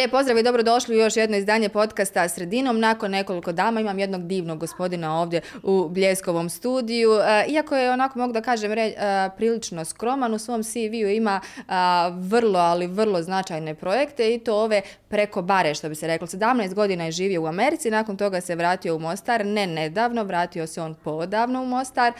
Lijep 0.00 0.10
pozdrav 0.10 0.38
i 0.38 0.42
dobrodošli 0.42 0.96
u 0.96 0.98
još 0.98 1.16
jedno 1.16 1.36
izdanje 1.36 1.68
podcasta 1.68 2.28
Sredinom. 2.28 2.80
Nakon 2.80 3.10
nekoliko 3.10 3.52
dama 3.52 3.80
imam 3.80 3.98
jednog 3.98 4.26
divnog 4.26 4.58
gospodina 4.58 5.20
ovdje 5.20 5.40
u 5.62 5.88
Bljeskovom 5.88 6.50
studiju. 6.50 7.10
E, 7.12 7.44
iako 7.48 7.76
je 7.76 7.90
onako, 7.90 8.18
mogu 8.18 8.32
da 8.32 8.40
kažem, 8.40 8.72
re, 8.72 8.82
e, 8.82 8.94
prilično 9.36 9.84
skroman, 9.84 10.34
u 10.34 10.38
svom 10.38 10.62
CV-u 10.62 11.08
ima 11.08 11.40
e, 11.56 11.62
vrlo, 12.18 12.58
ali 12.58 12.86
vrlo 12.86 13.22
značajne 13.22 13.74
projekte 13.74 14.34
i 14.34 14.38
to 14.38 14.62
ove 14.62 14.82
preko 15.08 15.42
bare, 15.42 15.74
što 15.74 15.88
bi 15.88 15.94
se 15.94 16.06
reklo. 16.06 16.26
17 16.26 16.74
godina 16.74 17.04
je 17.04 17.12
živio 17.12 17.42
u 17.42 17.46
Americi, 17.46 17.90
nakon 17.90 18.16
toga 18.16 18.40
se 18.40 18.54
vratio 18.54 18.96
u 18.96 18.98
Mostar, 18.98 19.46
ne 19.46 19.66
nedavno, 19.66 20.24
vratio 20.24 20.66
se 20.66 20.82
on 20.82 20.94
podavno 20.94 21.62
u 21.62 21.66
Mostar 21.66 22.12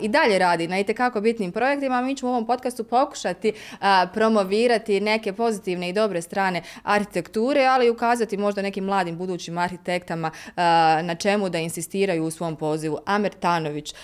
i 0.00 0.08
dalje 0.08 0.38
radi 0.38 0.68
na 0.68 0.78
itekako 0.78 1.20
bitnim 1.20 1.52
projektima. 1.52 2.02
Mi 2.02 2.16
ćemo 2.16 2.30
u 2.30 2.34
ovom 2.34 2.46
podcastu 2.46 2.84
pokušati 2.84 3.52
promovirati 4.12 5.00
neke 5.00 5.32
pozitivne 5.32 5.88
i 5.88 5.92
dobre 5.92 6.22
strane 6.22 6.62
arhitekture, 6.82 7.03
ali 7.70 7.86
i 7.86 7.90
ukazati 7.90 8.36
možda 8.36 8.62
nekim 8.62 8.84
mladim 8.84 9.18
budućim 9.18 9.58
arhitektama 9.58 10.30
na 11.02 11.14
čemu 11.14 11.48
da 11.48 11.58
insistiraju 11.58 12.24
u 12.24 12.30
svom 12.30 12.56
pozivu. 12.56 12.98
Amer 13.06 13.32
Tanović. 13.40 13.94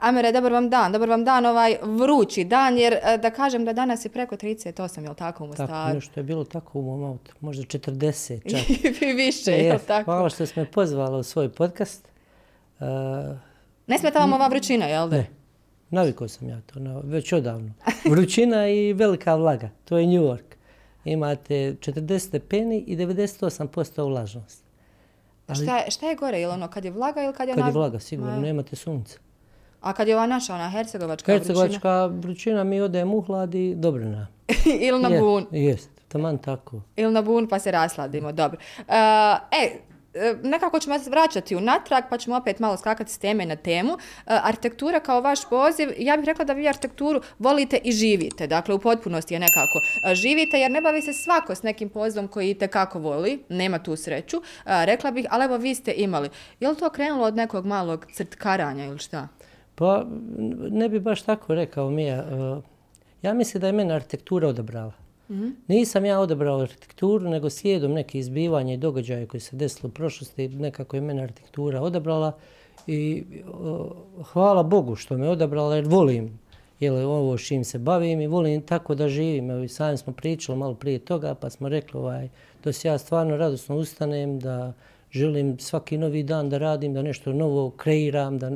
Amere, 0.00 0.32
dobar 0.32 0.52
vam 0.52 0.70
dan, 0.70 0.92
dobar 0.92 1.08
vam 1.08 1.24
dan, 1.24 1.46
ovaj 1.46 1.76
vrući 1.82 2.44
dan, 2.44 2.78
jer 2.78 2.96
da 3.22 3.30
kažem 3.30 3.64
da 3.64 3.72
danas 3.72 4.04
je 4.04 4.08
preko 4.08 4.36
38, 4.36 5.02
je 5.02 5.08
li 5.08 5.16
tako 5.16 5.44
u 5.44 5.46
Mostaru? 5.46 5.72
Tako, 5.72 5.94
nešto 5.94 6.20
je 6.20 6.24
bilo 6.24 6.44
tako 6.44 6.78
u 6.78 6.82
mom 6.82 7.04
autu, 7.04 7.32
možda 7.40 7.62
40 7.62 8.40
čak. 8.50 8.92
I 9.02 9.12
više, 9.12 9.50
je 9.50 9.72
li 9.72 9.78
tako? 9.86 10.04
Hvala 10.04 10.28
što 10.28 10.46
ste 10.46 10.60
me 10.60 10.70
pozvali 10.70 11.18
u 11.18 11.22
svoj 11.22 11.48
podcast. 11.48 12.08
Uh, 12.80 12.86
ne 13.86 13.98
smeta 13.98 14.18
vam 14.18 14.32
ova 14.32 14.48
vrućina, 14.48 14.86
jel 14.86 15.08
da? 15.08 15.16
Ne, 15.16 15.26
navikao 15.90 16.28
sam 16.28 16.48
ja 16.48 16.60
to, 16.60 16.80
već 17.04 17.32
odavno. 17.32 17.72
Vrućina 18.10 18.68
i 18.68 18.92
velika 18.92 19.34
vlaga, 19.34 19.70
to 19.84 19.98
je 19.98 20.06
New 20.06 20.22
York 20.22 20.53
imate 21.04 21.54
40 21.54 22.18
stepeni 22.18 22.84
i 22.86 22.96
98% 22.96 24.08
vlažnost. 24.08 24.64
Ali, 25.46 25.64
šta, 25.64 25.76
je, 25.76 25.90
šta 25.90 26.08
je 26.08 26.14
gore, 26.14 26.40
ili 26.40 26.52
ono 26.52 26.68
kad 26.68 26.84
je 26.84 26.90
vlaga 26.90 27.22
ili 27.22 27.32
kad 27.32 27.48
je... 27.48 27.54
Kad 27.54 27.66
je 27.66 27.72
vlaga, 27.72 27.98
sigurno, 27.98 28.40
nemate 28.40 28.76
sunce. 28.76 29.18
A 29.80 29.92
kad 29.92 30.08
je 30.08 30.16
ova 30.16 30.26
naša, 30.26 30.54
ona 30.54 30.70
hercegovačka, 30.70 31.32
hercegovačka 31.32 32.06
vrućina? 32.06 32.20
vrućina, 32.20 32.64
mi 32.64 32.80
odemo 32.80 33.16
u 33.16 33.20
hlad 33.20 33.54
i 33.54 33.74
dobro 33.74 34.04
na. 34.04 34.26
ili 34.88 35.02
na 35.02 35.20
bun. 35.20 35.46
Jest, 35.50 35.90
taman 36.08 36.38
tako. 36.38 36.80
Ili 36.96 37.12
na 37.12 37.22
bun 37.22 37.48
pa 37.48 37.58
se 37.58 37.70
rasladimo, 37.70 38.32
dobro. 38.32 38.58
Uh, 38.78 38.84
e, 38.88 39.34
E, 39.50 39.78
E, 40.14 40.34
nekako 40.42 40.78
ćemo 40.78 40.98
se 40.98 41.10
vraćati 41.10 41.56
unatrag, 41.56 42.04
pa 42.10 42.18
ćemo 42.18 42.36
opet 42.36 42.58
malo 42.58 42.76
skakati 42.76 43.12
s 43.12 43.18
teme 43.18 43.46
na 43.46 43.56
temu. 43.56 43.92
E, 43.92 43.96
arhitektura 44.26 45.00
kao 45.00 45.20
vaš 45.20 45.48
poziv, 45.48 45.88
ja 45.98 46.16
bih 46.16 46.26
rekla 46.26 46.44
da 46.44 46.52
vi 46.52 46.68
arhitekturu 46.68 47.20
volite 47.38 47.78
i 47.84 47.92
živite. 47.92 48.46
Dakle, 48.46 48.74
u 48.74 48.78
potpunosti 48.78 49.34
je 49.34 49.40
nekako 49.40 49.78
e, 50.10 50.14
živite, 50.14 50.58
jer 50.58 50.70
ne 50.70 50.80
bavi 50.80 51.02
se 51.02 51.12
svako 51.12 51.54
s 51.54 51.62
nekim 51.62 51.88
pozivom 51.88 52.28
koji 52.28 52.50
i 52.50 52.68
kako 52.68 52.98
voli, 52.98 53.44
nema 53.48 53.78
tu 53.78 53.96
sreću. 53.96 54.42
Rekla 54.64 55.10
bih, 55.10 55.26
ali 55.30 55.44
evo 55.44 55.56
vi 55.56 55.74
ste 55.74 55.94
imali. 55.96 56.30
Je 56.60 56.68
li 56.68 56.76
to 56.76 56.90
krenulo 56.90 57.26
od 57.26 57.36
nekog 57.36 57.66
malog 57.66 58.06
crtkaranja 58.14 58.84
ili 58.84 58.98
šta? 58.98 59.28
Pa, 59.74 60.04
ne 60.70 60.88
bi 60.88 61.00
baš 61.00 61.22
tako 61.22 61.54
rekao, 61.54 61.90
Mija. 61.90 62.24
Ja 63.22 63.34
mislim 63.34 63.60
da 63.60 63.66
je 63.66 63.72
mene 63.72 63.94
arhitektura 63.94 64.48
odabrala. 64.48 65.03
Mm 65.28 65.50
Nisam 65.68 66.04
ja 66.04 66.20
odabrao 66.20 66.60
arhitekturu, 66.60 67.30
nego 67.30 67.50
slijedom 67.50 67.92
neke 67.92 68.18
izbivanja 68.18 68.74
i 68.74 68.76
događaja 68.76 69.26
koje 69.26 69.40
se 69.40 69.56
desilo 69.56 69.88
u 69.88 69.92
prošlosti, 69.92 70.48
nekako 70.48 70.96
je 70.96 71.00
mene 71.00 71.22
arhitektura 71.22 71.80
odabrala 71.80 72.32
i 72.86 73.24
hvala 74.32 74.62
Bogu 74.62 74.96
što 74.96 75.18
me 75.18 75.28
odabrala 75.28 75.76
jer 75.76 75.86
volim 75.88 76.38
jel, 76.80 76.96
ovo 77.10 77.38
s 77.38 77.46
čim 77.46 77.64
se 77.64 77.78
bavim 77.78 78.20
i 78.20 78.26
volim 78.26 78.62
tako 78.62 78.94
da 78.94 79.08
živim. 79.08 79.50
Evo, 79.50 79.68
sami 79.68 79.96
smo 79.96 80.12
pričali 80.12 80.58
malo 80.58 80.74
prije 80.74 80.98
toga 80.98 81.34
pa 81.34 81.50
smo 81.50 81.68
rekli 81.68 82.00
ovaj, 82.00 82.28
da 82.64 82.72
se 82.72 82.88
ja 82.88 82.98
stvarno 82.98 83.36
radosno 83.36 83.76
ustanem, 83.76 84.38
da 84.38 84.72
želim 85.10 85.58
svaki 85.58 85.98
novi 85.98 86.22
dan 86.22 86.50
da 86.50 86.58
radim, 86.58 86.94
da 86.94 87.02
nešto 87.02 87.32
novo 87.32 87.70
kreiram, 87.70 88.38
da, 88.38 88.50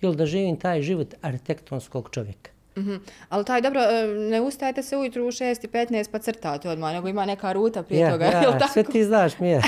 jel, 0.00 0.14
da 0.14 0.26
živim 0.26 0.56
taj 0.56 0.82
život 0.82 1.14
arhitektonskog 1.22 2.08
čovjeka. 2.10 2.53
Mm 2.76 2.96
Ali 3.28 3.44
taj, 3.44 3.60
dobro, 3.60 3.80
e, 3.80 4.06
ne 4.06 4.40
ustajete 4.40 4.82
se 4.82 4.96
ujutru 4.96 5.24
u 5.24 5.28
6.15 5.28 6.10
pa 6.10 6.18
crtate 6.18 6.68
odmah, 6.68 6.92
nego 6.92 7.08
ima 7.08 7.26
neka 7.26 7.52
ruta 7.52 7.82
prije 7.82 8.00
ja, 8.00 8.10
toga. 8.10 8.24
Ja, 8.24 8.58
tako? 8.58 8.72
sve 8.72 8.82
ti 8.82 9.04
znaš, 9.04 9.38
Mija. 9.38 9.62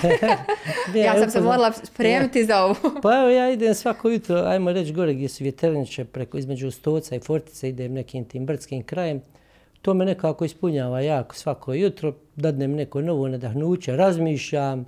ja 1.05 1.19
sam 1.21 1.31
se 1.31 1.41
morala 1.41 1.73
spremiti 1.93 2.39
ja. 2.39 2.47
za 2.47 2.65
ovo. 2.65 2.75
pa 3.03 3.17
evo, 3.19 3.29
ja 3.29 3.51
idem 3.51 3.75
svako 3.75 4.09
jutro, 4.09 4.37
ajmo 4.37 4.73
reći 4.73 4.93
gore 4.93 5.15
gdje 5.15 5.29
su 5.29 5.45
vjetrniče, 5.45 6.05
preko 6.05 6.39
između 6.39 6.71
Stoca 6.71 7.17
i 7.17 7.21
Fortice, 7.21 7.69
idem 7.69 7.93
nekim 7.93 8.25
tim 8.25 8.47
brdskim 8.47 8.83
krajem. 8.83 9.23
To 9.83 9.95
me 9.95 10.05
nekako 10.05 10.45
ispunjava 10.45 11.01
jako 11.01 11.35
svako 11.35 11.75
jutro, 11.75 12.13
dadnem 12.37 12.73
neko 12.73 13.01
novo 13.01 13.29
nadahnuće, 13.29 13.97
razmišljam. 13.97 14.87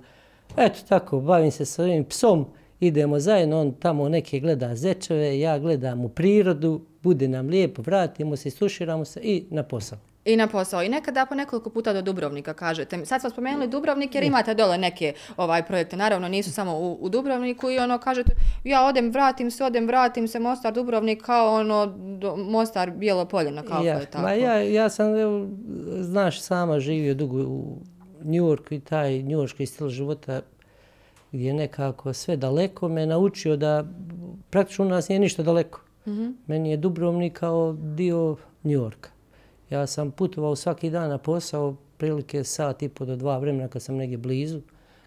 Eto 0.57 0.79
tako, 0.89 1.19
bavim 1.19 1.51
se 1.51 1.65
sa 1.65 1.83
ovim 1.83 2.05
psom, 2.05 2.45
idemo 2.79 3.19
zajedno, 3.19 3.61
on 3.61 3.71
tamo 3.71 4.09
neke 4.09 4.39
gleda 4.39 4.75
zečeve, 4.75 5.39
ja 5.39 5.59
gledam 5.59 6.05
u 6.05 6.09
prirodu, 6.09 6.81
bude 7.03 7.27
nam 7.27 7.47
lijepo, 7.47 7.81
vratimo 7.81 8.35
se, 8.35 8.49
suširamo 8.49 9.05
se 9.05 9.19
i 9.23 9.43
na 9.49 9.63
posao. 9.63 9.99
I 10.25 10.35
na 10.35 10.47
posao. 10.47 10.83
I 10.83 10.89
nekada 10.89 11.25
po 11.25 11.35
nekoliko 11.35 11.69
puta 11.69 11.93
do 11.93 12.01
Dubrovnika 12.01 12.53
kažete. 12.53 13.05
Sad 13.05 13.21
smo 13.21 13.29
spomenuli 13.29 13.67
Dubrovnik 13.67 14.15
jer 14.15 14.23
imate 14.23 14.53
dole 14.53 14.77
neke 14.77 15.13
ovaj 15.37 15.65
projekte. 15.65 15.97
Naravno 15.97 16.27
nisu 16.27 16.51
samo 16.51 16.79
u, 16.79 16.97
u 17.01 17.09
Dubrovniku 17.09 17.69
i 17.69 17.79
ono 17.79 17.97
kažete 17.97 18.31
ja 18.63 18.85
odem, 18.85 19.11
vratim 19.11 19.51
se, 19.51 19.63
odem, 19.63 19.87
vratim 19.87 20.27
se 20.27 20.39
Mostar, 20.39 20.73
Dubrovnik 20.73 21.21
kao 21.23 21.55
ono 21.55 21.85
do, 22.19 22.35
Mostar, 22.35 22.91
Bijelo 22.91 23.25
polje 23.25 23.51
na 23.51 23.63
kako 23.63 23.83
ja, 23.83 23.93
je 23.95 24.05
tako. 24.05 24.23
Ma 24.23 24.33
ja, 24.33 24.61
ja 24.61 24.89
sam, 24.89 25.15
evo, 25.15 25.47
znaš, 25.99 26.41
sama 26.41 26.79
živio 26.79 27.13
dugo 27.13 27.37
u 27.37 27.77
New 28.23 28.45
Yorku 28.45 28.73
i 28.73 28.79
taj 28.79 29.23
New 29.23 29.39
Yorkski 29.39 29.65
stil 29.65 29.89
života 29.89 30.41
gdje 31.31 31.53
nekako 31.53 32.13
sve 32.13 32.37
daleko 32.37 32.87
me 32.87 33.05
naučio 33.05 33.57
da 33.57 33.85
praktično 34.49 34.85
u 34.85 34.89
nas 34.89 35.09
nije 35.09 35.19
ništa 35.19 35.43
daleko. 35.43 35.81
-hmm. 36.09 36.33
Meni 36.47 36.71
je 36.71 36.77
Dubrovnik 36.77 37.39
kao 37.39 37.73
dio 37.73 38.37
New 38.63 38.73
Yorka. 38.73 39.09
Ja 39.69 39.87
sam 39.87 40.11
putovao 40.11 40.55
svaki 40.55 40.89
dan 40.89 41.09
na 41.09 41.17
posao, 41.17 41.75
prilike 41.97 42.43
sat 42.43 42.83
i 42.83 42.89
po 42.89 43.05
do 43.05 43.15
dva 43.15 43.37
vremena 43.37 43.67
kad 43.67 43.81
sam 43.81 43.95
negdje 43.95 44.17
blizu. 44.17 44.61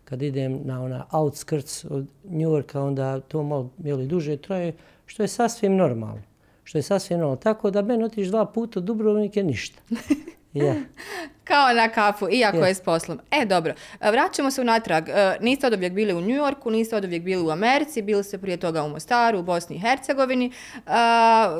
Kad 0.04 0.22
idem 0.22 0.60
na 0.64 0.82
ona 0.82 1.06
outskirts 1.10 1.84
od 1.84 2.06
New 2.24 2.50
Yorka, 2.50 2.82
onda 2.82 3.20
to 3.20 3.42
malo 3.42 3.70
jeli, 3.78 4.06
duže 4.06 4.36
troje, 4.36 4.76
što 5.06 5.22
je 5.22 5.28
sasvim 5.28 5.76
normalno. 5.76 6.22
Što 6.64 6.78
je 6.78 6.82
sasvim 6.82 7.18
normalno. 7.18 7.36
Tako 7.36 7.70
da 7.70 7.82
meni 7.82 8.04
otiš 8.04 8.28
dva 8.28 8.46
puta 8.46 8.80
u 8.80 8.82
Dubrovnik 8.82 9.36
je 9.36 9.44
ništa. 9.44 9.82
Yeah. 10.54 10.82
Kao 11.44 11.72
na 11.74 11.88
kafu, 11.88 12.28
iako 12.30 12.56
yeah. 12.56 12.66
je 12.66 12.74
s 12.74 12.80
poslom. 12.80 13.18
E, 13.30 13.44
dobro, 13.44 13.74
vraćamo 14.00 14.50
se 14.50 14.60
unatrag. 14.60 15.08
E, 15.08 15.36
niste 15.40 15.66
od 15.66 15.72
uvijek 15.72 15.92
bili 15.92 16.12
u 16.12 16.20
New 16.20 16.36
Yorku, 16.36 16.70
niste 16.70 16.96
od 16.96 17.04
uvijek 17.04 17.22
bili 17.22 17.42
u 17.42 17.50
Americi, 17.50 18.02
bili 18.02 18.24
ste 18.24 18.38
prije 18.38 18.56
toga 18.56 18.82
u 18.82 18.88
Mostaru, 18.88 19.38
u 19.38 19.42
Bosni 19.42 19.76
i 19.76 19.78
Hercegovini. 19.78 20.46
E, 20.46 20.80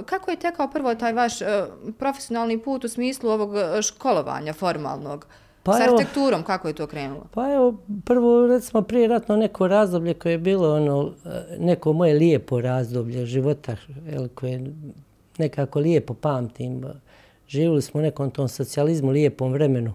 kako 0.06 0.30
je 0.30 0.36
tekao 0.36 0.68
prvo 0.68 0.94
taj 0.94 1.12
vaš 1.12 1.42
e, 1.42 1.64
profesionalni 1.98 2.58
put 2.58 2.84
u 2.84 2.88
smislu 2.88 3.30
ovog 3.30 3.50
školovanja 3.82 4.52
formalnog? 4.52 5.26
Pa 5.62 5.72
S 5.72 5.80
arhitekturom, 5.80 6.42
kako 6.42 6.68
je 6.68 6.74
to 6.74 6.86
krenulo? 6.86 7.26
Pa 7.34 7.52
evo, 7.52 7.74
prvo, 8.04 8.46
recimo, 8.46 8.82
prije 8.82 9.08
ratno 9.08 9.36
neko 9.36 9.68
razdoblje 9.68 10.14
koje 10.14 10.32
je 10.32 10.38
bilo 10.38 10.74
ono, 10.76 11.12
neko 11.58 11.92
moje 11.92 12.14
lijepo 12.14 12.60
razdoblje 12.60 13.26
života, 13.26 13.76
jel, 14.12 14.28
koje 14.34 14.60
nekako 15.38 15.80
lijepo 15.80 16.14
pamtim, 16.14 16.84
živjeli 17.48 17.82
smo 17.82 18.00
u 18.00 18.02
nekom 18.02 18.30
tom 18.30 18.48
socijalizmu, 18.48 19.10
lijepom 19.10 19.52
vremenu, 19.52 19.92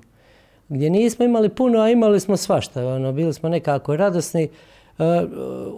gdje 0.70 0.90
nismo 0.90 1.26
imali 1.26 1.50
puno, 1.50 1.80
a 1.80 1.90
imali 1.90 2.20
smo 2.20 2.38
svašta. 2.38 2.88
Ono, 2.88 3.12
bili 3.12 3.34
smo 3.34 3.50
nekako 3.50 3.96
radosni. 3.96 4.44
E, 4.44 5.04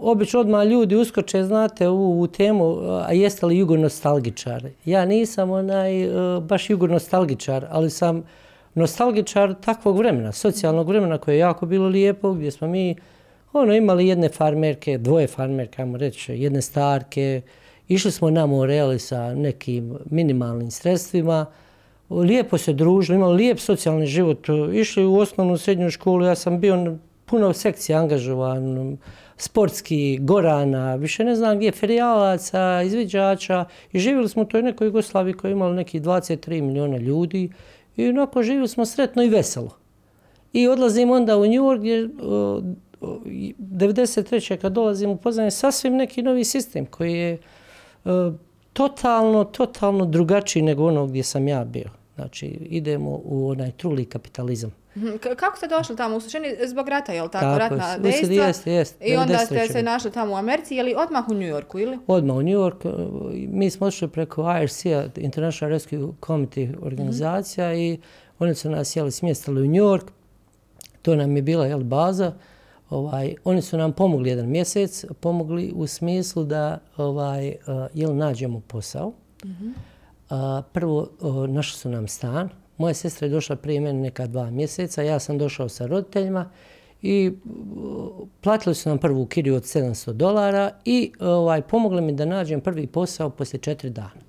obično 0.00 0.40
odmah 0.40 0.66
ljudi 0.66 0.96
uskoče, 0.96 1.44
znate, 1.44 1.88
u, 1.88 2.20
u 2.20 2.26
temu, 2.26 2.76
a 2.82 3.12
jeste 3.12 3.46
li 3.46 3.58
jugonostalgičar? 3.58 4.66
Ja 4.84 5.04
nisam 5.04 5.50
onaj, 5.50 6.02
e, 6.02 6.40
baš 6.40 6.70
jugonostalgičar, 6.70 7.66
ali 7.70 7.90
sam 7.90 8.22
nostalgičar 8.74 9.54
takvog 9.60 9.98
vremena, 9.98 10.32
socijalnog 10.32 10.88
vremena 10.88 11.18
koje 11.18 11.34
je 11.34 11.38
jako 11.38 11.66
bilo 11.66 11.88
lijepo, 11.88 12.32
gdje 12.32 12.50
smo 12.50 12.68
mi 12.68 12.96
ono, 13.52 13.74
imali 13.74 14.06
jedne 14.06 14.28
farmerke, 14.28 14.98
dvoje 14.98 15.26
farmerke, 15.26 15.82
ajmo 15.82 15.96
reći, 15.96 16.32
jedne 16.32 16.62
starke, 16.62 17.42
išli 17.90 18.10
smo 18.10 18.30
na 18.30 18.46
Moreli 18.46 18.98
sa 18.98 19.34
nekim 19.34 19.98
minimalnim 20.10 20.70
sredstvima, 20.70 21.46
lijepo 22.10 22.58
se 22.58 22.72
družili, 22.72 23.16
imali 23.16 23.36
lijep 23.36 23.58
socijalni 23.58 24.06
život. 24.06 24.46
Išli 24.72 25.04
u 25.04 25.16
osnovnu 25.16 25.58
srednju 25.58 25.90
školu, 25.90 26.24
ja 26.24 26.34
sam 26.34 26.60
bio 26.60 26.96
puno 27.24 27.52
sekcija 27.52 27.98
angažovan, 27.98 28.96
sportski, 29.36 30.18
gorana, 30.20 30.94
više 30.94 31.24
ne 31.24 31.36
znam 31.36 31.56
gdje, 31.56 31.72
ferijalaca, 31.72 32.82
izviđača. 32.82 33.64
I 33.92 33.98
živjeli 33.98 34.28
smo 34.28 34.42
u 34.42 34.46
toj 34.46 34.62
nekoj 34.62 34.86
Jugoslaviji 34.86 35.34
koja 35.34 35.48
je 35.48 35.52
imala 35.52 35.74
neki 35.74 36.00
23 36.00 36.60
miliona 36.60 36.96
ljudi. 36.96 37.50
I 37.96 38.08
onako 38.08 38.42
živjeli 38.42 38.68
smo 38.68 38.86
sretno 38.86 39.22
i 39.22 39.28
veselo. 39.28 39.76
I 40.52 40.68
odlazim 40.68 41.10
onda 41.10 41.36
u 41.36 41.46
New 41.46 41.62
York 41.62 41.78
gdje 41.78 42.08
93. 43.00 44.56
kad 44.56 44.72
dolazim 44.72 45.10
u 45.10 45.16
Poznanje, 45.16 45.50
sasvim 45.50 45.96
neki 45.96 46.22
novi 46.22 46.44
sistem 46.44 46.86
koji 46.86 47.12
je 47.12 47.38
totalno, 48.72 49.44
totalno 49.44 50.04
drugačiji 50.04 50.62
nego 50.62 50.86
ono 50.86 51.06
gdje 51.06 51.22
sam 51.22 51.48
ja 51.48 51.64
bio. 51.64 51.88
Znači, 52.14 52.46
idemo 52.60 53.20
u 53.24 53.48
onaj 53.48 53.70
truli 53.72 54.04
kapitalizam. 54.04 54.70
Mm 54.70 54.80
Mhm, 54.96 55.16
k- 55.16 55.36
Kako 55.36 55.56
ste 55.56 55.68
došli 55.68 55.96
tamo? 55.96 56.16
U 56.16 56.20
suštini 56.20 56.46
zbog 56.64 56.88
rata, 56.88 57.12
je 57.12 57.22
li 57.22 57.30
tako? 57.30 57.44
Tako, 57.46 57.58
Ratna 57.58 57.98
dejstva. 57.98 58.34
jeste, 58.36 58.72
jeste, 58.72 59.04
I 59.04 59.16
onda 59.16 59.38
ste 59.38 59.54
93. 59.54 59.72
se 59.72 59.82
našli 59.82 60.10
tamo 60.10 60.32
u 60.32 60.36
Americi, 60.36 60.74
je 60.74 60.82
li 60.82 60.94
odmah 60.96 61.28
u 61.28 61.34
New 61.34 61.48
Yorku 61.48 61.78
ili? 61.78 61.98
Odmah 62.06 62.36
u 62.36 62.42
New 62.42 62.58
York, 62.58 62.84
e, 62.84 62.90
mi 63.48 63.70
smo 63.70 63.86
otišli 63.86 64.08
preko 64.08 64.42
IRC-a, 64.54 64.88
International 65.16 65.70
Rescue 65.70 65.98
Committee 66.20 66.72
organizacija 66.82 67.74
i 67.74 67.98
oni 68.38 68.54
su 68.54 68.70
nas 68.70 68.96
jeli, 68.96 69.10
smjestili 69.10 69.60
u 69.60 69.66
New 69.66 69.84
York. 69.84 70.04
To 71.02 71.14
nam 71.14 71.36
je 71.36 71.42
bila 71.42 71.66
jel, 71.66 71.80
baza. 71.80 72.32
Ovaj, 72.90 73.34
oni 73.44 73.62
su 73.62 73.78
nam 73.78 73.92
pomogli 73.92 74.28
jedan 74.28 74.48
mjesec, 74.48 75.04
pomogli 75.20 75.72
u 75.74 75.86
smislu 75.86 76.44
da 76.44 76.78
ovaj, 76.96 77.48
uh, 77.48 77.54
jel, 77.94 78.16
nađemo 78.16 78.60
posao. 78.60 79.12
A, 80.30 80.62
prvo, 80.72 81.08
o, 81.20 81.46
našli 81.46 81.78
su 81.78 81.88
nam 81.88 82.08
stan. 82.08 82.48
Moja 82.78 82.94
sestra 82.94 83.26
je 83.26 83.30
došla 83.30 83.56
prije 83.56 83.80
mene 83.80 84.00
neka 84.00 84.26
dva 84.26 84.50
mjeseca, 84.50 85.02
ja 85.02 85.18
sam 85.18 85.38
došao 85.38 85.68
sa 85.68 85.86
roditeljima 85.86 86.50
i 87.02 87.32
o, 87.76 88.26
platili 88.40 88.74
su 88.74 88.88
nam 88.88 88.98
prvu 88.98 89.26
kiriju 89.26 89.54
od 89.54 89.62
700 89.62 90.12
dolara 90.12 90.70
i 90.84 91.12
ovaj, 91.20 91.62
pomogli 91.62 92.02
mi 92.02 92.12
da 92.12 92.24
nađem 92.24 92.60
prvi 92.60 92.86
posao 92.86 93.30
poslije 93.30 93.60
četiri 93.60 93.90
dana. 93.90 94.20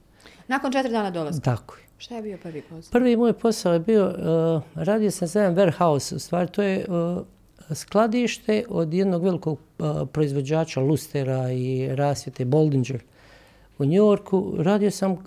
Nakon 0.48 0.72
četiri 0.72 0.92
dana 0.92 1.12
dolazka. 1.12 1.42
Tako 1.42 1.75
je. 1.75 1.81
Šta 1.98 2.16
je 2.16 2.22
bio 2.22 2.38
prvi 2.38 2.62
posao? 2.62 2.92
Prvi 2.92 3.16
moj 3.16 3.34
posao 3.34 3.74
je 3.74 3.80
bio, 3.80 4.06
uh, 4.06 4.84
radio 4.84 5.12
sam 5.12 5.28
za 5.28 5.42
jedan 5.42 5.56
warehouse, 5.56 6.16
u 6.16 6.19
stvari 6.19 6.52
to 6.52 6.62
je 6.62 6.86
uh, 6.90 7.25
skladište 7.74 8.64
od 8.70 8.94
jednog 8.94 9.24
velikog 9.24 9.60
proizvođača 10.12 10.82
lustera 10.82 11.52
i 11.52 11.90
rasvjete 11.96 12.46
Boldinger 12.46 13.04
u 13.78 13.86
New 13.86 13.94
Yorku. 13.94 14.54
Radio 14.58 14.92
sam, 14.92 15.18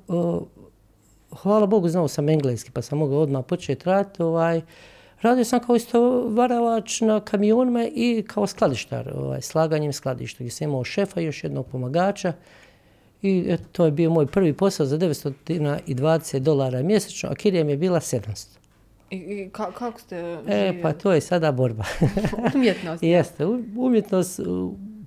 hvala 1.42 1.66
Bogu, 1.66 1.88
znao 1.88 2.08
sam 2.08 2.28
engleski, 2.28 2.70
pa 2.70 2.82
sam 2.82 2.98
mogao 2.98 3.20
odmah 3.20 3.44
početi 3.44 3.84
raditi. 3.84 4.22
Ovaj, 4.22 4.62
radio 5.20 5.44
sam 5.44 5.60
kao 5.60 5.76
istovaravač 5.76 7.00
na 7.00 7.20
kamionima 7.20 7.86
i 7.94 8.24
kao 8.26 8.46
skladištar, 8.46 9.12
ovaj, 9.16 9.42
slaganjem 9.42 9.92
skladišta, 9.92 10.44
gdje 10.44 10.50
sam 10.50 10.68
imao 10.68 10.84
šefa 10.84 11.20
i 11.20 11.24
još 11.24 11.44
jednog 11.44 11.66
pomagača. 11.66 12.32
I 13.22 13.44
eto, 13.48 13.64
to 13.72 13.84
je 13.84 13.90
bio 13.90 14.10
moj 14.10 14.26
prvi 14.26 14.52
posao 14.52 14.86
za 14.86 14.98
920 14.98 16.38
dolara 16.38 16.82
mjesečno, 16.82 17.30
a 17.30 17.34
kirija 17.34 17.64
mi 17.64 17.72
je 17.72 17.76
bila 17.76 18.00
700. 18.00 18.63
I, 19.10 19.16
i 19.16 19.50
ka- 19.50 19.72
kako 19.72 20.00
ste 20.00 20.16
E, 20.16 20.38
živjeli? 20.46 20.82
pa 20.82 20.92
to 20.92 21.12
je 21.12 21.20
sada 21.20 21.52
borba. 21.52 21.84
Umjetnost. 22.54 23.02
Jeste, 23.02 23.46
umjetnost, 23.76 24.40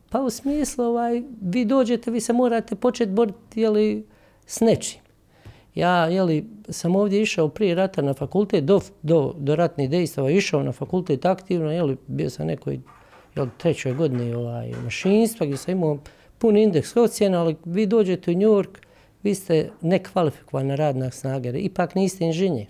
pa 0.09 0.21
u 0.21 0.29
smislu, 0.29 0.85
ovaj, 0.85 1.23
vi 1.41 1.65
dođete, 1.65 2.11
vi 2.11 2.19
se 2.21 2.33
morate 2.33 2.75
početi 2.75 3.11
boriti, 3.11 3.61
jeli, 3.61 4.05
s 4.45 4.61
nečim. 4.61 5.01
Ja, 5.75 6.05
jeli, 6.05 6.45
sam 6.69 6.95
ovdje 6.95 7.21
išao 7.21 7.49
prije 7.49 7.75
rata 7.75 8.01
na 8.01 8.13
fakultet, 8.13 8.63
do, 8.63 8.81
do, 9.01 9.33
do 9.38 9.55
ratnih 9.55 9.89
dejstava, 9.89 10.31
išao 10.31 10.63
na 10.63 10.71
fakultet 10.71 11.25
aktivno, 11.25 11.71
jeli, 11.71 11.97
bio 12.07 12.29
sam 12.29 12.47
nekoj, 12.47 12.79
jel, 13.35 13.47
trećoj 13.57 13.93
godini 13.93 14.33
ovaj, 14.33 14.71
mašinstva, 14.83 15.45
gdje 15.45 15.57
sam 15.57 15.71
imao 15.71 15.97
pun 16.38 16.57
indeks 16.57 16.97
ocjena, 16.97 17.41
ali 17.41 17.55
vi 17.65 17.85
dođete 17.85 18.31
u 18.31 18.35
New 18.35 18.50
York, 18.50 18.77
vi 19.23 19.35
ste 19.35 19.69
nekvalifikovana 19.81 20.75
radna 20.75 21.11
snaga, 21.11 21.50
ipak 21.50 21.95
niste 21.95 22.25
inženjer. 22.25 22.67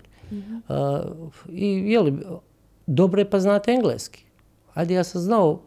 A, 0.68 1.02
I, 1.52 1.66
jeli, 1.86 2.18
dobro 2.86 3.20
je 3.20 3.30
pa 3.30 3.40
znate 3.40 3.72
engleski. 3.72 4.24
Ajde, 4.74 4.94
ja 4.94 5.04
sam 5.04 5.20
znao 5.20 5.60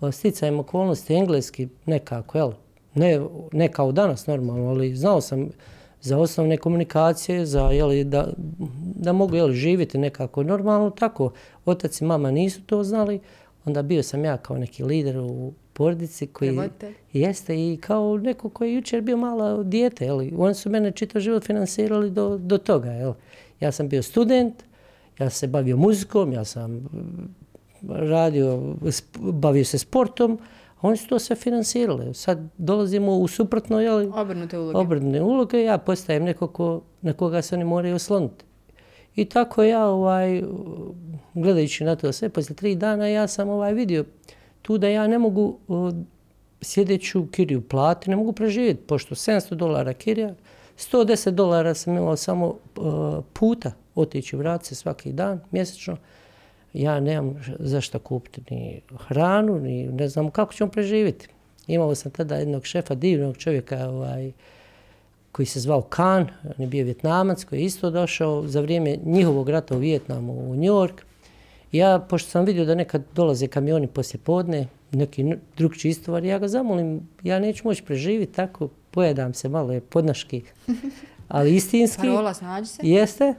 a, 0.00 0.12
sticajem 0.12 0.60
okolnosti 0.60 1.14
engleski 1.14 1.68
nekako, 1.86 2.38
jel? 2.38 2.52
Ne, 2.94 3.20
ne 3.52 3.72
kao 3.72 3.92
danas 3.92 4.26
normalno, 4.26 4.68
ali 4.68 4.96
znao 4.96 5.20
sam 5.20 5.48
za 6.00 6.18
osnovne 6.18 6.56
komunikacije, 6.56 7.46
za, 7.46 7.60
jeli, 7.60 8.04
da, 8.04 8.32
da 8.96 9.12
mogu 9.12 9.36
jeli, 9.36 9.54
živjeti 9.54 9.98
nekako 9.98 10.42
normalno, 10.42 10.90
tako. 10.90 11.32
Otac 11.64 12.00
i 12.00 12.04
mama 12.04 12.30
nisu 12.30 12.62
to 12.62 12.84
znali, 12.84 13.20
onda 13.64 13.82
bio 13.82 14.02
sam 14.02 14.24
ja 14.24 14.36
kao 14.36 14.58
neki 14.58 14.84
lider 14.84 15.18
u 15.18 15.52
porodici 15.72 16.26
koji 16.26 16.50
Prevoditelj. 16.50 16.94
jeste 17.12 17.72
i 17.72 17.76
kao 17.76 18.16
neko 18.18 18.48
koji 18.48 18.68
je 18.70 18.74
jučer 18.74 19.00
bio 19.00 19.16
malo 19.16 19.62
dijete, 19.62 20.04
jeli. 20.04 20.34
Oni 20.38 20.54
su 20.54 20.70
mene 20.70 20.90
čitav 20.90 21.20
život 21.20 21.44
finansirali 21.44 22.10
do, 22.10 22.38
do 22.38 22.58
toga, 22.58 22.90
jel. 22.90 23.12
Ja 23.62 23.72
sam 23.72 23.88
bio 23.88 24.02
student, 24.02 24.62
ja 25.18 25.30
se 25.30 25.46
bavio 25.46 25.76
muzikom, 25.76 26.32
ja 26.32 26.44
sam 26.44 26.70
mm, 26.72 27.34
radio, 27.88 28.74
bavio 29.18 29.64
se 29.64 29.78
sportom, 29.78 30.38
a 30.80 30.88
oni 30.88 30.96
su 30.96 31.08
to 31.08 31.18
sve 31.18 31.36
finansirali. 31.36 32.14
Sad 32.14 32.38
dolazimo 32.58 33.16
u 33.16 33.28
suprotno, 33.28 33.80
jel, 33.80 34.12
Obrnute 34.14 34.58
uloge. 34.58 34.78
obrne 34.78 35.22
uloge, 35.22 35.62
ja 35.62 35.78
postajem 35.78 36.24
neko 36.24 36.46
ko, 36.46 36.82
na 37.02 37.12
koga 37.12 37.42
se 37.42 37.54
oni 37.54 37.64
moraju 37.64 37.94
osloniti. 37.94 38.44
I 39.16 39.24
tako 39.24 39.62
ja, 39.62 39.86
ovaj, 39.86 40.42
gledajući 41.34 41.84
na 41.84 41.96
to 41.96 42.12
sve, 42.12 42.28
poslije 42.28 42.56
tri 42.56 42.74
dana 42.74 43.06
ja 43.06 43.26
sam 43.26 43.48
ovaj 43.48 43.72
vidio 43.72 44.04
tu 44.62 44.78
da 44.78 44.88
ja 44.88 45.06
ne 45.06 45.18
mogu 45.18 45.58
o, 45.68 45.92
sljedeću 46.60 47.26
kiriju 47.26 47.60
plati, 47.68 48.10
ne 48.10 48.16
mogu 48.16 48.32
preživjeti, 48.32 48.82
pošto 48.86 49.14
700 49.14 49.54
dolara 49.54 49.92
kirija, 49.92 50.34
110 50.78 51.30
dolara 51.30 51.74
sam 51.74 51.96
imao 51.96 52.16
samo 52.16 52.46
uh, 52.46 53.24
puta 53.32 53.72
otići 53.94 54.36
i 54.36 54.38
vratiti 54.38 54.68
se 54.68 54.74
svaki 54.74 55.12
dan, 55.12 55.40
mjesečno. 55.50 55.96
Ja 56.72 57.00
nemam 57.00 57.42
za 57.58 57.80
šta 57.80 57.98
kupiti 57.98 58.54
ni 58.54 58.80
hranu, 58.98 59.60
ni 59.60 59.86
ne 59.86 60.08
znam 60.08 60.30
kako 60.30 60.52
ćemo 60.52 60.70
preživjeti. 60.70 61.28
Imao 61.66 61.94
sam 61.94 62.12
tada 62.12 62.36
jednog 62.36 62.66
šefa, 62.66 62.94
divnog 62.94 63.36
čovjeka, 63.36 63.88
ovaj, 63.88 64.32
koji 65.32 65.46
se 65.46 65.60
zvao 65.60 65.82
Kan, 65.82 66.26
on 66.44 66.54
je 66.58 66.66
bio 66.66 66.84
vjetnamac, 66.84 67.44
koji 67.44 67.60
je 67.60 67.64
isto 67.64 67.90
došao 67.90 68.48
za 68.48 68.60
vrijeme 68.60 68.98
njihovog 69.04 69.48
rata 69.48 69.76
u 69.76 69.78
Vjetnamu 69.78 70.32
u 70.32 70.54
New 70.54 70.74
York. 70.74 71.02
Ja, 71.72 72.06
pošto 72.08 72.30
sam 72.30 72.44
vidio 72.44 72.64
da 72.64 72.74
nekad 72.74 73.02
dolaze 73.14 73.46
kamioni 73.46 73.86
poslije 73.86 74.20
podne, 74.24 74.66
neki 74.90 75.34
drug 75.56 75.76
čistovar, 75.76 76.24
ja 76.24 76.38
ga 76.38 76.48
zamolim, 76.48 77.08
ja 77.22 77.38
neću 77.38 77.68
moći 77.68 77.84
preživjeti 77.84 78.32
tako, 78.32 78.68
pojedam 78.92 79.34
se 79.34 79.48
malo, 79.48 79.72
je 79.72 79.80
podnaški, 79.80 80.42
ali 81.28 81.56
istinski. 81.56 82.02
Parola, 82.02 82.34
snađi 82.34 82.66
se. 82.68 82.82
Jeste. 82.84 83.34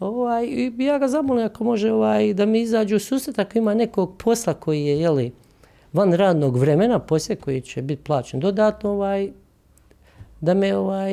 Ovaj, 0.00 0.70
ja 0.78 0.98
ga 0.98 1.08
zamolim 1.08 1.46
ako 1.46 1.64
može 1.64 1.92
ovaj, 1.92 2.34
da 2.34 2.46
mi 2.46 2.60
izađu 2.60 2.96
u 2.96 2.98
susret, 2.98 3.38
ako 3.38 3.58
ima 3.58 3.74
nekog 3.74 4.16
posla 4.16 4.54
koji 4.54 4.84
je 4.84 5.00
jeli, 5.00 5.32
van 5.92 6.12
radnog 6.12 6.56
vremena, 6.56 6.98
poslije 6.98 7.36
koji 7.36 7.60
će 7.60 7.82
biti 7.82 8.02
plaćen 8.02 8.40
dodatno, 8.40 8.90
ovaj, 8.90 9.30
da 10.40 10.54
me 10.54 10.76
ovaj, 10.76 11.12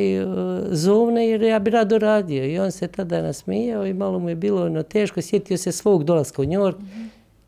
zovne 0.71 1.27
jer 1.27 1.41
ja 1.41 1.59
bi 1.59 1.69
rado 1.69 1.97
radio. 1.97 2.45
I 2.45 2.59
on 2.59 2.71
se 2.71 2.87
tada 2.87 3.21
nasmijao 3.21 3.85
i 3.85 3.93
malo 3.93 4.19
mu 4.19 4.29
je 4.29 4.35
bilo 4.35 4.65
ono 4.65 4.83
teško, 4.83 5.21
sjetio 5.21 5.57
se 5.57 5.71
svog 5.71 6.03
dolaska 6.03 6.41
u 6.41 6.45
New 6.45 6.61
York. 6.61 6.75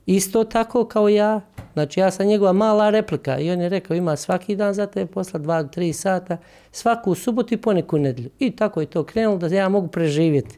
Isto 0.05 0.43
tako 0.43 0.86
kao 0.86 1.10
ja, 1.10 1.41
znači 1.79 2.00
ja 2.00 2.12
sam 2.12 2.27
njegova 2.27 2.53
mala 2.53 2.89
replika 2.89 3.39
i 3.39 3.51
on 3.51 3.62
je 3.62 3.69
rekao 3.69 3.95
ima 3.95 4.15
svaki 4.15 4.55
dan 4.55 4.74
za 4.74 4.86
tebe 4.86 5.12
posla, 5.12 5.39
dva 5.39 5.63
do 5.63 5.69
tri 5.69 5.93
sata, 5.93 6.38
svaku 6.71 7.15
subotu 7.15 7.53
i 7.53 7.57
poneku 7.57 7.98
nedjelju. 7.98 8.29
I 8.39 8.51
tako 8.51 8.79
je 8.81 8.86
to 8.86 9.03
krenulo 9.03 9.38
da 9.38 9.48
ja 9.48 9.69
mogu 9.69 9.88
preživjeti. 9.88 10.57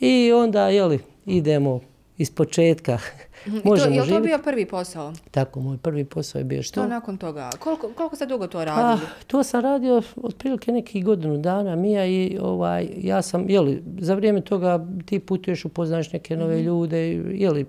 I 0.00 0.32
onda, 0.32 0.68
jeli, 0.68 0.98
idemo 1.26 1.80
iz 2.18 2.30
početka. 2.30 2.98
Mhm. 3.46 3.56
I 3.56 3.62
to, 3.62 3.68
Možemo 3.68 3.94
je 3.94 4.08
to 4.08 4.20
bio 4.20 4.38
prvi 4.44 4.66
posao? 4.66 5.12
Tako, 5.30 5.60
moj 5.60 5.78
prvi 5.78 6.04
posao 6.04 6.38
je 6.38 6.44
bio 6.44 6.62
što? 6.62 6.80
Što 6.80 6.88
nakon 6.88 7.16
toga? 7.18 7.50
Koliko, 7.58 7.88
koliko 7.96 8.16
ste 8.16 8.26
dugo 8.26 8.46
to 8.46 8.58
Ah, 8.58 8.64
radili? 8.64 9.06
to 9.26 9.42
sam 9.42 9.60
radio 9.60 10.02
otprilike 10.16 10.72
neki 10.72 11.02
godinu 11.02 11.38
dana, 11.38 11.76
Mija, 11.76 12.06
i 12.06 12.38
ovaj, 12.40 12.88
ja 12.96 13.22
sam, 13.22 13.50
jeli, 13.50 13.82
za 13.98 14.14
vrijeme 14.14 14.40
toga 14.40 14.86
ti 15.06 15.18
putuješ, 15.18 15.64
upoznaš 15.64 16.12
neke 16.12 16.36
nove 16.36 16.62
ljude, 16.62 16.98
jeli, 17.34 17.66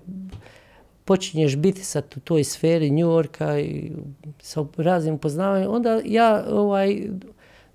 počinješ 1.05 1.55
biti 1.55 1.83
sad 1.83 2.13
u 2.17 2.19
toj 2.19 2.43
sferi 2.43 2.91
New 2.91 3.07
Yorka 3.07 3.59
i 3.59 3.91
sa 4.41 4.65
raznim 4.77 5.17
poznavanjem, 5.17 5.71
onda 5.71 6.01
ja 6.05 6.45
ovaj, 6.49 7.01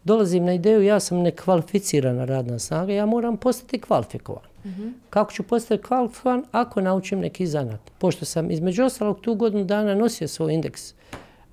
dolazim 0.05 0.45
na 0.45 0.53
ideju, 0.53 0.83
ja 0.83 1.01
sam 1.01 1.19
nekvalificirana 1.19 2.25
radna 2.25 2.59
snaga, 2.59 2.93
ja 2.93 3.07
moram 3.07 3.37
postati 3.37 3.81
kvalifikovan. 3.81 4.45
Kako 5.11 5.33
ću 5.33 5.43
postati 5.43 5.83
kvalifikovan 5.83 6.45
ako 6.53 6.81
naučim 6.81 7.21
neki 7.21 7.47
zanat? 7.47 7.81
Pošto 7.99 8.25
sam 8.25 8.51
između 8.51 8.85
ostalog 8.85 9.21
tu 9.21 9.35
godinu 9.35 9.65
dana 9.65 9.95
nosio 9.95 10.29
svoj 10.29 10.55
indeks 10.55 10.95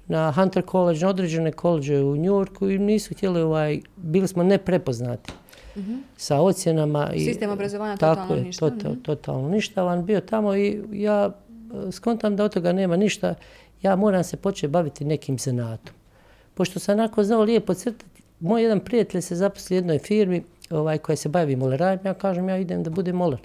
na 0.07 0.31
Hunter 0.31 0.63
College, 0.71 0.99
na 0.99 1.09
određene 1.09 1.51
koleđe 1.51 1.99
u 1.99 2.15
New 2.15 2.33
Yorku 2.33 2.69
i 2.69 2.79
nisu 2.79 3.13
htjeli, 3.13 3.41
ovaj, 3.41 3.81
bili 3.95 4.27
smo 4.27 4.43
neprepoznati 4.43 5.33
sa 6.17 6.39
ocjenama. 6.39 7.13
I, 7.13 7.19
Sistem 7.19 7.49
obrazovanja 7.49 7.97
tako 7.97 8.21
totalno 8.21 8.35
je, 8.35 8.43
ništa, 8.43 8.69
Total, 8.69 8.95
totalno 9.03 9.49
ništavan 9.49 10.05
bio 10.05 10.21
tamo 10.21 10.55
i 10.55 10.81
ja 10.91 11.31
skontam 11.91 12.35
da 12.35 12.43
od 12.43 12.53
toga 12.53 12.71
nema 12.71 12.95
ništa, 12.95 13.35
ja 13.81 13.95
moram 13.95 14.23
se 14.23 14.37
početi 14.37 14.67
baviti 14.67 15.05
nekim 15.05 15.37
zanatom. 15.37 15.95
Pošto 16.53 16.79
sam 16.79 16.99
onako 16.99 17.23
znao 17.23 17.41
lijepo 17.41 17.73
crtati, 17.73 18.23
moj 18.39 18.63
jedan 18.63 18.79
prijatelj 18.79 19.21
se 19.21 19.35
zaposli 19.35 19.75
u 19.75 19.77
jednoj 19.77 19.99
firmi 19.99 20.43
ovaj, 20.69 20.97
koja 20.97 21.15
se 21.15 21.29
bavi 21.29 21.55
molerajem, 21.55 21.99
ja 22.05 22.13
kažem 22.13 22.49
ja 22.49 22.57
idem 22.57 22.83
da 22.83 22.89
budem 22.89 23.15
moler. 23.15 23.39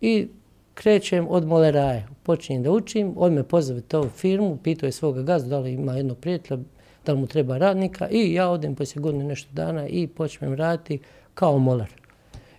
I 0.00 0.28
krećem 0.74 1.26
od 1.28 1.46
moleraja, 1.46 2.08
počinjem 2.22 2.62
da 2.62 2.70
učim, 2.70 3.14
on 3.16 3.32
me 3.32 3.42
pozove 3.42 3.80
to 3.80 4.00
u 4.00 4.08
firmu, 4.08 4.58
pitao 4.62 4.86
je 4.86 4.92
svoga 4.92 5.22
gazda 5.22 5.48
da 5.48 5.58
li 5.58 5.72
ima 5.72 5.92
jednog 5.92 6.18
prijatelja, 6.18 6.60
da 7.06 7.12
li 7.12 7.18
mu 7.18 7.26
treba 7.26 7.58
radnika 7.58 8.08
i 8.08 8.32
ja 8.32 8.48
odem 8.48 8.74
poslije 8.74 9.02
godine 9.02 9.24
nešto 9.24 9.48
dana 9.52 9.88
i 9.88 10.06
počnem 10.06 10.54
raditi 10.54 10.98
kao 11.34 11.58
molar. 11.58 11.88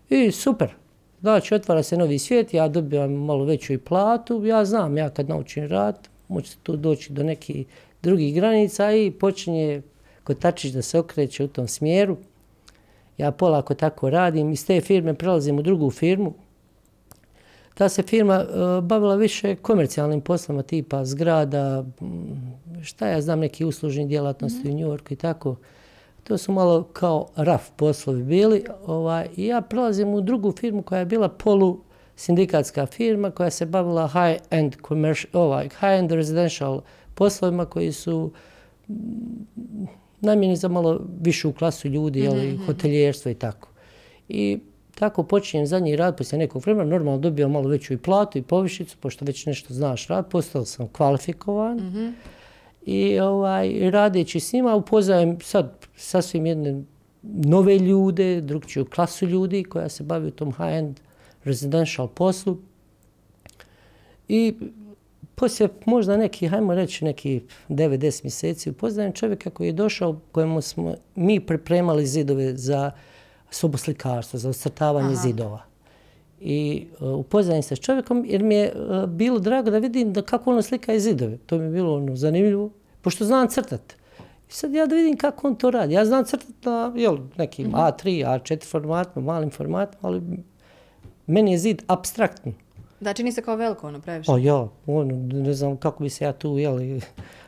I 0.10 0.32
super, 0.32 0.70
Znači, 1.28 1.56
otvara 1.56 1.84
se 1.84 1.98
novi 1.98 2.20
svijet, 2.20 2.54
ja 2.54 2.68
dobivam 2.68 3.12
malo 3.12 3.46
veću 3.46 3.74
i 3.74 3.78
platu, 3.78 4.46
ja 4.46 4.66
znam, 4.66 4.98
ja 4.98 5.10
kad 5.10 5.30
naučim 5.30 5.68
rad, 5.68 6.10
moće 6.28 6.58
tu 6.64 6.76
doći 6.76 7.14
do 7.14 7.24
nekih 7.24 7.66
drugih 8.04 8.36
granica 8.36 8.92
i 8.92 9.12
počinje 9.12 9.82
kotačić 10.24 10.72
da 10.72 10.82
se 10.82 11.00
okreće 11.00 11.44
u 11.44 11.48
tom 11.48 11.68
smjeru. 11.68 12.18
Ja 13.18 13.32
polako 13.32 13.74
tako 13.74 14.10
radim, 14.10 14.52
iz 14.52 14.66
te 14.68 14.82
firme 14.82 15.14
prelazim 15.14 15.60
u 15.60 15.62
drugu 15.62 15.92
firmu. 15.92 16.34
Ta 17.74 17.90
se 17.90 18.04
firma 18.04 18.46
uh, 18.46 18.84
bavila 18.84 19.16
više 19.16 19.56
komercijalnim 19.56 20.22
poslama 20.22 20.64
tipa 20.64 21.06
zgrada, 21.06 21.86
šta 22.82 23.08
ja 23.08 23.22
znam, 23.22 23.40
neki 23.40 23.66
uslužni 23.66 24.08
djelatnosti 24.08 24.68
mm 24.68 24.72
-hmm. 24.72 24.76
u 24.76 24.78
Njorku 24.78 25.14
i 25.14 25.16
tako. 25.16 25.56
To 26.28 26.38
su 26.38 26.52
malo 26.52 26.84
kao 26.84 27.28
raf 27.36 27.70
poslovi 27.76 28.24
bili. 28.24 28.64
Ovaj, 28.86 29.28
I 29.36 29.46
ja 29.46 29.62
prelazim 29.62 30.14
u 30.14 30.22
drugu 30.22 30.52
firmu 30.52 30.82
koja 30.82 31.00
je 31.00 31.06
bila 31.06 31.30
polu 31.30 31.80
sindikatska 32.16 32.86
firma 32.86 33.32
koja 33.32 33.50
se 33.50 33.66
bavila 33.66 34.08
high-end 34.08 34.76
ovaj, 35.34 35.70
high-end 35.70 36.12
residential 36.12 36.82
poslovima 37.16 37.66
koji 37.66 37.92
su 37.92 38.32
namjeni 40.22 40.56
za 40.56 40.68
malo 40.68 41.02
višu 41.22 41.54
klasu 41.54 41.88
ljudi, 41.88 42.22
mm 42.22 42.32
-hmm. 42.32 42.66
hoteljerstvo 42.66 43.32
i 43.32 43.36
tako. 43.36 43.70
I 44.30 44.60
tako 44.96 45.24
počinjem 45.24 45.68
zadnji 45.68 45.96
rad 45.96 46.18
poslije 46.18 46.40
nekog 46.40 46.62
vremena, 46.66 46.90
normalno 46.90 47.20
dobio 47.20 47.50
malo 47.50 47.70
veću 47.70 47.94
i 47.94 47.98
platu 47.98 48.38
i 48.38 48.42
povišicu, 48.42 48.98
pošto 48.98 49.26
već 49.26 49.46
nešto 49.46 49.74
znaš 49.74 50.08
rad, 50.08 50.30
postao 50.30 50.66
sam 50.66 50.88
kvalifikovan. 50.88 51.78
Mm 51.78 51.94
-hmm. 51.94 52.12
I 52.86 53.20
ovaj, 53.20 53.90
radeći 53.90 54.40
s 54.40 54.54
njima 54.54 54.76
upoznajem 54.76 55.38
sad 55.42 55.77
sasvim 55.98 56.46
jedne 56.46 56.84
nove 57.24 57.78
ljude, 57.80 58.42
drugčiju 58.42 58.86
klasu 58.86 59.26
ljudi 59.26 59.64
koja 59.64 59.90
se 59.90 60.04
bavi 60.04 60.28
u 60.28 60.32
tom 60.32 60.52
high-end 60.52 60.94
residential 61.44 62.08
poslu. 62.08 62.58
I 64.28 64.54
poslije 65.36 65.70
možda 65.86 66.18
neki, 66.18 66.48
hajmo 66.48 66.76
reći, 66.76 67.06
neki 67.06 67.42
9-10 67.70 68.24
mjeseci, 68.24 68.70
upoznajem 68.70 69.14
čovjeka 69.14 69.50
koji 69.50 69.68
je 69.68 69.74
došao, 69.74 70.20
kojemu 70.32 70.62
smo 70.62 70.96
mi 71.16 71.40
pripremali 71.40 72.06
zidove 72.06 72.56
za 72.56 72.92
soboslikarstvo, 73.52 74.40
za 74.40 74.50
osrtavanje 74.50 75.14
Aha. 75.14 75.22
zidova. 75.28 75.64
I 76.40 76.88
uh, 77.00 77.20
upoznajem 77.20 77.64
se 77.64 77.76
s 77.76 77.80
čovjekom 77.80 78.26
jer 78.28 78.44
mi 78.44 78.56
je 78.56 78.74
uh, 78.76 79.10
bilo 79.10 79.40
drago 79.40 79.70
da 79.70 79.78
vidim 79.78 80.14
da 80.14 80.22
kako 80.22 80.52
ono 80.52 80.62
slika 80.62 80.94
je 80.94 81.00
zidove. 81.00 81.38
To 81.38 81.58
mi 81.58 81.64
je 81.66 81.72
bilo 81.72 81.96
ono, 81.96 82.16
zanimljivo, 82.16 82.70
pošto 83.02 83.26
znam 83.26 83.50
crtati. 83.50 83.96
I 84.50 84.52
sad 84.52 84.74
ja 84.74 84.86
da 84.86 84.96
vidim 84.96 85.18
kako 85.18 85.48
on 85.48 85.56
to 85.56 85.72
radi. 85.72 85.94
Ja 85.94 86.06
znam 86.06 86.26
crtati 86.26 86.54
na 86.64 86.94
jel, 86.96 87.18
nekim 87.38 87.68
mm 87.68 87.74
-hmm. 87.74 88.04
A3, 88.04 88.26
A4 88.26 88.66
formatima, 88.66 89.26
malim 89.26 89.50
formatima, 89.50 90.00
ali 90.02 90.22
meni 91.28 91.52
je 91.52 91.58
zid 91.58 91.84
abstraktni. 91.88 92.56
Da, 93.00 93.14
čini 93.14 93.32
se 93.32 93.42
kao 93.42 93.56
veliko, 93.56 93.88
ono, 93.88 94.02
previše. 94.02 94.32
O 94.32 94.38
ja, 94.38 94.68
ono, 94.86 95.16
ne 95.34 95.54
znam 95.54 95.78
kako 95.78 96.04
bi 96.04 96.10
se 96.10 96.26
ja 96.26 96.34
tu, 96.34 96.58
jel, 96.58 96.80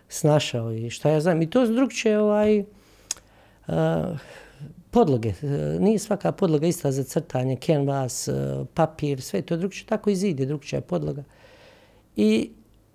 snašao 0.09 0.73
i 0.73 0.89
šta 0.89 1.09
ja 1.09 1.21
znam. 1.21 1.41
I 1.41 1.49
to 1.49 1.65
s 1.65 1.69
drugče, 1.69 2.17
ovaj, 2.17 2.59
uh, 2.59 3.75
podloge. 4.91 5.33
Nije 5.79 5.99
svaka 5.99 6.31
podloga 6.31 6.67
ista 6.67 6.91
za 6.91 7.03
crtanje, 7.03 7.57
canvas, 7.65 8.27
uh, 8.27 8.67
papir, 8.73 9.21
sve 9.21 9.41
to 9.41 9.57
drugče. 9.57 9.85
Tako 9.85 10.09
i 10.09 10.15
zid 10.15 10.39
je 10.39 10.45
drugče 10.45 10.81
podloga. 10.81 11.23
I 12.15 12.49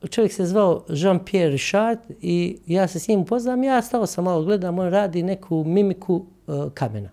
čovjek 0.08 0.32
se 0.32 0.46
zvao 0.46 0.84
Jean-Pierre 0.88 1.50
Richard 1.50 1.99
i 2.20 2.58
ja 2.66 2.88
se 2.88 2.99
s 2.99 3.08
njim 3.08 3.20
upoznam. 3.20 3.64
Ja 3.64 3.82
stao 3.82 4.06
sam 4.06 4.25
malo 4.25 4.44
gledam, 4.44 4.78
on 4.78 4.90
radi 4.90 5.23
neku 5.23 5.64
mimiku 5.64 6.26
uh, 6.46 6.73
kamena 6.75 7.11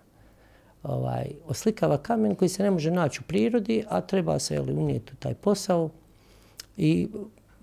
ovaj, 0.82 1.26
oslikava 1.46 1.98
kamen 1.98 2.34
koji 2.34 2.48
se 2.48 2.62
ne 2.62 2.70
može 2.70 2.90
naći 2.90 3.20
u 3.20 3.26
prirodi, 3.26 3.84
a 3.88 4.00
treba 4.00 4.38
se 4.38 4.54
jeli, 4.54 4.72
unijeti 4.72 5.12
u 5.12 5.16
taj 5.16 5.34
posao. 5.34 5.90
I 6.76 7.08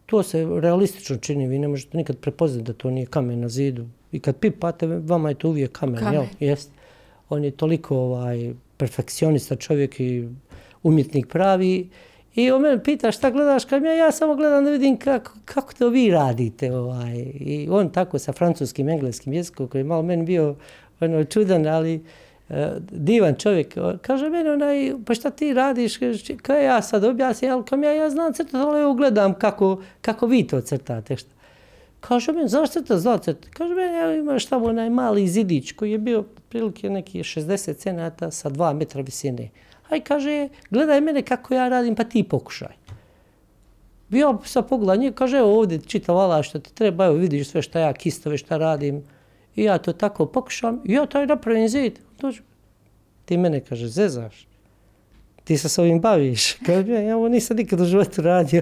to 0.06 0.24
se 0.24 0.48
realistično 0.60 1.18
čini, 1.18 1.48
vi 1.48 1.60
ne 1.60 1.68
možete 1.68 1.98
nikad 1.98 2.18
prepoznati 2.18 2.64
da 2.64 2.74
to 2.74 2.90
nije 2.92 3.06
kamen 3.06 3.40
na 3.40 3.50
zidu. 3.50 3.88
I 4.12 4.20
kad 4.20 4.38
pipate, 4.38 4.88
vama 4.88 5.30
je 5.30 5.36
to 5.36 5.50
uvijek 5.50 5.72
kamen. 5.72 6.00
kamen. 6.00 6.14
Jel? 6.14 6.26
Jest. 6.40 6.72
On 7.30 7.44
je 7.44 7.52
toliko 7.52 7.98
ovaj, 7.98 8.54
perfekcionista 8.78 9.56
čovjek 9.56 10.00
i 10.00 10.28
umjetnik 10.84 11.28
pravi. 11.28 11.90
I 12.36 12.52
on 12.52 12.62
mene 12.62 12.84
pita 12.84 13.12
šta 13.12 13.30
gledaš, 13.30 13.66
kam 13.66 13.86
ja, 13.86 13.94
ja 13.94 14.12
samo 14.12 14.36
gledam 14.36 14.66
da 14.66 14.72
vidim 14.72 14.98
kako, 14.98 15.32
kako 15.46 15.74
to 15.74 15.90
vi 15.90 16.12
radite. 16.12 16.72
Ovaj. 16.72 17.16
I 17.40 17.68
on 17.72 17.90
tako 17.90 18.20
sa 18.20 18.34
francuskim, 18.34 18.90
engleskim 18.90 19.34
jezikom, 19.34 19.68
koji 19.68 19.80
je 19.80 19.84
malo 19.84 20.02
meni 20.02 20.24
bio 20.24 20.56
ono, 21.00 21.24
čudan, 21.24 21.68
ali 21.68 22.04
E, 22.50 22.72
divan 22.92 23.36
čovjek, 23.36 23.76
kaže 24.02 24.30
meni 24.30 24.50
onaj, 24.50 24.94
pa 25.06 25.14
šta 25.14 25.30
ti 25.30 25.54
radiš, 25.54 26.00
kao 26.42 26.56
ja 26.56 26.82
sad 26.82 27.04
objasnim, 27.04 27.52
ali 27.52 27.66
kam 27.66 27.84
ja, 27.84 27.92
ja 27.92 28.10
znam 28.10 28.34
crtati, 28.34 28.58
ali 28.58 28.82
evo 28.82 28.94
gledam 28.94 29.34
kako, 29.34 29.82
kako 30.02 30.28
vi 30.28 30.48
to 30.48 30.62
crtate. 30.62 31.16
Šta. 31.16 31.30
Kaže 32.00 32.32
meni, 32.32 32.50
znaš 32.50 32.72
crta, 32.72 32.98
zna 32.98 33.18
crta. 33.18 33.48
Kaže 33.54 33.74
meni, 33.74 33.98
evo 33.98 34.12
imaš 34.12 34.46
tamo 34.46 34.66
onaj 34.66 34.90
mali 34.90 35.28
zidić 35.28 35.72
koji 35.72 35.92
je 35.92 35.98
bio 35.98 36.24
prilike 36.50 36.90
neki 36.90 37.20
60 37.20 37.78
cenata 37.78 38.32
sa 38.32 38.50
2 38.50 38.74
metra 38.74 39.02
visine. 39.02 39.50
Aj 39.90 40.00
kaže, 40.00 40.50
gledaj 40.70 41.02
mene 41.02 41.22
kako 41.22 41.54
ja 41.54 41.70
radim, 41.70 41.96
pa 41.96 42.04
ti 42.04 42.24
pokušaj. 42.24 42.76
Bio 44.10 44.38
sa 44.46 44.62
pogledanje, 44.62 45.12
kaže, 45.12 45.38
evo 45.38 45.60
ovdje 45.60 45.82
čita 45.82 46.14
vala 46.14 46.44
što 46.44 46.60
ti 46.60 46.74
treba, 46.74 47.06
evo 47.06 47.16
vidiš 47.16 47.50
sve 47.50 47.62
šta 47.62 47.80
ja 47.80 47.94
kistove, 47.94 48.38
šta 48.38 48.58
radim. 48.58 49.04
I 49.56 49.64
ja 49.64 49.78
to 49.78 49.94
tako 49.94 50.26
pokušam, 50.26 50.82
i 50.86 50.94
ja 50.94 51.06
taj 51.06 51.26
napravim 51.26 51.70
zid 51.70 52.00
dođu. 52.22 52.42
Ti 53.26 53.38
mene, 53.38 53.60
kaže, 53.60 53.88
zezaš. 53.88 54.48
Ti 55.44 55.58
se 55.58 55.70
s 55.70 55.78
ovim 55.78 56.02
baviš. 56.02 56.54
Kaže, 56.66 56.94
ja 56.94 57.18
ovo 57.18 57.30
nisam 57.30 57.58
nikad 57.58 57.82
u 57.82 57.86
životu 57.86 58.22
radio. 58.22 58.62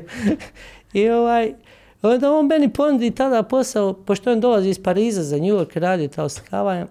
I 0.93 1.10
ovaj, 1.10 1.53
onda 2.01 2.31
on 2.31 2.48
meni 2.48 2.74
ponudi 2.74 3.12
tada 3.12 3.43
posao, 3.43 3.93
pošto 3.93 4.31
on 4.31 4.39
dolazi 4.39 4.69
iz 4.69 4.84
Pariza 4.84 5.24
za 5.24 5.38
New 5.38 5.55
York, 5.55 5.79
radi 5.79 6.07
ta 6.07 6.24
oslikavanja, 6.24 6.88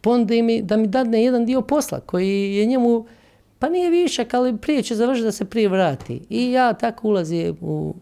ponudi 0.00 0.42
mi 0.42 0.62
da 0.62 0.76
mi 0.76 0.86
dadne 0.86 1.24
jedan 1.24 1.46
dio 1.46 1.62
posla 1.62 2.00
koji 2.00 2.54
je 2.54 2.66
njemu, 2.66 3.06
pa 3.58 3.68
nije 3.68 3.90
višak, 3.90 4.34
ali 4.34 4.56
prije 4.56 4.82
će 4.82 4.94
završiti 4.94 5.24
da 5.24 5.32
se 5.32 5.44
prije 5.44 5.68
vrati. 5.68 6.20
I 6.28 6.52
ja 6.52 6.72
tako 6.72 7.08
ulazim 7.08 7.56
u 7.60 7.94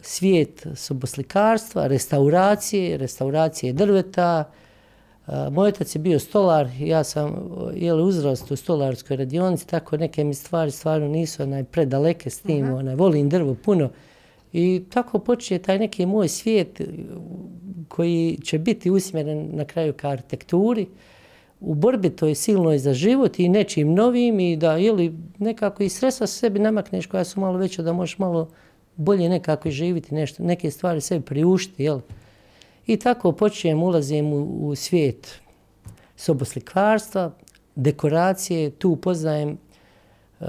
svijet 0.00 0.66
soboslikarstva, 0.74 1.86
restauracije, 1.86 2.96
restauracije 2.96 3.72
drveta, 3.72 4.44
Moj 5.50 5.68
otac 5.68 5.94
je 5.94 5.98
bio 5.98 6.18
stolar, 6.18 6.68
ja 6.80 7.04
sam 7.04 7.50
jeli, 7.74 8.02
uzrast 8.02 8.50
u 8.50 8.56
stolarskoj 8.56 9.16
radionici, 9.16 9.66
tako 9.66 9.96
neke 9.96 10.24
mi 10.24 10.34
stvari 10.34 10.70
stvarno 10.70 11.08
nisu 11.08 11.42
onaj, 11.42 11.64
predaleke 11.64 12.30
s 12.30 12.40
tim, 12.40 12.64
uh 12.64 12.70
-huh. 12.70 12.78
onaj, 12.78 12.94
volim 12.94 13.28
drvo 13.28 13.54
puno. 13.54 13.90
I 14.52 14.82
tako 14.90 15.18
počuje 15.18 15.62
taj 15.62 15.78
neki 15.78 16.06
moj 16.06 16.28
svijet 16.28 16.80
koji 17.88 18.38
će 18.44 18.58
biti 18.58 18.90
usmjeren 18.90 19.48
na 19.52 19.64
kraju 19.64 19.92
ka 19.92 20.08
arhitekturi, 20.08 20.86
u 21.60 21.74
borbi 21.74 22.10
to 22.10 22.26
je 22.26 22.34
silno 22.34 22.78
za 22.78 22.94
život 22.94 23.38
i 23.38 23.48
nečim 23.48 23.94
novim 23.94 24.40
i 24.40 24.56
da 24.56 24.78
ili 24.78 25.14
nekako 25.38 25.82
i 25.82 25.88
sredstva 25.88 26.26
sebi 26.26 26.58
namakneš 26.58 27.06
koja 27.06 27.24
su 27.24 27.40
malo 27.40 27.58
veća 27.58 27.82
da 27.82 27.92
možeš 27.92 28.18
malo 28.18 28.48
bolje 28.96 29.28
nekako 29.28 29.68
i 29.68 29.72
živiti 29.72 30.14
nešto, 30.14 30.42
neke 30.42 30.70
stvari 30.70 31.00
sebi 31.00 31.24
priuštiti, 31.24 31.84
jel? 31.84 32.00
I 32.86 32.96
tako 32.96 33.32
počnem, 33.32 33.82
ulazim 33.82 34.32
u, 34.32 34.68
u 34.68 34.74
svijet 34.74 35.40
soboslikarstva, 36.16 37.30
dekoracije, 37.74 38.70
tu 38.70 38.96
poznajem 38.96 39.58
uh, 40.40 40.46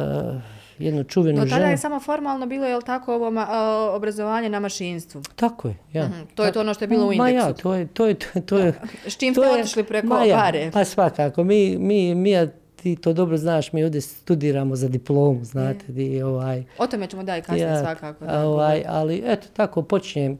jednu 0.82 1.04
čuvenu 1.04 1.38
ženu. 1.38 1.50
No 1.50 1.56
tada 1.56 1.66
je 1.66 1.78
samo 1.78 2.00
formalno 2.00 2.46
bilo, 2.46 2.66
je 2.66 2.76
li 2.76 2.84
tako, 2.84 3.16
ovo 3.16 3.32
ma, 3.32 3.42
uh, 3.42 3.96
obrazovanje 3.96 4.50
na 4.50 4.60
mašinstvu? 4.60 5.22
Tako 5.36 5.68
je, 5.68 5.76
ja. 5.94 6.08
Mm 6.08 6.12
-hmm. 6.12 6.26
To 6.36 6.46
je 6.46 6.52
to 6.52 6.60
ono 6.60 6.74
što 6.74 6.84
je 6.84 6.88
bilo 6.88 7.08
u 7.08 7.14
indeksu? 7.14 7.24
Ma 7.24 7.30
ja, 7.30 7.54
to 7.54 7.74
je... 7.74 7.88
To 7.88 8.06
je, 8.06 8.14
to, 8.14 8.42
to 8.46 8.58
je 8.58 8.74
S 9.08 9.18
čim 9.18 9.34
ste 9.34 9.42
otišli 9.42 9.84
preko 9.84 10.08
ma 10.08 10.24
ja, 10.24 10.38
pare? 10.38 10.72
Pa 10.74 10.86
svakako, 10.86 11.44
mi, 11.44 11.78
mi, 11.78 12.16
mi, 12.16 12.32
ja, 12.32 12.48
ti 12.76 12.96
to 12.96 13.14
dobro 13.14 13.38
znaš, 13.38 13.74
mi 13.74 13.84
ovdje 13.84 14.02
studiramo 14.02 14.76
za 14.76 14.88
diplomu, 14.88 15.44
znate, 15.44 15.86
di, 15.88 16.22
ovaj... 16.22 16.64
O 16.78 16.88
tome 16.88 17.08
ćemo 17.08 17.24
da 17.24 17.38
i 17.38 17.42
kasnije 17.42 17.68
ja, 17.68 17.80
svakako. 17.80 18.26
Da, 18.26 18.48
ovaj, 18.48 18.84
ali 18.88 19.24
eto, 19.26 19.48
tako, 19.54 19.82
počinjem 19.82 20.40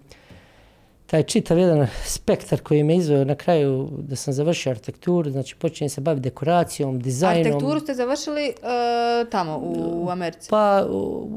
taj 1.12 1.24
čitav 1.24 1.58
jedan 1.58 1.88
spektar 2.06 2.60
koji 2.60 2.84
me 2.84 2.96
izveo 2.96 3.26
na 3.26 3.36
kraju 3.36 3.90
da 3.98 4.16
sam 4.16 4.34
završio 4.34 4.70
arhitekturu, 4.70 5.32
znači 5.32 5.56
počinjem 5.56 5.90
se 5.90 6.02
baviti 6.02 6.24
dekoracijom, 6.24 7.00
dizajnom. 7.00 7.42
Arhitekturu 7.42 7.80
ste 7.80 7.94
završili 7.94 8.54
uh, 8.58 9.30
tamo 9.30 9.58
u, 9.58 10.06
u 10.06 10.10
Americi? 10.10 10.50
Pa 10.50 10.86
u, 10.90 11.28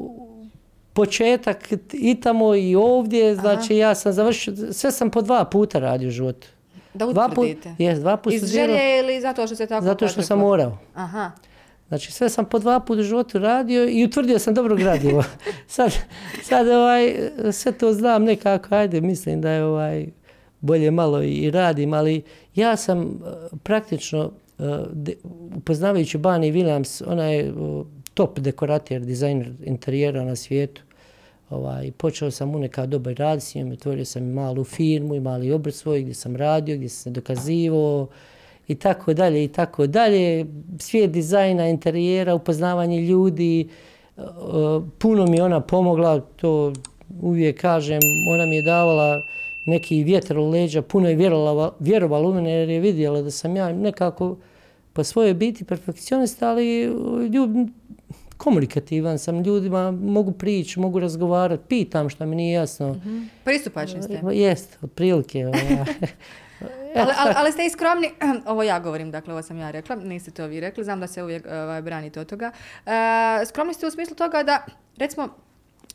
početak 0.93 1.73
i 1.93 2.21
tamo 2.21 2.55
i 2.55 2.77
ovdje, 2.77 3.35
znači 3.35 3.73
Aha. 3.73 3.89
ja 3.89 3.95
sam 3.95 4.13
završio, 4.13 4.55
sve 4.73 4.93
sam 4.93 5.11
po 5.11 5.23
dva 5.23 5.45
puta 5.45 5.79
radio 5.79 6.09
u 6.09 6.11
životu. 6.11 6.47
Da 6.95 7.07
utvrdite? 7.07 7.35
Dva 7.35 7.67
put, 7.71 7.81
jes, 7.81 7.99
dva 7.99 8.17
puta 8.17 8.37
Iz 8.37 8.53
želje 8.53 8.99
ili 8.99 9.21
zato 9.21 9.47
što 9.47 9.57
se 9.57 9.67
tako 9.67 9.85
Zato 9.85 10.09
što 10.09 10.23
sam 10.23 10.39
morao. 10.39 10.79
Aha. 10.95 11.31
Znači 11.89 12.13
sve 12.13 12.29
sam 12.29 12.45
po 12.45 12.59
dva 12.59 12.81
puta 12.81 13.01
u 13.01 13.05
životu 13.05 13.39
radio 13.39 13.89
i 13.89 14.05
utvrdio 14.05 14.39
sam 14.39 14.55
dobro 14.55 14.77
gradivo. 14.77 15.25
sad, 15.67 15.93
sad 16.43 16.69
ovaj, 16.69 17.15
sve 17.53 17.73
to 17.73 17.93
znam 17.93 18.25
nekako, 18.25 18.75
ajde, 18.75 19.01
mislim 19.01 19.41
da 19.41 19.51
je 19.51 19.65
ovaj, 19.65 20.07
bolje 20.61 20.91
malo 20.91 21.23
i 21.23 21.51
radim, 21.51 21.93
ali 21.93 22.23
ja 22.55 22.77
sam 22.77 23.01
uh, 23.01 23.59
praktično 23.63 24.31
uh, 24.59 24.67
upoznavajući 25.57 26.19
Bani 26.19 26.53
Williams, 26.53 27.03
ona 27.07 27.25
je 27.25 27.53
uh, 27.53 27.87
top 28.15 28.39
dekorator, 28.39 29.01
dizajner 29.01 29.53
interijera 29.65 30.25
na 30.25 30.37
svijetu. 30.37 30.83
Ovaj, 31.51 31.93
počeo 31.97 32.31
sam 32.31 32.55
u 32.55 32.59
neka 32.59 32.87
doba 32.87 33.13
raditi 33.13 33.47
s 33.47 33.55
njim, 33.55 33.73
otvorio 33.73 34.05
sam 34.05 34.25
malu 34.25 34.65
firmu 34.65 35.15
i 35.15 35.21
mali 35.21 35.53
obrt 35.53 35.75
svoj 35.75 36.03
gdje 36.03 36.15
sam 36.15 36.37
radio, 36.37 36.77
gdje 36.77 36.89
sam 36.89 37.03
se 37.03 37.11
dokazivao 37.11 38.09
i 38.69 38.75
tako 38.75 39.15
dalje 39.15 39.45
i 39.45 39.49
tako 39.49 39.87
dalje. 39.87 40.47
Svijet 40.79 41.11
dizajna, 41.11 41.69
interijera, 41.69 42.35
upoznavanje 42.35 43.01
ljudi, 43.01 43.69
e, 44.17 44.21
puno 44.99 45.27
mi 45.27 45.41
ona 45.41 45.61
pomogla, 45.61 46.21
to 46.21 46.73
uvijek 47.23 47.61
kažem, 47.61 48.01
ona 48.35 48.47
mi 48.47 48.57
je 48.57 48.63
davala 48.63 49.23
neki 49.67 50.05
vjetar 50.05 50.39
u 50.39 50.51
leđa, 50.51 50.83
puno 50.83 51.09
je 51.09 51.15
vjerovala, 51.15 51.75
vjerovala 51.79 52.29
u 52.29 52.35
mene 52.35 52.51
jer 52.51 52.69
je 52.69 52.81
vidjela 52.81 53.23
da 53.23 53.31
sam 53.31 53.57
ja 53.57 53.73
nekako 53.73 54.37
po 54.93 55.05
svojoj 55.05 55.35
biti 55.35 55.65
perfekcionista, 55.65 56.51
ali 56.51 56.83
ljub, 57.33 57.51
komunikativan 58.37 59.19
sam, 59.19 59.43
ljudima 59.43 59.91
mogu 59.91 60.33
prići, 60.33 60.81
mogu 60.81 61.01
razgovarati, 61.01 61.63
pitam 61.69 62.09
što 62.09 62.27
mi 62.27 62.37
nije 62.37 62.53
jasno. 62.53 62.93
Mm 62.93 63.01
-hmm. 63.05 63.27
Pristupačni 63.45 64.03
ste. 64.03 64.21
Jest, 64.33 64.79
otprilike. 64.83 65.45
ali, 66.97 67.13
ali, 67.19 67.35
ali 67.37 67.53
ste 67.53 67.67
i 67.67 67.71
skromni, 67.71 68.11
ovo 68.53 68.63
ja 68.63 68.79
govorim, 68.79 69.11
dakle 69.11 69.33
ovo 69.33 69.43
sam 69.43 69.59
ja 69.59 69.71
rekla, 69.71 69.97
niste 69.97 70.31
to 70.31 70.47
vi 70.47 70.61
rekli, 70.61 70.85
znam 70.85 71.01
da 71.01 71.07
se 71.07 71.23
uvijek 71.23 71.47
ovaj, 71.47 71.83
branite 71.83 72.21
od 72.21 72.27
toga. 72.27 72.51
E, 72.87 73.47
skromni 73.47 73.75
ste 73.75 73.87
u 73.87 73.91
smislu 73.91 74.17
toga 74.17 74.43
da, 74.43 74.65
recimo, 74.97 75.29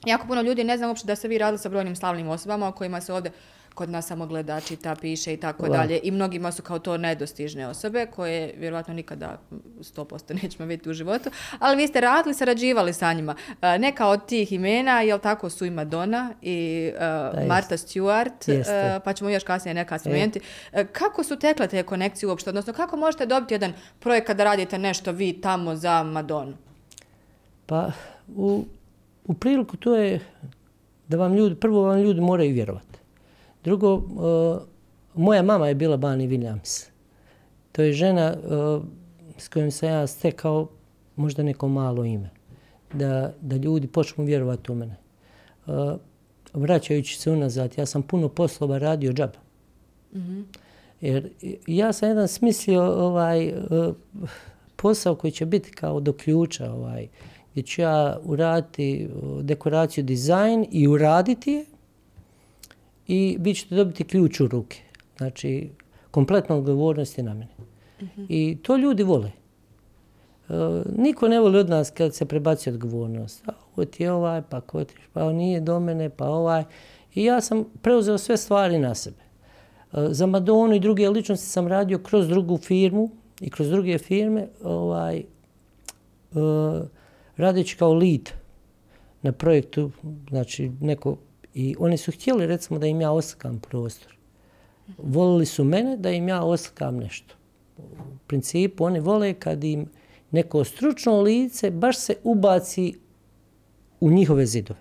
jako 0.05 0.27
puno 0.27 0.41
ljudi 0.41 0.63
ne 0.63 0.77
znam 0.77 0.89
uopšte 0.89 1.07
da 1.07 1.15
ste 1.15 1.27
vi 1.27 1.37
radili 1.37 1.57
sa 1.57 1.69
brojnim 1.69 1.95
slavnim 1.95 2.29
osobama 2.29 2.67
o 2.67 2.71
kojima 2.71 3.01
se 3.01 3.13
ovdje 3.13 3.31
kod 3.79 3.89
nas 3.89 4.07
samo 4.07 4.25
gleda, 4.25 4.59
čita, 4.59 4.95
piše 4.95 5.33
i 5.33 5.37
tako 5.37 5.63
wow. 5.63 5.71
dalje. 5.71 5.99
I 6.03 6.11
mnogima 6.11 6.51
su 6.51 6.63
kao 6.63 6.79
to 6.79 6.97
nedostižne 6.97 7.67
osobe 7.67 8.05
koje 8.05 8.53
vjerovatno 8.57 8.93
nikada 8.93 9.39
100% 9.79 10.43
nećemo 10.43 10.65
vidjeti 10.65 10.89
u 10.89 10.93
životu. 10.93 11.29
Ali 11.59 11.77
vi 11.77 11.87
ste 11.87 12.01
radili, 12.01 12.35
sarađivali 12.35 12.93
sa 12.93 13.13
njima. 13.13 13.35
Neka 13.79 14.07
od 14.07 14.25
tih 14.25 14.51
imena, 14.51 15.01
jel 15.01 15.19
tako, 15.19 15.49
su 15.49 15.65
i 15.65 15.69
Madonna 15.69 16.33
i 16.41 16.91
uh, 16.93 17.47
Martha 17.47 17.77
Stewart, 17.77 18.59
uh, 18.59 19.03
pa 19.03 19.13
ćemo 19.13 19.29
još 19.29 19.43
kasnije 19.43 19.73
neka 19.73 19.95
e. 19.95 19.99
spomenuti. 19.99 20.39
E. 20.73 20.85
Kako 20.85 21.23
su 21.23 21.39
tekle 21.39 21.67
te 21.67 21.83
konekcije 21.83 22.29
uopšte? 22.29 22.49
Odnosno, 22.49 22.73
kako 22.73 22.97
možete 22.97 23.25
dobiti 23.25 23.53
jedan 23.53 23.73
projekat 23.99 24.37
da 24.37 24.43
radite 24.43 24.77
nešto 24.77 25.11
vi 25.11 25.41
tamo 25.41 25.75
za 25.75 26.03
Madonu? 26.03 26.57
Pa, 27.65 27.91
u, 28.35 28.65
u 29.25 29.33
priliku 29.33 29.77
to 29.77 29.95
je 29.95 30.19
da 31.07 31.17
vam 31.17 31.33
ljudi, 31.33 31.55
prvo 31.55 31.81
vam 31.81 31.99
ljudi 32.01 32.21
moraju 32.21 32.53
vjerovati. 32.53 32.88
Drugo, 33.63 33.93
uh, 33.95 34.61
moja 35.15 35.41
mama 35.41 35.67
je 35.67 35.75
bila 35.75 35.97
Bani 35.97 36.27
Williams. 36.27 36.89
To 37.71 37.81
je 37.81 37.93
žena 37.93 38.35
uh, 38.37 38.83
s 39.37 39.47
kojom 39.47 39.71
sam 39.71 39.89
ja 39.89 40.07
stekao 40.07 40.67
možda 41.15 41.43
neko 41.43 41.67
malo 41.67 42.05
ime. 42.05 42.29
Da, 42.93 43.33
da 43.41 43.55
ljudi 43.55 43.87
počnu 43.87 44.23
vjerovati 44.23 44.71
u 44.71 44.75
mene. 44.75 44.95
Uh, 45.67 45.73
vraćajući 46.53 47.19
se 47.19 47.31
unazad, 47.31 47.77
ja 47.77 47.85
sam 47.85 48.01
puno 48.01 48.29
poslova 48.29 48.77
radio 48.77 49.13
džaba. 49.13 49.39
Mm 50.13 50.19
-hmm. 50.19 50.43
Jer 51.01 51.29
ja 51.67 51.93
sam 51.93 52.09
jedan 52.09 52.27
smislio 52.27 52.83
ovaj, 52.83 53.53
uh, 53.53 53.95
posao 54.75 55.15
koji 55.15 55.31
će 55.31 55.45
biti 55.45 55.71
kao 55.71 55.99
do 55.99 56.13
ključa, 56.13 56.73
ovaj, 56.73 57.07
gdje 57.51 57.63
ću 57.63 57.81
ja 57.81 58.19
uraditi 58.23 59.09
dekoraciju, 59.41 60.03
dizajn 60.03 60.65
i 60.71 60.87
uraditi 60.87 61.51
je, 61.51 61.65
i 63.09 63.37
vi 63.39 63.53
ćete 63.53 63.75
dobiti 63.75 64.03
ključ 64.03 64.39
u 64.39 64.47
ruke. 64.47 64.81
Znači, 65.17 65.69
kompletna 66.11 66.55
odgovornost 66.55 67.17
je 67.17 67.23
na 67.23 67.33
mene. 67.33 67.51
Uh 68.01 68.07
-huh. 68.17 68.25
I 68.29 68.57
to 68.61 68.77
ljudi 68.77 69.03
vole. 69.03 69.31
Uh, 70.49 70.55
niko 70.97 71.27
ne 71.27 71.39
voli 71.39 71.59
od 71.59 71.69
nas 71.69 71.91
kad 71.91 72.15
se 72.15 72.25
prebaci 72.25 72.69
odgovornost. 72.69 73.47
A, 73.47 73.51
ovo 73.75 73.85
ti 73.85 74.03
je 74.03 74.11
ovaj, 74.11 74.41
pa 74.49 74.61
ko 74.61 74.83
ti, 74.83 74.93
pa 75.13 75.23
on 75.23 75.35
nije 75.35 75.61
do 75.61 75.79
mene, 75.79 76.09
pa 76.09 76.25
ovaj. 76.25 76.63
I 77.15 77.23
ja 77.23 77.41
sam 77.41 77.65
preuzeo 77.81 78.17
sve 78.17 78.37
stvari 78.37 78.79
na 78.79 78.95
sebe. 78.95 79.23
Uh, 79.91 79.99
za 80.09 80.25
Madonu 80.25 80.75
i 80.75 80.79
druge 80.79 81.09
ličnosti 81.09 81.47
sam 81.47 81.67
radio 81.67 81.97
kroz 81.97 82.27
drugu 82.27 82.57
firmu 82.57 83.09
i 83.41 83.49
kroz 83.49 83.69
druge 83.69 83.97
firme, 83.97 84.47
ovaj, 84.63 85.23
uh, 86.31 86.41
radeći 87.37 87.77
kao 87.77 87.93
lead 87.93 88.29
na 89.21 89.31
projektu, 89.31 89.91
znači 90.29 90.71
neko 90.81 91.17
I 91.53 91.75
oni 91.79 91.97
su 91.97 92.11
htjeli, 92.11 92.47
recimo, 92.47 92.79
da 92.79 92.87
im 92.87 93.01
ja 93.01 93.11
oslikam 93.11 93.59
prostor. 93.59 94.17
Volili 94.97 95.45
su 95.45 95.63
mene 95.63 95.97
da 95.97 96.09
im 96.09 96.27
ja 96.27 96.43
oslikam 96.43 96.97
nešto. 96.97 97.35
U 97.77 98.17
principu, 98.27 98.83
oni 98.83 98.99
vole 98.99 99.33
kad 99.33 99.63
im 99.63 99.85
neko 100.31 100.63
stručno 100.63 101.21
lice 101.21 101.71
baš 101.71 101.97
se 101.97 102.15
ubaci 102.23 102.93
u 103.99 104.11
njihove 104.11 104.45
zidove. 104.45 104.79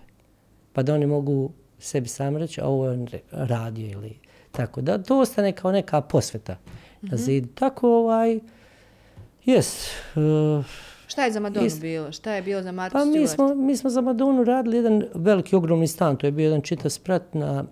Pa 0.72 0.82
da 0.82 0.94
oni 0.94 1.06
mogu 1.06 1.50
sebi 1.78 2.08
sam 2.08 2.36
reći, 2.36 2.60
a 2.60 2.66
ovo 2.66 2.86
je 2.86 2.90
on 2.90 3.08
radio 3.32 3.90
ili 3.90 4.18
tako. 4.52 4.80
Da 4.80 5.02
to 5.02 5.20
ostane 5.20 5.52
kao 5.52 5.72
neka 5.72 6.00
posveta 6.00 6.52
mm 6.52 6.56
-hmm. 6.56 7.10
na 7.10 7.14
mhm. 7.14 7.24
zidu. 7.24 7.48
Tako, 7.54 7.88
ovaj, 7.88 8.40
jes, 9.44 9.86
uh, 10.16 10.64
Šta 11.08 11.24
je 11.24 11.32
za 11.32 11.40
Madonu 11.40 11.66
Ist... 11.66 11.80
bilo? 11.80 12.12
Šta 12.12 12.32
je 12.32 12.42
bilo 12.42 12.62
za 12.62 12.72
Martha 12.72 12.98
pa, 12.98 13.04
Stewart? 13.04 13.20
Mi 13.20 13.26
smo, 13.26 13.54
mi 13.54 13.76
smo 13.76 13.90
za 13.90 14.00
Madonu 14.00 14.44
radili 14.44 14.76
jedan 14.76 15.04
veliki, 15.14 15.56
ogromni 15.56 15.86
stan. 15.86 16.16
To 16.16 16.26
je 16.26 16.32
bio 16.32 16.44
jedan 16.44 16.60
čita 16.60 16.90
sprat 16.90 17.34
na 17.34 17.64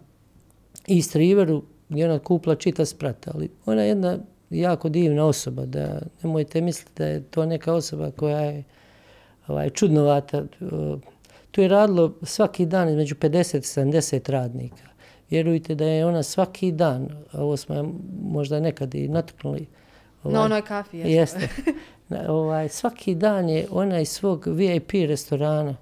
East 0.89 1.17
Riveru, 1.17 1.63
gdje 1.89 2.05
ona 2.05 2.19
kupla 2.19 2.55
čita 2.55 2.85
sprat. 2.85 3.29
Ali 3.29 3.51
ona 3.67 3.83
je 3.83 3.89
jedna 3.89 4.19
jako 4.51 4.89
divna 4.89 5.25
osoba. 5.25 5.67
Da 5.67 6.01
nemojte 6.23 6.61
misliti 6.61 6.93
da 6.97 7.07
je 7.07 7.23
to 7.23 7.47
neka 7.47 7.75
osoba 7.75 8.11
koja 8.11 8.41
je 8.41 8.65
ovaj, 9.47 9.71
čudnovata. 9.71 10.45
Tu 11.51 11.61
je 11.61 11.69
radilo 11.69 12.15
svaki 12.23 12.67
dan 12.67 12.89
između 12.89 13.15
50 13.15 13.57
i 13.57 13.87
70 13.87 14.31
radnika. 14.31 14.87
Vjerujte 15.31 15.75
da 15.75 15.85
je 15.85 16.07
ona 16.07 16.23
svaki 16.23 16.73
dan, 16.73 17.09
ovo 17.33 17.57
smo 17.57 17.95
možda 18.23 18.61
nekad 18.61 18.95
i 18.95 19.09
natuknuli. 19.09 19.67
Ovaj, 20.23 20.35
Na 20.35 20.45
onoj 20.45 20.63
kafi. 20.63 20.97
Jeste. 20.97 21.41
jeste. 21.41 21.49
ovaj, 22.29 22.69
svaki 22.69 23.15
dan 23.15 23.49
je 23.49 23.67
ona 23.71 24.01
iz 24.01 24.09
svog 24.09 24.47
VIP 24.47 24.91
restorana 24.93 25.77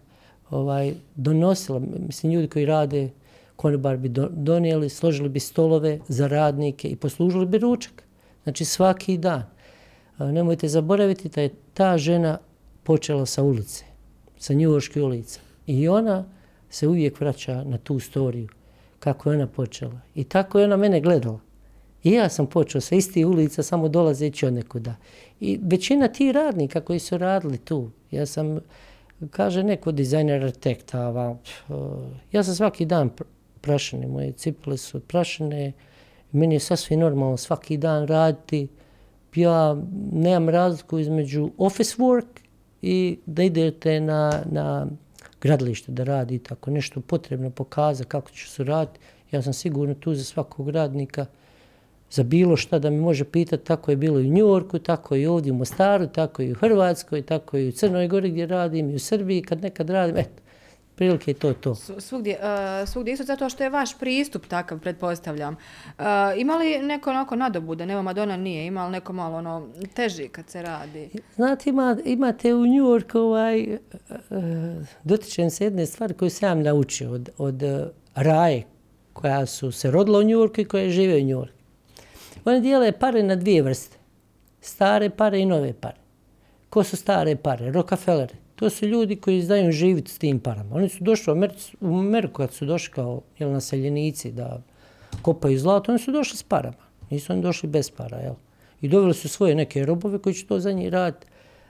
ovaj, 0.51 0.95
donosila, 1.15 1.81
mislim, 2.07 2.33
ljudi 2.33 2.49
koji 2.49 2.67
rade 2.67 3.11
konobar 3.57 3.97
bi 3.97 4.09
donijeli, 4.31 4.89
složili 4.89 5.29
bi 5.29 5.41
stolove 5.41 5.99
za 6.09 6.27
radnike 6.27 6.89
i 6.89 6.97
poslužili 6.97 7.47
bi 7.47 7.59
ručak. 7.59 8.03
Znači 8.43 8.65
svaki 8.65 9.19
dan. 9.19 9.43
Nemojte 10.19 10.69
zaboraviti 10.69 11.29
da 11.29 11.41
je 11.41 11.55
ta 11.75 11.99
žena 11.99 12.39
počela 12.83 13.27
sa 13.27 13.43
ulice, 13.43 13.85
sa 14.39 14.55
njuoške 14.55 15.03
ulice. 15.03 15.41
I 15.67 15.89
ona 15.89 16.25
se 16.71 16.89
uvijek 16.89 17.21
vraća 17.21 17.65
na 17.65 17.79
tu 17.79 18.01
storiju 18.01 18.49
kako 18.99 19.31
je 19.31 19.37
ona 19.37 19.47
počela. 19.47 20.01
I 20.15 20.25
tako 20.25 20.59
je 20.59 20.65
ona 20.65 20.77
mene 20.77 21.01
gledala. 21.01 21.41
I 22.05 22.13
ja 22.13 22.29
sam 22.29 22.47
počeo 22.47 22.81
sa 22.81 22.95
isti 22.95 23.25
ulica, 23.25 23.63
samo 23.63 23.89
dolazeći 23.89 24.47
od 24.47 24.53
nekuda. 24.53 24.95
I 25.41 25.59
većina 25.63 26.09
ti 26.09 26.33
radnika 26.33 26.81
koji 26.81 26.99
su 26.99 27.19
radili 27.19 27.59
tu, 27.59 27.91
ja 28.11 28.27
sam, 28.27 28.59
kaže 29.31 29.63
neko 29.63 29.93
dizajner 29.93 30.45
arhitekta, 30.45 31.37
ja 32.33 32.43
sam 32.43 32.55
svaki 32.55 32.85
dan 32.85 33.11
prašene, 33.61 34.07
moje 34.07 34.33
cipele 34.33 34.77
su 34.77 35.01
prašene, 35.01 35.73
meni 36.33 36.55
je 36.55 36.61
sasvim 36.61 37.01
normalno 37.01 37.37
svaki 37.37 37.77
dan 37.77 38.07
raditi, 38.07 38.69
ja 39.35 39.77
nemam 40.13 40.49
razliku 40.49 40.99
između 40.99 41.51
office 41.59 41.97
work 41.99 42.41
i 42.83 43.19
da 43.27 43.43
idete 43.43 44.01
na, 44.01 44.43
na 44.51 44.87
gradilište 45.41 45.93
da 45.93 46.05
radite, 46.05 46.55
ako 46.55 46.71
nešto 46.71 47.01
potrebno 47.01 47.51
pokaza 47.51 48.05
kako 48.05 48.31
će 48.31 48.51
se 48.51 48.65
raditi, 48.65 49.01
ja 49.31 49.43
sam 49.43 49.53
sigurno 49.53 49.95
tu 49.95 50.15
za 50.15 50.25
svakog 50.25 50.69
radnika, 50.69 51.27
za 52.15 52.23
bilo 52.23 52.57
šta 52.57 52.79
da 52.79 52.91
mi 52.91 53.01
može 53.01 53.25
pitati, 53.25 53.65
tako 53.65 53.91
je 53.91 53.97
bilo 53.97 54.21
i 54.21 54.27
u 54.27 54.33
Njorku, 54.33 54.79
tako 54.79 55.17
i 55.17 55.27
ovdje 55.27 55.53
u 55.53 55.55
Mostaru, 55.55 56.07
tako 56.07 56.43
i 56.43 56.53
u 56.53 56.55
Hrvatskoj, 56.55 57.23
tako 57.23 57.59
i 57.59 57.69
u 57.69 57.73
Crnoj 57.73 58.09
Gori 58.09 58.31
gdje 58.31 58.47
radim, 58.47 58.91
i 58.91 58.95
u 58.95 58.99
Srbiji 58.99 59.43
kad 59.43 59.63
nekad 59.63 59.91
radim, 59.91 60.17
eto, 60.17 60.43
prilike 60.95 61.31
je 61.31 61.35
to 61.35 61.53
to. 61.53 61.75
Svugdje, 61.75 62.39
uh, 62.39 62.89
svugdje 62.89 63.13
isto 63.13 63.25
zato 63.25 63.49
što 63.49 63.65
je 63.65 63.71
vaš 63.71 63.99
pristup 63.99 64.47
takav, 64.47 64.79
pretpostavljam. 64.79 65.55
Uh, 65.55 66.05
ima 66.37 66.57
li 66.57 66.79
neko 66.79 67.11
onako 67.11 67.37
nadobude, 67.37 67.87
nema 67.87 68.03
Madonna 68.03 68.37
nije, 68.37 68.67
ima 68.67 68.87
li 68.87 68.93
neko 68.93 69.13
malo 69.13 69.37
ono 69.37 69.69
teži 69.95 70.29
kad 70.29 70.51
se 70.51 70.63
radi? 70.63 71.11
Znate, 71.35 71.71
ima, 71.71 71.97
imate 72.05 72.55
u 72.55 72.67
Njorku 72.67 73.19
ovaj, 73.19 73.63
uh, 73.65 73.79
dotičem 75.05 75.51
se 75.51 75.65
jedne 75.65 75.87
stvari 75.87 76.15
koje 76.15 76.31
sam 76.31 76.63
naučio 76.63 77.13
od, 77.13 77.31
od 77.39 77.63
uh, 77.63 77.71
Raje, 78.15 78.63
koja 79.13 79.47
su 79.47 79.73
se 79.73 79.91
rodila 79.91 80.19
u 80.19 80.23
Njorku 80.23 80.61
i 80.61 80.65
koja 80.65 80.91
žive 80.91 81.17
u 81.17 81.25
Njorku. 81.25 81.64
Oni 82.45 82.61
dijele 82.61 82.93
pare 82.93 83.23
na 83.23 83.37
dvije 83.37 83.63
vrste. 83.63 83.97
Stare 84.61 85.11
pare 85.11 85.41
i 85.41 85.47
nove 85.47 85.73
pare. 85.73 85.97
Ko 86.71 86.85
su 86.85 86.97
stare 86.97 87.37
pare? 87.37 87.73
Rockefeller. 87.73 88.33
To 88.55 88.71
su 88.71 88.87
ljudi 88.87 89.17
koji 89.17 89.39
izdaju 89.39 89.73
živiti 89.73 90.11
s 90.11 90.19
tim 90.19 90.41
parama. 90.41 90.77
Oni 90.77 90.89
su 90.89 91.05
došli 91.05 91.31
u 91.31 91.35
Ameriku, 91.35 91.61
u 91.81 91.99
Ameriku 91.99 92.35
kad 92.35 92.53
su 92.53 92.67
došli 92.67 92.93
kao 92.93 93.23
jel, 93.39 93.53
naseljenici 93.53 94.33
da 94.33 94.63
kopaju 95.23 95.59
zlato, 95.59 95.93
oni 95.93 95.99
su 95.99 96.13
došli 96.13 96.37
s 96.37 96.43
parama. 96.43 96.85
Nisu 97.11 97.33
oni 97.33 97.43
došli 97.43 97.69
bez 97.69 97.91
para, 97.91 98.17
jel? 98.19 98.35
I 98.81 98.89
doveli 98.89 99.15
su 99.15 99.29
svoje 99.29 99.55
neke 99.55 99.85
robove 99.87 100.19
koji 100.19 100.35
će 100.35 100.47
to 100.47 100.61
za 100.61 100.73
njih 100.73 100.89
raditi. 100.89 101.27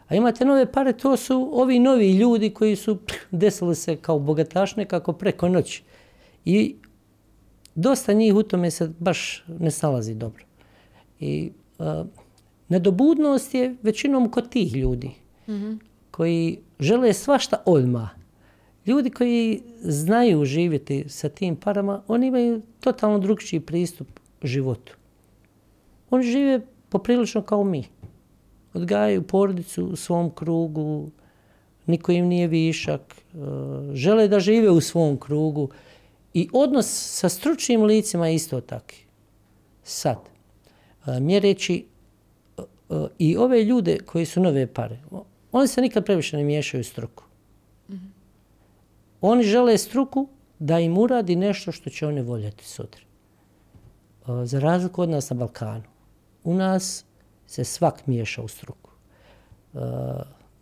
A 0.09 0.15
imate 0.15 0.45
nove 0.45 0.73
pare, 0.73 0.93
to 0.93 1.17
su 1.17 1.51
ovi 1.53 1.79
novi 1.79 2.13
ljudi 2.13 2.51
koji 2.51 2.77
su 2.77 2.97
pff, 2.97 3.17
desili 3.31 3.75
se 3.75 3.97
kao 3.97 4.19
bogataš 4.19 4.77
nekako 4.77 5.13
preko 5.13 5.49
noći. 5.49 5.83
I 6.45 6.77
dosta 7.75 8.13
njih 8.13 8.35
u 8.35 8.43
tome 8.43 8.71
se 8.71 8.91
baš 8.99 9.45
ne 9.47 9.71
snalazi 9.71 10.15
dobro. 10.15 10.44
I 11.25 11.51
a, 11.79 12.05
nedobudnost 12.69 13.55
je 13.55 13.77
većinom 13.83 14.31
kod 14.31 14.49
tih 14.49 14.75
ljudi 14.77 15.11
Mhm. 15.49 15.73
koji 16.11 16.59
žele 16.81 17.13
svašta 17.13 17.63
odmah. 17.67 18.09
Ljudi 18.87 19.11
koji 19.11 19.63
znaju 19.81 20.45
živjeti 20.45 21.05
sa 21.09 21.29
tim 21.29 21.57
parama, 21.57 22.03
oni 22.09 22.27
imaju 22.27 22.63
totalno 22.81 23.19
drugčiji 23.19 23.61
pristup 23.61 24.09
životu. 24.43 24.97
Oni 26.11 26.25
žive 26.25 26.61
poprilično 26.89 27.43
kao 27.43 27.65
mi. 27.65 27.85
Odgajaju 28.75 29.23
porodicu 29.23 29.85
u 29.85 29.97
svom 29.97 30.31
krugu, 30.31 31.11
niko 31.87 32.13
im 32.13 32.27
nije 32.27 32.47
višak, 32.49 33.01
e, 33.01 33.37
žele 33.95 34.29
da 34.29 34.41
žive 34.41 34.71
u 34.71 34.81
svom 34.81 35.17
krugu 35.17 35.69
i 36.35 36.49
odnos 36.53 36.87
sa 37.21 37.29
stručnim 37.29 37.83
licima 37.83 38.29
je 38.29 38.35
isto 38.35 38.61
taki. 38.61 39.05
Sad, 39.85 40.19
mjereći 41.21 41.87
i 43.19 43.37
ove 43.37 43.65
ljude 43.65 43.99
koji 44.07 44.27
su 44.27 44.41
nove 44.41 44.67
pare, 44.67 44.99
oni 45.53 45.69
se 45.69 45.81
nikad 45.81 46.05
previše 46.05 46.37
ne 46.37 46.45
miješaju 46.45 46.81
u 46.81 46.85
struku. 46.85 47.25
Oni 49.21 49.43
žele 49.43 49.79
struku 49.79 50.29
da 50.59 50.79
im 50.79 50.99
uradi 50.99 51.37
nešto 51.37 51.73
što 51.73 51.91
će 51.91 52.07
oni 52.07 52.23
voljeti 52.23 52.65
sutra. 52.65 53.03
Za 54.45 54.61
razliku 54.61 55.03
od 55.03 55.09
nas 55.09 55.31
na 55.31 55.37
Balkanu. 55.37 55.85
U 56.45 56.55
nas 56.55 57.05
se 57.47 57.65
svak 57.65 58.07
miješa 58.07 58.43
u 58.43 58.49
struku. 58.49 58.91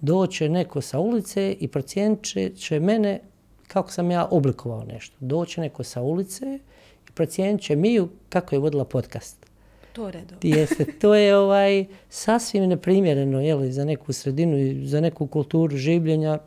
Doće 0.00 0.48
neko 0.48 0.80
sa 0.80 0.98
ulice 0.98 1.52
i 1.60 1.68
procijenit 1.68 2.22
će, 2.22 2.50
će 2.56 2.80
mene 2.80 3.20
kako 3.68 3.90
sam 3.90 4.10
ja 4.10 4.28
oblikovao 4.30 4.84
nešto. 4.84 5.16
Doće 5.20 5.60
neko 5.60 5.84
sa 5.84 6.02
ulice 6.02 6.58
i 7.08 7.12
procijenit 7.14 7.62
će 7.62 7.76
Miju 7.76 8.08
kako 8.28 8.54
je 8.54 8.58
vodila 8.58 8.84
podcast. 8.84 9.41
To 9.92 10.10
redo. 10.10 10.34
Jeste, 10.42 10.84
to 11.00 11.14
je 11.14 11.36
ovaj 11.36 11.84
sasvim 12.08 12.68
neprimjereno 12.68 13.40
jeli, 13.40 13.72
za 13.72 13.84
neku 13.84 14.12
sredinu 14.12 14.58
i 14.58 14.86
za 14.86 15.00
neku 15.00 15.26
kulturu 15.26 15.76
življenja 15.76 16.38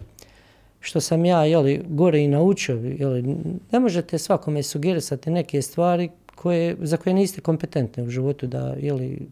što 0.80 1.02
sam 1.02 1.26
ja 1.26 1.46
jeli, 1.46 1.82
gore 1.88 2.24
i 2.24 2.28
naučio. 2.28 2.76
Jeli, 2.76 3.36
ne 3.72 3.80
možete 3.80 4.18
svakome 4.18 4.64
sugerisati 4.64 5.32
neke 5.32 5.62
stvari 5.62 6.10
koje, 6.36 6.76
za 6.80 6.98
koje 6.98 7.14
niste 7.14 7.42
kompetentni 7.42 8.04
u 8.04 8.10
životu 8.10 8.48
da 8.48 8.76
jeli, 8.80 9.28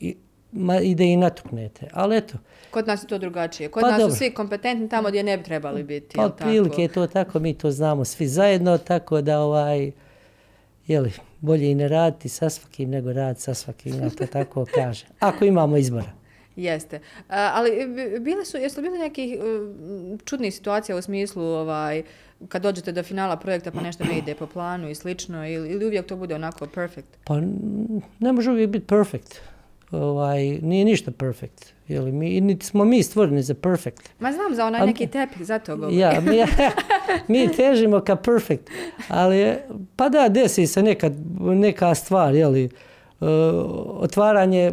i, 0.00 0.14
ma, 0.52 0.80
i 0.80 0.94
da 0.94 1.04
i 1.04 1.16
natuknete. 1.16 1.88
Ali 1.92 2.16
eto, 2.16 2.38
Kod 2.70 2.86
nas 2.86 3.02
je 3.02 3.06
to 3.06 3.18
drugačije. 3.18 3.68
Kod 3.68 3.80
Pa 3.80 3.90
nas 3.90 4.00
dobro. 4.00 4.12
su 4.12 4.18
svi 4.18 4.34
kompetentni 4.34 4.88
tamo 4.88 5.08
gdje 5.08 5.22
ne 5.22 5.36
bi 5.36 5.44
trebali 5.44 5.82
biti. 5.82 6.16
pa 6.16 6.24
otprilike 6.24 6.82
je 6.82 6.88
to 6.88 7.06
tako, 7.06 7.38
mi 7.38 7.54
to 7.54 7.70
znamo 7.70 8.04
svi 8.04 8.26
zajedno, 8.26 8.78
tako 8.78 9.20
da 9.20 9.40
ovaj, 9.40 9.92
jeli, 10.86 11.12
bolje 11.46 11.70
i 11.70 11.74
ne 11.74 11.88
raditi 11.88 12.28
sa 12.28 12.50
svakim 12.50 12.90
nego 12.90 13.12
raditi 13.12 13.40
sa 13.42 13.54
svakim, 13.54 14.02
ja 14.02 14.10
to 14.10 14.26
tako 14.26 14.66
kažem. 14.74 15.08
Ako 15.20 15.44
imamo 15.44 15.76
izbora. 15.76 16.12
Jeste. 16.56 17.00
A, 17.28 17.50
ali 17.54 17.86
bi- 17.86 18.20
bile 18.20 18.44
su, 18.44 18.56
jesu 18.56 18.82
bile 18.82 18.98
nekih 18.98 19.38
um, 19.40 20.18
čudnih 20.24 20.54
situacija 20.54 20.96
u 20.96 21.02
smislu 21.02 21.42
ovaj, 21.42 22.02
kad 22.48 22.62
dođete 22.62 22.92
do 22.92 23.02
finala 23.02 23.36
projekta 23.36 23.70
pa 23.70 23.80
nešto 23.80 24.04
ne 24.04 24.18
ide 24.18 24.34
po 24.34 24.46
planu 24.46 24.90
i 24.90 24.94
slično 24.94 25.48
ili, 25.48 25.70
ili 25.70 25.86
uvijek 25.86 26.06
to 26.06 26.16
bude 26.16 26.34
onako 26.34 26.66
perfect? 26.66 27.08
Pa 27.24 27.40
ne 28.20 28.32
može 28.32 28.50
uvijek 28.50 28.70
biti 28.70 28.86
perfect. 28.86 29.40
Ovaj, 29.90 30.58
nije 30.62 30.84
ništa 30.84 31.10
perfect. 31.10 31.72
Jeli, 31.88 32.12
mi, 32.12 32.40
niti 32.40 32.66
smo 32.66 32.84
mi 32.84 33.02
stvoreni 33.02 33.42
za 33.42 33.54
perfect. 33.54 34.10
Ma 34.20 34.32
znam 34.32 34.54
za 34.54 34.66
onaj 34.66 34.80
A- 34.80 34.86
neki 34.86 35.06
tepih, 35.06 35.46
zato 35.46 35.76
govorim. 35.76 35.98
Ja, 35.98 36.20
mi, 36.20 36.42
mi 37.38 37.52
težimo 37.52 38.00
ka 38.00 38.16
perfect. 38.16 38.70
Ali, 39.08 39.54
pa 39.96 40.08
da, 40.08 40.28
desi 40.28 40.66
se 40.66 40.82
nekad, 40.82 41.12
neka 41.40 41.94
stvar, 41.94 42.34
jeli, 42.34 42.64
uh, 42.64 43.28
otvaranje 44.00 44.72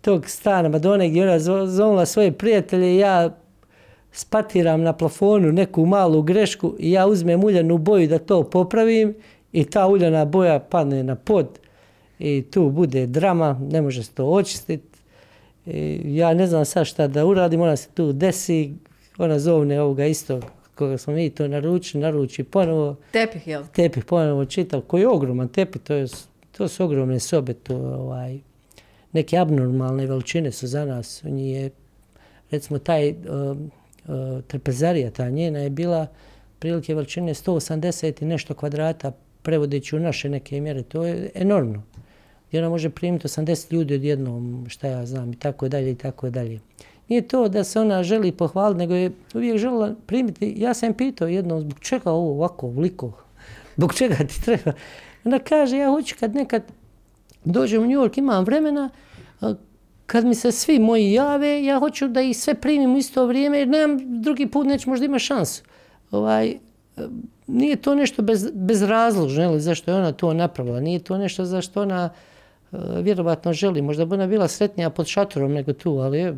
tog 0.00 0.28
stana 0.28 0.68
Madone 0.68 1.08
gdje 1.08 1.22
ona 1.22 1.38
zovnula 1.66 2.06
svoje 2.06 2.32
prijatelje 2.32 2.96
ja 2.96 3.30
spatiram 4.12 4.82
na 4.82 4.92
plafonu 4.92 5.52
neku 5.52 5.86
malu 5.86 6.22
grešku 6.22 6.74
i 6.78 6.92
ja 6.92 7.06
uzmem 7.06 7.44
uljanu 7.44 7.78
boju 7.78 8.08
da 8.08 8.18
to 8.18 8.42
popravim 8.42 9.14
i 9.52 9.64
ta 9.64 9.86
uljana 9.86 10.24
boja 10.24 10.58
padne 10.58 11.02
na 11.02 11.14
pod 11.14 11.58
i 12.18 12.44
tu 12.50 12.70
bude 12.70 13.06
drama, 13.06 13.60
ne 13.70 13.82
može 13.82 14.02
se 14.02 14.12
to 14.12 14.26
očistiti. 14.26 14.98
Ja 16.04 16.34
ne 16.34 16.46
znam 16.46 16.64
sad 16.64 16.86
šta 16.86 17.06
da 17.08 17.26
uradim, 17.26 17.60
ona 17.60 17.76
se 17.76 17.88
tu 17.94 18.12
desi, 18.12 18.74
ona 19.18 19.38
zovne 19.38 19.80
ovoga 19.80 20.06
istog 20.06 20.44
koga 20.76 20.98
smo 20.98 21.12
mi 21.12 21.30
to 21.30 21.48
naručili, 21.48 22.02
naruči 22.02 22.44
ponovo, 22.44 22.96
Tepih, 23.12 23.48
jel? 23.48 23.62
tepih 23.72 24.04
ponovo 24.04 24.44
čitav, 24.44 24.80
koji 24.80 25.00
je 25.00 25.08
ogroman 25.08 25.48
tepih, 25.48 25.82
to, 25.82 25.94
je, 25.94 26.06
to 26.52 26.68
su 26.68 26.84
ogromne 26.84 27.20
sobe, 27.20 27.54
to 27.54 27.76
ovaj, 27.76 28.38
neke 29.12 29.38
abnormalne 29.38 30.06
veličine 30.06 30.52
su 30.52 30.66
za 30.66 30.84
nas. 30.84 31.24
On 31.24 31.38
je, 31.38 31.70
recimo, 32.50 32.78
taj 32.78 33.10
um, 33.10 33.70
uh, 34.06 34.42
trpezarija, 34.46 35.10
ta 35.10 35.30
njena 35.30 35.58
je 35.58 35.70
bila 35.70 36.06
prilike 36.58 36.94
veličine 36.94 37.34
180 37.34 38.22
i 38.22 38.26
nešto 38.26 38.54
kvadrata, 38.54 39.12
prevodeći 39.42 39.96
u 39.96 40.00
naše 40.00 40.28
neke 40.28 40.60
mjere, 40.60 40.82
to 40.82 41.04
je 41.04 41.30
enormno. 41.34 41.82
Gdje 42.48 42.60
ona 42.60 42.68
može 42.68 42.90
primiti 42.90 43.28
80 43.28 43.72
ljudi 43.72 43.94
odjednom, 43.94 44.66
šta 44.68 44.88
ja 44.88 45.06
znam, 45.06 45.32
i 45.32 45.36
tako 45.36 45.68
dalje, 45.68 45.90
i 45.90 45.94
tako 45.94 46.30
dalje. 46.30 46.60
Nije 47.08 47.28
to 47.28 47.48
da 47.48 47.64
se 47.64 47.80
ona 47.80 48.02
želi 48.02 48.32
pohvaliti, 48.32 48.78
nego 48.78 48.94
je 48.94 49.10
uvijek 49.34 49.58
željela 49.58 49.94
primiti. 50.06 50.54
Ja 50.56 50.74
sam 50.74 50.94
pitao 50.94 51.28
jednom, 51.28 51.60
zbog 51.60 51.80
čega 51.80 52.10
ovo 52.10 52.30
ovako, 52.30 52.66
ovoliko? 52.66 53.12
Zbog 53.76 53.94
čega 53.94 54.16
ti 54.16 54.42
treba? 54.44 54.72
Ona 55.24 55.38
kaže, 55.38 55.76
ja 55.76 55.90
hoću 55.90 56.14
kad 56.20 56.34
nekad 56.34 56.62
dođem 57.44 57.82
u 57.82 57.86
New 57.86 58.00
York, 58.00 58.18
imam 58.18 58.44
vremena, 58.44 58.90
kad 60.06 60.24
mi 60.24 60.34
se 60.34 60.52
svi 60.52 60.78
moji 60.78 61.12
jave, 61.12 61.64
ja 61.64 61.78
hoću 61.78 62.08
da 62.08 62.20
ih 62.20 62.36
sve 62.36 62.54
primim 62.54 62.94
u 62.94 62.98
isto 62.98 63.26
vrijeme, 63.26 63.58
jer 63.58 63.68
nemam, 63.68 64.22
drugi 64.22 64.46
put 64.46 64.66
neću 64.66 64.90
možda 64.90 65.06
ima 65.06 65.18
šansu. 65.18 65.62
Ovaj, 66.10 66.58
nije 67.46 67.76
to 67.76 67.94
nešto 67.94 68.22
bez, 68.22 68.50
bezrazložno, 68.54 69.44
ili 69.44 69.60
zašto 69.60 69.90
je 69.90 69.96
ona 69.96 70.12
to 70.12 70.32
napravila, 70.32 70.80
nije 70.80 70.98
to 70.98 71.18
nešto 71.18 71.44
zašto 71.44 71.82
ona 71.82 72.10
vjerovatno 73.02 73.52
želi, 73.52 73.82
možda 73.82 74.04
bi 74.04 74.14
ona 74.14 74.26
bila 74.26 74.48
sretnija 74.48 74.90
pod 74.90 75.06
šatorom 75.06 75.52
nego 75.52 75.72
tu, 75.72 75.90
ali 75.98 76.20
evo, 76.20 76.36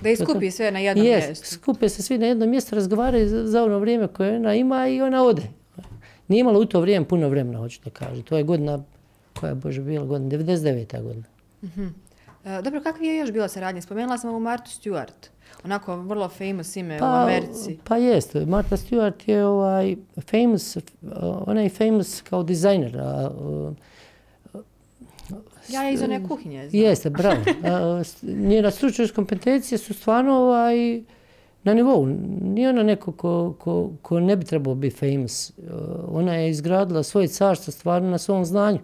Da 0.00 0.10
iskupi 0.10 0.50
sve 0.50 0.70
na 0.70 0.78
jednom 0.78 1.06
Jest, 1.06 1.26
mjestu. 1.28 1.46
skupe 1.46 1.88
se 1.88 2.02
svi 2.02 2.18
na 2.18 2.26
jedno 2.26 2.46
mjesto, 2.46 2.76
razgovaraju 2.76 3.28
za, 3.28 3.64
ono 3.64 3.78
vrijeme 3.78 4.06
koje 4.08 4.36
ona 4.36 4.54
ima 4.54 4.88
i 4.88 5.02
ona 5.02 5.24
ode. 5.24 5.42
Nije 6.28 6.40
imala 6.40 6.58
u 6.58 6.64
to 6.64 6.80
vrijeme 6.80 7.08
puno 7.08 7.28
vremena, 7.28 7.58
hoću 7.58 7.80
da 7.84 7.90
kažem. 7.90 8.22
To 8.22 8.36
je 8.36 8.42
godina, 8.44 8.78
koja 9.40 9.48
je 9.50 9.54
Bože 9.54 9.80
bila 9.82 10.04
godina, 10.06 10.30
99. 10.30 11.02
godina. 11.02 11.24
E, 12.44 12.62
dobro, 12.62 12.80
kakva 12.80 13.06
je 13.06 13.16
još 13.18 13.32
bila 13.32 13.48
saradnja? 13.48 13.82
Spomenula 13.82 14.18
sam 14.18 14.30
ovu 14.30 14.40
Martu 14.40 14.70
Stewart. 14.70 15.28
Onako 15.64 15.96
vrlo 15.96 16.28
famous 16.28 16.76
ime 16.76 17.02
u 17.02 17.04
Americi. 17.04 17.78
Pa 17.84 17.96
jest, 17.96 18.34
Martha 18.34 18.76
Stewart 18.76 19.28
je 19.30 19.46
ovaj 19.46 19.96
famous, 20.30 20.76
uh, 20.76 20.82
ona 21.46 21.60
je 21.60 21.68
famous 21.68 22.22
kao 22.22 22.42
dizajner. 22.42 22.98
A, 22.98 23.30
Ja 25.72 25.82
je 25.82 25.94
iz 25.94 26.02
one 26.02 26.28
kuhinje. 26.28 26.68
znam. 26.68 26.82
Jeste, 26.82 27.10
bravo. 27.10 27.36
A, 27.64 28.02
Njena 28.22 28.70
stručnost 28.70 29.14
kompetencije 29.14 29.78
su 29.78 29.94
stvarno 29.94 30.32
ovaj, 30.32 31.02
na 31.64 31.74
nivou. 31.74 32.06
Nije 32.42 32.68
ona 32.68 32.82
neko 32.82 33.12
ko, 33.12 33.54
ko, 33.58 33.90
ko 34.02 34.20
ne 34.20 34.36
bi 34.36 34.44
trebao 34.44 34.74
biti 34.74 34.96
famous. 34.96 35.50
Uh, 35.58 35.64
Ona 36.08 36.34
je 36.34 36.50
izgradila 36.50 37.02
svoje 37.02 37.28
carstvo 37.28 37.72
stvarno 37.72 38.10
na 38.10 38.18
svom 38.18 38.44
znanju. 38.44 38.78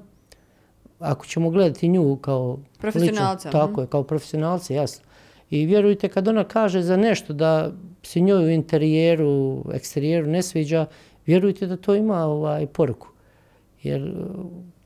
Ako 0.99 1.27
ćemo 1.27 1.51
gledati 1.51 1.89
nju 1.89 2.17
kao 2.17 2.59
Profesionalca, 2.79 3.49
lično, 3.49 3.61
tako 3.61 3.81
je, 3.81 3.87
kao 3.87 4.03
profesionalca, 4.03 4.75
jasno. 4.75 5.05
I 5.51 5.67
vjerujte, 5.67 6.09
kad 6.09 6.29
ona 6.29 6.45
kaže 6.45 6.83
za 6.83 6.97
nešto 6.97 7.33
da 7.33 7.73
se 8.03 8.21
njoj 8.21 8.45
u 8.45 8.51
interijeru, 8.51 9.65
eksterijeru 9.73 10.27
ne 10.27 10.43
sviđa, 10.43 10.87
vjerujte 11.27 11.67
da 11.67 11.77
to 11.77 11.95
ima 11.95 12.25
ovaj 12.25 12.67
poruku. 12.67 13.09
Jer 13.83 14.15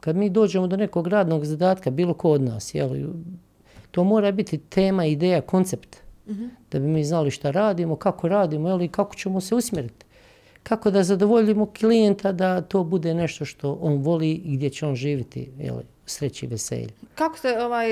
kad 0.01 0.17
mi 0.17 0.31
dođemo 0.31 0.67
do 0.67 0.77
nekog 0.77 1.07
radnog 1.07 1.45
zadatka, 1.45 1.91
bilo 1.91 2.15
ko 2.15 2.31
od 2.31 2.43
nas, 2.43 2.75
jel, 2.75 2.91
to 3.91 4.05
mora 4.05 4.33
biti 4.33 4.59
tema, 4.59 5.05
ideja, 5.05 5.41
koncept. 5.41 5.97
Da 6.71 6.79
bi 6.79 6.87
mi 6.87 7.05
znali 7.05 7.31
šta 7.31 7.51
radimo, 7.51 7.97
kako 7.97 8.29
radimo, 8.29 8.69
jel, 8.69 8.83
i 8.83 8.89
kako 8.89 9.15
ćemo 9.15 9.41
se 9.41 9.55
usmjeriti. 9.55 10.07
Kako 10.63 10.91
da 10.91 11.03
zadovoljimo 11.03 11.67
klijenta 11.67 12.33
da 12.33 12.61
to 12.61 12.85
bude 12.85 13.15
nešto 13.15 13.45
što 13.45 13.79
on 13.81 13.97
voli 13.97 14.31
i 14.31 14.57
gdje 14.57 14.71
će 14.71 14.87
on 14.87 14.95
živjeti, 14.95 15.51
jel, 15.59 15.77
sreći 16.07 16.47
i 16.47 16.49
veselju. 16.49 16.91
Kako 17.15 17.39
ste 17.39 17.63
ovaj, 17.63 17.89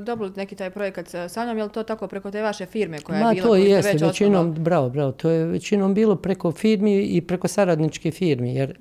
dobili 0.00 0.32
neki 0.36 0.56
taj 0.56 0.70
projekat 0.70 1.08
sa 1.08 1.28
sa 1.28 1.46
njom? 1.46 1.58
Je 1.58 1.64
li 1.64 1.70
to 1.70 1.82
tako 1.82 2.08
preko 2.08 2.30
te 2.30 2.42
vaše 2.42 2.66
firme 2.66 3.00
koja 3.00 3.20
Ma 3.20 3.28
je 3.28 3.34
bila? 3.34 3.46
to 3.46 3.56
jeste, 3.56 3.92
već 3.92 4.02
većinom, 4.02 4.34
osnovali? 4.34 4.60
bravo, 4.60 4.90
bravo, 4.90 5.12
to 5.12 5.30
je 5.30 5.46
većinom 5.46 5.94
bilo 5.94 6.16
preko 6.16 6.52
firmi 6.52 7.02
i 7.02 7.20
preko 7.20 7.48
saradničke 7.48 8.10
firmi, 8.10 8.54
jer 8.54 8.78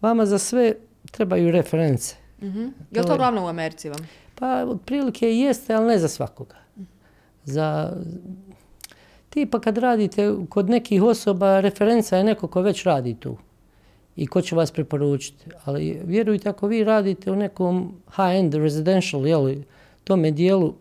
vama 0.00 0.26
za 0.26 0.38
sve 0.38 0.74
trebaju 1.10 1.50
reference. 1.50 2.16
Mhm. 2.42 2.60
Je 2.90 3.00
li 3.00 3.06
To 3.06 3.14
uglavnom 3.14 3.44
u 3.44 3.48
Americi 3.48 3.88
vam? 3.88 4.08
Pa 4.34 4.64
otprilike 4.68 5.36
jeste, 5.36 5.74
ali 5.74 5.86
ne 5.86 5.98
za 5.98 6.08
svakoga. 6.08 6.56
za 7.44 7.92
tipa 9.30 9.60
kad 9.60 9.78
radite 9.78 10.34
kod 10.48 10.70
nekih 10.70 11.02
osoba, 11.02 11.60
referenca 11.60 12.16
je 12.16 12.24
neko 12.24 12.46
ko 12.46 12.60
već 12.62 12.84
radi 12.84 13.14
tu 13.14 13.36
i 14.16 14.26
ko 14.26 14.40
će 14.40 14.54
vas 14.54 14.70
preporučiti. 14.70 15.50
Ali 15.64 16.00
vjerujte, 16.04 16.48
ako 16.48 16.66
vi 16.66 16.84
radite 16.84 17.32
u 17.32 17.36
nekom 17.36 17.92
high-end 18.16 18.54
residential, 18.54 19.26
jeli, 19.26 19.64
tome 20.04 20.30
dijelu, 20.30 20.74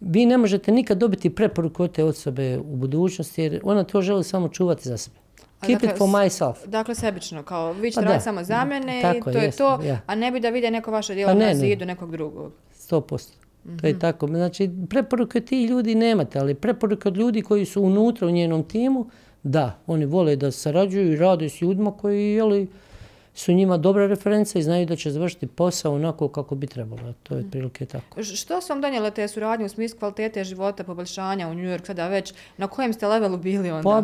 vi 0.00 0.26
ne 0.26 0.38
možete 0.38 0.72
nikad 0.72 0.98
dobiti 0.98 1.34
preporuku 1.34 1.82
od 1.82 1.92
te 1.92 2.04
osobe 2.04 2.58
u 2.58 2.76
budućnosti, 2.76 3.42
jer 3.42 3.60
ona 3.62 3.84
to 3.84 4.02
želi 4.02 4.24
samo 4.24 4.48
čuvati 4.48 4.88
za 4.88 4.96
sebe. 4.96 5.16
Keep 5.60 5.80
dakle, 5.80 5.88
it 5.90 5.98
for 5.98 6.08
myself. 6.08 6.66
Dakle, 6.66 6.94
sebično, 6.94 7.42
kao 7.42 7.72
vi 7.72 7.90
ćete 7.90 8.00
Pa 8.00 8.06
raditi 8.06 8.24
samo 8.24 8.44
za 8.44 8.64
mene 8.64 9.00
i 9.00 9.32
to 9.32 9.38
je 9.38 9.50
to, 9.50 9.80
ja. 9.84 10.00
a 10.06 10.14
ne 10.14 10.30
bi 10.30 10.40
da 10.40 10.48
vide 10.48 10.70
neko 10.70 10.90
vaše 10.90 11.14
djelo 11.14 11.32
Pa 11.32 11.34
ne, 11.34 11.46
na 11.46 11.52
ne. 11.52 11.54
zidu 11.54 11.84
nekog 11.86 12.10
drugog. 12.10 12.52
100%. 12.90 13.30
To 13.80 13.86
je 13.86 13.98
tako. 13.98 14.26
Znači, 14.26 14.70
preporuke 14.90 15.40
ti 15.40 15.64
ljudi 15.64 15.94
nemate, 15.94 16.38
ali 16.38 16.54
preporuke 16.54 17.08
od 17.08 17.16
ljudi 17.16 17.42
koji 17.42 17.64
su 17.64 17.82
unutra 17.82 18.26
u 18.26 18.30
njenom 18.30 18.64
timu, 18.64 19.10
da, 19.42 19.78
oni 19.86 20.06
vole 20.06 20.36
da 20.36 20.50
sarađuju 20.50 21.12
i 21.12 21.16
rade 21.16 21.48
s 21.48 21.60
ljudima 21.60 21.92
koji 21.92 22.32
jeli, 22.32 22.68
su 23.38 23.52
njima 23.52 23.76
dobra 23.76 24.06
referenca 24.06 24.58
i 24.58 24.62
znaju 24.62 24.86
da 24.86 24.96
će 24.96 25.10
završiti 25.10 25.46
posao 25.48 25.94
onako 25.94 26.28
kako 26.28 26.54
bi 26.54 26.66
trebalo. 26.66 27.12
To 27.22 27.34
je 27.34 27.40
otprilike 27.40 27.86
tako. 27.86 28.20
Š- 28.20 28.36
Što 28.36 28.60
su 28.60 28.68
vam 28.68 28.80
donijele 28.80 29.10
te 29.10 29.28
suradnje 29.28 29.66
u 29.66 29.68
smislu 29.68 29.98
kvalitete 29.98 30.44
života, 30.44 30.84
poboljšanja 30.84 31.48
u 31.48 31.54
New 31.54 31.64
York, 31.64 31.86
sada 31.86 32.08
već, 32.08 32.34
na 32.56 32.66
kojem 32.66 32.92
ste 32.92 33.06
levelu 33.06 33.36
bili 33.38 33.70
onda? 33.70 33.82
Pa, 33.82 34.02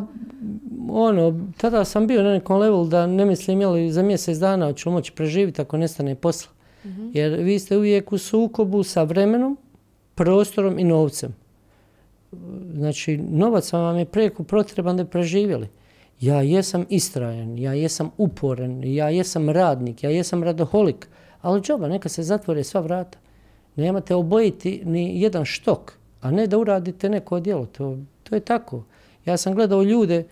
ono, 0.90 1.40
tada 1.56 1.84
sam 1.84 2.06
bio 2.06 2.22
na 2.22 2.30
nekom 2.30 2.58
levelu 2.58 2.84
da 2.86 3.06
ne 3.06 3.24
mislim, 3.24 3.60
jeli, 3.60 3.92
za 3.92 4.02
mjesec 4.02 4.38
dana 4.38 4.72
ću 4.72 4.90
moći 4.90 5.12
preživjeti 5.12 5.60
ako 5.60 5.76
nestane 5.76 6.14
posla. 6.14 6.52
Jer 7.12 7.32
vi 7.32 7.58
ste 7.58 7.76
uvijek 7.76 8.12
u 8.12 8.18
sukobu 8.18 8.82
sa 8.82 9.02
vremenom, 9.02 9.58
prostorom 10.14 10.78
i 10.78 10.84
novcem. 10.84 11.34
Znači, 12.72 13.16
novac 13.18 13.72
vam 13.72 13.98
je 13.98 14.04
preko 14.04 14.42
potreban 14.44 14.96
da 14.96 15.04
preživjeli. 15.04 15.68
Ja 16.24 16.42
jesam 16.42 16.86
istrajan, 16.88 17.58
ja 17.58 17.72
jesam 17.74 18.10
uporen, 18.18 18.84
ja 18.84 19.08
jesam 19.08 19.48
radnik, 19.50 20.02
ja 20.04 20.10
jesam 20.10 20.44
radoholik, 20.44 21.08
ali 21.40 21.60
džoba, 21.60 21.88
neka 21.88 22.08
se 22.08 22.22
zatvore 22.22 22.64
sva 22.64 22.80
vrata. 22.80 23.18
Nemate 23.76 24.14
obojiti 24.14 24.82
ni 24.84 25.20
jedan 25.20 25.44
štok, 25.44 25.92
a 26.20 26.30
ne 26.30 26.46
da 26.46 26.58
uradite 26.58 27.08
neko 27.08 27.40
djelo. 27.40 27.66
To, 27.66 27.98
to 28.22 28.34
je 28.34 28.40
tako. 28.40 28.84
Ja 29.24 29.36
sam 29.36 29.54
gledao 29.54 29.82
ljude, 29.82 30.24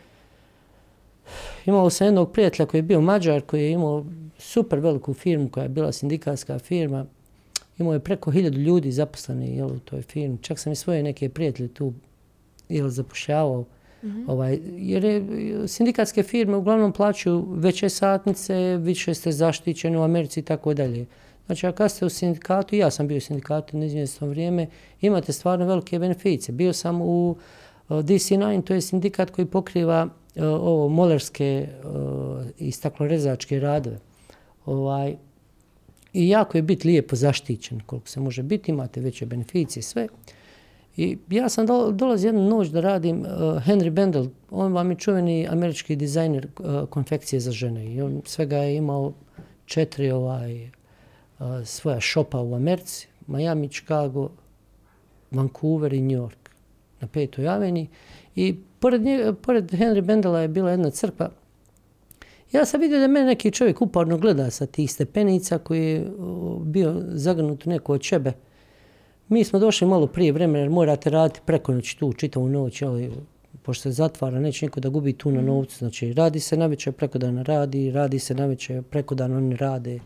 imao 1.66 1.90
sam 1.90 2.06
jednog 2.06 2.32
prijatelja 2.32 2.66
koji 2.66 2.78
je 2.78 2.82
bio 2.82 3.00
Mađar, 3.00 3.40
koji 3.40 3.62
je 3.62 3.70
imao 3.70 4.04
super 4.38 4.78
veliku 4.78 5.14
firmu 5.14 5.48
koja 5.48 5.62
je 5.62 5.68
bila 5.68 5.92
sindikatska 5.92 6.58
firma. 6.58 7.06
Imao 7.78 7.92
je 7.92 8.00
preko 8.00 8.30
hiljadu 8.30 8.58
ljudi 8.58 8.92
zaposleni 8.92 9.56
jel, 9.56 9.68
u 9.68 9.78
toj 9.78 10.02
firmi. 10.02 10.38
Čak 10.42 10.58
sam 10.58 10.72
i 10.72 10.76
svoje 10.76 11.02
neke 11.02 11.28
prijatelje 11.28 11.68
tu 11.68 11.92
jel, 12.68 12.88
zapošljavao. 12.88 13.64
Mhm. 14.04 14.30
Ovaj, 14.30 14.58
jer 14.76 15.04
je, 15.04 15.22
sindikatske 15.68 16.22
firme 16.22 16.56
uglavnom 16.56 16.92
plaćaju 16.92 17.46
veće 17.48 17.88
satnice, 17.88 18.76
više 18.76 19.14
ste 19.14 19.32
zaštićeni 19.32 19.96
u 19.96 20.02
Americi 20.02 20.40
i 20.40 20.42
tako 20.42 20.74
dalje. 20.74 21.06
Znači, 21.46 21.66
a 21.66 21.72
kad 21.72 21.90
ste 21.90 22.06
u 22.06 22.08
sindikatu, 22.08 22.76
ja 22.76 22.90
sam 22.90 23.08
bio 23.08 23.16
u 23.16 23.20
sindikatu 23.20 23.76
na 23.76 23.84
izvjesno 23.84 24.26
vrijeme, 24.26 24.66
imate 25.00 25.32
stvarno 25.32 25.66
velike 25.66 25.98
beneficije. 25.98 26.54
Bio 26.54 26.72
sam 26.72 27.02
u 27.02 27.36
DC9, 27.88 28.64
to 28.64 28.74
je 28.74 28.80
sindikat 28.80 29.30
koji 29.30 29.46
pokriva 29.46 30.04
uh, 30.04 30.42
ovo 30.44 30.88
molerske 30.88 31.68
uh, 31.84 32.46
i 32.58 32.72
staklorezačke 32.72 33.60
radove. 33.60 33.98
Ovaj, 34.66 35.16
I 36.12 36.28
jako 36.28 36.58
je 36.58 36.62
biti 36.62 36.88
lijepo 36.88 37.16
zaštićen 37.16 37.80
koliko 37.80 38.08
se 38.08 38.20
može 38.20 38.42
biti, 38.42 38.70
imate 38.70 39.00
veće 39.00 39.26
beneficije, 39.26 39.82
sve. 39.82 40.08
I 40.96 41.18
ja 41.30 41.48
sam 41.48 41.66
do, 41.66 41.90
dolazio 41.90 42.28
jednu 42.28 42.48
noć 42.48 42.68
da 42.68 42.80
radim 42.80 43.20
uh, 43.20 43.26
Henry 43.66 43.90
Bendel, 43.90 44.26
on 44.50 44.72
vam 44.72 44.90
je 44.90 44.96
čuveni 44.96 45.48
američki 45.50 45.96
dizajner 45.96 46.46
uh, 46.46 46.88
konfekcije 46.88 47.40
za 47.40 47.52
žene. 47.52 47.94
I 47.94 48.02
on 48.02 48.22
svega 48.24 48.56
je 48.56 48.76
imao 48.76 49.12
četiri 49.64 50.10
ovaj, 50.10 50.64
uh, 50.66 50.70
svoja 51.64 52.00
šopa 52.00 52.40
u 52.40 52.54
Americi, 52.54 53.08
Miami, 53.26 53.68
Chicago, 53.68 54.30
Vancouver 55.30 55.92
i 55.92 56.00
New 56.00 56.18
York 56.18 56.50
na 57.00 57.08
petoj 57.08 57.48
aveni 57.48 57.88
i 58.36 58.56
pored, 58.78 59.02
nje, 59.02 59.32
pored 59.42 59.72
Henry 59.72 60.00
Bendela 60.00 60.40
je 60.40 60.48
bila 60.48 60.70
jedna 60.70 60.90
crkva. 60.90 61.30
Ja 62.52 62.64
sam 62.64 62.80
vidio 62.80 62.98
da 62.98 63.08
mene 63.08 63.26
neki 63.26 63.50
čovjek 63.50 63.82
uporno 63.82 64.18
gleda 64.18 64.50
sa 64.50 64.66
tih 64.66 64.92
stepenica 64.92 65.58
koji 65.58 65.84
je 65.86 66.10
uh, 66.10 66.62
bio 66.62 67.02
zagrnut 67.08 67.66
neko 67.66 67.92
od 67.92 68.00
čebe. 68.00 68.32
Mi 69.32 69.44
smo 69.44 69.58
došli 69.58 69.86
malo 69.86 70.06
prije 70.06 70.32
vremena 70.32 70.58
jer 70.58 70.70
morate 70.70 71.10
raditi 71.10 71.40
preko 71.44 71.72
noći 71.72 71.98
tu 71.98 72.12
čitavu 72.12 72.48
noć, 72.48 72.82
ali 72.82 73.10
pošto 73.62 73.82
se 73.82 73.90
zatvara, 73.90 74.40
neće 74.40 74.66
niko 74.66 74.80
da 74.80 74.88
gubi 74.88 75.12
tu 75.12 75.30
na 75.30 75.42
novcu. 75.42 75.78
Znači, 75.78 76.12
radi 76.12 76.40
se 76.40 76.56
na 76.56 76.66
večer, 76.66 76.92
preko 76.92 77.18
dana 77.18 77.42
radi, 77.42 77.90
radi 77.90 78.18
se 78.18 78.34
na 78.34 78.46
večer, 78.46 78.82
preko 78.82 79.14
dana 79.14 79.36
oni 79.36 79.56
rade. 79.56 80.00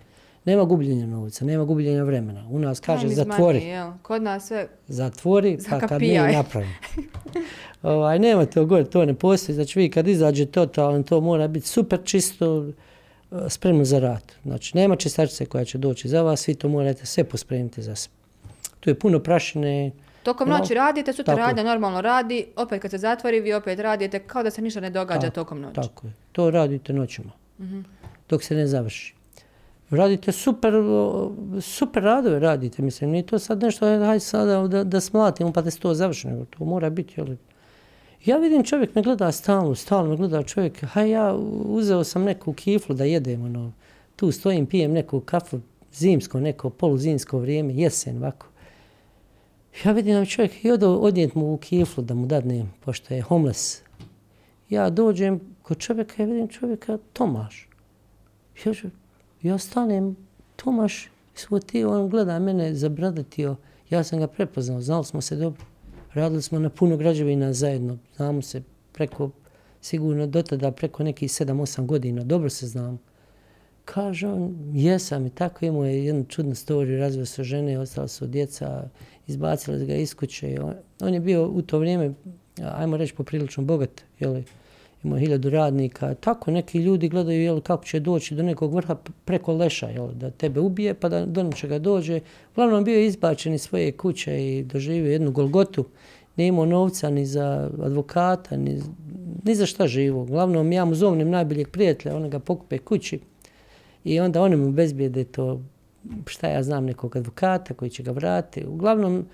Nema 0.45 0.65
gubljenja 0.65 1.07
novca, 1.07 1.45
nema 1.45 1.65
gubljenja 1.65 2.03
vremena. 2.03 2.47
U 2.51 2.59
nas 2.59 2.81
kaže 2.81 3.03
Time 3.03 3.15
zatvori. 3.15 3.59
money, 3.59 3.62
jel? 3.62 3.93
Kod 4.03 4.23
nas 4.23 4.47
sve 4.47 4.69
Zatvori, 4.89 5.59
pa 5.71 5.79
kad 5.79 6.01
mi 6.01 6.09
Zakapijaj. 6.09 6.33
napravimo. 6.33 6.75
ovaj, 7.97 8.19
nema 8.19 8.47
to 8.47 8.65
gore, 8.65 8.85
to 8.85 9.05
ne 9.05 9.15
postoji. 9.15 9.55
Znači 9.55 9.79
vi 9.79 9.91
kad 9.91 10.09
izađe 10.09 10.47
totalno, 10.47 11.03
to 11.03 11.21
mora 11.21 11.49
biti 11.49 11.67
super 11.67 12.01
čisto, 12.05 12.67
e, 12.67 12.71
spremno 13.49 13.85
za 13.85 13.99
rad. 13.99 14.33
Znači 14.43 14.77
nema 14.77 14.97
čistačice 14.97 15.47
koja 15.47 15.65
će 15.65 15.79
doći 15.79 16.09
za 16.09 16.23
vas, 16.23 16.49
vi 16.49 16.55
to 16.55 16.69
morate 16.69 17.07
sve 17.07 17.25
pospremiti 17.25 17.83
za 17.83 17.95
sebe. 17.95 18.26
Tu 18.81 18.91
je 18.91 18.99
puno 18.99 19.19
prašine, 19.19 19.93
Tokom 20.27 20.49
No, 20.49 20.59
noći 20.59 20.75
radite, 20.75 21.12
sutra 21.12 21.35
tako 21.35 21.47
radnja 21.47 21.62
normalno 21.62 22.01
radi, 22.01 22.47
opet 22.57 22.83
kad 22.83 22.91
se 22.91 22.99
zatvori 22.99 23.41
vi 23.41 23.55
opet 23.55 23.79
radite 23.79 24.19
kao 24.19 24.43
da 24.43 24.51
se 24.51 24.62
ništa 24.62 24.81
ne 24.81 24.91
događa 24.91 25.21
Tako, 25.21 25.35
tokom 25.35 25.61
noći. 25.61 25.75
Tako 25.75 26.07
je. 26.07 26.12
To 26.33 26.51
radite 26.51 26.93
noćima. 26.93 27.31
Dok 28.29 28.43
se 28.43 28.55
ne 28.55 28.67
završi. 28.67 29.15
Radite 29.91 30.33
super, 30.33 30.75
super 31.61 32.03
radove 32.03 32.39
radite, 32.39 32.83
mislim, 32.83 33.11
nije 33.11 33.27
to 33.27 33.39
sad 33.39 33.62
nešto, 33.62 33.87
aj 33.87 33.99
haj 33.99 34.21
sada 34.21 34.69
da, 34.69 34.85
da 34.85 35.01
smlatimo 35.01 35.53
pa 35.53 35.62
da 35.62 35.71
se 35.71 35.79
to 35.79 35.95
završi, 35.95 36.29
nego 36.29 36.45
to 36.45 36.65
mora 36.65 36.91
biti, 36.91 37.15
jel? 37.17 37.37
Ja 38.25 38.37
vidim 38.37 38.65
čovjek 38.65 38.95
me 38.95 39.03
gleda 39.03 39.33
stalno, 39.33 39.75
stalno 39.75 40.11
me 40.11 40.17
gleda 40.17 40.43
čovjek, 40.43 40.85
haj 40.85 41.11
ja 41.11 41.35
uzeo 41.65 42.05
sam 42.05 42.23
neku 42.23 42.53
kiflu 42.53 42.95
da 42.95 43.05
jedem, 43.05 43.45
ono, 43.45 43.73
tu 44.17 44.33
stojim, 44.33 44.67
pijem 44.67 44.93
neku 44.93 45.21
kafu, 45.21 45.61
zimsko, 45.93 46.41
neko 46.41 46.71
poluzimsko 46.71 47.39
vrijeme, 47.39 47.75
jesen, 47.75 48.17
ovako. 48.17 48.47
Ja 49.85 49.93
vidim 49.93 50.15
nam 50.15 50.27
čovjek 50.27 50.65
i 50.65 50.71
odo 50.71 50.91
odnijet 50.95 51.35
mu 51.35 51.55
u 51.55 51.57
kiflu 51.57 52.05
da 52.05 52.15
mu 52.15 52.27
dadnem, 52.27 52.73
pošto 52.85 53.15
je 53.15 53.23
homeless. 53.23 53.83
Ja 54.71 54.91
dođem 54.91 55.41
kod 55.62 55.79
čovjeka 55.79 56.23
i 56.23 56.27
vidim 56.27 56.49
čovjeka 56.49 56.99
Tomaš. 57.12 57.69
Ja, 58.65 58.75
ću- 58.75 58.91
ja 59.43 59.59
stanem, 59.59 60.17
Tomaš, 60.57 61.11
shvatio, 61.35 61.91
on 62.03 62.09
gleda 62.11 62.39
mene 62.39 62.75
zabradatio. 62.75 63.57
Ja 63.91 64.05
sam 64.05 64.19
ga 64.19 64.27
prepoznao, 64.27 64.81
znali 64.81 65.05
smo 65.05 65.21
se 65.21 65.37
dobro. 65.37 65.65
Radili 66.15 66.43
smo 66.43 66.59
na 66.59 66.71
puno 66.71 66.97
građevina 66.97 67.53
zajedno, 67.53 67.99
znamo 68.17 68.43
se 68.43 68.62
preko, 68.93 69.31
sigurno 69.81 70.27
do 70.27 70.43
tada 70.43 70.71
preko 70.73 71.03
nekih 71.03 71.31
7-8 71.31 71.87
godina, 71.87 72.25
dobro 72.25 72.51
se 72.51 72.67
znamo. 72.67 72.99
Kaže 73.87 74.29
on, 74.29 74.57
jesam 74.75 75.27
i 75.27 75.31
tako 75.31 75.64
imao 75.64 75.85
je 75.85 76.05
jednu 76.05 76.25
čudnu 76.25 76.55
storiju, 76.55 76.99
razvio 76.99 77.27
se 77.27 77.44
žene, 77.44 77.79
ostala 77.79 78.09
su 78.09 78.27
djeca, 78.27 78.88
izbacila 79.27 79.79
ga 79.79 79.94
iz 79.94 80.14
kuće. 80.14 80.59
On, 80.62 80.75
on 81.01 81.14
je 81.14 81.20
bio 81.20 81.46
u 81.46 81.62
to 81.62 81.79
vrijeme, 81.79 82.12
ajmo 82.62 82.96
reći, 82.96 83.14
poprilično 83.14 83.64
bogat, 83.64 84.03
jeli, 84.20 84.44
imao 85.05 85.18
hiljadu 85.18 85.51
radnika. 85.51 86.14
Tako 86.14 86.51
neki 86.51 86.79
ljudi 86.79 87.09
gledaju 87.09 87.42
jeli, 87.42 87.61
kako 87.61 87.85
će 87.85 88.01
doći 88.01 88.35
do 88.35 88.42
nekog 88.42 88.75
vrha 88.75 88.96
preko 89.25 89.55
leša, 89.55 89.88
jeli, 89.88 90.14
da 90.14 90.31
tebe 90.31 90.61
ubije 90.61 90.94
pa 90.94 91.09
da 91.09 91.27
do 91.27 91.42
nečega 91.42 91.79
dođe. 91.79 92.20
Uglavnom 92.53 92.85
bio 92.85 92.99
je 92.99 93.07
izbačen 93.07 93.55
iz 93.55 93.62
svoje 93.62 93.92
kuće 93.92 94.57
i 94.57 94.62
doživio 94.62 95.12
jednu 95.12 95.31
golgotu. 95.31 95.85
Nije 96.37 96.49
imao 96.49 96.66
novca 96.66 97.11
ni 97.11 97.27
za 97.27 97.70
advokata, 97.83 98.57
ni, 98.57 98.83
ni 99.44 99.55
za 99.55 99.66
šta 99.66 99.87
živo. 99.87 100.22
Uglavnom 100.22 100.72
ja 100.72 100.85
mu 100.85 100.94
zovnem 100.94 101.31
najboljeg 101.31 101.68
prijatelja, 101.68 102.16
on 102.16 102.31
ga 102.31 102.38
pokupe 102.38 102.79
kući 102.79 103.20
i 104.07 104.21
onda 104.21 104.42
oni 104.42 104.57
mu 104.57 104.71
bezbjede 104.71 105.25
to, 105.25 105.61
šta 106.27 106.49
ja 106.49 106.62
znam, 106.62 106.85
nekog 106.85 107.16
advokata 107.16 107.75
koji 107.75 107.90
će 107.90 108.03
ga 108.03 108.11
vratiti. 108.11 108.66
Uglavnom, 108.66 109.27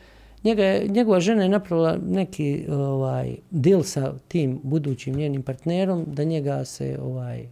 njega 0.44 0.78
njegova 0.88 1.20
žena 1.20 1.42
je 1.42 1.48
napravila 1.48 1.98
neki 2.08 2.66
ovaj 2.70 3.37
deal 3.50 3.82
sa 3.82 4.14
tim 4.28 4.61
budućim 4.62 5.16
njenim 5.16 5.42
partnerom 5.42 6.04
da 6.06 6.24
njega 6.24 6.64
se 6.64 6.98
ovaj 7.02 7.46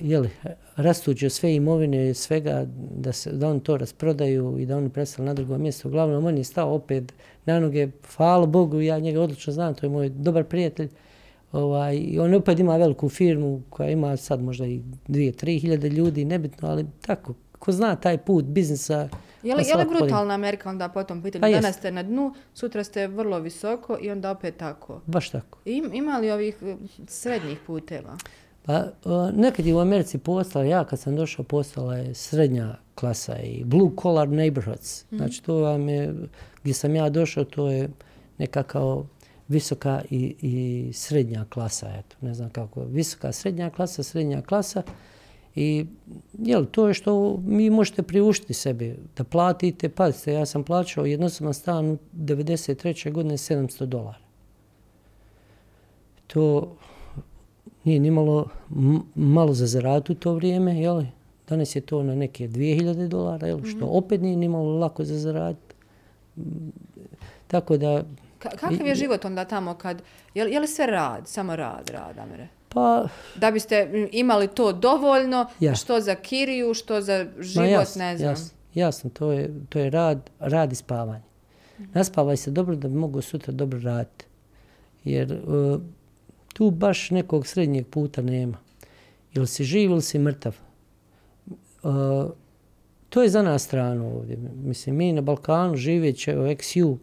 jeli, 0.00 0.30
rastuđe 0.76 1.30
sve 1.30 1.54
imovine, 1.54 2.14
svega, 2.14 2.66
da, 2.90 3.12
se, 3.12 3.32
da 3.32 3.48
on 3.48 3.60
to 3.60 3.76
rasprodaju 3.76 4.58
i 4.58 4.66
da 4.66 4.76
oni 4.76 4.88
prestali 4.88 5.26
na 5.26 5.34
drugo 5.34 5.58
mjesto. 5.58 5.88
Uglavnom, 5.88 6.24
on 6.24 6.38
je 6.38 6.44
stao 6.44 6.74
opet 6.74 7.12
na 7.46 7.60
noge, 7.60 7.88
hvala 8.16 8.46
Bogu, 8.46 8.80
ja 8.80 8.98
njega 8.98 9.20
odlično 9.20 9.52
znam, 9.52 9.74
to 9.74 9.86
je 9.86 9.90
moj 9.90 10.08
dobar 10.08 10.44
prijatelj. 10.44 10.88
Ovaj, 11.52 11.96
I 11.96 12.18
on 12.18 12.34
opet 12.34 12.58
ima 12.58 12.76
veliku 12.76 13.08
firmu 13.08 13.62
koja 13.70 13.90
ima 13.90 14.16
sad 14.16 14.42
možda 14.42 14.66
i 14.66 14.82
dvije, 15.08 15.32
tri 15.32 15.58
hiljade 15.58 15.88
ljudi, 15.88 16.24
nebitno, 16.24 16.68
ali 16.68 16.86
tako, 17.00 17.34
ko 17.58 17.72
zna 17.72 17.96
taj 17.96 18.18
put 18.18 18.44
biznisa, 18.44 19.08
Je 19.42 19.56
li, 19.56 19.64
je 19.68 19.76
li 19.76 19.84
brutalna 19.84 20.34
Amerika 20.34 20.70
onda 20.70 20.88
po 20.88 21.04
tom 21.04 21.22
pitanju? 21.22 21.40
Pa 21.40 21.46
jest. 21.46 21.62
Danas 21.62 21.76
ste 21.76 21.90
na 21.90 22.02
dnu, 22.02 22.34
sutra 22.54 22.84
ste 22.84 23.06
vrlo 23.06 23.38
visoko 23.38 23.98
i 24.00 24.10
onda 24.10 24.30
opet 24.30 24.56
tako. 24.56 25.00
Baš 25.06 25.30
tako. 25.30 25.58
Im, 25.64 25.90
ima 25.94 26.18
li 26.18 26.30
ovih 26.30 26.56
eh, 26.62 26.76
srednjih 27.06 27.58
puteva? 27.66 28.16
Pa 28.62 28.84
o, 29.04 29.30
nekad 29.30 29.66
je 29.66 29.74
u 29.74 29.78
Americi 29.78 30.18
postala, 30.18 30.64
ja 30.64 30.84
kad 30.84 30.98
sam 30.98 31.16
došao 31.16 31.44
postala 31.44 31.96
je 31.96 32.14
srednja 32.14 32.74
klasa 32.94 33.36
i 33.38 33.64
blue 33.64 33.90
collar 34.02 34.28
neighborhoods. 34.28 35.04
Znači 35.10 35.42
to 35.42 35.54
vam 35.54 35.88
je, 35.88 36.14
gdje 36.62 36.74
sam 36.74 36.96
ja 36.96 37.10
došao, 37.10 37.44
to 37.44 37.70
je 37.70 37.88
neka 38.38 38.62
kao 38.62 39.06
visoka 39.52 40.02
i, 40.10 40.34
i 40.42 40.92
srednja 40.92 41.44
klasa, 41.44 41.88
eto, 41.98 42.16
ne 42.20 42.34
znam 42.34 42.50
kako, 42.50 42.84
visoka 42.84 43.32
srednja 43.32 43.70
klasa, 43.70 44.02
srednja 44.02 44.42
klasa 44.42 44.82
i 45.54 45.86
jel, 46.38 46.64
to 46.70 46.88
je 46.88 46.94
što 46.94 47.40
mi 47.46 47.70
možete 47.70 48.02
priuštiti 48.02 48.54
sebi, 48.54 48.96
da 49.16 49.24
platite, 49.24 49.88
pazite, 49.88 50.32
ja 50.32 50.46
sam 50.46 50.64
plaćao 50.64 51.06
jednostavno 51.06 51.52
stan 51.52 51.90
u 51.90 51.98
93. 52.16 53.12
godine 53.12 53.36
700 53.36 53.86
dolara. 53.86 54.18
To 56.26 56.76
nije 57.84 58.00
ni 58.00 58.10
malo, 58.10 58.46
malo 59.14 59.54
za 59.54 59.66
zarad 59.66 60.10
u 60.10 60.14
to 60.14 60.34
vrijeme, 60.34 60.80
jel? 60.80 61.02
Danas 61.48 61.76
je 61.76 61.80
to 61.80 62.02
na 62.02 62.14
neke 62.14 62.48
2000 62.48 63.08
dolara, 63.08 63.46
jel? 63.46 63.64
Što 63.64 63.86
opet 63.86 64.20
nije 64.20 64.36
ni 64.36 64.48
malo 64.48 64.78
lako 64.78 65.04
za 65.04 65.18
zaraditi. 65.18 65.74
Mm, 66.36 66.42
Tako 67.46 67.76
da, 67.76 68.04
Ka- 68.42 68.50
kakav 68.50 68.86
je 68.86 68.94
život 68.94 69.24
onda 69.24 69.44
tamo 69.44 69.74
kad, 69.74 70.02
je, 70.34 70.44
li- 70.44 70.52
je 70.52 70.60
li 70.60 70.66
sve 70.66 70.86
rad, 70.86 71.28
samo 71.28 71.56
rad, 71.56 71.90
rad, 71.90 72.18
Amire? 72.18 72.48
pa, 72.68 73.06
Da 73.36 73.50
biste 73.50 73.84
mm, 73.86 74.08
imali 74.12 74.48
to 74.48 74.72
dovoljno, 74.72 75.46
Ja. 75.60 75.74
što 75.74 76.00
za 76.00 76.14
kiriju, 76.14 76.74
što 76.74 77.00
za 77.00 77.26
ma 77.36 77.42
život, 77.42 77.68
jasno, 77.68 77.98
ne 77.98 78.16
znam. 78.16 78.30
jasno, 78.30 78.50
jasno, 78.74 79.10
to 79.10 79.32
je, 79.32 79.50
to 79.68 79.78
je 79.78 79.90
rad, 79.90 80.30
rad 80.38 80.72
i 80.72 80.76
spavanje. 80.76 81.22
Naspavaj 81.78 82.36
se 82.36 82.50
dobro 82.50 82.76
da 82.76 82.88
bi 82.88 82.94
mogu 82.96 83.20
sutra 83.22 83.52
dobro 83.52 83.80
raditi. 83.80 84.24
Jer 85.04 85.40
uh, 85.44 85.80
tu 86.48 86.70
baš 86.70 87.10
nekog 87.10 87.46
srednjeg 87.46 87.86
puta 87.86 88.22
nema. 88.22 88.58
Ili 89.32 89.46
si 89.46 89.64
živ 89.64 89.90
ili 89.90 90.02
si 90.02 90.18
mrtav. 90.18 90.56
Uh, 91.82 91.90
to 93.08 93.22
je 93.22 93.28
za 93.28 93.42
nas 93.42 93.62
stranu 93.62 94.16
ovdje. 94.16 94.36
Mislim, 94.56 94.96
mi 94.96 95.12
na 95.12 95.20
Balkanu 95.20 95.76
živjeći 95.76 96.30
evo, 96.30 96.44
ex-ju, 96.46 96.98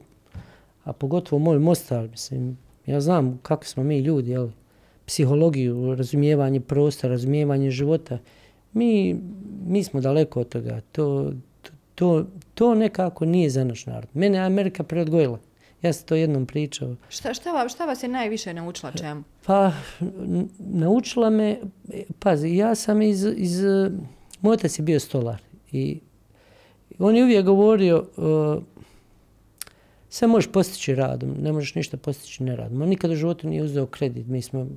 a 0.89 0.93
pogotovo 0.93 1.39
moj 1.39 1.59
Mostar, 1.59 2.09
mislim, 2.09 2.57
ja 2.85 3.01
znam 3.01 3.39
kako 3.43 3.65
smo 3.65 3.83
mi 3.83 3.99
ljudi, 3.99 4.31
jel? 4.31 4.49
psihologiju, 5.05 5.95
razumijevanje 5.95 6.59
prostora, 6.59 7.11
razumijevanje 7.11 7.71
života. 7.71 8.17
Mi, 8.73 9.15
mi 9.65 9.83
smo 9.83 10.01
daleko 10.01 10.41
od 10.41 10.49
toga. 10.49 10.81
To, 10.91 11.31
to, 11.95 12.25
to 12.53 12.75
nekako 12.75 13.25
nije 13.25 13.49
za 13.49 13.63
naš 13.63 13.85
narod. 13.85 14.09
Mene 14.13 14.37
je 14.37 14.43
Amerika 14.43 14.83
preodgojila. 14.83 15.39
Ja 15.81 15.93
sam 15.93 16.07
to 16.07 16.15
jednom 16.15 16.45
pričao. 16.45 16.95
Šta, 17.09 17.33
šta, 17.33 17.51
va- 17.51 17.69
šta 17.69 17.85
vas 17.85 18.03
je 18.03 18.09
najviše 18.09 18.53
naučila 18.53 18.91
čemu? 18.91 19.23
Pa, 19.45 19.71
naučila 20.59 21.29
me, 21.29 21.57
pazi, 22.19 22.55
ja 22.55 22.75
sam 22.75 23.01
iz, 23.01 23.25
iz, 23.35 23.61
moj 24.41 24.53
otac 24.53 24.79
je 24.79 24.83
bio 24.83 24.99
stolar 24.99 25.41
i 25.71 25.99
on 26.99 27.15
je 27.15 27.23
uvijek 27.23 27.45
govorio, 27.45 28.05
uh, 28.17 28.63
sve 30.09 30.27
možeš 30.27 30.51
postići 30.51 30.95
radom, 30.95 31.35
ne 31.41 31.51
možeš 31.51 31.75
ništa 31.75 31.97
postići 31.97 32.43
neradom. 32.43 32.81
On 32.81 32.89
nikada 32.89 33.13
u 33.13 33.17
životu 33.17 33.49
nije 33.49 33.63
uzeo 33.63 33.85
kredit. 33.85 34.27
Mi 34.27 34.41
smo, 34.41 34.67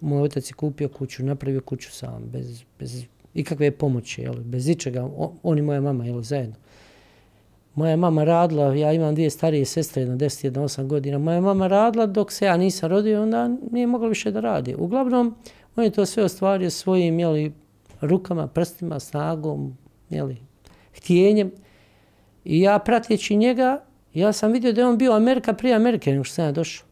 moj 0.00 0.22
otac 0.22 0.50
je 0.50 0.54
kupio 0.54 0.88
kuću, 0.88 1.24
napravio 1.24 1.60
kuću 1.60 1.92
sam, 1.92 2.22
bez, 2.32 2.62
bez 2.78 3.04
ikakve 3.34 3.70
pomoći, 3.70 4.22
jel, 4.22 4.34
bez 4.34 4.68
ičega. 4.68 5.10
On 5.42 5.58
i 5.58 5.62
moja 5.62 5.80
mama, 5.80 6.04
jel, 6.04 6.20
zajedno. 6.20 6.54
Moja 7.74 7.96
mama 7.96 8.24
radila, 8.24 8.74
ja 8.74 8.92
imam 8.92 9.14
dvije 9.14 9.30
starije 9.30 9.64
sestre, 9.64 10.02
jedna 10.02 10.16
10, 10.16 10.44
jedna 10.44 10.62
8 10.62 10.86
godina. 10.86 11.18
Moja 11.18 11.40
mama 11.40 11.66
radila 11.66 12.06
dok 12.06 12.32
se 12.32 12.44
ja 12.44 12.56
nisam 12.56 12.90
rodio, 12.90 13.22
onda 13.22 13.48
nije 13.70 13.86
mogla 13.86 14.08
više 14.08 14.30
da 14.30 14.40
radi. 14.40 14.74
Uglavnom, 14.78 15.34
on 15.76 15.84
je 15.84 15.90
to 15.90 16.06
sve 16.06 16.24
ostvario 16.24 16.70
svojim, 16.70 17.18
jeli, 17.18 17.52
rukama, 18.00 18.46
prstima, 18.46 19.00
snagom, 19.00 19.76
jeli, 20.10 20.36
htijenjem. 20.96 21.50
I 22.44 22.60
ja 22.60 22.78
prateći 22.78 23.36
njega, 23.36 23.80
ja 24.14 24.32
sam 24.32 24.52
vidio 24.52 24.72
da 24.72 24.80
je 24.80 24.86
on 24.86 24.98
bio 24.98 25.12
Amerika 25.12 25.52
prije 25.52 25.74
Amerike 25.74 26.10
nego 26.10 26.24
što 26.24 26.34
sam 26.34 26.44
ja 26.44 26.52
došao. 26.52 26.86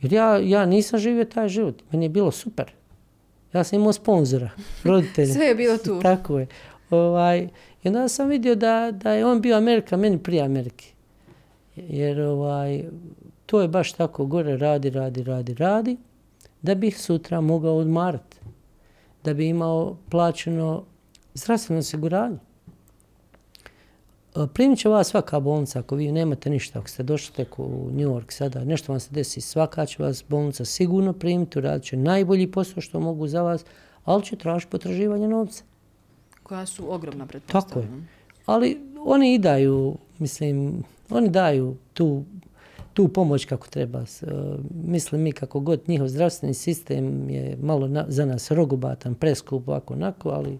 Jer 0.00 0.12
ja, 0.12 0.38
ja 0.38 0.66
nisam 0.66 0.98
živio 0.98 1.24
taj 1.24 1.48
život. 1.48 1.82
Meni 1.92 2.04
je 2.04 2.08
bilo 2.08 2.30
super. 2.30 2.72
Ja 3.52 3.64
sam 3.64 3.78
imao 3.78 3.92
sponzora, 3.92 4.50
roditelja. 4.84 5.34
Sve 5.34 5.46
je 5.46 5.54
bilo 5.54 5.78
tu. 5.78 6.00
Tako 6.02 6.38
je. 6.38 6.46
Ovaj, 6.90 7.48
I 7.82 7.88
onda 7.88 8.08
sam 8.08 8.28
vidio 8.28 8.54
da, 8.54 8.90
da 8.92 9.12
je 9.12 9.26
on 9.26 9.40
bio 9.40 9.56
Amerika 9.56 9.96
meni 9.96 10.18
prije 10.18 10.42
Amerike. 10.42 10.86
Jer 11.76 12.20
ovaj, 12.20 12.84
to 13.46 13.60
je 13.60 13.68
baš 13.68 13.92
tako, 13.92 14.26
gore 14.26 14.56
radi, 14.56 14.90
radi, 14.90 15.22
radi, 15.22 15.54
radi, 15.54 15.96
da 16.62 16.74
bih 16.74 17.00
sutra 17.00 17.40
mogao 17.40 17.76
odmarati. 17.76 18.36
Da 19.24 19.34
bi 19.34 19.48
imao 19.48 19.96
plaćeno 20.10 20.84
zdravstveno 21.34 21.78
osiguranje. 21.78 22.38
E, 24.36 24.46
Primit 24.54 24.78
će 24.78 24.88
vas 24.88 25.08
svaka 25.08 25.40
bolnica 25.40 25.78
ako 25.78 25.96
vi 25.96 26.12
nemate 26.12 26.50
ništa, 26.50 26.78
ako 26.78 26.88
ste 26.88 27.02
došli 27.02 27.34
tek 27.34 27.58
u 27.58 27.90
New 27.92 28.08
York 28.08 28.32
sada, 28.32 28.64
nešto 28.64 28.92
vam 28.92 29.00
se 29.00 29.08
desi, 29.10 29.40
svaka 29.40 29.86
će 29.86 30.02
vas 30.02 30.24
bolnica 30.28 30.64
sigurno 30.64 31.12
primiti, 31.12 31.58
uradit 31.58 31.84
će 31.84 31.96
najbolji 31.96 32.50
posao 32.50 32.80
što 32.80 33.00
mogu 33.00 33.26
za 33.26 33.42
vas, 33.42 33.64
ali 34.04 34.24
će 34.24 34.36
tražiti 34.36 34.70
potraživanje 34.70 35.28
novca. 35.28 35.64
Koja 36.42 36.66
su 36.66 36.92
ogromna 36.92 37.26
Tako 37.46 37.78
je. 37.78 37.88
Ali 38.46 38.80
oni 39.04 39.34
i 39.34 39.38
daju, 39.38 39.96
mislim, 40.18 40.84
oni 41.10 41.28
daju 41.28 41.76
tu, 41.92 42.24
tu 42.92 43.08
pomoć 43.08 43.44
kako 43.44 43.68
treba. 43.68 44.00
E, 44.00 44.26
Mislim 44.84 45.22
mi 45.22 45.32
kako 45.32 45.60
god 45.60 45.80
njihov 45.86 46.08
zdravstveni 46.08 46.54
sistem 46.54 47.30
je 47.30 47.56
malo 47.62 47.88
na, 47.88 48.04
za 48.08 48.24
nas 48.24 48.50
rogobatan, 48.50 49.14
preskup, 49.14 49.68
ovako, 49.68 49.94
onako, 49.94 50.28
ali 50.28 50.58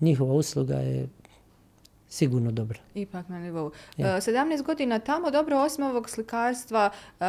njihova 0.00 0.34
usluga 0.34 0.74
je 0.74 1.08
sigurno 2.12 2.50
dobra. 2.52 2.78
Ipak 2.94 3.28
na 3.28 3.40
nivou. 3.40 3.70
Ja. 3.96 4.16
E, 4.16 4.20
17 4.20 4.62
godina 4.62 4.98
tamo, 4.98 5.30
dobro, 5.30 5.58
osim 5.58 5.84
ovog 5.84 6.10
slikarstva, 6.10 6.90
uh, 7.20 7.26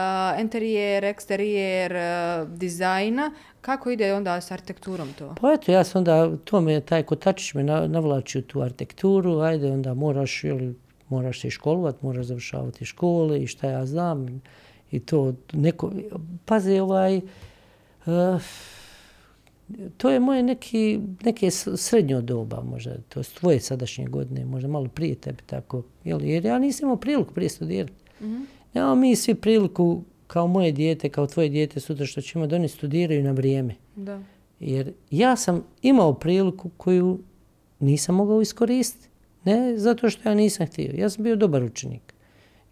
eksterijer, 1.03 1.95
e, 1.95 2.45
dizajna, 2.47 3.31
kako 3.61 3.91
ide 3.91 4.13
onda 4.13 4.41
s 4.41 4.51
arhitekturom 4.51 5.13
to? 5.19 5.35
Pa 5.41 5.53
eto, 5.53 5.71
ja 5.71 5.83
sam 5.83 5.99
onda, 5.99 6.37
to 6.43 6.61
me, 6.61 6.81
taj 6.81 7.03
kotačić 7.03 7.53
me 7.53 7.63
na, 7.63 7.87
navlači 7.87 8.39
u 8.39 8.41
tu 8.41 8.61
arhitekturu, 8.61 9.39
ajde, 9.39 9.71
onda 9.71 9.93
moraš, 9.93 10.43
ili, 10.43 10.75
moraš 11.09 11.41
se 11.41 11.49
školovat, 11.49 12.01
moraš 12.01 12.25
završavati 12.25 12.85
škole 12.85 13.43
i 13.43 13.47
šta 13.47 13.69
ja 13.69 13.85
znam. 13.85 14.41
I 14.91 14.99
to 14.99 15.33
neko, 15.53 15.91
pazi, 16.45 16.79
ovaj, 16.79 17.17
uh, 18.05 18.41
to 19.97 20.09
je 20.09 20.19
moje 20.19 20.43
neki, 20.43 20.99
neke 21.23 21.51
srednjo 21.51 22.21
doba, 22.21 22.63
možda, 22.63 22.97
to 23.09 23.19
je 23.19 23.23
tvoje 23.23 23.59
sadašnje 23.59 24.05
godine, 24.05 24.45
možda 24.45 24.67
malo 24.67 24.87
prije 24.87 25.15
tebe, 25.15 25.43
tako, 25.45 25.83
jel, 26.03 26.23
jer 26.23 26.45
ja 26.45 26.59
nisam 26.59 26.85
imao 26.85 26.95
priliku 26.95 27.33
prije 27.33 27.49
studirati. 27.49 27.93
Nemamo 28.73 28.95
mi 28.95 29.15
svi 29.15 29.35
priliku, 29.35 30.03
kao 30.27 30.47
moje 30.47 30.71
dijete, 30.71 31.09
kao 31.09 31.27
tvoje 31.27 31.49
dijete 31.49 31.79
sutra 31.79 32.05
što 32.05 32.21
ćemo 32.21 32.47
da 32.47 32.55
oni 32.55 32.67
studiraju 32.67 33.23
na 33.23 33.31
vrijeme. 33.31 33.75
Da. 33.95 34.21
Jer 34.59 34.93
ja 35.11 35.35
sam 35.35 35.63
imao 35.81 36.13
priliku 36.13 36.69
koju 36.77 37.19
nisam 37.79 38.15
mogao 38.15 38.41
iskoristiti. 38.41 39.07
Ne 39.45 39.77
zato 39.77 40.09
što 40.09 40.29
ja 40.29 40.35
nisam 40.35 40.67
htio. 40.67 40.91
Ja 40.97 41.09
sam 41.09 41.23
bio 41.23 41.35
dobar 41.35 41.63
učenik. 41.63 42.13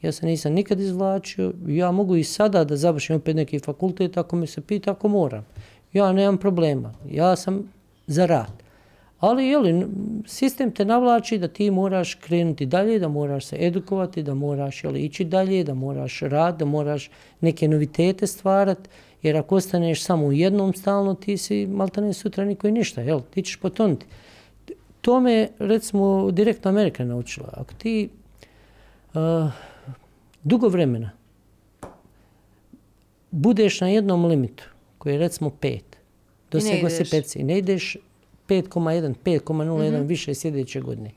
Ja 0.01 0.11
se 0.11 0.25
nisam 0.25 0.53
nikad 0.53 0.79
izvlačio. 0.79 1.53
Ja 1.67 1.91
mogu 1.91 2.15
i 2.15 2.23
sada 2.23 2.63
da 2.63 2.77
završim 2.77 3.15
opet 3.15 3.35
neki 3.35 3.59
fakultet 3.59 4.17
ako 4.17 4.35
me 4.35 4.47
se 4.47 4.61
pita, 4.61 4.91
ako 4.91 5.07
moram. 5.07 5.45
Ja 5.93 6.11
nemam 6.11 6.37
problema. 6.37 6.93
Ja 7.09 7.35
sam 7.35 7.73
za 8.07 8.25
rad. 8.25 8.61
Ali 9.19 9.47
jeli, 9.47 9.87
sistem 10.25 10.71
te 10.71 10.85
navlači 10.85 11.37
da 11.37 11.47
ti 11.47 11.71
moraš 11.71 12.15
krenuti 12.15 12.65
dalje, 12.65 12.99
da 12.99 13.07
moraš 13.07 13.45
se 13.45 13.57
edukovati, 13.59 14.23
da 14.23 14.33
moraš 14.33 14.83
jeli, 14.83 15.01
ići 15.01 15.23
dalje, 15.23 15.63
da 15.63 15.73
moraš 15.73 16.19
rad, 16.19 16.57
da 16.57 16.65
moraš 16.65 17.09
neke 17.41 17.67
novitete 17.67 18.27
stvarati. 18.27 18.89
Jer 19.21 19.37
ako 19.37 19.55
ostaneš 19.55 20.03
samo 20.03 20.25
u 20.25 20.33
jednom 20.33 20.73
stalno, 20.73 21.13
ti 21.13 21.37
si 21.37 21.67
maltene 21.67 22.13
sutra 22.13 22.45
niko 22.45 22.67
i 22.67 22.71
ništa, 22.71 23.01
jel? 23.01 23.21
Ti 23.33 23.41
ćeš 23.41 23.57
potonuti. 23.57 24.05
To 25.01 25.19
me, 25.19 25.47
recimo, 25.59 26.31
direktno 26.31 26.69
Amerika 26.69 27.05
naučila. 27.05 27.49
Ako 27.53 27.73
ti 27.73 28.09
uh, 29.13 29.51
dugo 30.43 30.67
vremena 30.67 31.11
budeš 33.31 33.81
na 33.81 33.87
jednom 33.87 34.25
limitu, 34.25 34.63
koji 35.01 35.13
je 35.13 35.19
recimo 35.19 35.49
5, 35.61 35.79
dosego 36.51 36.89
si 36.89 36.95
ideš. 36.95 37.11
5 37.11 37.39
i 37.39 37.43
ne 37.43 37.57
ideš 37.57 37.97
5,1, 38.47 39.13
5,01 39.25 40.07
više 40.07 40.33
sljedeće 40.33 40.81
godine, 40.81 41.11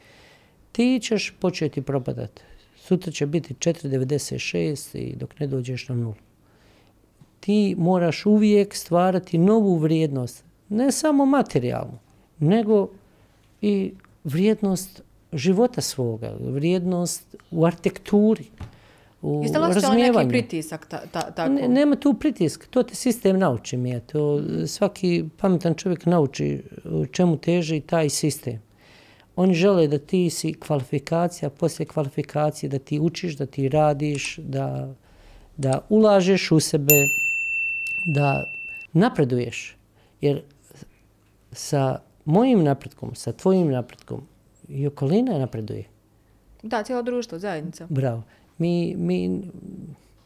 ti 0.72 1.01
ćeš 1.03 1.35
početi 1.41 1.82
propadati. 1.82 2.43
Sutra 2.76 3.12
će 3.12 3.26
biti 3.26 3.55
4,96 3.55 4.99
i 4.99 5.16
dok 5.16 5.41
ne 5.41 5.47
dođeš 5.47 5.89
na 5.89 5.95
nulu. 5.95 6.14
Ti 7.41 7.74
moraš 7.78 8.26
uvijek 8.26 8.74
stvarati 8.74 9.39
novu 9.39 9.76
vrijednost, 9.76 10.45
ne 10.68 10.93
samo 10.93 11.26
materijalnu, 11.26 11.99
nego 12.39 12.89
i 13.61 13.93
vrijednost 14.24 15.03
života 15.32 15.80
svoga, 15.80 16.37
vrijednost 16.41 17.37
u 17.51 17.66
arhitekturi, 17.66 18.45
u 19.25 19.43
Jeste 19.43 19.59
li 19.59 19.70
osjećali 19.70 20.03
neki 20.03 20.29
pritisak 20.29 20.87
ta, 20.87 21.01
ta, 21.12 21.31
tako? 21.31 21.53
Ne, 21.53 21.68
nema 21.68 21.97
tu 21.97 22.14
pritiska, 22.14 22.66
to 22.70 22.83
te 22.83 22.95
sistem 22.95 23.39
nauči 23.39 23.77
mi 23.77 23.91
je. 23.91 24.01
To 24.01 24.41
svaki 24.66 25.25
pametan 25.37 25.75
čovjek 25.75 26.07
nauči 26.07 26.62
čemu 27.12 27.37
teži 27.37 27.81
taj 27.81 28.09
sistem. 28.09 28.62
Oni 29.37 29.55
žele 29.55 29.89
da 29.89 29.99
ti 29.99 30.31
si 30.31 30.53
kvalifikacija, 30.55 31.51
poslije 31.51 31.87
kvalifikacije 31.87 32.70
da 32.70 32.79
ti 32.79 33.01
učiš, 33.01 33.37
da 33.37 33.47
ti 33.47 33.68
radiš, 33.68 34.37
da, 34.39 34.95
da 35.57 35.81
ulažeš 35.89 36.53
u 36.53 36.61
sebe, 36.61 37.01
da 38.14 38.45
napreduješ. 38.93 39.77
Jer 40.20 40.43
sa 41.53 41.99
mojim 42.25 42.62
napretkom, 42.64 43.14
sa 43.14 43.33
tvojim 43.33 43.70
napretkom 43.70 44.27
i 44.68 44.87
okolina 44.87 45.39
napreduje. 45.39 45.85
Da, 46.62 46.83
cijelo 46.83 47.03
društvo, 47.03 47.39
zajednica. 47.39 47.87
Bravo. 47.91 48.22
Mi, 48.59 48.94
mi, 48.96 49.42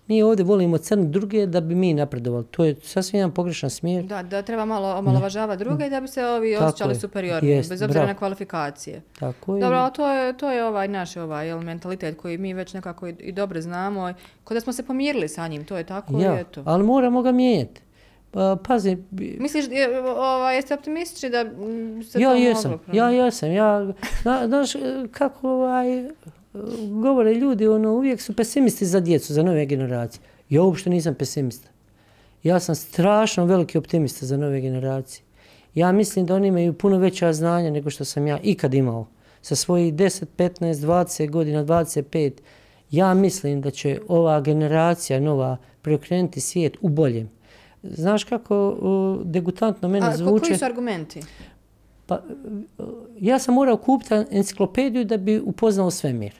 mi 0.06 0.22
ovdje 0.22 0.44
volimo 0.44 0.78
crni 0.78 1.06
druge 1.06 1.46
da 1.46 1.60
bi 1.60 1.74
mi 1.74 1.94
napredovali. 1.94 2.44
To 2.46 2.64
je 2.64 2.74
sasvim 2.74 3.18
jedan 3.18 3.30
pogrešan 3.30 3.70
smjer. 3.70 4.04
Da, 4.04 4.22
da 4.22 4.42
treba 4.42 4.64
malo 4.64 4.88
omalovažavati 4.88 5.58
druge 5.58 5.86
i 5.86 5.90
da 5.90 6.00
bi 6.00 6.08
se 6.08 6.26
ovi 6.26 6.54
Tako 6.54 6.64
osjećali 6.66 6.90
je. 6.90 7.00
superiorni, 7.00 7.48
Jest, 7.48 7.68
bez 7.68 7.82
obzira 7.82 7.92
bravo. 7.94 8.06
na 8.06 8.14
kvalifikacije. 8.14 9.02
Tako 9.18 9.56
je. 9.56 9.60
Dobro, 9.60 9.78
ali 9.78 9.92
to 9.92 10.08
je, 10.08 10.36
to 10.36 10.50
je 10.50 10.64
ovaj 10.64 10.88
naš 10.88 11.16
ovaj, 11.16 11.46
jel, 11.46 11.60
mentalitet 11.60 12.16
koji 12.16 12.38
mi 12.38 12.54
već 12.54 12.74
nekako 12.74 13.08
i, 13.08 13.14
i 13.18 13.32
dobro 13.32 13.60
znamo. 13.60 14.12
Kod 14.44 14.54
da 14.54 14.60
smo 14.60 14.72
se 14.72 14.82
pomirili 14.82 15.28
sa 15.28 15.48
njim, 15.48 15.64
to 15.64 15.76
je 15.76 15.84
tako 15.84 16.18
i 16.18 16.22
ja, 16.22 16.38
eto. 16.38 16.62
ali 16.64 16.84
moramo 16.84 17.22
ga 17.22 17.32
mijenjati. 17.32 17.80
Pa, 18.30 18.56
pazi, 18.64 18.96
Misliš, 19.38 19.64
je, 19.70 20.00
ovaj, 20.02 20.56
jeste 20.56 20.74
optimistični 20.74 21.30
da 21.30 21.44
se 22.04 22.20
ja 22.20 22.30
to 22.30 22.36
jesam, 22.36 22.70
moglo 22.70 22.94
ja 22.94 23.10
jesam, 23.10 23.52
ja, 23.52 23.86
zna- 24.22 24.46
znaš 24.46 24.74
e, 24.74 24.78
kako 25.10 25.50
ovaj, 25.50 26.08
govore 27.02 27.34
ljudi, 27.34 27.68
ono, 27.68 27.92
uvijek 27.92 28.20
su 28.20 28.36
pesimisti 28.36 28.86
za 28.86 29.00
djecu, 29.00 29.32
za 29.32 29.42
nove 29.42 29.66
generacije. 29.66 30.22
Ja 30.50 30.62
uopšte 30.62 30.90
nisam 30.90 31.14
pesimista. 31.14 31.68
Ja 32.42 32.60
sam 32.60 32.74
strašno 32.74 33.44
veliki 33.44 33.78
optimista 33.78 34.26
za 34.26 34.36
nove 34.36 34.60
generacije. 34.60 35.22
Ja 35.74 35.92
mislim 35.92 36.26
da 36.26 36.34
oni 36.34 36.48
imaju 36.48 36.72
puno 36.72 36.98
veća 36.98 37.32
znanja 37.32 37.70
nego 37.70 37.90
što 37.90 38.04
sam 38.04 38.26
ja 38.26 38.38
ikad 38.42 38.74
imao. 38.74 39.06
Sa 39.42 39.56
svojih 39.56 39.94
10, 39.94 40.24
15, 40.36 40.74
20 40.74 41.30
godina, 41.30 41.64
25, 41.64 42.32
ja 42.90 43.14
mislim 43.14 43.60
da 43.60 43.70
će 43.70 44.00
ova 44.08 44.40
generacija 44.40 45.20
nova 45.20 45.56
preokrenuti 45.82 46.40
svijet 46.40 46.76
u 46.80 46.88
boljem. 46.88 47.30
Znaš 47.82 48.24
kako 48.24 48.68
uh, 48.68 49.26
degutantno 49.26 49.88
mene 49.88 50.06
A, 50.06 50.16
zvuče? 50.16 50.46
koji 50.46 50.58
su 50.58 50.64
argumenti? 50.64 51.20
Pa, 52.08 52.22
ja 53.20 53.38
sam 53.38 53.54
morao 53.54 53.76
kupiti 53.76 54.14
enciklopediju 54.30 55.04
da 55.04 55.16
bi 55.16 55.40
upoznao 55.40 55.90
svemir. 55.90 56.34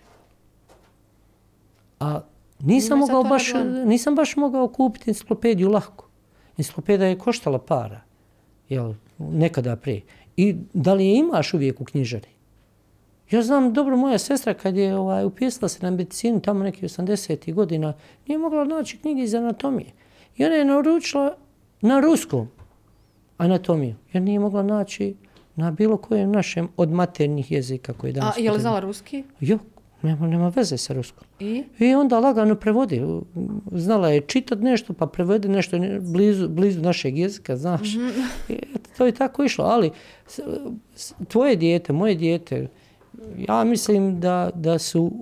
A 2.00 2.20
nisam, 2.60 2.98
Ima 2.98 3.06
sad 3.06 3.14
mogao 3.14 3.30
baš, 3.30 3.52
nisam 3.86 4.14
baš 4.14 4.36
mogao 4.36 4.68
kupiti 4.68 5.10
enciklopediju 5.10 5.68
lako. 5.68 6.08
Enciklopedija 6.58 7.08
je 7.08 7.18
koštala 7.18 7.58
para, 7.58 8.00
jel, 8.68 8.94
nekada 9.18 9.76
prije. 9.76 10.02
I 10.36 10.56
da 10.72 10.94
li 10.94 11.06
je 11.06 11.16
imaš 11.16 11.54
uvijek 11.54 11.80
u 11.80 11.84
knjižari? 11.84 12.28
Ja 13.30 13.42
znam 13.42 13.72
dobro, 13.72 13.96
moja 13.96 14.18
sestra 14.18 14.54
kad 14.54 14.76
je 14.76 14.96
ovaj, 14.96 15.24
upisala 15.24 15.68
se 15.68 15.78
na 15.82 15.90
medicinu 15.90 16.40
tamo 16.40 16.64
neki 16.64 16.86
80. 16.86 17.54
godina, 17.54 17.94
nije 18.26 18.38
mogla 18.38 18.64
naći 18.64 18.98
knjige 18.98 19.22
iz 19.22 19.34
anatomije. 19.34 19.92
I 20.36 20.44
ona 20.44 20.54
je 20.54 20.64
naručila 20.64 21.36
na 21.80 22.00
ruskom 22.00 22.48
anatomiju, 23.38 23.94
jer 24.12 24.22
nije 24.22 24.38
mogla 24.38 24.62
naći 24.62 25.14
na 25.58 25.70
bilo 25.70 25.96
kojem 25.96 26.32
našem 26.32 26.68
od 26.76 26.90
maternjih 26.90 27.52
jezika 27.52 27.92
koji 27.92 28.10
A, 28.10 28.12
danas... 28.12 28.38
je 28.38 28.52
li 28.52 28.60
znala 28.60 28.80
ruski? 28.80 29.24
Jo, 29.40 29.58
nema, 30.02 30.26
nema 30.26 30.48
veze 30.48 30.76
sa 30.76 30.92
ruskom. 30.92 31.24
I? 31.40 31.64
I 31.78 31.94
onda 31.94 32.18
lagano 32.18 32.54
prevodi. 32.54 33.02
Znala 33.72 34.08
je 34.08 34.20
čitat 34.20 34.58
nešto, 34.58 34.92
pa 34.92 35.06
prevede 35.06 35.48
nešto 35.48 35.78
ne- 35.78 36.00
blizu, 36.00 36.48
blizu 36.48 36.80
našeg 36.80 37.18
jezika, 37.18 37.56
znaš. 37.56 37.94
I 38.48 38.52
eto, 38.74 38.90
to 38.98 39.06
je 39.06 39.12
tako 39.12 39.44
išlo. 39.44 39.64
Ali 39.64 39.90
tvoje 41.28 41.56
dijete, 41.56 41.92
moje 41.92 42.14
dijete, 42.14 42.68
ja 43.48 43.64
mislim 43.64 44.20
da, 44.20 44.50
da 44.54 44.78
su 44.78 45.12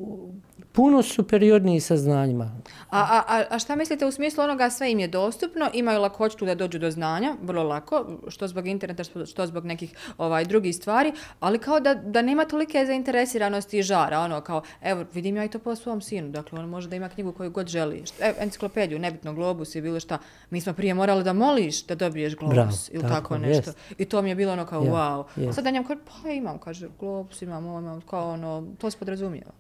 puno 0.77 1.03
superiorniji 1.03 1.81
sa 1.81 1.97
znanjima. 1.97 2.51
A, 2.91 3.23
a, 3.29 3.43
a, 3.51 3.59
šta 3.59 3.77
mislite 3.77 4.07
u 4.07 4.13
smislu 4.13 4.45
onoga 4.45 4.71
sve 4.71 4.93
im 4.93 4.99
je 4.99 5.09
dostupno, 5.09 5.71
imaju 5.75 6.01
lakoću 6.01 6.45
da 6.45 6.55
dođu 6.55 6.79
do 6.79 6.91
znanja, 6.91 7.35
vrlo 7.43 7.63
lako, 7.63 8.07
što 8.29 8.49
zbog 8.49 8.67
interneta, 8.67 9.05
što- 9.05 9.27
što 9.27 9.47
zbog 9.47 9.65
nekih 9.65 9.95
ovaj 10.19 10.45
drugih 10.45 10.77
stvari, 10.77 11.13
ali 11.41 11.59
kao 11.59 11.81
da, 11.81 11.95
da 11.95 12.23
nema 12.23 12.45
tolike 12.45 12.85
zainteresiranosti 12.87 13.79
i 13.79 13.83
žara, 13.83 14.21
ono 14.21 14.41
kao, 14.41 14.63
evo, 14.83 15.05
vidim 15.15 15.37
ja 15.37 15.45
i 15.45 15.49
to 15.49 15.59
po 15.59 15.77
svom 15.77 16.01
sinu, 16.01 16.29
dakle, 16.31 16.59
on 16.59 16.69
može 16.69 16.89
da 16.89 16.97
ima 16.97 17.09
knjigu 17.09 17.33
koju 17.33 17.51
god 17.51 17.67
želi, 17.69 18.05
evo, 18.21 18.35
enciklopediju, 18.41 18.99
nebitno 18.99 19.35
globus 19.35 19.75
i 19.75 19.81
bilo 19.81 20.01
šta, 20.01 20.19
mi 20.51 20.61
smo 20.61 20.73
prije 20.73 20.95
morali 20.95 21.25
da 21.25 21.33
moliš 21.33 21.87
da 21.87 21.95
dobiješ 21.97 22.37
globus 22.37 22.55
Bravo, 22.55 22.71
ili 22.93 23.03
tako, 23.03 23.15
tako, 23.15 23.39
nešto. 23.39 23.71
jest. 23.71 23.79
I 23.99 24.05
to 24.05 24.23
mi 24.23 24.29
je 24.29 24.35
bilo 24.35 24.53
ono 24.53 24.67
kao, 24.67 24.83
Ja, 24.83 24.91
wow. 24.91 25.25
Jest. 25.37 25.55
sad 25.55 25.65
da 25.65 25.71
njemu 25.71 25.87
kaže, 25.87 26.01
pa 26.23 26.31
imam, 26.31 26.59
kaže, 26.59 26.89
globus 27.01 27.43
imam, 27.43 27.67
ovo 27.67 27.79
imam, 27.81 28.01
kao 28.01 28.31
ono, 28.31 28.67
to 28.79 28.91
se 28.91 28.99
podrazumijeva. 28.99 29.51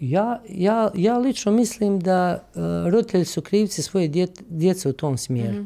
Ja, 0.00 0.42
ja, 0.48 0.90
ja 0.94 1.18
lično 1.18 1.52
mislim 1.52 2.00
da 2.00 2.44
uh, 2.54 2.62
roditelji 2.92 3.24
su 3.24 3.42
krivci 3.42 3.82
svoje 3.82 4.26
djece 4.48 4.88
u 4.88 4.92
tom 4.92 5.18
smjeru. 5.18 5.64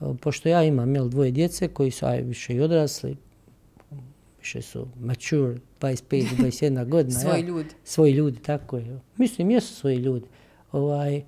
A, 0.00 0.14
Pošto 0.20 0.48
ja 0.48 0.62
imam 0.62 0.94
jel, 0.94 1.08
dvoje 1.08 1.30
djece 1.30 1.68
koji 1.68 1.90
su 1.90 2.06
aj, 2.06 2.22
više 2.22 2.54
i 2.54 2.60
odrasli, 2.60 3.16
više 4.38 4.62
su 4.62 4.86
mature, 5.00 5.56
25, 5.80 6.26
21 6.38 6.88
godina. 6.88 7.20
Svoji 7.20 7.40
ja. 7.40 7.46
ljudi. 7.46 7.68
Svoji 7.84 8.12
ljudi, 8.12 8.38
tako 8.38 8.76
je. 8.76 9.00
Mislim, 9.16 9.50
jesu 9.50 9.74
svoji 9.74 9.96
ljudi. 9.96 10.26
Ovaj, 10.72 11.16
e, 11.16 11.22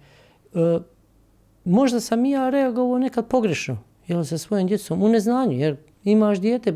možda 1.64 2.00
sam 2.00 2.24
i 2.24 2.30
ja 2.30 2.50
reagovao 2.50 2.98
nekad 2.98 3.28
pogrešno, 3.28 3.78
jel, 4.06 4.24
sa 4.24 4.38
svojim 4.38 4.66
djecom, 4.66 5.02
u 5.02 5.08
neznanju, 5.08 5.58
jer 5.58 5.76
imaš 6.04 6.40
dijete, 6.40 6.74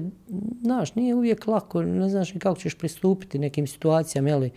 znaš, 0.63 0.95
nije 0.95 1.15
uvijek 1.15 1.47
lako, 1.47 1.83
ne 1.83 2.09
znaš 2.09 2.35
ni 2.35 2.41
kako 2.41 2.61
ćeš 2.61 2.75
pristupiti 2.75 3.39
nekim 3.39 3.67
situacijama, 3.67 4.29
jeli, 4.29 4.51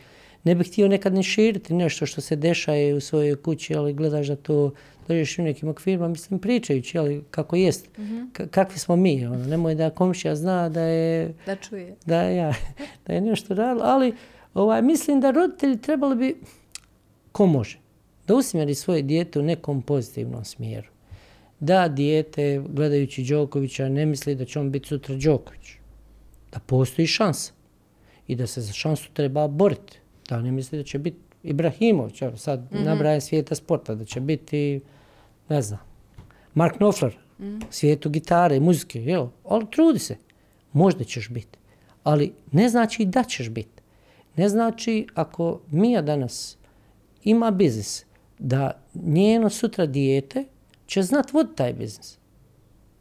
ne 0.44 0.56
bih 0.56 0.68
htio 0.68 0.88
nekad 0.88 1.14
ni 1.14 1.24
širiti 1.24 1.74
nešto 1.74 2.06
što 2.06 2.22
se 2.22 2.36
dešaje 2.36 2.94
u 2.94 3.00
svojoj 3.02 3.36
kući, 3.36 3.76
ali 3.76 3.94
gledaš 3.94 4.28
da 4.28 4.36
to 4.36 4.72
držiš 5.08 5.40
u 5.40 5.44
nekim 5.44 5.70
okvirima, 5.70 6.08
mislim, 6.08 6.40
pričajući, 6.40 6.98
jeli, 6.98 7.24
kako 7.32 7.56
jest, 7.56 7.90
ka- 8.34 8.48
kakvi 8.48 8.80
smo 8.80 8.96
mi, 8.96 9.26
ono, 9.26 9.46
nemoj 9.46 9.76
da 9.76 9.90
komšija 9.90 10.36
zna 10.36 10.70
da 10.70 10.82
je 10.82 11.34
Da 11.46 11.56
čuje. 11.56 11.96
da 12.06 12.22
ja, 12.22 12.54
da 13.08 13.14
je 13.14 13.22
nešto 13.22 13.54
radilo, 13.54 13.86
ali 13.86 14.14
ovaj, 14.54 14.82
mislim 14.82 15.22
da 15.22 15.32
roditelji 15.32 15.78
trebali 15.78 16.16
bi, 16.16 16.36
ko 17.32 17.46
može, 17.46 17.80
da 18.28 18.36
usmjeri 18.36 18.76
svoje 18.76 19.02
dijete 19.02 19.40
u 19.40 19.44
nekom 19.44 19.82
pozitivnom 19.82 20.46
smjeru. 20.46 20.88
Da 21.60 21.88
dijete, 21.88 22.64
gledajući 22.70 23.24
Đokovića, 23.24 23.90
ne 23.90 24.06
misli 24.06 24.36
da 24.36 24.46
će 24.46 24.60
on 24.60 24.72
biti 24.72 24.88
sutra 24.88 25.16
Đoković. 25.16 25.72
Da 26.52 26.60
postoji 26.60 27.08
šansa. 27.08 27.54
I 28.28 28.36
da 28.36 28.48
se 28.48 28.62
za 28.62 28.74
šansu 28.74 29.10
treba 29.14 29.48
boriti. 29.48 30.00
Da 30.32 30.42
ne 30.42 30.52
misli 30.52 30.78
da 30.78 30.84
će 30.84 31.00
biti 31.00 31.18
Ibrahimović, 31.44 32.22
evo 32.22 32.38
sad 32.38 32.60
mm 32.60 32.84
nabrajem 32.84 33.22
svijeta 33.22 33.56
sporta, 33.56 33.96
da 33.96 34.06
će 34.06 34.20
biti, 34.20 34.82
ne 35.50 35.62
znam, 35.62 35.80
Mark 36.54 36.78
Knopfler, 36.78 37.18
svijetu 37.70 38.10
gitare 38.10 38.56
i 38.56 38.60
muzike, 38.60 39.04
jel? 39.04 39.28
Ali 39.46 39.66
trudi 39.72 40.00
se. 40.00 40.18
Možda 40.74 41.04
ćeš 41.04 41.30
biti. 41.30 41.60
Ali 42.04 42.34
ne 42.52 42.70
znači 42.70 43.06
da 43.06 43.24
ćeš 43.24 43.50
biti. 43.50 43.82
Ne 44.36 44.50
znači 44.50 45.08
ako 45.14 45.60
Mija 45.72 46.02
danas 46.02 46.58
ima 47.24 47.52
biznis, 47.52 48.06
da 48.40 48.82
njeno 48.94 49.50
sutra 49.50 49.86
dijete 49.86 50.46
će 50.86 51.02
znat 51.02 51.34
voditi 51.34 51.56
taj 51.56 51.74
biznis. 51.74 52.18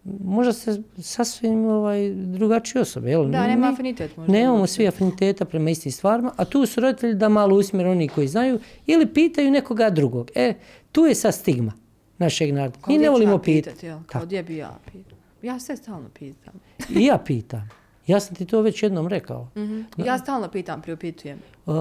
Možda 0.05 0.53
se 0.53 0.83
sasvim 0.99 1.65
ovaj, 1.65 2.11
drugačije 2.15 2.83
osobe. 2.83 3.11
Jel? 3.11 3.31
Da, 3.31 3.47
nema 3.47 3.69
afinitet 3.69 4.17
možda. 4.17 4.33
Nemamo 4.33 4.67
svi 4.67 4.89
afiniteta 4.89 5.45
prema 5.45 5.71
istim 5.71 5.93
stvarima, 5.93 6.33
a 6.37 6.45
tu 6.45 6.67
su 6.67 6.81
roditelji 6.81 7.15
da 7.15 7.29
malo 7.29 7.57
usmjere 7.57 7.91
oni 7.91 8.09
koji 8.09 8.29
znaju 8.29 8.59
ili 8.87 9.07
pitaju 9.07 9.51
nekoga 9.51 9.91
drugog. 9.91 10.31
E, 10.35 10.55
tu 10.93 11.07
je 11.07 11.15
sad 11.15 11.35
stigma 11.35 11.73
našeg 12.19 12.55
naroda. 12.55 12.79
Kao 12.81 12.93
Mi 12.93 12.99
ne 12.99 13.11
volimo 13.11 13.39
pitati. 13.39 13.75
pitat, 13.75 13.83
jel? 13.83 13.99
Kao 14.07 14.23
gdje 14.25 14.43
bi 14.43 14.57
ja 14.57 14.79
pitam? 14.93 15.19
Ja 15.43 15.59
sve 15.61 15.77
stalno 15.77 16.09
pitam. 16.19 16.55
I 16.91 17.05
ja 17.05 17.19
pitam. 17.27 17.69
Ja 18.07 18.21
sam 18.21 18.37
ti 18.37 18.47
to 18.47 18.61
već 18.61 18.83
jednom 18.83 19.09
rekao. 19.09 19.49
Mhm. 19.57 19.81
Ja 19.97 20.19
stalno 20.19 20.49
pitam, 20.49 20.83
priupitujem. 20.83 21.39
Uh, 21.67 21.75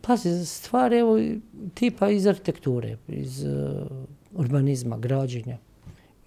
pazi, 0.00 0.46
stvari 0.46 0.98
evo 0.98 1.18
tipa 1.74 2.10
iz 2.10 2.26
arhitekture, 2.26 2.96
iz 3.08 3.44
uh, 3.44 3.50
urbanizma, 4.32 4.98
građenja. 4.98 5.58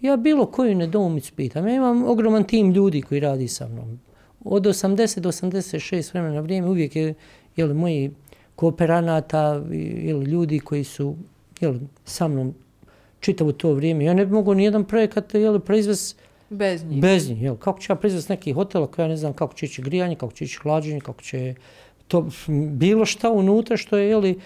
Ja 0.00 0.16
bilo 0.16 0.46
koju 0.46 0.74
nedoumicu 0.74 1.32
pitam. 1.36 1.68
Ja 1.68 1.74
imam 1.74 2.04
ogroman 2.04 2.44
tim 2.44 2.70
ljudi 2.70 3.02
koji 3.02 3.20
radi 3.20 3.48
sa 3.48 3.68
mnom. 3.68 4.00
Od 4.44 4.62
80 4.62 5.18
do 5.18 5.32
86 5.32 6.12
vremena 6.12 6.34
na 6.34 6.40
vrijeme 6.40 6.68
uvijek 6.68 6.96
je 6.96 7.14
jel, 7.56 7.74
moji 7.74 8.10
kooperanata 8.54 9.62
ili 9.72 10.24
ljudi 10.24 10.58
koji 10.58 10.84
su 10.84 11.16
jel, 11.60 11.74
sa 12.04 12.28
mnom 12.28 12.54
čitavo 13.20 13.52
to 13.52 13.72
vrijeme. 13.72 14.04
Ja 14.04 14.14
ne 14.14 14.26
bi 14.26 14.32
mogao 14.32 14.54
nijedan 14.54 14.84
projekat 14.84 15.34
jel, 15.34 15.60
proizvest 15.60 16.16
Bez 16.50 16.84
njih. 16.84 17.00
Bez 17.02 17.28
njih, 17.28 17.42
jel? 17.42 17.56
Kako 17.56 17.80
ću 17.80 17.92
ja 17.92 17.96
prizvesti 17.96 18.32
neki 18.32 18.52
hotel 18.52 18.82
ako 18.82 19.02
ja 19.02 19.08
ne 19.08 19.16
znam 19.16 19.32
kako 19.32 19.54
će 19.54 19.66
ići 19.66 19.82
grijanje, 19.82 20.14
kako 20.14 20.32
će 20.32 20.44
ići 20.44 20.58
hlađenje, 20.62 21.00
kako 21.00 21.22
će 21.22 21.54
to 22.08 22.28
bilo 22.72 23.04
šta 23.04 23.30
unutra 23.30 23.76
što 23.76 23.96
je, 23.96 24.08
jeli, 24.08 24.40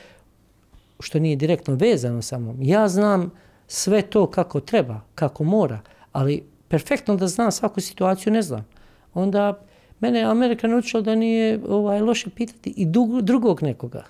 što 1.01 1.19
nije 1.19 1.37
direktno 1.37 1.75
vezano 1.75 2.23
sa 2.23 2.39
mnom. 2.39 2.57
Ja 2.63 2.89
znam 2.89 3.31
sve 3.67 4.03
to 4.03 4.27
kako 4.27 4.61
treba, 4.61 5.01
kako 5.15 5.45
mora, 5.45 5.81
ali 6.13 6.45
perfektno 6.69 7.17
da 7.17 7.27
znam 7.27 7.53
svaku 7.53 7.81
situaciju 7.81 8.33
ne 8.33 8.43
znam. 8.43 8.67
Onda 9.15 9.61
mene 10.01 10.19
je 10.19 10.25
Amerika 10.25 10.69
naučila 10.69 11.03
da 11.03 11.15
nije 11.15 11.61
ovaj, 11.69 12.01
loše 12.01 12.31
pitati 12.31 12.75
i 12.77 12.87
drugog 13.23 13.63
nekoga. 13.63 14.05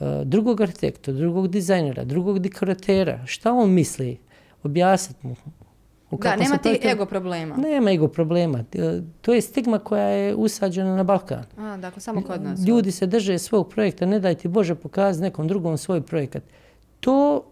Uh, 0.00 0.06
drugog 0.24 0.60
arhitekta, 0.60 1.12
drugog 1.12 1.48
dizajnera, 1.48 2.04
drugog 2.04 2.38
dekoratera. 2.38 3.26
Šta 3.26 3.52
on 3.52 3.70
misli? 3.70 4.18
Objasniti 4.62 5.26
mu. 5.26 5.36
Da, 6.10 6.36
nema 6.36 6.56
ti 6.56 6.80
ego 6.84 7.06
problema. 7.06 7.56
Nema 7.56 7.90
ego 7.90 8.08
problema. 8.08 8.64
To 9.20 9.34
je 9.34 9.40
stigma 9.40 9.78
koja 9.78 10.06
je 10.06 10.34
usađena 10.34 10.96
na 10.96 11.02
Balkan. 11.02 11.44
A, 11.56 11.76
dakle, 11.76 12.00
samo 12.00 12.22
kod 12.22 12.42
nas. 12.42 12.60
Ljudi 12.66 12.90
se 12.90 13.06
drže 13.06 13.38
svog 13.38 13.68
projekta, 13.68 14.06
ne 14.06 14.20
daj 14.20 14.34
ti 14.34 14.48
Bože 14.48 14.74
pokazati 14.74 15.22
nekom 15.22 15.48
drugom 15.48 15.78
svoj 15.78 16.02
projekat. 16.02 16.42
To, 17.00 17.44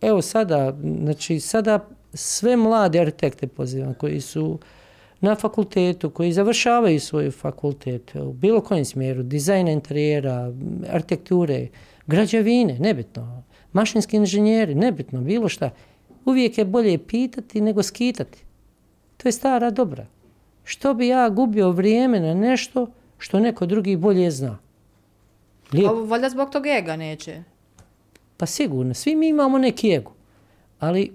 evo 0.00 0.22
sada, 0.22 0.76
znači 1.02 1.40
sada 1.40 1.88
sve 2.14 2.56
mlade 2.56 3.00
arhitekte 3.00 3.46
pozivam 3.46 3.94
koji 3.94 4.20
su 4.20 4.58
na 5.20 5.34
fakultetu, 5.34 6.10
koji 6.10 6.32
završavaju 6.32 7.00
svoj 7.00 7.30
fakultet 7.30 8.14
u 8.14 8.32
bilo 8.32 8.60
kojem 8.60 8.84
smjeru, 8.84 9.22
dizajna 9.22 9.70
interijera, 9.70 10.52
arhitekture, 10.90 11.68
građevine, 12.06 12.78
nebitno, 12.78 13.42
mašinski 13.72 14.16
inženjeri, 14.16 14.74
nebitno, 14.74 15.20
bilo 15.20 15.48
šta. 15.48 15.70
Uvijek 16.24 16.58
je 16.58 16.64
bolje 16.64 16.98
pitati 16.98 17.60
nego 17.60 17.82
skitati. 17.82 18.44
To 19.16 19.28
je 19.28 19.32
stara 19.32 19.70
dobra. 19.70 20.06
Što 20.64 20.94
bi 20.94 21.08
ja 21.08 21.28
gubio 21.28 21.70
vrijeme 21.70 22.20
na 22.20 22.34
nešto 22.34 22.86
što 23.18 23.40
neko 23.40 23.66
drugi 23.66 23.96
bolje 23.96 24.30
zna? 24.30 24.58
Lijepo. 25.72 25.94
A 25.94 26.04
valjda 26.04 26.28
zbog 26.28 26.50
toga 26.50 26.70
ega 26.70 26.96
neće? 26.96 27.42
Pa 28.36 28.46
sigurno, 28.46 28.94
svi 28.94 29.16
mi 29.16 29.28
imamo 29.28 29.58
neki 29.58 29.92
ego. 29.92 30.12
Ali 30.78 31.12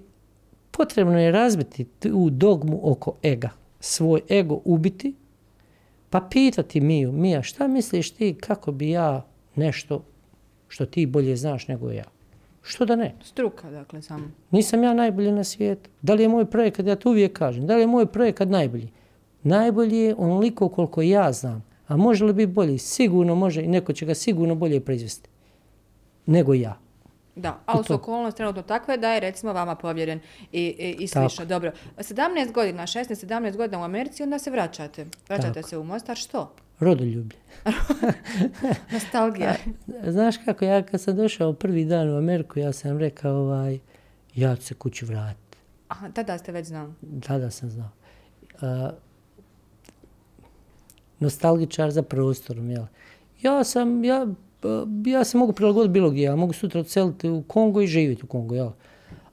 potrebno 0.70 1.18
je 1.18 1.32
razbiti 1.32 1.84
tu 1.84 2.30
dogmu 2.30 2.80
oko 2.82 3.14
ega. 3.22 3.50
Svoj 3.80 4.20
ego 4.30 4.60
ubiti, 4.64 5.14
pa 6.10 6.20
pitati 6.20 6.80
Miju, 6.80 7.12
Mija, 7.12 7.42
šta 7.42 7.68
misliš 7.68 8.10
ti 8.10 8.34
kako 8.40 8.72
bi 8.72 8.90
ja 8.90 9.26
nešto 9.54 10.04
što 10.68 10.86
ti 10.86 11.06
bolje 11.06 11.36
znaš 11.36 11.68
nego 11.68 11.90
ja? 11.90 12.04
Što 12.62 12.84
da 12.84 12.96
ne? 12.96 13.14
Struka, 13.24 13.70
dakle, 13.70 14.02
samo. 14.02 14.24
Nisam 14.50 14.82
ja 14.82 14.94
najbolji 14.94 15.32
na 15.32 15.44
svijetu. 15.44 15.90
Da 16.02 16.14
li 16.14 16.22
je 16.22 16.28
moj 16.28 16.44
projekat, 16.50 16.86
ja 16.86 16.96
to 16.96 17.10
uvijek 17.10 17.32
kažem, 17.32 17.66
da 17.66 17.74
li 17.74 17.80
je 17.80 17.86
moj 17.86 18.06
projekat 18.06 18.48
najbolji? 18.48 18.88
Najbolji 19.42 19.96
je 19.96 20.14
onoliko 20.18 20.68
koliko 20.68 21.02
ja 21.02 21.32
znam. 21.32 21.64
A 21.86 21.96
može 21.96 22.24
li 22.24 22.32
biti 22.32 22.52
bolji? 22.52 22.78
Sigurno 22.78 23.34
može 23.34 23.62
i 23.62 23.68
neko 23.68 23.92
će 23.92 24.06
ga 24.06 24.14
sigurno 24.14 24.54
bolje 24.54 24.80
proizvesti 24.80 25.30
nego 26.26 26.54
ja. 26.54 26.78
Da, 27.36 27.58
ali 27.66 27.84
su 27.84 27.94
okolnosti 27.94 28.36
trenutno 28.36 28.62
takve 28.62 28.96
da 28.96 29.12
je 29.12 29.20
recimo 29.20 29.52
vama 29.52 29.74
povjeren 29.74 30.20
i, 30.52 30.60
i, 30.62 30.96
i 30.98 31.08
slično. 31.08 31.44
Dobro, 31.44 31.72
17 31.98 32.52
godina, 32.52 32.82
16-17 32.82 33.56
godina 33.56 33.80
u 33.80 33.84
Americi, 33.84 34.22
onda 34.22 34.38
se 34.38 34.50
vraćate. 34.50 35.06
Vraćate 35.28 35.52
Tako. 35.52 35.68
se 35.68 35.78
u 35.78 35.84
Mostar, 35.84 36.16
što? 36.16 36.54
Rodoljublje. 36.80 37.38
Nostalgija. 38.92 39.54
A, 40.02 40.10
znaš 40.10 40.36
kako, 40.44 40.64
ja 40.64 40.82
kad 40.82 41.00
sam 41.00 41.16
došao 41.16 41.52
prvi 41.52 41.84
dan 41.84 42.10
u 42.10 42.16
Ameriku, 42.16 42.58
ja 42.58 42.72
sam 42.72 42.98
rekao, 42.98 43.36
ovaj, 43.36 43.78
ja 44.34 44.56
ću 44.56 44.62
se 44.62 44.74
kući 44.74 45.04
vratiti. 45.04 45.58
Aha, 45.88 46.10
tada 46.10 46.38
ste 46.38 46.52
već 46.52 46.66
znali? 46.66 46.92
Tada 47.26 47.50
sam 47.50 47.70
znao. 47.70 47.90
A, 48.60 48.90
nostalgičar 51.20 51.90
za 51.90 52.02
prostorom, 52.02 52.70
jel? 52.70 52.84
Ja 53.42 53.64
sam, 53.64 54.04
ja, 54.04 54.26
ja 55.06 55.24
se 55.24 55.38
mogu 55.38 55.52
prilagoditi 55.52 55.92
bilo 55.92 56.10
gdje, 56.10 56.22
ja 56.22 56.36
mogu 56.36 56.52
sutra 56.52 56.80
odseliti 56.80 57.28
u 57.28 57.42
Kongo 57.42 57.80
i 57.80 57.86
živjeti 57.86 58.24
u 58.24 58.26
Kongo, 58.26 58.54
jel? 58.54 58.70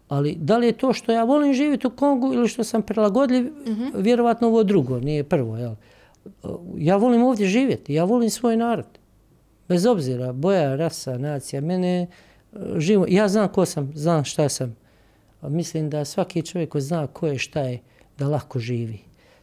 Ali 0.08 0.36
da 0.36 0.58
li 0.58 0.66
je 0.66 0.72
to 0.72 0.94
što 0.94 1.12
ja 1.12 1.24
volim 1.24 1.54
živjeti 1.54 1.88
u 1.88 1.90
Kongu 1.90 2.34
ili 2.34 2.48
što 2.48 2.64
sam 2.64 2.82
prilagodljiv, 2.82 3.44
mm 3.44 3.52
-hmm. 3.66 3.92
vjerovatno 3.96 4.48
ovo 4.48 4.64
drugo, 4.64 5.00
nije 5.00 5.24
prvo, 5.24 5.58
jel? 5.58 5.76
ja 6.78 6.98
volim 6.98 7.24
ovdje 7.24 7.48
živjeti, 7.48 7.94
ja 7.94 8.04
volim 8.04 8.30
svoj 8.30 8.58
narod. 8.58 8.86
Bez 9.68 9.86
obzira, 9.86 10.34
boja, 10.34 10.76
rasa, 10.76 11.18
nacija, 11.18 11.62
mene 11.62 12.02
e, 12.02 12.08
živo, 12.78 13.06
ja 13.10 13.28
znam 13.28 13.48
ko 13.48 13.66
sam, 13.66 13.92
znam 13.96 14.24
šta 14.24 14.50
sam. 14.50 14.76
Mislim 15.42 15.90
da 15.90 16.06
svaki 16.06 16.42
čovjek 16.42 16.70
ko 16.70 16.80
zna 16.80 17.08
ko 17.08 17.28
je 17.28 17.38
šta 17.38 17.62
je, 17.62 17.80
da 18.18 18.28
lako 18.28 18.60
živi. 18.60 19.00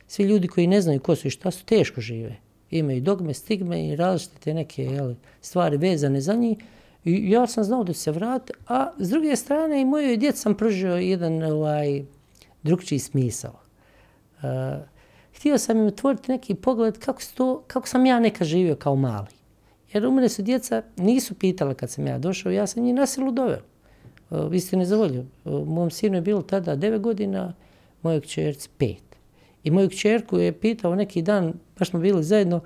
Svi 0.07 0.25
ljudi 0.25 0.49
koji 0.49 0.67
ne 0.67 0.81
znaju 0.81 1.01
ko 1.01 1.17
su 1.17 1.29
i 1.29 1.31
šta 1.31 1.51
su, 1.51 1.65
teško 1.65 2.01
žive. 2.01 2.37
Imaju 2.71 3.01
dogme, 3.01 3.35
stigme 3.35 3.89
i 3.89 3.97
različite 3.97 4.55
neke 4.55 4.85
jel, 4.85 5.15
stvari 5.41 5.77
vezane 5.77 6.21
za 6.21 6.35
njih. 6.35 6.59
I 7.05 7.31
ja 7.31 7.47
sam 7.47 7.65
znao 7.65 7.85
da 7.85 7.93
se 7.93 8.13
vrati, 8.13 8.53
a 8.69 8.91
s 8.99 9.11
druge 9.11 9.37
strane 9.37 9.81
i 9.81 9.85
mojoj 9.85 10.17
djeci 10.17 10.39
sam 10.39 10.57
pružio 10.57 10.97
jedan 10.97 11.43
ovaj, 11.43 12.05
drugčiji 12.63 12.99
smisao. 12.99 13.61
Uh, 14.37 14.43
htio 15.37 15.59
sam 15.59 15.79
im 15.79 15.87
otvoriti 15.87 16.33
neki 16.33 16.55
pogled 16.55 16.99
kako, 16.99 17.23
to, 17.35 17.63
kako 17.67 17.89
sam 17.89 18.07
ja 18.07 18.21
neka 18.21 18.45
živio 18.45 18.77
kao 18.77 18.97
mali. 18.97 19.27
Jer 19.93 20.07
u 20.07 20.11
mene 20.11 20.29
su 20.29 20.43
djeca 20.43 20.83
nisu 20.97 21.35
pitala 21.35 21.75
kad 21.75 21.91
sam 21.91 22.07
ja 22.07 22.19
došao, 22.19 22.53
ja 22.53 22.67
sam 22.67 22.83
njih 22.83 22.95
na 22.95 23.07
silu 23.07 23.33
doveo. 23.33 23.61
Vi 24.31 24.61
ste 24.61 24.77
Uh, 25.45 25.69
Mom 25.69 25.91
sinu 25.91 26.15
je 26.15 26.21
bilo 26.21 26.43
tada 26.43 26.77
9 26.77 26.99
godina, 26.99 27.55
mojoj 28.03 28.21
čerci 28.21 28.69
5. 28.79 28.97
I 29.67 29.71
moju 29.71 29.89
kćerku 29.89 30.39
je 30.39 30.53
pitao 30.53 30.95
neki 30.95 31.23
dan, 31.23 31.53
baš 31.79 31.91
smo 31.91 32.01
bili 32.01 32.25
zajedno, 32.25 32.61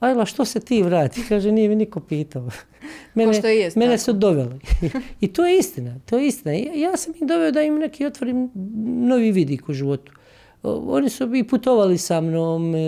Ajla, 0.00 0.24
što 0.24 0.44
se 0.44 0.60
ti 0.60 0.82
vrati? 0.82 1.20
Kaže, 1.28 1.52
nije 1.52 1.68
mi 1.68 1.76
niko 1.76 2.00
pitao. 2.00 2.48
Mene, 3.14 3.32
jest, 3.44 3.76
mene 3.76 3.98
su 3.98 4.12
doveli. 4.12 4.60
I 5.20 5.32
to 5.32 5.46
je 5.46 5.58
istina, 5.58 5.94
to 6.06 6.18
je 6.18 6.26
istina. 6.26 6.52
Ja, 6.54 6.72
ja 6.74 6.96
sam 6.96 7.12
im 7.20 7.26
doveo 7.26 7.50
da 7.50 7.62
im 7.62 7.78
neki 7.78 8.06
otvorim 8.06 8.50
novi 9.08 9.32
vidik 9.32 9.68
u 9.68 9.72
životu 9.72 10.12
oni 10.64 11.08
su 11.10 11.26
bi 11.26 11.44
putovali 11.44 11.98
sa 11.98 12.20
mnom 12.20 12.74
e, 12.74 12.78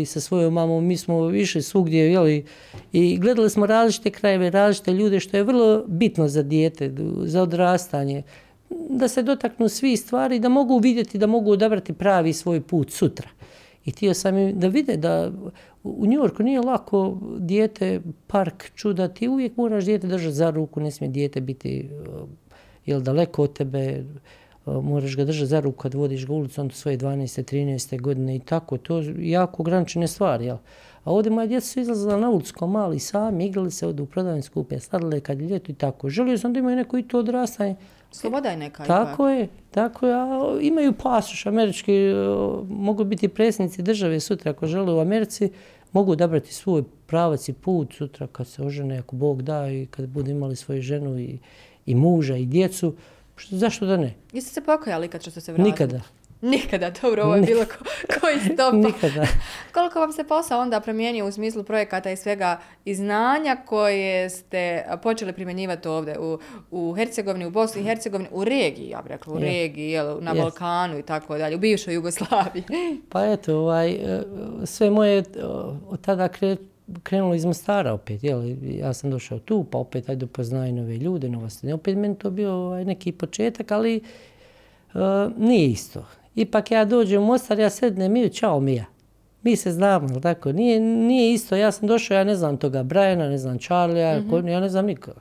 i 0.00 0.06
sa 0.06 0.20
svojom 0.20 0.52
mamom, 0.54 0.86
mi 0.86 0.96
smo 0.96 1.26
više 1.26 1.62
svugdje, 1.62 2.12
jeli, 2.12 2.44
i 2.92 3.18
gledali 3.18 3.50
smo 3.50 3.66
različite 3.66 4.10
krajeve, 4.10 4.50
različite 4.50 4.92
ljude, 4.92 5.20
što 5.20 5.36
je 5.36 5.42
vrlo 5.42 5.84
bitno 5.86 6.28
za 6.28 6.42
dijete, 6.42 6.94
za 7.24 7.42
odrastanje, 7.42 8.22
da 8.70 9.08
se 9.08 9.22
dotaknu 9.22 9.68
svi 9.68 9.96
stvari, 9.96 10.38
da 10.38 10.48
mogu 10.48 10.78
vidjeti, 10.78 11.18
da 11.18 11.26
mogu 11.26 11.50
odabrati 11.50 11.92
pravi 11.92 12.32
svoj 12.32 12.60
put 12.60 12.90
sutra. 12.90 13.28
I 13.84 13.90
htio 13.90 14.14
sam 14.14 14.38
im 14.38 14.60
da 14.60 14.68
vide 14.68 14.96
da 14.96 15.32
u 15.84 16.06
Njorku 16.06 16.42
nije 16.42 16.60
lako 16.60 17.18
dijete 17.38 18.00
park 18.26 18.70
čuda, 18.74 19.08
ti 19.08 19.28
uvijek 19.28 19.56
moraš 19.56 19.84
dijete 19.84 20.06
držati 20.06 20.34
za 20.34 20.50
ruku, 20.50 20.80
ne 20.80 20.90
smije 20.90 21.10
dijete 21.10 21.40
biti 21.40 21.78
eh, 21.78 21.88
jel, 22.86 23.00
daleko 23.00 23.42
od 23.42 23.52
tebe, 23.52 23.78
eh, 23.78 24.04
moraš 24.66 25.16
ga 25.16 25.24
držati 25.24 25.46
za 25.46 25.60
ruku 25.60 25.78
kad 25.78 25.94
vodiš 25.94 26.26
ga 26.26 26.32
ulicom 26.32 26.68
do 26.68 26.74
svoje 26.74 26.98
12. 26.98 27.54
13. 27.54 28.00
godine 28.00 28.36
i 28.36 28.38
tako, 28.38 28.78
to 28.78 28.98
je 28.98 29.30
jako 29.30 29.62
ograničene 29.62 30.08
stvari, 30.08 30.44
jel? 30.44 30.56
A 31.04 31.12
ovdje 31.12 31.32
moja 31.32 31.46
djeca 31.46 31.66
su 31.66 31.80
izlazila 31.80 32.16
na 32.16 32.30
ulicu 32.30 32.54
kao 32.58 32.68
mali 32.68 32.98
sami, 32.98 33.46
igrali 33.46 33.70
se 33.70 33.86
ovdje 33.86 34.02
u 34.02 34.06
prodavni 34.06 34.42
skupe, 34.42 34.80
sladile 34.80 35.20
kad 35.20 35.40
je 35.40 35.48
ljeto 35.48 35.72
i 35.72 35.74
tako. 35.74 36.08
Želio 36.08 36.38
sam 36.38 36.52
da 36.52 36.58
imaju 36.58 36.76
neko 36.76 36.98
i 36.98 37.02
to 37.02 37.18
odrastanje. 37.18 37.76
Sloboda 38.16 38.48
je 38.48 38.56
neka. 38.56 38.84
Tako 38.84 39.28
je, 39.28 39.48
tako 39.70 40.06
je. 40.06 40.14
A 40.14 40.58
imaju 40.60 40.92
pasoš 40.92 41.46
američki, 41.46 41.92
mogu 42.68 43.04
biti 43.04 43.28
predsjednici 43.28 43.82
države 43.82 44.20
sutra 44.20 44.50
ako 44.50 44.66
žele 44.66 44.94
u 44.94 45.00
Americi, 45.00 45.50
mogu 45.92 46.12
odabrati 46.12 46.54
svoj 46.54 46.84
pravac 47.06 47.48
i 47.48 47.52
put 47.52 47.94
sutra 47.94 48.26
kad 48.26 48.46
se 48.48 48.62
ožene, 48.62 48.98
ako 48.98 49.16
Bog 49.16 49.42
da 49.42 49.68
i 49.68 49.86
kad 49.86 50.08
budu 50.08 50.30
imali 50.30 50.56
svoju 50.56 50.82
ženu 50.82 51.18
i, 51.18 51.38
i 51.86 51.94
muža 51.94 52.36
i 52.36 52.46
djecu. 52.46 52.94
Što, 53.36 53.56
zašto 53.56 53.86
da 53.86 53.96
ne? 53.96 54.14
Jeste 54.32 54.50
se 54.50 54.60
pokajali 54.60 55.08
kad 55.08 55.22
ste 55.22 55.40
se 55.40 55.52
vratili? 55.52 55.70
Nikada. 55.70 56.00
Nikada, 56.40 56.90
dobro, 57.02 57.22
ovo 57.22 57.34
je 57.34 57.42
bilo 57.42 57.64
ko, 57.64 57.84
koji 58.20 58.40
stopa. 58.40 58.76
Nikada. 58.76 59.26
Koliko 59.74 60.00
vam 60.00 60.12
se 60.12 60.24
posao 60.24 60.60
onda 60.60 60.80
promijenio 60.80 61.26
u 61.26 61.32
smislu 61.32 61.64
projekata 61.64 62.10
i 62.10 62.16
svega 62.16 62.60
i 62.84 62.94
znanja 62.94 63.56
koje 63.66 64.30
ste 64.30 64.84
počeli 65.02 65.32
primjenjivati 65.32 65.88
ovdje 65.88 66.18
u, 66.18 66.38
u 66.70 66.94
Hercegovini, 66.94 67.46
u 67.46 67.50
Bosni 67.50 67.80
i 67.80 67.84
Hercegovini, 67.84 68.28
u 68.32 68.44
regiji, 68.44 68.88
ja 68.88 69.02
bih 69.02 69.10
rekla, 69.10 69.34
u 69.34 69.36
yes. 69.36 69.40
regiji, 69.40 69.90
jel, 69.90 70.18
na 70.20 70.34
yes. 70.34 70.40
Balkanu 70.40 70.98
i 70.98 71.02
tako 71.02 71.38
dalje, 71.38 71.56
u 71.56 71.58
bivšoj 71.58 71.94
Jugoslaviji? 71.94 72.64
Pa 73.12 73.24
eto, 73.24 73.58
ovaj, 73.58 73.90
e, 73.90 74.22
sve 74.64 74.90
moje 74.90 75.24
od 75.88 76.00
tada 76.00 76.28
kreće 76.28 76.62
krenulo 77.02 77.34
iz 77.34 77.44
Mostara 77.44 77.92
opet, 77.92 78.24
jel, 78.24 78.42
ja 78.62 78.92
sam 78.92 79.10
došao 79.10 79.38
tu, 79.38 79.64
pa 79.64 79.78
opet 79.78 80.08
ajde 80.08 80.24
upoznaju 80.24 80.72
nove 80.72 80.96
ljude, 80.96 81.28
novosti. 81.28 81.72
Opet 81.72 81.96
meni 81.96 82.14
to 82.14 82.30
bio 82.30 82.52
ovaj, 82.52 82.84
neki 82.84 83.12
početak, 83.12 83.72
ali 83.72 84.00
uh, 84.94 85.00
nije 85.38 85.68
isto. 85.68 86.04
Ipak 86.36 86.70
ja 86.70 86.84
dođem 86.84 87.22
u 87.22 87.26
Mostar, 87.26 87.58
ja 87.58 87.70
sednem 87.70 88.16
i 88.16 88.30
čao 88.30 88.60
Mija. 88.60 88.84
Mi 89.42 89.56
se 89.56 89.72
znamo, 89.72 90.08
ali 90.12 90.22
tako, 90.22 90.52
nije, 90.52 90.80
nije 90.80 91.32
isto. 91.32 91.56
Ja 91.56 91.72
sam 91.72 91.88
došao, 91.88 92.14
ja 92.14 92.24
ne 92.24 92.34
znam 92.34 92.56
toga 92.56 92.82
Brajana, 92.82 93.28
ne 93.28 93.38
znam 93.38 93.58
Charlija, 93.58 94.20
mm 94.20 94.30
-hmm. 94.30 94.48
ja 94.48 94.60
ne 94.60 94.68
znam 94.68 94.86
nikoga. 94.86 95.20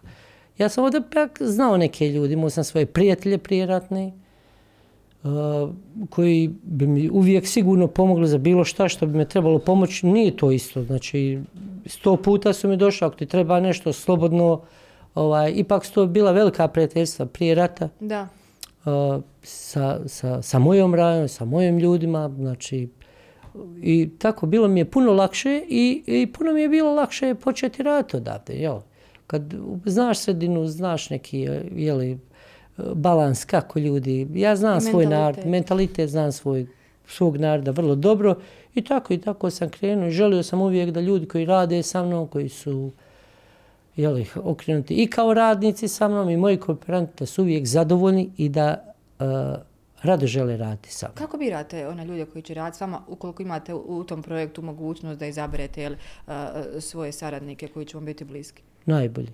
Ja 0.58 0.70
sam 0.70 0.84
ovdje 0.84 1.02
pak 1.14 1.42
znao 1.42 1.78
neke 1.78 2.10
ljudi, 2.10 2.34
imao 2.34 2.50
sam 2.50 2.64
svoje 2.64 2.86
prijatelje 2.86 3.38
prijeratne, 3.38 4.12
uh, 5.24 5.70
koji 6.10 6.52
bi 6.64 6.88
mi 6.88 7.10
uvijek 7.10 7.48
sigurno 7.48 7.88
pomogli 7.88 8.28
za 8.28 8.38
bilo 8.38 8.64
šta 8.64 8.90
što 8.90 9.06
bi 9.06 9.18
me 9.18 9.26
trebalo 9.26 9.60
pomoći, 9.60 10.08
nije 10.08 10.38
to 10.38 10.52
isto. 10.52 10.84
Znači, 10.84 11.40
sto 11.86 12.16
puta 12.16 12.54
su 12.54 12.68
mi 12.68 12.78
došli, 12.78 13.08
ako 13.08 13.16
ti 13.16 13.26
treba 13.26 13.60
nešto 13.60 13.94
slobodno, 13.94 14.62
ovaj, 15.16 15.54
ipak 15.56 15.86
su 15.86 15.94
to 15.94 16.06
bila 16.06 16.32
velika 16.32 16.68
prijateljstva 16.68 17.26
prije 17.26 17.56
rata. 17.56 17.90
Da. 18.00 18.28
Uh, 18.86 19.24
sa, 19.44 20.00
sa, 20.08 20.42
sa 20.42 20.60
mojom 20.60 20.96
rajon, 20.96 21.28
sa 21.28 21.46
mojim 21.46 21.78
ljudima, 21.80 22.30
znači, 22.38 22.90
i 23.82 24.10
tako 24.18 24.46
bilo 24.46 24.68
mi 24.68 24.80
je 24.80 24.92
puno 24.92 25.14
lakše 25.14 25.64
i, 25.70 26.04
i 26.08 26.28
puno 26.34 26.54
mi 26.54 26.62
je 26.62 26.70
bilo 26.70 26.94
lakše 26.94 27.36
početi 27.36 27.84
raditi 27.84 28.18
odavde, 28.18 28.54
jel? 28.54 28.80
Kad 29.28 29.54
znaš 29.86 30.20
sredinu, 30.20 30.68
znaš 30.68 31.10
neki, 31.10 31.40
jeli, 31.76 32.20
balans 32.78 33.46
kako 33.46 33.80
ljudi, 33.80 34.28
ja 34.34 34.56
znam 34.56 34.72
Mentalitet. 34.72 34.92
svoj 34.92 35.06
narod, 35.06 35.46
mentalitet 35.46 36.10
znam 36.10 36.32
svoj, 36.32 36.68
svog 37.08 37.38
naroda 37.38 37.72
vrlo 37.72 37.96
dobro 37.96 38.36
i 38.76 38.82
tako 38.82 39.14
i 39.14 39.18
tako 39.18 39.50
sam 39.50 39.70
krenuo 39.70 40.08
i 40.08 40.12
želio 40.12 40.44
sam 40.44 40.62
uvijek 40.62 40.90
da 40.90 41.02
ljudi 41.02 41.26
koji 41.26 41.46
rade 41.46 41.84
sa 41.84 42.04
mnom, 42.04 42.28
koji 42.28 42.50
su 42.50 42.92
jeli, 43.96 44.26
okrenuti 44.36 44.94
i 44.94 45.08
kao 45.08 45.34
radnici 45.34 45.88
sa 45.88 46.08
mnom 46.08 46.30
i 46.30 46.38
moji 46.38 46.58
kooperanti 46.58 47.14
da 47.20 47.26
su 47.26 47.42
uvijek 47.42 47.66
zadovoljni 47.68 48.30
i 48.38 48.50
da 48.50 48.94
uh, 49.20 49.26
rado 50.04 50.28
žele 50.28 50.58
raditi 50.58 50.92
sa 50.92 51.06
mnom. 51.08 51.16
Kako 51.16 51.38
birate 51.38 51.88
one 51.88 52.06
ljude 52.06 52.26
koji 52.26 52.42
će 52.42 52.54
raditi 52.54 52.78
s 52.78 52.82
vama 52.82 53.02
ukoliko 53.08 53.44
imate 53.44 53.74
u, 53.74 53.78
u 53.88 54.04
tom 54.04 54.24
projektu 54.24 54.62
mogućnost 54.62 55.20
da 55.20 55.26
izaberete 55.26 55.82
jel, 55.82 55.94
uh, 56.28 56.34
svoje 56.80 57.12
saradnike 57.12 57.68
koji 57.68 57.86
će 57.86 57.98
vam 57.98 58.06
biti 58.06 58.24
bliski? 58.24 58.62
Najbolji. 58.86 59.32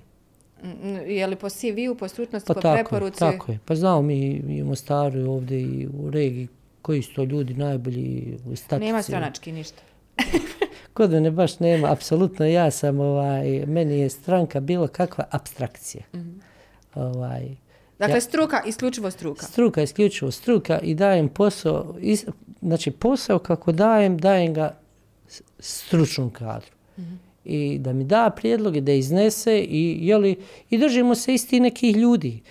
Mm, 0.64 0.96
Je 1.08 1.28
li 1.28 1.36
po 1.36 1.50
CV-u, 1.50 1.96
po 1.96 2.08
stručnosti, 2.08 2.48
Pa 2.48 2.54
po 2.54 2.62
tako 2.62 2.78
je, 2.78 2.84
preporuci? 2.84 3.20
tako 3.20 3.52
je. 3.52 3.60
Pa 3.66 3.76
znamo 3.76 4.02
mi 4.02 4.30
i 4.30 4.62
u 4.62 4.66
Mostaru 4.66 5.20
i 5.20 5.24
ovdje 5.24 5.62
i 5.62 5.88
u 5.88 6.10
regiji 6.10 6.48
koji 6.82 7.02
su 7.02 7.14
to 7.14 7.24
ljudi 7.24 7.54
najbolji 7.54 8.38
u 8.46 8.56
statici. 8.56 8.86
Nema 8.86 9.02
stranački 9.02 9.52
ništa. 9.52 9.82
Kod 10.94 11.12
mene 11.12 11.32
baš 11.32 11.60
nema, 11.60 11.92
apsolutno 11.92 12.46
ja 12.46 12.72
sam, 12.72 13.00
ovaj, 13.00 13.66
meni 13.66 14.00
je 14.00 14.10
stranka 14.10 14.60
bilo 14.60 14.88
kakva 14.88 15.24
abstrakcija. 15.30 16.04
Ovaj, 16.96 17.56
Dakle, 18.00 18.16
Ja- 18.16 18.22
struka, 18.22 18.62
isključivo 18.66 19.12
struka. 19.12 19.46
struka, 19.46 19.82
isključivo 19.82 20.32
struka 20.32 20.80
i 20.80 20.96
dajem 20.96 21.30
posao, 21.30 21.96
is, 22.00 22.26
znači 22.62 22.92
posao 22.92 23.40
kako 23.40 23.72
dajem, 23.72 24.18
dajem 24.18 24.54
ga 24.54 24.78
stručnom 25.60 26.30
kadru. 26.30 26.72
I 27.46 27.78
da 27.80 27.94
mi 27.94 28.04
da 28.04 28.30
prijedloge, 28.36 28.82
da 28.82 28.92
iznese 28.92 29.60
i, 29.60 30.08
jeli, 30.08 30.36
i 30.70 30.78
držimo 30.78 31.16
se 31.16 31.34
isti 31.34 31.60
nekih 31.60 31.96
ljudi. 31.96 32.42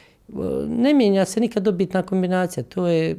Ne 0.69 0.95
mijenja 0.95 1.25
se 1.25 1.41
nikad 1.41 1.63
dobitna 1.63 2.03
kombinacija, 2.03 2.65
to 2.65 2.87
je 2.87 3.17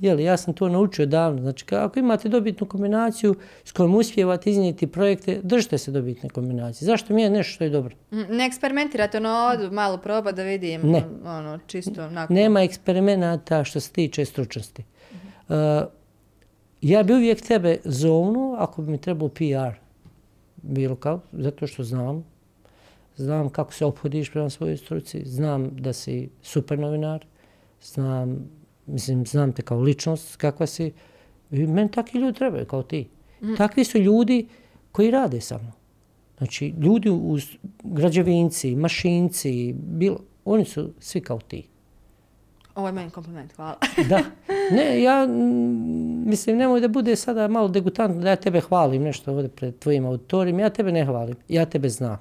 Jeli, 0.00 0.24
ja 0.24 0.36
sam 0.36 0.54
to 0.54 0.68
naučio 0.68 1.06
davno. 1.06 1.42
Znači, 1.42 1.64
ako 1.74 1.98
imate 1.98 2.28
dobitnu 2.28 2.66
kombinaciju 2.66 3.34
s 3.64 3.72
kojom 3.72 3.94
uspijevate 3.94 4.50
iznijeti 4.50 4.86
projekte, 4.86 5.40
držite 5.42 5.78
se 5.78 5.90
dobitne 5.90 6.28
kombinacije. 6.28 6.86
Zašto 6.86 7.14
mi 7.14 7.22
je 7.22 7.30
nešto 7.30 7.52
što 7.52 7.64
je 7.64 7.70
dobro? 7.70 7.96
Mm, 8.10 8.36
Ne 8.36 8.46
eksperimentirate, 8.46 9.16
ono, 9.16 9.50
odu 9.54 9.72
malo 9.74 9.98
proba 9.98 10.32
da 10.32 10.42
vidim, 10.42 10.80
Ne. 10.84 11.04
ono, 11.24 11.58
čisto 11.66 12.10
nakon. 12.10 12.36
Nema 12.36 12.62
eksperimenata 12.62 13.64
što 13.64 13.80
se 13.80 13.92
tiče 13.92 14.24
stručnosti. 14.24 14.84
Uh, 15.48 15.54
ja 16.80 17.02
bi 17.02 17.12
uvijek 17.14 17.40
tebe 17.40 17.76
zovnuo 17.84 18.56
ako 18.58 18.82
bi 18.82 18.90
mi 18.90 18.98
trebao 19.00 19.28
PR. 19.28 19.78
Bilo 20.56 20.96
kao, 20.96 21.20
zato 21.32 21.66
što 21.66 21.84
znam. 21.84 22.24
Znam 23.16 23.48
kako 23.48 23.72
se 23.72 23.84
ophodiš 23.84 24.30
prema 24.32 24.50
svojoj 24.50 24.76
struci. 24.76 25.22
Znam 25.24 25.70
da 25.76 25.92
si 25.92 26.28
super 26.42 26.78
novinar. 26.78 27.24
Znam, 27.82 28.48
mislim, 28.88 29.26
znam 29.26 29.52
te 29.52 29.62
kao 29.62 29.80
ličnost 29.80 30.36
kakva 30.36 30.66
si. 30.66 30.92
I 31.50 31.66
meni 31.66 31.90
takvi 31.90 32.20
ljudi 32.20 32.38
trebaju 32.38 32.66
kao 32.66 32.82
ti. 32.82 33.08
Takvi 33.56 33.84
su 33.84 33.98
ljudi 33.98 34.48
koji 34.92 35.10
rade 35.10 35.40
sa 35.40 35.58
mnom. 35.58 35.72
Znači, 36.38 36.74
ljudi 36.80 37.10
u 37.10 37.38
građevinci, 37.82 38.76
mašinci, 38.76 39.72
bilo, 39.72 40.18
oni 40.44 40.64
su 40.64 40.92
svi 40.98 41.20
kao 41.20 41.38
ti. 41.38 41.68
Ovo 42.74 42.86
je 42.86 42.92
meni 42.92 43.10
kompliment, 43.10 43.52
hvala. 43.52 43.78
Da. 44.08 44.20
Ne, 44.70 45.02
ja 45.02 45.26
mm, 45.26 46.28
mislim, 46.28 46.56
nemoj 46.56 46.80
da 46.80 46.88
bude 46.88 47.16
sada 47.16 47.48
malo 47.48 47.68
degutantno 47.68 48.22
da 48.22 48.28
ja 48.28 48.36
tebe 48.36 48.60
hvalim 48.60 49.02
nešto 49.02 49.32
ovdje 49.32 49.48
pred 49.48 49.78
tvojim 49.78 50.06
auditorijom. 50.06 50.58
Ja 50.58 50.70
tebe 50.70 50.92
ne 50.92 51.04
hvalim, 51.04 51.36
ja 51.48 51.66
tebe 51.66 51.88
znam. 51.88 52.18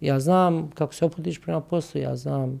Ja 0.00 0.20
znam 0.20 0.70
kako 0.70 0.94
se 0.94 1.04
opudiš 1.04 1.40
prema 1.40 1.60
poslu, 1.60 2.00
ja 2.00 2.16
znam 2.16 2.60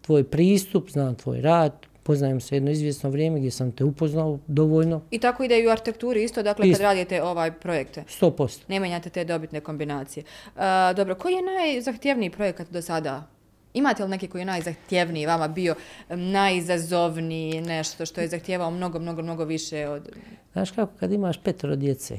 tvoj 0.00 0.24
pristup, 0.24 0.90
znam 0.90 1.14
tvoj 1.14 1.40
rad, 1.40 1.72
poznajem 2.08 2.40
se 2.40 2.56
jedno 2.56 2.70
izvjesno 2.70 3.10
vrijeme 3.10 3.38
gdje 3.38 3.50
sam 3.50 3.72
te 3.72 3.84
upoznao 3.84 4.38
dovoljno, 4.46 5.00
I 5.10 5.18
tako 5.18 5.44
ide 5.44 5.60
i 5.60 5.66
u 5.66 5.70
arhitekturi 5.70 6.24
isto, 6.24 6.42
dakle, 6.42 6.62
kad 6.62 6.70
Isto. 6.70 6.82
radite 6.82 7.22
ovaj 7.22 7.52
projekte. 7.52 8.04
100%. 8.20 8.60
Ne 8.68 8.80
menjate 8.80 9.10
te 9.10 9.24
dobitne 9.24 9.60
kombinacije. 9.60 10.24
Uh, 10.56 10.62
dobro, 10.96 11.14
koji 11.14 11.34
je 11.34 11.42
najzahtjevniji 11.42 12.30
projekat 12.30 12.70
do 12.70 12.82
sada? 12.82 13.26
Imate 13.74 14.04
li 14.04 14.10
neki 14.10 14.28
koji 14.28 14.42
je 14.42 14.46
najzahtjevniji 14.46 15.26
vama 15.26 15.48
bio, 15.48 15.74
najizazovniji, 16.08 17.60
nešto 17.60 18.06
što 18.06 18.20
je 18.20 18.28
zahtjevao 18.28 18.70
mnogo, 18.70 18.98
mnogo, 18.98 19.22
mnogo 19.22 19.44
više 19.44 19.88
od... 19.88 20.08
Znaš 20.52 20.70
kako 20.70 20.92
kad 21.00 21.12
imaš 21.12 21.42
petero 21.42 21.76
djece, 21.76 22.18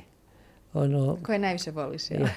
ono, 0.73 1.17
Koje 1.23 1.39
najviše 1.39 1.71
voliš? 1.71 2.11
jel? 2.11 2.21
Ja. 2.21 2.29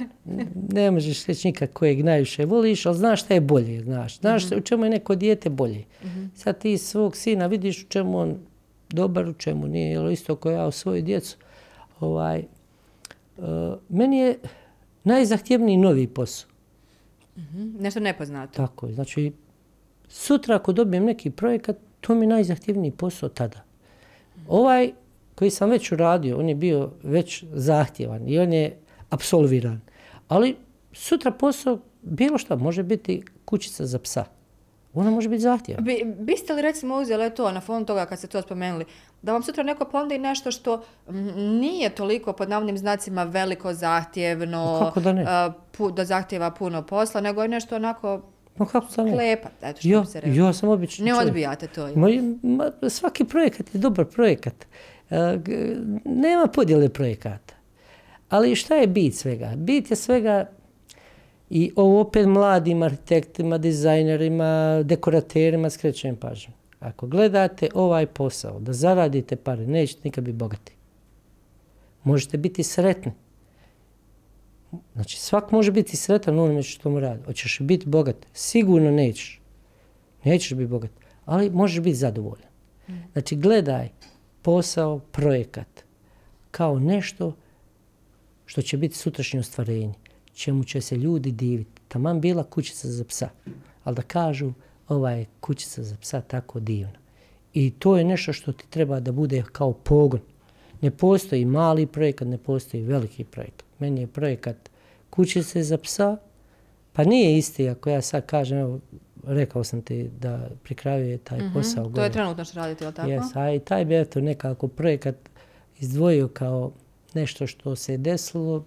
Ne 0.73 0.91
možeš 0.91 1.27
reći 1.27 1.49
nikad 1.49 1.73
kojeg 1.73 2.05
najviše 2.05 2.45
voliš, 2.45 2.87
ali 2.87 2.97
znaš 2.97 3.21
šta 3.25 3.35
je 3.35 3.41
bolje, 3.41 3.81
znaš. 3.81 4.19
Znaš 4.19 4.53
u 4.53 4.61
čemu 4.61 4.85
je 4.85 4.91
neko 4.91 5.15
dijete 5.15 5.51
bolje. 5.51 5.85
Sad 6.35 6.59
ti 6.59 6.79
svog 6.79 7.17
sina 7.17 7.47
vidiš 7.47 7.83
u 7.83 7.89
čemu 7.89 8.19
on 8.19 8.39
dobar, 8.89 9.29
u 9.29 9.33
čemu 9.33 9.67
nije, 9.69 9.91
jel 9.91 10.11
isto 10.11 10.37
kao 10.37 10.53
ja 10.53 10.67
u 10.67 10.71
svoju 10.71 11.03
djecu. 11.03 11.37
Ovaj, 12.01 12.45
uh, 13.37 13.45
meni 13.89 14.19
je 14.19 14.39
najzahtjevniji 15.05 15.77
novi 15.77 16.07
posao. 16.07 16.51
Mhm, 17.37 17.71
Nešto 17.81 18.01
nepoznato. 18.01 18.53
Tako 18.57 18.87
je. 18.87 18.93
Znači, 18.93 19.33
sutra 20.09 20.57
ako 20.57 20.73
dobijem 20.73 21.05
neki 21.05 21.31
projekat, 21.31 21.77
to 22.01 22.15
mi 22.15 22.25
je 22.25 22.29
najzahtjevniji 22.29 22.91
posao 22.91 23.29
tada. 23.29 23.61
Ovaj 24.49 24.93
koji 25.43 25.51
sam 25.51 25.71
već 25.71 25.93
uradio, 25.93 26.39
on 26.39 26.49
je 26.49 26.55
bio 26.55 26.91
već 27.03 27.45
zahtjevan 27.53 28.29
i 28.29 28.39
on 28.39 28.53
je 28.53 28.77
absolviran. 29.11 29.81
Ali 30.29 30.57
sutra 30.93 31.31
posao, 31.31 31.79
bilo 32.03 32.39
šta, 32.39 32.57
može 32.57 32.83
biti 32.83 33.23
kućica 33.45 33.87
za 33.87 33.99
psa. 33.99 34.25
Ona 34.95 35.11
može 35.11 35.29
biti 35.29 35.41
zahtjevna. 35.41 35.83
Bi, 35.83 36.15
biste 36.19 36.53
li 36.53 36.63
recimo 36.63 36.97
uzeli 36.97 37.31
to 37.31 37.53
na 37.53 37.61
fond 37.61 37.87
toga 37.87 38.07
kad 38.07 38.19
ste 38.19 38.27
to 38.27 38.43
spomenuli, 38.43 38.85
da 39.23 39.33
vam 39.33 39.43
sutra 39.43 39.63
neko 39.63 39.85
ponudi 39.85 40.19
nešto 40.19 40.51
što 40.51 40.83
nije 41.37 41.91
toliko 41.91 42.33
pod 42.33 42.49
navnim 42.49 42.79
znacima 42.79 43.25
veliko, 43.25 43.75
zahtjevno, 43.75 44.81
kako 44.81 45.01
da 45.01 45.13
ne? 45.13 45.25
a, 45.29 45.53
pu- 45.73 45.93
da 45.93 46.05
zahtjeva 46.05 46.51
puno 46.51 46.83
posla, 46.83 47.21
nego 47.21 47.43
je 47.43 47.49
nešto 47.49 47.77
onako 47.77 48.23
Ma 48.57 48.67
kako 48.67 48.87
sam 48.89 49.07
ne? 49.07 49.13
klepat, 49.13 49.53
eto 49.63 49.81
što 49.81 50.01
bi 50.01 50.07
se 50.07 50.21
reklo. 50.21 50.47
ja 50.47 50.53
sam 50.53 50.69
obični 50.69 51.05
Ne 51.05 51.15
odbijate 51.15 51.67
to. 51.67 51.89
Ma, 51.89 52.09
ma, 52.45 52.91
svaki 52.91 53.25
projekat 53.25 53.75
je 53.75 53.81
dobar 53.81 54.05
projekat. 54.07 54.55
G- 54.55 54.67
nema 56.05 56.47
podjele 56.55 56.89
projekata. 56.89 57.55
Ali 58.29 58.57
šta 58.57 58.75
je 58.75 58.87
bit 58.87 59.15
svega? 59.15 59.53
Bit 59.57 59.91
je 59.91 59.97
svega 59.97 60.51
i 61.51 61.73
ovo 61.77 62.01
opet 62.01 62.27
mladim 62.27 62.83
arhitektima, 62.83 63.59
dizajnerima, 63.59 64.83
dekoraterima 64.85 65.71
skrećem 65.71 66.17
pažnju. 66.17 66.53
Ako 66.81 67.07
gledate 67.07 67.69
ovaj 67.75 68.07
posao, 68.07 68.61
da 68.61 68.73
zaradite 68.73 69.37
pare, 69.37 69.67
nećete 69.67 70.01
nikad 70.05 70.25
biti 70.25 70.37
bogati. 70.37 70.73
Možete 72.05 72.39
biti 72.39 72.63
sretni. 72.63 73.13
Znači, 74.95 75.19
svak 75.19 75.51
može 75.51 75.73
biti 75.73 75.97
sretan 75.97 76.39
onome 76.39 76.63
što 76.63 76.91
mu 76.91 77.01
radi. 77.01 77.23
Hoćeš 77.25 77.59
biti 77.61 77.89
bogat? 77.89 78.17
Sigurno 78.33 78.91
nećeš. 78.91 79.41
Nećeš 80.25 80.55
biti 80.55 80.71
bogat, 80.71 80.91
ali 81.25 81.51
možeš 81.51 81.81
biti 81.81 81.97
zadovoljan. 81.97 82.49
Znači, 83.13 83.37
gledaj 83.37 83.89
posao, 84.43 84.99
projekat 84.99 85.85
kao 86.51 86.79
nešto 86.79 87.33
što 88.47 88.63
će 88.63 88.77
biti 88.77 88.97
sutrašnje 88.97 89.41
ostvarenje, 89.41 89.95
čemu 90.35 90.65
će 90.65 90.81
se 90.81 90.97
ljudi 90.97 91.33
diviti. 91.33 91.83
Taman 91.89 92.21
bila 92.21 92.45
kućica 92.45 92.89
za 92.89 93.05
psa, 93.05 93.29
ali 93.85 93.97
da 93.97 94.03
kažu 94.03 94.53
ova 94.89 95.11
je 95.11 95.27
kućica 95.41 95.83
za 95.83 95.97
psa 96.01 96.21
tako 96.21 96.61
divna. 96.61 96.99
I 97.55 97.71
to 97.71 97.97
je 97.97 98.05
nešto 98.05 98.33
što 98.33 98.53
ti 98.53 98.67
treba 98.71 99.01
da 99.01 99.13
bude 99.13 99.45
kao 99.53 99.73
pogon. 99.73 100.21
Ne 100.81 100.91
postoji 100.91 101.45
mali 101.45 101.87
projekat, 101.87 102.29
ne 102.29 102.39
postoji 102.39 102.83
veliki 102.83 103.25
projekat. 103.25 103.65
Meni 103.79 104.01
je 104.01 104.07
projekat 104.07 104.71
kućice 105.11 105.63
za 105.63 105.79
psa, 105.79 106.17
pa 106.93 107.05
nije 107.05 107.39
isti 107.39 107.69
ako 107.69 107.91
ja 107.91 108.03
sad 108.03 108.27
kažem, 108.27 108.59
evo, 108.59 108.81
rekao 109.27 109.65
sam 109.65 109.83
ti 109.83 110.11
da 110.21 110.49
pri 110.63 110.75
kraju 110.75 111.09
je 111.09 111.19
taj 111.19 111.41
posao. 111.55 111.89
To 111.89 112.05
je 112.05 112.13
trenutno 112.13 112.45
što 112.45 112.57
radite, 112.57 112.85
jel 112.85 112.93
tako? 112.93 113.09
Yes, 113.09 113.39
a 113.41 113.55
i 113.55 113.59
taj 113.59 113.85
bi 113.85 114.01
eto 114.01 114.21
nekako 114.21 114.69
projekat 114.69 115.17
izdvojio 115.79 116.29
kao 116.29 116.73
nešto 117.15 117.47
što 117.47 117.77
se 117.77 117.97
desilo, 117.97 118.65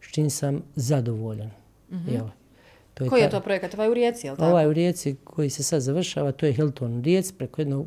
s 0.00 0.12
čim 0.12 0.30
sam 0.30 0.62
zadovoljan. 0.76 1.50
Jel? 1.90 2.26
To 2.94 3.08
Koji 3.08 3.20
je 3.20 3.30
taj- 3.30 3.40
to 3.40 3.44
projekat? 3.44 3.74
Ovaj 3.74 3.90
u 3.90 3.94
Rijeci, 3.94 4.26
jel 4.26 4.36
tako? 4.36 4.50
Ovaj 4.50 4.66
u 4.66 4.72
Rijeci 4.72 5.16
koji 5.24 5.50
se 5.50 5.62
sad 5.62 5.80
završava, 5.80 6.32
to 6.32 6.46
je 6.46 6.52
Hilton 6.52 6.98
u 6.98 7.02
Rijeci 7.02 7.34
preko 7.34 7.60
jednog 7.60 7.86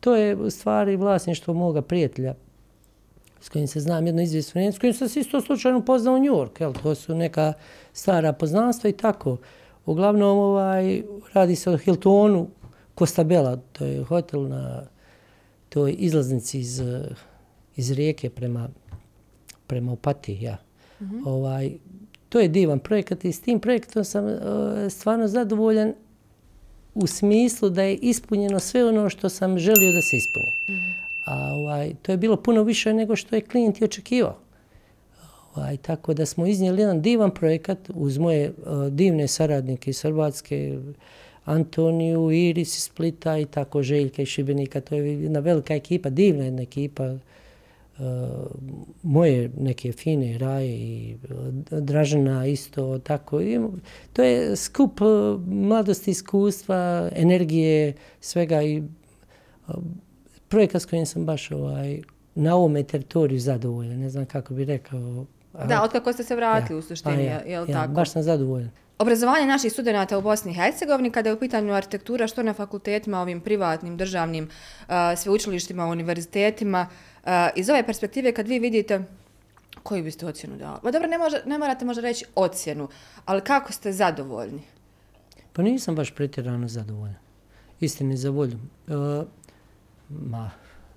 to 0.00 0.16
je 0.16 0.36
u 0.36 0.50
stvari 0.50 0.96
vlasništvo 0.96 1.54
moga 1.54 1.82
prijatelja 1.82 2.34
s 3.40 3.48
kojim 3.48 3.66
se 3.68 3.80
znam 3.80 4.06
jedno 4.06 4.22
izvjesno 4.22 4.72
s 4.72 4.78
kojim 4.78 4.94
sam 4.94 5.08
se 5.08 5.20
isto 5.20 5.40
slučajno 5.40 5.84
poznao 5.84 6.14
u 6.14 6.18
New 6.18 6.34
York, 6.34 6.60
jel, 6.60 6.72
to 6.82 6.94
su 6.94 7.14
neka 7.14 7.52
stara 7.92 8.32
poznanstva 8.32 8.90
i 8.90 8.92
tako. 8.92 9.36
Uglavnom, 9.86 10.38
ovaj, 10.38 11.02
radi 11.32 11.56
se 11.56 11.70
o 11.70 11.76
Hiltonu 11.76 12.48
Costa 12.98 13.24
Bella, 13.24 13.56
to 13.56 13.84
je 13.84 14.04
hotel 14.04 14.48
na 14.48 14.86
toj 15.68 15.96
izlaznici 15.98 16.58
iz, 16.58 16.82
iz 17.76 17.90
rijeke 17.90 18.30
prema, 18.30 18.68
prema 19.66 19.92
Opati, 19.92 20.38
ja. 20.40 20.58
Mm 21.00 21.04
-hmm. 21.04 21.22
ovaj, 21.26 21.72
to 22.28 22.40
je 22.40 22.48
divan 22.48 22.78
projekat 22.78 23.24
i 23.24 23.32
s 23.32 23.40
tim 23.40 23.60
projektom 23.60 24.04
sam 24.04 24.24
uh, 24.24 24.32
stvarno 24.90 25.28
zadovoljan 25.28 25.94
u 26.94 27.06
smislu 27.06 27.70
da 27.70 27.82
je 27.82 27.96
ispunjeno 27.96 28.58
sve 28.58 28.88
ono 28.88 29.08
što 29.08 29.28
sam 29.28 29.58
želio 29.58 29.92
da 29.92 30.02
se 30.02 30.16
ispuni. 30.16 30.52
Mm 30.68 30.72
-hmm. 30.72 30.94
A 31.26 31.52
ovaj, 31.52 31.94
to 32.02 32.12
je 32.12 32.18
bilo 32.18 32.36
puno 32.36 32.62
više 32.62 32.94
nego 32.94 33.16
što 33.16 33.36
je 33.36 33.40
klijent 33.40 33.80
i 33.80 33.84
očekivao. 33.84 34.36
Ovaj, 35.54 35.76
tako 35.76 36.14
da 36.14 36.26
smo 36.26 36.46
iznijeli 36.46 36.82
jedan 36.82 37.02
divan 37.02 37.30
projekat 37.30 37.78
uz 37.94 38.18
moje 38.18 38.50
uh, 38.50 38.86
divne 38.88 39.28
saradnike 39.28 39.90
iz 39.90 40.02
Hrvatske, 40.02 40.78
Antoniju, 41.44 42.30
Iris 42.30 42.78
iz 42.78 42.84
Splita 42.84 43.38
i 43.38 43.44
tako 43.44 43.82
Željka 43.82 44.22
iz 44.22 44.28
Šibenika. 44.28 44.80
To 44.80 44.94
je 44.94 45.22
jedna 45.22 45.40
velika 45.40 45.74
ekipa, 45.74 46.10
divna 46.10 46.44
jedna 46.44 46.62
ekipa. 46.62 47.16
Uh, 47.98 48.06
moje 49.02 49.50
neke 49.58 49.92
fine 49.92 50.38
raje 50.38 50.78
i 50.78 51.12
eh, 51.12 51.80
Dražena 51.80 52.46
isto 52.46 52.98
tako. 52.98 53.40
I, 53.40 53.60
to 54.12 54.22
je 54.22 54.56
skup 54.56 55.00
uh, 55.00 55.40
mladosti, 55.46 56.10
iskustva, 56.10 57.10
energije, 57.16 57.94
svega 58.20 58.62
i 58.62 58.82
uh, 59.68 59.74
projekat 60.48 60.82
s 60.82 60.86
kojim 60.86 61.06
sam 61.06 61.26
baš 61.26 61.50
ovaj, 61.50 62.00
na 62.34 62.56
ovome 62.56 62.82
teritoriju 62.82 63.40
zadovoljan. 63.40 63.98
Ne 63.98 64.10
znam 64.10 64.26
kako 64.26 64.54
bi 64.54 64.64
rekao. 64.64 65.26
Da, 65.52 65.82
otkako 65.82 66.12
ste 66.12 66.24
se 66.24 66.36
vratili 66.36 66.76
ja, 66.76 66.78
u 66.78 66.82
suštini, 66.82 67.24
ja, 67.24 67.40
je 67.46 67.60
li 67.60 67.72
ja, 67.72 67.80
tako? 67.80 67.92
Baš 67.92 68.10
sam 68.10 68.22
zadovoljan. 68.22 68.70
Obrazovanje 68.98 69.46
naših 69.46 69.72
studenta 69.72 70.18
u 70.18 70.22
Bosni 70.22 70.50
i 70.50 70.54
Hercegovini, 70.54 71.10
kada 71.10 71.28
je 71.28 71.34
u 71.34 71.38
pitanju 71.38 71.74
arhitektura, 71.74 72.26
što 72.26 72.42
na 72.42 72.52
fakultetima, 72.52 73.20
ovim 73.20 73.40
privatnim, 73.40 73.96
državnim, 73.96 74.44
uh, 74.44 74.94
sveučilištima, 75.16 75.86
univerzitetima, 75.86 76.86
uh, 76.90 77.30
iz 77.56 77.70
ove 77.70 77.86
perspektive, 77.86 78.32
kad 78.32 78.48
vi 78.48 78.58
vidite 78.58 79.04
koju 79.82 80.04
biste 80.04 80.26
ocjenu 80.26 80.56
dali? 80.56 80.78
Ma 80.82 80.90
dobro, 80.90 81.08
ne, 81.08 81.18
može, 81.18 81.42
ne 81.46 81.58
morate 81.58 81.84
možda 81.84 82.02
reći 82.02 82.24
ocjenu, 82.34 82.88
ali 83.24 83.40
kako 83.40 83.72
ste 83.72 83.92
zadovoljni? 83.92 84.62
Pa 85.52 85.62
nisam 85.62 85.94
baš 85.94 86.14
pretjerano 86.14 86.68
zadovoljan. 86.68 87.16
Istini 87.80 88.16
za 88.16 88.30
volju. 88.30 88.58
Uh, 88.86 89.26
ma, 90.08 90.50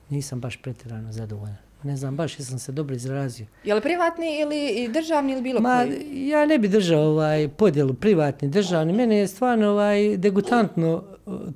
nisam 0.10 0.40
baš 0.40 0.62
pretjerano 0.62 1.12
zadovoljan. 1.12 1.63
Ne 1.84 1.98
znam, 1.98 2.16
baš 2.16 2.40
jesam 2.40 2.60
se 2.60 2.72
dobro 2.72 2.96
izrazio. 2.96 3.46
Je 3.64 3.76
li 3.76 3.82
privatni 3.82 4.40
ili 4.42 4.88
državni 4.88 5.34
ili 5.34 5.42
bilo 5.42 5.62
ma, 5.62 5.84
koji? 5.86 6.28
Ja 6.28 6.46
ne 6.46 6.58
bi 6.58 6.68
držao 6.68 7.02
ovaj 7.02 7.48
podjelu 7.48 7.94
privatni, 7.94 8.48
državni. 8.48 8.94
Mene 8.94 9.18
je 9.18 9.28
stvarno 9.28 9.70
ovaj 9.70 10.18
degutantno 10.18 11.04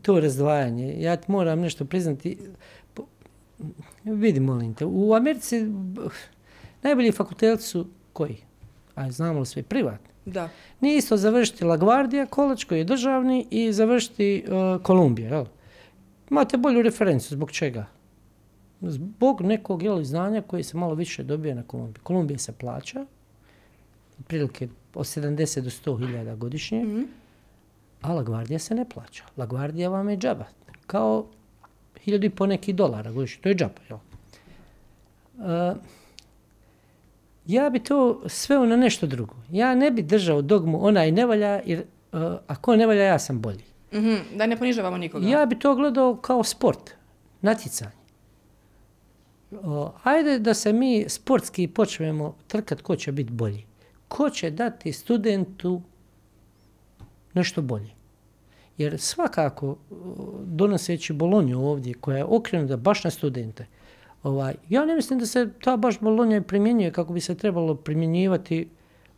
to 0.01 0.19
razdvajanje. 0.19 0.95
Ja 1.01 1.15
ti 1.15 1.31
moram 1.31 1.59
nešto 1.59 1.85
priznati. 1.85 2.37
Vidi, 4.03 4.39
molim 4.39 4.73
te, 4.73 4.85
u 4.85 5.13
Americi 5.13 5.65
najbolji 6.83 7.11
fakulteti 7.11 7.63
su 7.63 7.87
koji? 8.13 8.37
A 8.95 9.11
znamo 9.11 9.39
li 9.39 9.45
sve 9.45 9.63
privatni? 9.63 10.07
Da. 10.25 10.49
Nije 10.81 10.97
isto 10.97 11.17
završiti 11.17 11.65
LaGuardia, 11.65 12.25
kolač 12.25 12.63
koji 12.63 12.79
je 12.79 12.83
državni 12.83 13.47
i 13.51 13.73
završiti 13.73 14.45
uh, 14.47 14.83
Kolumbija, 14.83 15.29
jel? 15.29 15.45
Imate 16.29 16.57
bolju 16.57 16.81
referenciju, 16.81 17.35
zbog 17.35 17.51
čega? 17.51 17.85
Zbog 18.81 19.41
nekog 19.41 19.83
jel, 19.83 20.03
znanja 20.03 20.41
koje 20.41 20.63
se 20.63 20.77
malo 20.77 20.93
više 20.93 21.23
dobije 21.23 21.55
na 21.55 21.63
Kolumbiji. 21.63 22.03
Kolumbija 22.03 22.37
se 22.37 22.51
plaća, 22.51 23.05
prilike 24.27 24.67
od 24.93 25.05
70 25.05 25.61
do 25.61 25.69
100 25.69 25.99
hiljada 25.99 26.35
godišnje, 26.35 26.83
mm 26.83 26.87
-hmm. 26.87 27.05
a 28.01 28.13
La 28.13 28.23
Guardia 28.23 28.59
se 28.59 28.75
ne 28.75 28.85
plaća. 28.89 29.23
La 29.37 29.45
Guardia 29.45 29.89
vam 29.89 30.09
je 30.09 30.17
džaba. 30.17 30.45
Kao 30.87 31.25
hiljadu 32.03 32.25
i 32.25 32.29
po 32.29 32.45
neki 32.45 32.73
dolara 32.73 33.11
godišnje. 33.11 33.41
To 33.41 33.49
je 33.49 33.55
džaba, 33.55 33.81
jel? 33.89 33.97
Uh, 35.37 35.77
ja 37.45 37.69
bi 37.69 37.79
to 37.79 38.21
sveo 38.25 38.65
na 38.65 38.75
nešto 38.75 39.07
drugo. 39.07 39.35
Ja 39.51 39.75
ne 39.75 39.91
bi 39.91 40.01
držao 40.01 40.41
dogmu 40.41 40.85
onaj 40.85 41.11
ne 41.11 41.25
valja, 41.25 41.61
jer 41.65 41.83
uh, 42.11 42.21
ako 42.47 42.75
ne 42.75 42.87
valja, 42.87 43.03
ja 43.03 43.19
sam 43.19 43.41
bolji. 43.41 43.63
Mm 43.93 43.97
-hmm, 43.97 44.19
da 44.35 44.45
ne 44.45 44.57
ponižavamo 44.57 44.97
nikoga. 44.97 45.27
Ja 45.27 45.45
bi 45.45 45.59
to 45.59 45.75
gledao 45.75 46.15
kao 46.15 46.43
sport, 46.43 46.91
natjecanje. 47.41 47.96
O, 49.51 49.91
ajde 50.03 50.39
da 50.39 50.53
se 50.53 50.73
mi 50.73 51.05
sportski 51.07 51.67
počnemo 51.67 52.35
trkat 52.47 52.81
ko 52.81 52.95
će 52.95 53.11
biti 53.11 53.31
bolji. 53.31 53.65
Ko 54.07 54.29
će 54.29 54.51
dati 54.51 54.93
studentu 54.93 55.81
nešto 57.33 57.61
bolje. 57.61 57.89
Jer 58.77 58.99
svakako, 58.99 59.77
donoseći 60.45 61.13
Bolonju 61.13 61.61
ovdje, 61.65 61.93
koja 61.93 62.17
je 62.17 62.23
okrenuta 62.23 62.77
baš 62.77 63.03
na 63.03 63.11
studente, 63.11 63.65
ovaj, 64.23 64.55
ja 64.69 64.85
ne 64.85 64.95
mislim 64.95 65.19
da 65.19 65.25
se 65.25 65.49
ta 65.63 65.77
baš 65.77 65.99
Bolonja 65.99 66.41
primjenjuje 66.41 66.91
kako 66.91 67.13
bi 67.13 67.21
se 67.21 67.35
trebalo 67.35 67.75
primjenjivati 67.75 68.67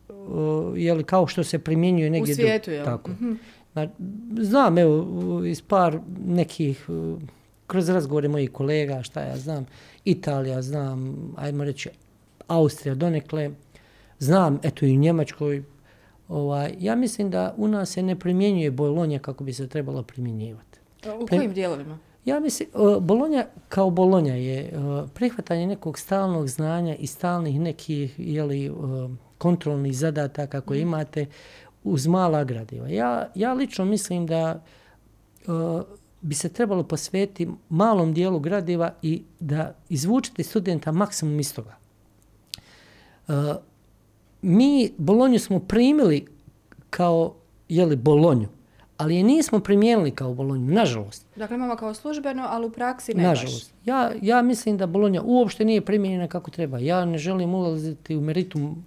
uh, 0.09 0.73
jeli, 0.75 1.03
kao 1.03 1.27
što 1.27 1.43
se 1.43 1.59
primjenjuje 1.59 2.09
negdje. 2.09 2.32
U 2.32 2.36
svijetu, 2.36 2.71
jel? 2.71 2.86
Tako. 2.86 3.11
Mm 3.11 3.15
-hmm. 3.75 3.89
Znam, 4.39 4.77
evo, 4.77 5.05
iz 5.45 5.61
par 5.61 5.99
nekih, 6.25 6.89
kroz 7.70 7.89
razgovore 7.89 8.28
mojih 8.28 8.51
kolega, 8.51 9.03
šta 9.03 9.22
ja 9.22 9.38
znam, 9.38 9.65
Italija, 10.05 10.61
znam, 10.61 11.15
ajmo 11.38 11.63
reći, 11.63 11.89
Austrija 12.47 12.95
donekle, 12.95 13.51
znam, 14.20 14.59
eto 14.63 14.86
i 14.86 14.97
u 14.97 14.99
Njemačkoj, 14.99 15.63
ovaj, 16.28 16.74
ja 16.80 16.95
mislim 16.95 17.30
da 17.30 17.53
u 17.57 17.67
nas 17.67 17.89
se 17.89 18.03
ne 18.03 18.20
primjenjuje 18.20 18.72
Bolonja 18.72 19.20
kako 19.20 19.43
bi 19.43 19.53
se 19.53 19.67
trebalo 19.67 20.03
primjenjivati. 20.03 20.80
U 21.22 21.28
kojim 21.28 21.53
dijelovima? 21.53 21.99
Ja 22.26 22.39
mislim, 22.39 22.70
Bolonja 23.01 23.45
kao 23.70 23.89
Bolonja 23.89 24.36
je 24.36 24.72
prihvatanje 25.13 25.67
nekog 25.67 25.99
stalnog 25.99 26.47
znanja 26.47 26.95
i 26.95 27.07
stalnih 27.07 27.59
nekih 27.59 28.15
jeli, 28.17 28.72
kontrolnih 29.38 29.97
zadataka 29.97 30.61
koje 30.61 30.80
mm. 30.80 30.88
imate 30.88 31.26
uz 31.84 32.07
mala 32.07 32.43
gradiva. 32.43 32.88
Ja, 32.88 33.32
ja 33.36 33.53
lično 33.53 33.86
mislim 33.86 34.28
da 34.28 34.63
bi 36.22 36.36
se 36.36 36.49
trebalo 36.49 36.84
posvetiti 36.84 37.49
malom 37.70 38.13
dijelu 38.13 38.39
gradiva 38.39 38.93
i 39.01 39.24
da 39.39 39.74
izvučete 39.89 40.43
studenta 40.43 40.91
maksimum 40.91 41.39
iz 41.39 41.53
toga. 41.53 41.76
Uh, 43.28 43.36
mi 44.41 44.91
Bolonju 44.97 45.39
smo 45.39 45.59
primili 45.59 46.28
kao 46.89 47.36
jeli, 47.70 47.95
Bolonju, 47.95 48.47
ali 48.97 49.15
je 49.15 49.24
nismo 49.24 49.59
primijenili 49.59 50.11
kao 50.11 50.34
Bolonju, 50.34 50.74
nažalost. 50.74 51.26
Dakle, 51.36 51.55
imamo 51.55 51.76
kao 51.76 51.93
službeno, 51.93 52.45
ali 52.49 52.65
u 52.65 52.72
praksi 52.72 53.13
ne 53.13 53.24
nažalost. 53.24 53.74
baš. 53.74 53.88
Ja, 53.88 54.11
ja 54.22 54.41
mislim 54.41 54.78
da 54.78 54.88
Bolonja 54.88 55.22
uopšte 55.22 55.65
nije 55.65 55.86
primijenjena 55.86 56.28
kako 56.28 56.51
treba. 56.51 56.80
Ja 56.80 57.05
ne 57.05 57.17
želim 57.17 57.53
ulaziti 57.53 58.15
u 58.15 58.22
meritum 58.22 58.63
mm 58.63 58.86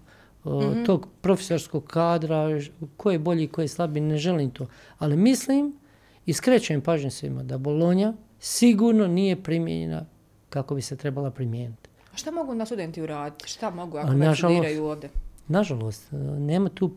-hmm. 0.49 0.87
tog 0.87 1.07
profesorskog 1.21 1.85
kadra, 1.85 2.61
ko 2.97 3.11
je 3.11 3.19
bolji, 3.19 3.49
ko 3.49 3.61
je 3.61 3.69
slabiji, 3.69 4.01
ne 4.01 4.17
želim 4.17 4.51
to. 4.51 4.67
Ali 4.99 5.17
mislim 5.17 5.82
i 6.27 6.33
skrećujem 6.33 6.81
pažnje 6.81 7.11
svima 7.11 7.43
da 7.43 7.59
Bolonja 7.59 8.13
sigurno 8.39 9.07
nije 9.07 9.43
primjenjena 9.43 10.07
kako 10.49 10.75
bi 10.75 10.83
se 10.83 10.97
trebala 10.97 11.31
primijeniti. 11.31 11.91
A 12.15 12.17
šta 12.17 12.31
mogu 12.31 12.55
na 12.55 12.67
studenti 12.67 13.03
uraditi? 13.03 13.49
Šta 13.49 13.71
mogu 13.71 13.99
ako 13.99 14.13
već 14.13 14.39
studiraju 14.39 14.85
ovdje? 14.85 15.11
Nažalost, 15.49 16.09
nema 16.39 16.69
tu 16.69 16.91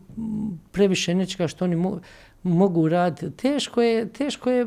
previše 0.72 1.14
nečega 1.14 1.48
što 1.48 1.64
oni 1.64 1.76
mo 1.76 2.00
mogu 2.42 2.80
uraditi. 2.80 3.36
Teško 3.36 3.82
je, 3.82 4.08
teško 4.08 4.50
je, 4.50 4.66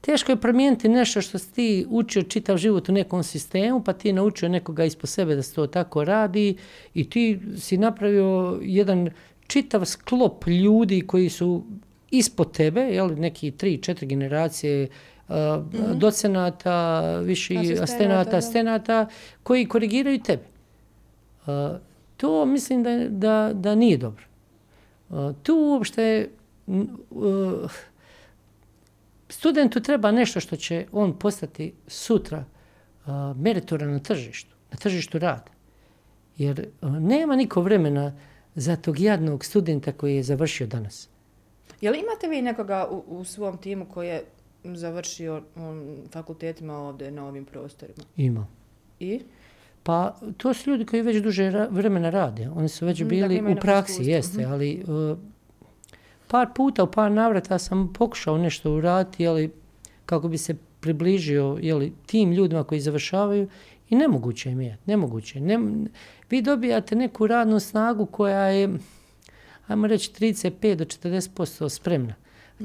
teško 0.00 0.32
je 0.32 0.40
promijeniti 0.40 0.88
nešto 0.88 1.20
što 1.20 1.38
si 1.38 1.52
ti 1.52 1.86
učio 1.88 2.22
čitav 2.22 2.56
život 2.56 2.88
u 2.88 2.92
nekom 2.92 3.22
sistemu, 3.22 3.82
pa 3.84 3.92
ti 3.92 4.08
je 4.08 4.12
naučio 4.12 4.48
nekoga 4.48 4.84
ispod 4.84 5.10
sebe 5.10 5.34
da 5.34 5.42
se 5.42 5.54
to 5.54 5.66
tako 5.66 6.04
radi 6.04 6.56
i 6.94 7.10
ti 7.10 7.40
si 7.56 7.78
napravio 7.78 8.58
jedan 8.62 9.10
čitav 9.46 9.84
sklop 9.84 10.46
ljudi 10.46 11.00
koji 11.06 11.28
su 11.28 11.64
ispod 12.10 12.52
tebe, 12.52 12.80
jel, 12.80 13.14
neki 13.16 13.50
tri, 13.50 13.78
četiri 13.82 14.06
generacije 14.06 14.88
uh, 15.28 15.34
mm 15.34 15.38
-hmm. 15.38 15.94
docenata, 15.94 17.18
viši 17.20 17.76
astenata, 17.82 18.36
astenata, 18.36 19.08
koji 19.42 19.66
korigiraju 19.66 20.22
tebe. 20.22 20.42
Uh, 21.46 21.76
to 22.16 22.46
mislim 22.46 22.82
da, 22.82 23.08
da, 23.08 23.50
da 23.54 23.74
nije 23.74 23.96
dobro. 23.96 24.24
Uh, 25.08 25.34
tu 25.42 25.54
uopšte 25.56 26.28
uh, 26.66 27.70
studentu 29.28 29.80
treba 29.80 30.10
nešto 30.10 30.40
što 30.40 30.56
će 30.56 30.86
on 30.92 31.18
postati 31.18 31.72
sutra 31.86 32.44
uh, 33.06 33.12
meritora 33.36 33.86
na 33.86 33.98
tržištu, 33.98 34.54
na 34.70 34.76
tržištu 34.76 35.18
rada. 35.18 35.50
Jer 36.36 36.68
uh, 36.82 36.92
nema 36.92 37.36
niko 37.36 37.60
vremena 37.60 38.16
za 38.54 38.76
tog 38.76 39.00
jadnog 39.00 39.44
studenta 39.44 39.92
koji 39.92 40.16
je 40.16 40.22
završio 40.22 40.66
danas. 40.66 41.08
Je 41.80 41.90
li 41.90 41.98
imate 41.98 42.28
vi 42.28 42.42
nekoga 42.42 42.88
u, 42.90 43.04
u 43.08 43.24
svom 43.24 43.58
timu 43.58 43.86
koji 43.86 44.08
je 44.08 44.24
završio 44.64 45.42
um, 45.56 45.96
fakultetima 46.12 46.78
ovdje 46.78 47.10
na 47.10 47.26
ovim 47.26 47.44
prostorima. 47.44 48.04
Ima. 48.16 48.46
I? 49.00 49.20
Pa 49.82 50.14
to 50.36 50.54
su 50.54 50.70
ljudi 50.70 50.84
koji 50.84 51.02
već 51.02 51.16
duže 51.16 51.42
ra- 51.44 51.68
vremena 51.70 52.10
rade. 52.10 52.48
Oni 52.50 52.68
su 52.68 52.86
već 52.86 53.00
Mhm, 53.00 53.08
bili 53.08 53.34
dakle, 53.34 53.52
u 53.52 53.56
praksi, 53.56 53.92
iskustvo. 53.92 54.12
jeste, 54.12 54.44
ali 54.44 54.84
uh, 55.10 55.18
par 56.26 56.48
puta, 56.54 56.84
u 56.84 56.90
par 56.90 57.12
navrata 57.12 57.58
sam 57.58 57.92
pokušao 57.92 58.38
nešto 58.38 58.72
uraditi, 58.72 59.26
ali 59.26 59.52
kako 60.06 60.28
bi 60.28 60.38
se 60.38 60.54
približio 60.80 61.58
jeli, 61.60 61.92
tim 62.06 62.32
ljudima 62.32 62.64
koji 62.64 62.80
završavaju 62.80 63.48
i 63.88 63.96
nemoguće 63.96 64.50
im 64.50 64.60
je, 64.60 64.78
nemoguće. 64.86 65.40
Ne, 65.40 65.58
vi 66.30 66.42
dobijate 66.42 66.96
neku 66.96 67.26
radnu 67.26 67.60
snagu 67.60 68.06
koja 68.06 68.40
je, 68.40 68.68
ajmo 69.68 69.86
reći, 69.86 70.12
35 70.20 70.74
do 70.74 70.84
40% 70.84 71.68
spremna. 71.68 72.14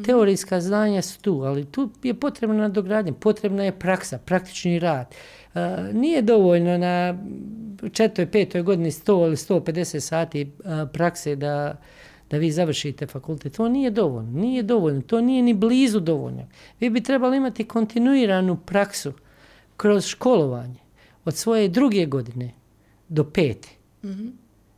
Teorijska 0.05 0.61
znanja 0.61 1.01
su 1.01 1.21
tu, 1.21 1.41
ali 1.41 1.65
tu 1.65 1.89
je 2.03 2.13
potrebna 2.13 2.55
nadogradnja, 2.55 3.13
potrebna 3.13 3.63
je 3.63 3.79
praksa, 3.79 4.17
praktični 4.17 4.79
rad. 4.79 5.15
E, 5.55 5.59
nije 5.93 6.21
dovoljno 6.21 6.77
na 6.77 7.17
četvrtoj, 7.91 8.31
petoj 8.31 8.61
godini 8.61 8.91
100 8.91 9.25
ili 9.25 9.35
150 9.35 9.99
sati 9.99 10.41
e, 10.41 10.47
prakse 10.93 11.35
da, 11.35 11.81
da 12.29 12.37
vi 12.37 12.51
završite 12.51 13.07
fakultet. 13.07 13.53
To 13.53 13.69
nije 13.69 13.91
dovoljno, 13.91 14.31
nije 14.31 14.63
dovoljno, 14.63 15.01
to 15.01 15.21
nije 15.21 15.41
ni 15.41 15.53
blizu 15.53 15.99
dovoljno. 15.99 16.47
Vi 16.79 16.89
bi 16.89 17.03
trebali 17.03 17.37
imati 17.37 17.63
kontinuiranu 17.63 18.57
praksu 18.65 19.13
kroz 19.77 20.05
školovanje 20.05 20.79
od 21.25 21.35
svoje 21.35 21.67
druge 21.67 22.05
godine 22.05 22.51
do 23.09 23.23
pete. 23.23 23.69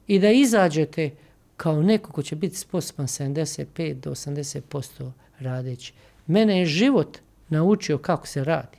I 0.08 0.20
da 0.20 0.32
izađete 0.32 1.12
kao 1.58 1.82
neko 1.82 2.12
ko 2.12 2.22
će 2.22 2.36
biti 2.36 2.56
sposoban 2.56 3.08
75 3.08 3.94
do 3.94 4.12
80% 4.12 5.12
radeći. 5.40 5.94
Mene 6.28 6.60
je 6.60 6.66
život 6.66 7.18
naučio 7.50 7.98
kako 7.98 8.28
se 8.28 8.44
radi. 8.44 8.78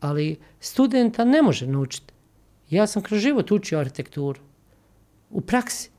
Ali 0.00 0.36
studenta 0.60 1.24
ne 1.24 1.42
može 1.42 1.66
naučiti. 1.66 2.14
Ja 2.70 2.86
sam 2.86 3.02
kroz 3.02 3.20
život 3.20 3.50
učio 3.50 3.78
arhitekturu. 3.78 4.40
U 5.30 5.40
praksi. 5.40 5.90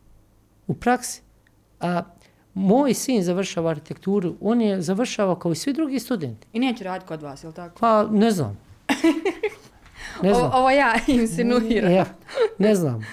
U 0.67 0.73
praksi. 0.73 1.21
A 1.79 2.03
moj 2.53 2.93
sin 2.93 3.23
završava 3.23 3.69
arhitekturu, 3.69 4.35
on 4.41 4.61
je 4.61 4.81
završavao 4.81 5.35
kao 5.35 5.51
i 5.51 5.55
svi 5.55 5.73
drugi 5.73 5.99
studenti. 5.99 6.47
I 6.53 6.59
neće 6.59 6.83
raditi 6.83 7.07
kod 7.07 7.21
vas, 7.21 7.43
je 7.43 7.47
li 7.47 7.53
tako? 7.53 7.79
Pa 7.79 8.07
ne 8.11 8.31
znam. 8.31 8.57
Ne 10.23 10.33
znam. 10.33 10.45
Ovo, 10.45 10.57
ovo 10.57 10.69
ja 10.69 10.93
insinuiram. 11.07 11.91
Ja, 11.99 12.05
ne 12.57 12.75
znam. 12.75 13.05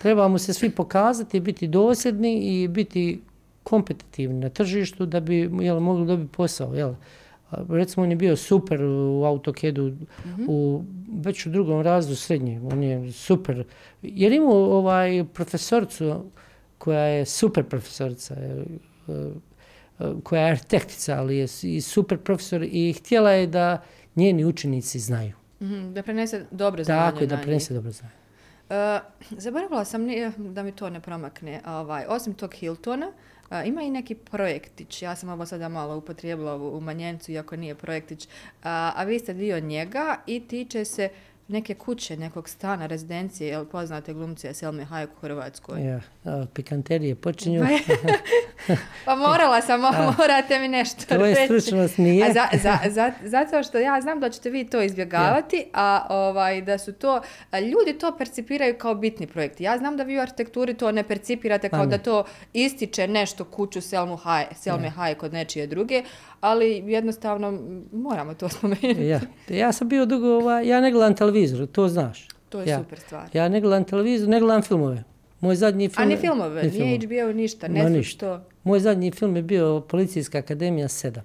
Trebamo 0.00 0.38
se 0.38 0.52
svi 0.52 0.70
pokazati, 0.70 1.40
biti 1.40 1.68
dosljedni 1.68 2.62
i 2.62 2.68
biti 2.68 3.20
kompetitivni 3.62 4.40
na 4.40 4.48
tržištu 4.48 5.06
da 5.06 5.20
bi 5.20 5.50
jel, 5.60 5.80
mogli 5.80 6.06
dobiti 6.06 6.32
posao. 6.32 6.74
Jel. 6.74 6.94
Recimo, 7.68 8.04
on 8.04 8.10
je 8.10 8.16
bio 8.16 8.36
super 8.36 8.82
u 8.82 9.24
AutoCAD-u, 9.24 9.92
u, 10.48 10.84
već 11.12 11.46
u 11.46 11.50
drugom 11.50 11.80
razdu 11.80 12.16
srednje. 12.16 12.60
On 12.72 12.82
je 12.82 13.12
super. 13.12 13.64
Jer 14.02 14.32
imao 14.32 14.78
ovaj 14.78 15.24
profesorcu 15.34 16.24
koja 16.78 17.00
je 17.00 17.24
super 17.24 17.64
profesorica, 17.64 18.34
e, 18.34 18.64
e, 19.08 19.30
koja 20.22 20.42
je 20.42 20.50
arhitektica, 20.50 21.18
ali 21.18 21.36
je 21.36 21.46
i 21.62 21.80
super 21.80 22.18
profesor 22.18 22.62
i 22.62 22.92
htjela 22.92 23.30
je 23.30 23.46
da 23.46 23.82
njeni 24.16 24.44
učenici 24.44 24.98
znaju. 24.98 25.32
Mhm, 25.62 25.92
Da 25.92 26.02
prenese 26.02 26.46
dobro 26.50 26.84
znanje 26.84 27.10
Tako 27.10 27.20
je, 27.20 27.26
da 27.26 27.36
prenese 27.36 27.74
dobro 27.74 27.92
znanje. 27.92 28.19
E, 28.70 29.00
zaboravila 29.30 29.84
sam 29.84 30.02
nije, 30.02 30.32
da 30.36 30.62
mi 30.62 30.72
to 30.72 30.90
ne 30.90 31.00
promakne. 31.00 31.60
Ovaj, 31.66 32.04
osim 32.08 32.34
tog 32.34 32.54
Hiltona, 32.54 33.12
a, 33.48 33.64
ima 33.64 33.82
i 33.82 33.90
neki 33.90 34.14
projektić. 34.14 35.02
Ja 35.02 35.16
sam 35.16 35.28
ovo 35.28 35.46
sada 35.46 35.68
malo 35.68 35.96
upotrijebila 35.96 36.56
u, 36.56 36.76
u 36.76 36.80
manjencu, 36.80 37.32
iako 37.32 37.56
nije 37.56 37.74
projektić. 37.74 38.28
A, 38.62 38.92
a 38.96 39.04
vi 39.04 39.18
ste 39.18 39.34
dio 39.34 39.60
njega 39.60 40.16
i 40.26 40.48
tiče 40.48 40.84
se 40.84 41.08
neke 41.50 41.74
kuće, 41.74 42.16
nekog 42.16 42.48
stana, 42.48 42.86
rezidencije, 42.86 43.48
jel 43.48 43.64
poznate 43.64 44.12
glumce 44.12 44.54
Selme 44.54 44.86
Hayek 44.90 45.08
u 45.16 45.20
Hrvatskoj? 45.20 45.84
Ja, 45.84 46.00
a, 46.24 46.46
pikanterije 46.54 47.14
počinju. 47.14 47.64
Pa 49.04 49.14
morala 49.26 49.60
sam, 49.60 49.80
morate 50.18 50.58
mi 50.58 50.68
nešto 50.68 51.04
To 51.16 51.24
je 51.26 51.34
reći. 51.34 51.44
stručnost, 51.44 51.98
nije. 51.98 52.26
A 52.26 52.32
za, 52.32 52.48
za, 52.62 52.78
za, 52.90 53.12
zato 53.24 53.62
što 53.62 53.78
ja 53.78 54.00
znam 54.00 54.20
da 54.20 54.30
ćete 54.30 54.50
vi 54.50 54.66
to 54.66 54.82
izbjegavati, 54.82 55.64
a 55.74 56.06
ovaj, 56.10 56.62
da 56.62 56.78
su 56.78 56.92
to, 56.92 57.20
a 57.50 57.60
ljudi 57.60 57.98
to 57.98 58.16
percipiraju 58.18 58.78
kao 58.78 58.94
bitni 58.94 59.26
projekti. 59.26 59.64
Ja 59.64 59.78
znam 59.78 59.96
da 59.96 60.02
vi 60.02 60.18
u 60.18 60.20
arhitekturi 60.20 60.74
to 60.74 60.92
ne 60.92 61.02
percipirate 61.02 61.68
kao 61.68 61.84
ne. 61.84 61.86
da 61.86 61.98
to 61.98 62.24
ističe 62.52 63.08
nešto 63.08 63.44
kuću 63.44 63.80
Selmu 63.80 64.16
Haj, 64.16 64.46
Selme 64.56 64.88
Haj 64.88 65.14
kod 65.14 65.32
nečije 65.32 65.66
druge, 65.66 66.02
ali 66.40 66.82
jednostavno 66.86 67.58
moramo 67.92 68.34
to 68.34 68.48
spomenuti. 68.48 69.06
ja. 69.06 69.20
ja 69.48 69.72
sam 69.72 69.88
bio 69.88 70.06
dugo, 70.06 70.36
ovaj, 70.36 70.68
ja 70.68 70.80
ne 70.80 70.90
gledam 70.90 71.14
televizor, 71.40 71.66
to 71.66 71.88
znaš. 71.88 72.28
To 72.48 72.60
je 72.60 72.66
ja. 72.66 72.78
super 72.78 72.98
stvar. 72.98 73.28
Ja 73.32 73.48
ne 73.48 73.60
gledam 73.60 73.84
televizor, 73.84 74.28
ne 74.28 74.40
gledam 74.40 74.62
filmove. 74.62 75.04
Moj 75.40 75.56
zadnji 75.56 75.88
film... 75.88 76.02
A 76.02 76.04
ni 76.04 76.16
filmove, 76.16 76.62
ni 76.62 76.70
nije 76.70 77.00
filmove. 77.00 77.22
HBO 77.22 77.32
ništa, 77.32 77.68
ne 77.68 77.80
znam 77.80 77.92
ništa. 77.92 78.16
što. 78.16 78.40
Moj 78.64 78.80
zadnji 78.80 79.10
film 79.10 79.36
je 79.36 79.42
bio 79.42 79.80
Policijska 79.80 80.38
akademija 80.38 80.88
7. 80.88 81.20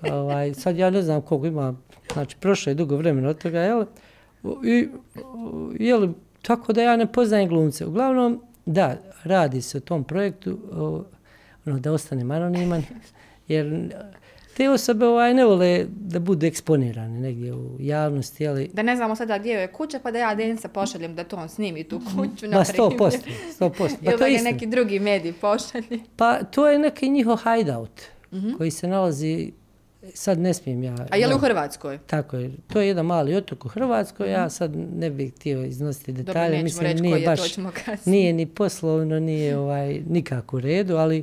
ovaj, 0.12 0.54
sad 0.54 0.76
ja 0.76 0.90
ne 0.90 1.02
znam 1.02 1.22
koliko 1.22 1.46
ima, 1.46 1.74
znači 2.12 2.36
prošlo 2.40 2.70
je 2.70 2.74
dugo 2.74 2.96
vremena 2.96 3.28
od 3.28 3.42
toga, 3.42 3.60
jel? 3.60 3.84
I, 4.64 4.88
jel, 5.78 6.08
tako 6.42 6.72
da 6.72 6.82
ja 6.82 6.96
ne 6.96 7.12
poznajem 7.12 7.48
glumce. 7.48 7.86
Uglavnom, 7.86 8.42
da, 8.66 8.96
radi 9.24 9.62
se 9.62 9.78
o 9.78 9.80
tom 9.80 10.04
projektu, 10.04 10.58
o, 10.72 11.04
ono, 11.66 11.78
da 11.78 11.92
ostanem 11.92 12.30
anoniman, 12.30 12.82
jer 13.48 13.94
te 14.60 14.70
osobe 14.70 15.06
ovaj, 15.06 15.34
ne 15.34 15.44
vole 15.44 15.86
da 15.90 16.18
budu 16.18 16.46
eksponirane 16.46 17.20
negdje 17.20 17.54
u 17.54 17.76
javnosti, 17.78 18.48
ali 18.48 18.70
Da 18.72 18.82
ne 18.82 18.96
znamo 18.96 19.16
sada 19.16 19.38
gdje 19.38 19.52
je 19.52 19.72
kuća, 19.72 20.00
pa 20.02 20.10
da 20.10 20.18
ja 20.18 20.34
Denisa 20.34 20.68
pošaljem 20.68 21.14
da 21.14 21.24
to 21.24 21.36
on 21.36 21.48
snimi 21.48 21.84
tu 21.84 22.00
kuću, 22.16 22.46
na 22.46 22.58
Ma 22.58 22.64
sto 22.64 22.90
posto, 22.98 23.30
sto 23.52 23.70
posto. 23.70 23.98
Pa 24.04 24.10
Ili 24.10 24.18
da 24.18 24.26
je 24.26 24.36
ga 24.36 24.42
neki 24.42 24.66
drugi 24.66 24.98
medij 24.98 25.32
pošalje. 25.32 26.00
Pa 26.16 26.42
to 26.42 26.68
je 26.68 26.78
neki 26.78 27.10
njihov 27.10 27.36
hideout 27.36 28.00
koji 28.58 28.70
se 28.70 28.88
nalazi, 28.88 29.52
sad 30.14 30.38
ne 30.38 30.54
smijem 30.54 30.82
ja. 30.82 30.92
Mhm. 30.92 31.02
A 31.10 31.16
je 31.16 31.26
li 31.26 31.34
u 31.34 31.38
Hrvatskoj? 31.38 31.98
Tako 32.06 32.36
je. 32.36 32.52
To 32.72 32.80
je 32.80 32.88
jedan 32.88 33.06
mali 33.06 33.34
otok 33.34 33.64
u 33.64 33.68
Hrvatskoj. 33.68 34.30
Ja 34.30 34.50
sad 34.50 34.76
ne 34.76 35.10
bih 35.10 35.32
htio 35.34 35.64
iznositi 35.64 36.12
Dobro, 36.12 36.32
detalje. 36.32 36.50
nećemo 36.50 36.64
Mislim, 36.64 36.86
reći 36.86 37.02
nije 37.02 37.12
koji 37.12 37.22
je, 37.22 37.26
baš, 37.26 37.40
to 37.40 37.48
ćemo 37.48 37.70
nije 38.04 38.32
ni 38.32 38.46
poslovno, 38.46 39.20
nije 39.20 39.58
ovaj, 39.58 40.00
nikako 40.08 40.56
u 40.56 40.60
redu, 40.60 40.96
ali 40.96 41.22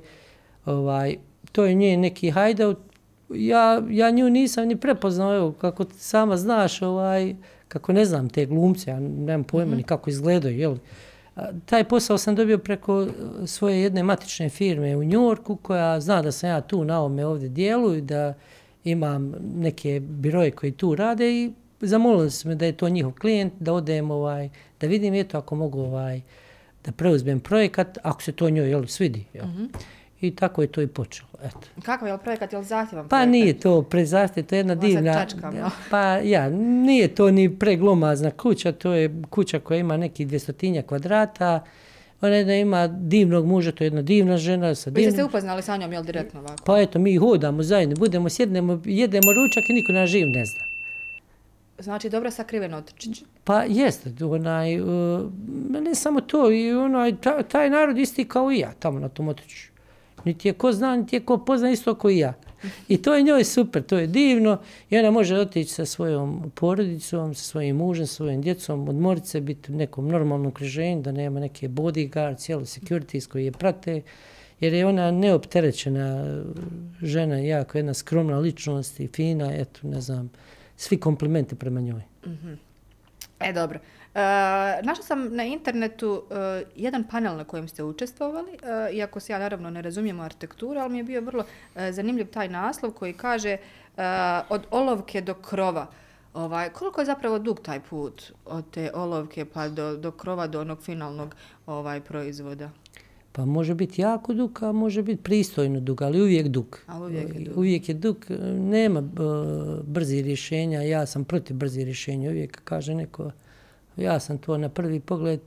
ovaj, 0.65 1.15
to 1.51 1.65
je 1.65 1.73
nje 1.73 1.97
neki 1.97 2.31
hideout. 2.31 2.86
Ja, 3.30 3.82
ja 3.89 4.11
nju 4.11 4.30
nisam 4.30 4.67
ni 4.67 4.75
prepoznao, 4.75 5.36
evo, 5.36 5.51
kako 5.51 5.86
sama 5.97 6.38
znaš, 6.38 6.82
ovaj, 6.82 7.36
kako 7.67 7.93
ne 7.93 8.05
znam 8.05 8.30
te 8.30 8.45
glumce, 8.45 8.89
ja 8.89 8.99
nemam 8.99 9.43
pojma 9.43 9.75
ni 9.75 9.84
kako 9.84 10.09
izgledaju, 10.09 10.59
jel? 10.59 10.78
A, 11.36 11.51
Taj 11.65 11.84
posao 11.84 12.17
sam 12.17 12.36
dobio 12.36 12.57
preko 12.57 13.01
eh, 13.01 13.47
svoje 13.47 13.82
jedne 13.82 14.03
matične 14.03 14.49
firme 14.49 14.97
u 14.97 15.03
Njorku 15.03 15.55
koja 15.55 15.99
zna 15.99 16.21
da 16.21 16.32
sam 16.32 16.49
ja 16.49 16.61
tu 16.61 16.86
na 16.86 16.99
ovome 16.99 17.25
ovdje 17.25 17.49
dijelu 17.49 17.95
i 17.95 18.01
da 18.01 18.34
imam 18.84 19.34
neke 19.55 19.99
biroje 19.99 20.51
koji 20.51 20.71
tu 20.71 20.95
rade 20.95 21.32
i 21.32 21.51
zamolili 21.82 22.32
su 22.32 22.47
me 22.47 22.55
da 22.55 22.65
je 22.65 22.78
to 22.78 22.89
njihov 22.89 23.11
klijent, 23.11 23.53
da 23.59 23.73
odem 23.73 24.11
ovaj, 24.11 24.49
da 24.82 24.88
vidim 24.88 25.13
eto 25.13 25.38
ako 25.38 25.55
mogu 25.55 25.80
ovaj, 25.80 26.21
da 26.86 26.91
preuzmem 26.91 27.39
projekat, 27.39 27.97
ako 28.03 28.23
se 28.23 28.32
to 28.32 28.49
njoj 28.49 28.69
jel, 28.69 28.86
svidi. 28.86 29.25
Jel. 29.34 29.45
I 30.22 30.36
tako 30.36 30.61
je 30.61 30.68
to 30.68 30.82
i 30.82 30.88
počelo. 30.88 31.30
Eto. 31.43 31.59
Kakav 31.84 32.07
je 32.07 32.13
li 32.13 32.20
projekat, 32.24 32.53
je 32.53 32.59
li 32.59 32.65
zahtjevan 32.65 33.07
Pa 33.09 33.26
nije 33.26 33.59
to 33.59 33.82
prezahtjev, 33.82 34.45
to 34.45 34.55
je 34.55 34.59
jedna 34.59 34.74
Ovo 34.74 34.82
divna... 34.82 35.13
čačkam. 35.13 35.53
Pa 35.91 36.01
ja, 36.24 36.49
nije 36.59 37.07
to 37.15 37.32
ni 37.32 37.59
preglomazna 37.59 38.32
kuća, 38.32 38.72
to 38.72 38.93
je 38.93 39.22
kuća 39.30 39.59
koja 39.59 39.78
ima 39.78 39.97
neki 39.97 40.26
dvjestotinja 40.26 40.82
kvadrata. 40.82 41.63
Ona 42.22 42.36
jedna 42.36 42.55
ima 42.55 42.88
divnog 42.88 43.45
muža, 43.45 43.72
to 43.72 43.84
je 43.84 43.86
jedna 43.86 44.01
divna 44.01 44.38
žena 44.38 44.76
sa 44.76 44.89
Vi 44.89 45.01
ste 45.01 45.03
se 45.03 45.09
divnim... 45.11 45.26
upoznali 45.26 45.61
sa 45.61 45.78
njom, 45.78 45.93
jel 45.93 46.03
direktno 46.03 46.39
ovako? 46.39 46.63
Pa 46.65 46.80
eto, 46.80 46.99
mi 46.99 47.15
hodamo 47.15 47.63
zajedno, 47.63 47.95
budemo, 47.95 48.30
sjednemo, 48.30 48.82
jedemo 48.86 49.34
ručak 49.34 49.70
i 49.70 49.74
niko 49.74 49.91
nas 49.91 50.09
živ 50.09 50.28
ne 50.28 50.45
zna. 50.45 50.63
Znači, 51.80 52.09
dobro 52.09 52.32
sakriven 52.32 52.74
otočić. 52.74 53.24
Pa 53.43 53.63
jeste, 53.63 54.26
onaj, 54.26 54.82
uh, 54.82 54.88
ne 55.82 55.95
samo 55.95 56.22
to, 56.22 56.51
i 56.51 56.72
onaj, 56.74 57.15
ta- 57.22 57.43
taj 57.43 57.70
narod 57.70 57.97
isti 57.97 58.26
kao 58.26 58.51
i 58.51 58.59
ja 58.59 58.72
tamo 58.80 58.99
na 58.99 59.09
tom 59.09 59.28
otočju. 59.28 59.76
Niti 60.28 60.47
je 60.47 60.53
ko 60.53 60.71
zna, 60.71 60.95
niti 60.95 61.15
je 61.15 61.19
ko 61.19 61.38
pozna 61.38 61.71
isto 61.71 61.95
kao 61.95 62.11
i 62.11 62.17
ja. 62.17 62.34
I 62.88 63.01
to 63.01 63.15
je 63.15 63.23
njoj 63.23 63.43
super, 63.43 63.84
to 63.84 63.97
je 63.97 64.07
divno 64.07 64.57
i 64.89 64.97
ona 64.97 65.11
može 65.11 65.36
otići 65.38 65.73
sa 65.73 65.86
svojom 65.86 66.51
porodicom, 66.55 67.34
sa 67.34 67.43
svojim 67.43 67.75
mužem, 67.75 68.07
sa 68.07 68.13
svojim 68.13 68.41
djecom, 68.41 68.89
odmoriti 68.89 69.28
se, 69.28 69.41
biti 69.41 69.71
u 69.71 69.75
nekom 69.75 70.07
normalnom 70.07 70.51
križenju, 70.51 71.01
da 71.01 71.11
nema 71.11 71.39
neke 71.39 71.69
bodyguard, 71.69 72.38
cijelo 72.38 72.65
securities 72.65 73.28
koji 73.28 73.45
je 73.45 73.51
prate, 73.51 74.01
jer 74.59 74.73
je 74.73 74.86
ona 74.86 75.11
neopterećena 75.11 76.36
žena, 77.01 77.38
jako 77.38 77.78
jedna 77.78 77.93
skromna 77.93 78.39
ličnost 78.39 78.99
i 78.99 79.07
fina, 79.07 79.53
eto, 79.55 79.88
ne 79.88 80.01
znam, 80.01 80.32
svi 80.78 80.99
komplimenti 80.99 81.55
prema 81.55 81.82
njoj. 81.82 82.01
E, 83.39 83.53
dobro. 83.53 83.80
E, 84.18 84.82
našla 84.84 85.03
sam 85.03 85.36
na 85.36 85.43
internetu 85.43 86.24
e, 86.32 86.63
jedan 86.76 87.03
panel 87.03 87.38
na 87.38 87.43
kojem 87.43 87.68
ste 87.68 87.84
učestvovali, 87.84 88.51
e, 88.51 88.93
iako 88.93 89.20
se 89.20 89.34
ja 89.34 89.39
naravno 89.39 89.70
ne 89.70 89.82
razumijem 89.82 90.20
u 90.20 90.24
arhitekturu, 90.24 90.80
ali 90.80 90.91
mi 90.91 90.97
je 90.97 91.03
bio 91.03 91.22
vrlo 91.22 91.43
e, 91.76 91.91
zanimljiv 91.91 92.28
taj 92.28 92.49
naslov 92.49 92.91
koji 92.91 93.13
kaže 93.13 93.57
od 94.49 94.65
olovke 94.72 95.22
do 95.22 95.34
krova. 95.34 95.88
Ovaj, 96.34 96.70
koliko 96.70 97.01
je 97.01 97.05
zapravo 97.05 97.39
dug 97.39 97.59
taj 97.59 97.80
put 97.80 98.32
od 98.45 98.63
te 98.72 98.91
olovke 98.93 99.45
pa 99.45 99.70
do, 99.70 99.97
do 99.97 100.11
krova, 100.11 100.47
do 100.47 100.61
onog 100.61 100.82
finalnog 100.82 101.36
ovaj 101.65 102.01
proizvoda? 102.01 102.70
Pa 103.32 103.45
može 103.45 103.76
biti 103.76 104.01
jako 104.01 104.34
dug, 104.34 104.59
a 104.63 104.72
može 104.72 105.03
biti 105.03 105.24
pristojno 105.24 105.80
dug, 105.80 106.01
ali 106.01 106.22
uvijek 106.22 106.47
dug. 106.47 106.80
A 106.88 106.99
uvijek 106.99 107.36
je 107.36 107.39
dug. 107.39 107.57
Uvijek 107.57 107.89
je 107.89 107.95
dug. 107.95 108.26
Nema 108.59 109.01
brzi 109.84 110.22
rješenja, 110.22 110.82
ja 110.82 111.05
sam 111.05 111.24
protiv 111.26 111.55
brzi 111.55 111.84
rješenja. 111.84 112.30
Uvijek 112.30 112.61
kaže 112.63 112.95
neko, 112.95 113.32
ja 113.98 114.20
sam 114.20 114.38
to 114.38 114.58
na 114.58 114.70
prvi 114.70 115.00
pogled, 115.00 115.39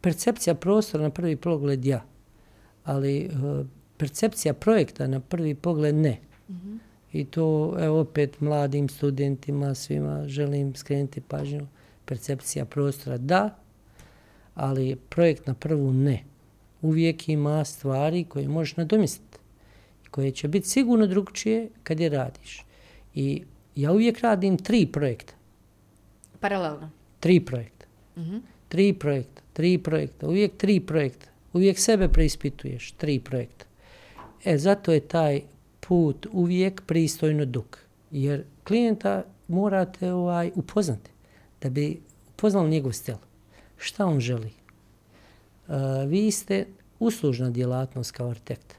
percepcija 0.00 0.54
prostora 0.54 1.02
na 1.02 1.10
prvi 1.10 1.36
pogled 1.36 1.84
ja, 1.84 2.04
ali 2.84 3.30
uh, 3.32 3.66
percepcija 3.96 4.54
projekta 4.54 5.06
na 5.06 5.20
prvi 5.20 5.54
pogled 5.54 5.94
ne. 5.94 6.18
Mm 6.48 6.54
-hmm. 6.54 6.78
I 7.12 7.24
to, 7.24 7.76
evo, 7.80 8.00
opet 8.00 8.40
mladim 8.40 8.88
studentima, 8.88 9.74
svima 9.74 10.28
želim 10.28 10.74
skrenuti 10.74 11.20
pažnju. 11.20 11.66
Percepcija 12.04 12.64
prostora 12.64 13.18
da, 13.18 13.56
ali 14.54 14.96
projekt 15.08 15.46
na 15.46 15.54
prvu 15.54 15.92
ne. 15.92 16.24
Uvijek 16.82 17.28
ima 17.28 17.64
stvari 17.64 18.24
koje 18.24 18.48
možeš 18.48 18.76
nadomisliti. 18.76 19.38
Koje 20.10 20.30
će 20.30 20.48
biti 20.48 20.68
sigurno 20.68 21.06
drugčije 21.06 21.68
kad 21.82 22.00
je 22.00 22.08
radiš. 22.08 22.64
I 23.14 23.42
ja 23.76 23.92
uvijek 23.92 24.20
radim 24.20 24.58
tri 24.58 24.86
projekta. 24.86 25.34
Paralelno? 26.40 26.90
Tri 27.20 27.40
projekta. 27.40 27.86
Mm 28.16 28.22
-hmm. 28.22 28.40
Tri 28.68 28.92
projekta, 28.92 29.42
tri 29.52 29.78
projekta, 29.78 30.28
uvijek 30.28 30.56
tri 30.56 30.80
projekta. 30.80 31.26
Uvijek 31.52 31.78
sebe 31.78 32.08
preispituješ, 32.08 32.92
tri 32.92 33.20
projekta. 33.20 33.64
E, 34.44 34.58
zato 34.58 34.92
je 34.92 35.00
taj 35.00 35.42
put 35.80 36.26
uvijek 36.32 36.82
pristojno 36.86 37.44
dug. 37.44 37.78
Jer 38.10 38.44
klijenta 38.64 39.24
morate 39.48 40.12
ovaj 40.12 40.50
upoznati 40.54 41.10
da 41.62 41.70
bi 41.70 42.00
upoznali 42.34 42.70
njegov 42.70 42.92
stil. 42.92 43.16
Šta 43.76 44.06
on 44.06 44.20
želi? 44.20 44.50
Uh, 45.68 45.74
vi 46.08 46.30
ste 46.30 46.66
uslužna 46.98 47.50
djelatnost 47.50 48.12
kao 48.12 48.30
arhitekt. 48.30 48.74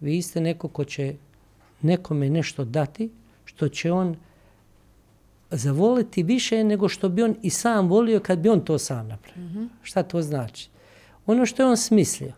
Vi 0.00 0.22
ste 0.22 0.40
neko 0.40 0.68
ko 0.68 0.84
će 0.84 1.14
nekome 1.82 2.30
nešto 2.30 2.64
dati 2.64 3.10
što 3.44 3.68
će 3.68 3.92
on 3.92 4.16
zavoliti 5.50 6.22
više 6.22 6.64
nego 6.64 6.88
što 6.88 7.08
bi 7.08 7.22
on 7.22 7.36
i 7.42 7.50
sam 7.50 7.88
volio 7.88 8.20
kad 8.20 8.38
bi 8.38 8.48
on 8.48 8.60
to 8.60 8.78
sam 8.78 9.08
napravio. 9.08 9.44
Mm 9.44 9.54
-hmm. 9.54 9.68
Šta 9.82 10.02
to 10.02 10.22
znači? 10.22 10.68
Ono 11.26 11.46
što 11.46 11.62
je 11.62 11.66
on 11.66 11.76
smislio, 11.76 12.32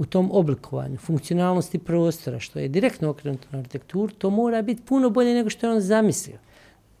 u 0.00 0.04
tom 0.04 0.30
oblikovanju, 0.32 0.96
funkcionalnosti 0.96 1.78
prostora, 1.78 2.40
što 2.40 2.58
je 2.58 2.68
direktno 2.68 3.10
okrenuto 3.10 3.48
na 3.50 3.58
arhitekturu, 3.58 4.12
to 4.12 4.30
mora 4.30 4.62
biti 4.62 4.82
puno 4.82 5.10
bolje 5.10 5.34
nego 5.34 5.50
što 5.50 5.66
je 5.66 5.72
on 5.72 5.80
zamislio. 5.80 6.38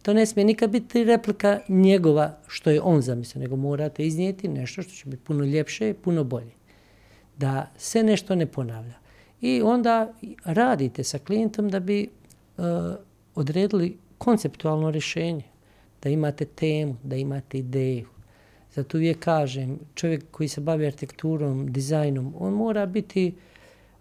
To 0.02 0.14
ne 0.14 0.26
smije 0.26 0.44
nikad 0.44 0.70
biti 0.70 1.04
replika 1.04 1.60
njegova 1.68 2.38
što 2.46 2.70
je 2.70 2.80
on 2.80 3.00
zamislio, 3.00 3.42
nego 3.42 3.56
morate 3.56 4.06
iznijeti 4.06 4.48
nešto 4.48 4.82
što 4.82 4.92
će 4.92 5.08
biti 5.08 5.22
puno 5.24 5.44
ljepše 5.44 5.90
i 5.90 5.94
puno 5.94 6.24
bolje. 6.24 6.52
Da 7.36 7.70
se 7.76 8.02
nešto 8.02 8.34
ne 8.34 8.46
ponavlja. 8.46 8.94
I 9.40 9.62
onda 9.62 10.12
radite 10.44 11.04
sa 11.04 11.18
klijentom 11.18 11.68
da 11.68 11.80
bi 11.80 12.08
uh, 12.56 12.64
odredili 13.34 13.96
konceptualno 14.20 14.90
rješenje, 14.90 15.44
da 16.02 16.08
imate 16.08 16.44
temu, 16.44 16.96
da 17.02 17.16
imate 17.16 17.58
ideju, 17.58 18.06
Zato 18.74 18.96
uvijek 18.96 19.18
kažem, 19.18 19.78
čovjek 19.94 20.24
koji 20.30 20.48
se 20.48 20.60
bavi 20.60 20.86
arhitekturom, 20.86 21.72
dizajnom, 21.72 22.34
on 22.38 22.52
mora 22.52 22.86
biti 22.86 23.34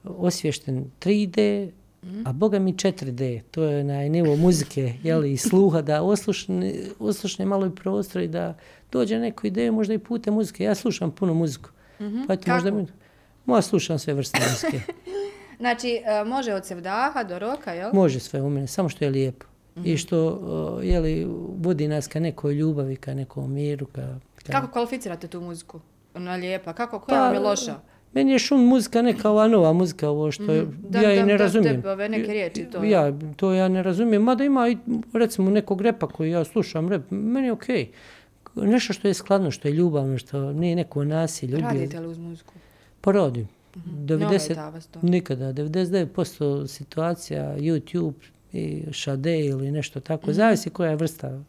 osvješten 0.04 0.86
3D, 1.00 1.70
mm. 2.04 2.28
a 2.28 2.34
boga 2.34 2.60
mi 2.60 2.74
4D. 2.74 3.42
To 3.52 3.64
je 3.64 3.84
na 3.84 4.02
nivo 4.02 4.36
muzike 4.36 4.94
jeli, 5.04 5.34
i 5.34 5.38
sluha 5.38 5.82
da 5.82 6.02
oslušne, 6.02 6.74
oslušne 7.00 7.46
malo 7.46 7.66
i 7.66 7.76
prostor 7.76 8.22
i 8.22 8.28
da 8.28 8.58
dođe 8.92 9.20
neko 9.20 9.48
ideje 9.48 9.72
možda 9.72 9.94
i 9.94 10.00
pute 10.00 10.32
muzike. 10.32 10.64
Ja 10.64 10.76
slušam 10.76 11.12
puno 11.12 11.34
muziku. 11.34 11.70
Mm 12.00 12.04
-hmm. 12.04 12.28
pa 12.28 12.36
Kako? 12.36 12.52
Možda 12.52 12.72
mi, 12.72 12.88
moja 13.46 13.62
slušam 13.62 14.00
sve 14.00 14.14
vrste 14.14 14.40
muzike. 14.50 14.82
znači, 15.60 16.02
uh, 16.22 16.28
može 16.28 16.54
od 16.54 16.66
sevdaha 16.66 17.24
do 17.24 17.40
roka, 17.40 17.74
jel? 17.74 17.90
Može 17.94 18.20
sve 18.20 18.42
u 18.42 18.50
mene, 18.50 18.68
samo 18.68 18.90
što 18.90 19.06
je 19.06 19.10
lijepo. 19.10 19.49
Mm 19.76 19.82
-hmm. 19.82 19.94
I 19.94 19.98
što, 19.98 20.28
uh, 20.28 20.86
jeli, 20.86 21.28
vodi 21.58 21.88
nas 21.88 22.08
ka 22.08 22.20
nekoj 22.20 22.54
ljubavi, 22.54 22.96
ka 22.96 23.14
nekom 23.14 23.54
miru, 23.54 23.86
ka 23.86 24.20
Kako 24.52 24.72
kvalificirate 24.72 25.28
tu 25.28 25.42
muziku? 25.42 25.80
Ona 26.14 26.36
lijepa. 26.36 26.74
Kako, 26.74 27.00
koja 27.00 27.20
pa, 27.20 27.26
vam 27.26 27.34
je 27.34 27.40
loša? 27.40 27.80
Meni 28.14 28.32
je 28.32 28.40
šum 28.40 28.66
muzika 28.66 29.02
neka 29.02 29.30
ova 29.30 29.48
nova 29.48 29.74
muzika, 29.74 30.10
ovo 30.10 30.32
što 30.32 30.52
je, 30.52 30.62
mm, 30.64 30.96
ja 31.04 31.14
i 31.14 31.24
ne 31.24 31.38
da, 31.38 31.44
razumijem. 31.44 31.82
Da, 31.82 31.92
ove 31.92 32.10
neke 32.10 32.32
riječi 32.32 32.66
to. 32.72 32.84
Ja, 32.84 33.14
to 33.36 33.54
ja 33.54 33.68
ne 33.68 33.84
razumijem. 33.84 34.24
Mada 34.24 34.44
ima 34.44 34.70
i, 34.70 34.78
recimo, 35.14 35.50
nekog 35.50 35.82
repa 35.82 36.08
koji 36.08 36.32
ja 36.32 36.44
slušam 36.44 36.90
rep, 36.90 37.12
meni 37.12 37.48
je 37.48 37.52
okej. 37.52 37.92
Okay. 38.56 38.66
Nešto 38.66 38.94
što 38.94 39.08
je 39.08 39.14
skladno, 39.14 39.52
što 39.52 39.68
je 39.68 39.74
ljubavno, 39.74 40.18
što 40.18 40.54
nije 40.54 40.76
neko 40.76 41.04
nasilje. 41.04 41.58
Radite 41.58 42.00
li 42.00 42.08
uz 42.08 42.18
muziku? 42.18 42.54
Pa 43.02 43.12
radim. 43.12 43.48
Mm 43.76 43.80
-hmm. 43.80 44.06
90, 44.06 44.84
nikada. 45.02 45.54
99% 45.54 46.68
situacija, 46.68 47.56
YouTube 47.58 48.14
i 48.54 48.84
Shade 48.94 49.40
ili 49.40 49.72
nešto 49.72 50.00
tako. 50.00 50.28
Mm 50.28 50.30
-hmm. 50.30 50.36
Zavisi 50.36 50.70
koja 50.70 50.90
je 50.90 50.96
vrsta 50.96 51.40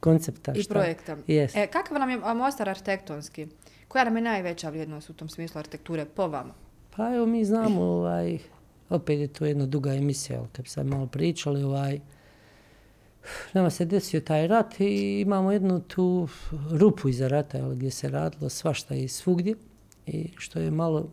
koncepta. 0.00 0.52
I 0.52 0.62
šta? 0.62 0.74
projekta. 0.74 1.16
Yes. 1.16 1.62
E, 1.62 1.66
kakav 1.66 1.98
nam 1.98 2.10
je 2.10 2.18
Mostar 2.34 2.68
arhitektonski? 2.68 3.46
Koja 3.88 4.04
nam 4.04 4.16
je 4.16 4.22
najveća 4.22 4.68
vrijednost 4.68 5.10
u 5.10 5.12
tom 5.12 5.28
smislu 5.28 5.58
arhitekture 5.58 6.04
po 6.04 6.28
vama? 6.28 6.54
Pa 6.96 7.14
evo 7.14 7.26
mi 7.26 7.44
znamo, 7.44 7.82
ovaj, 7.82 8.38
opet 8.88 9.18
je 9.18 9.28
to 9.28 9.46
jedna 9.46 9.66
duga 9.66 9.94
emisija, 9.94 10.38
ali 10.38 10.48
kad 10.52 10.66
sam 10.66 10.86
malo 10.86 11.06
pričali, 11.06 11.62
ovaj, 11.62 12.00
nama 13.52 13.70
se 13.70 13.84
desio 13.84 14.20
taj 14.20 14.46
rat 14.46 14.80
i 14.80 15.20
imamo 15.20 15.52
jednu 15.52 15.80
tu 15.80 16.28
rupu 16.70 17.08
iza 17.08 17.28
rata, 17.28 17.64
ali 17.64 17.76
gdje 17.76 17.90
se 17.90 18.08
radilo 18.08 18.48
svašta 18.48 18.94
i 18.94 19.08
svugdje 19.08 19.54
i 20.06 20.28
što 20.36 20.60
je 20.60 20.70
malo 20.70 21.08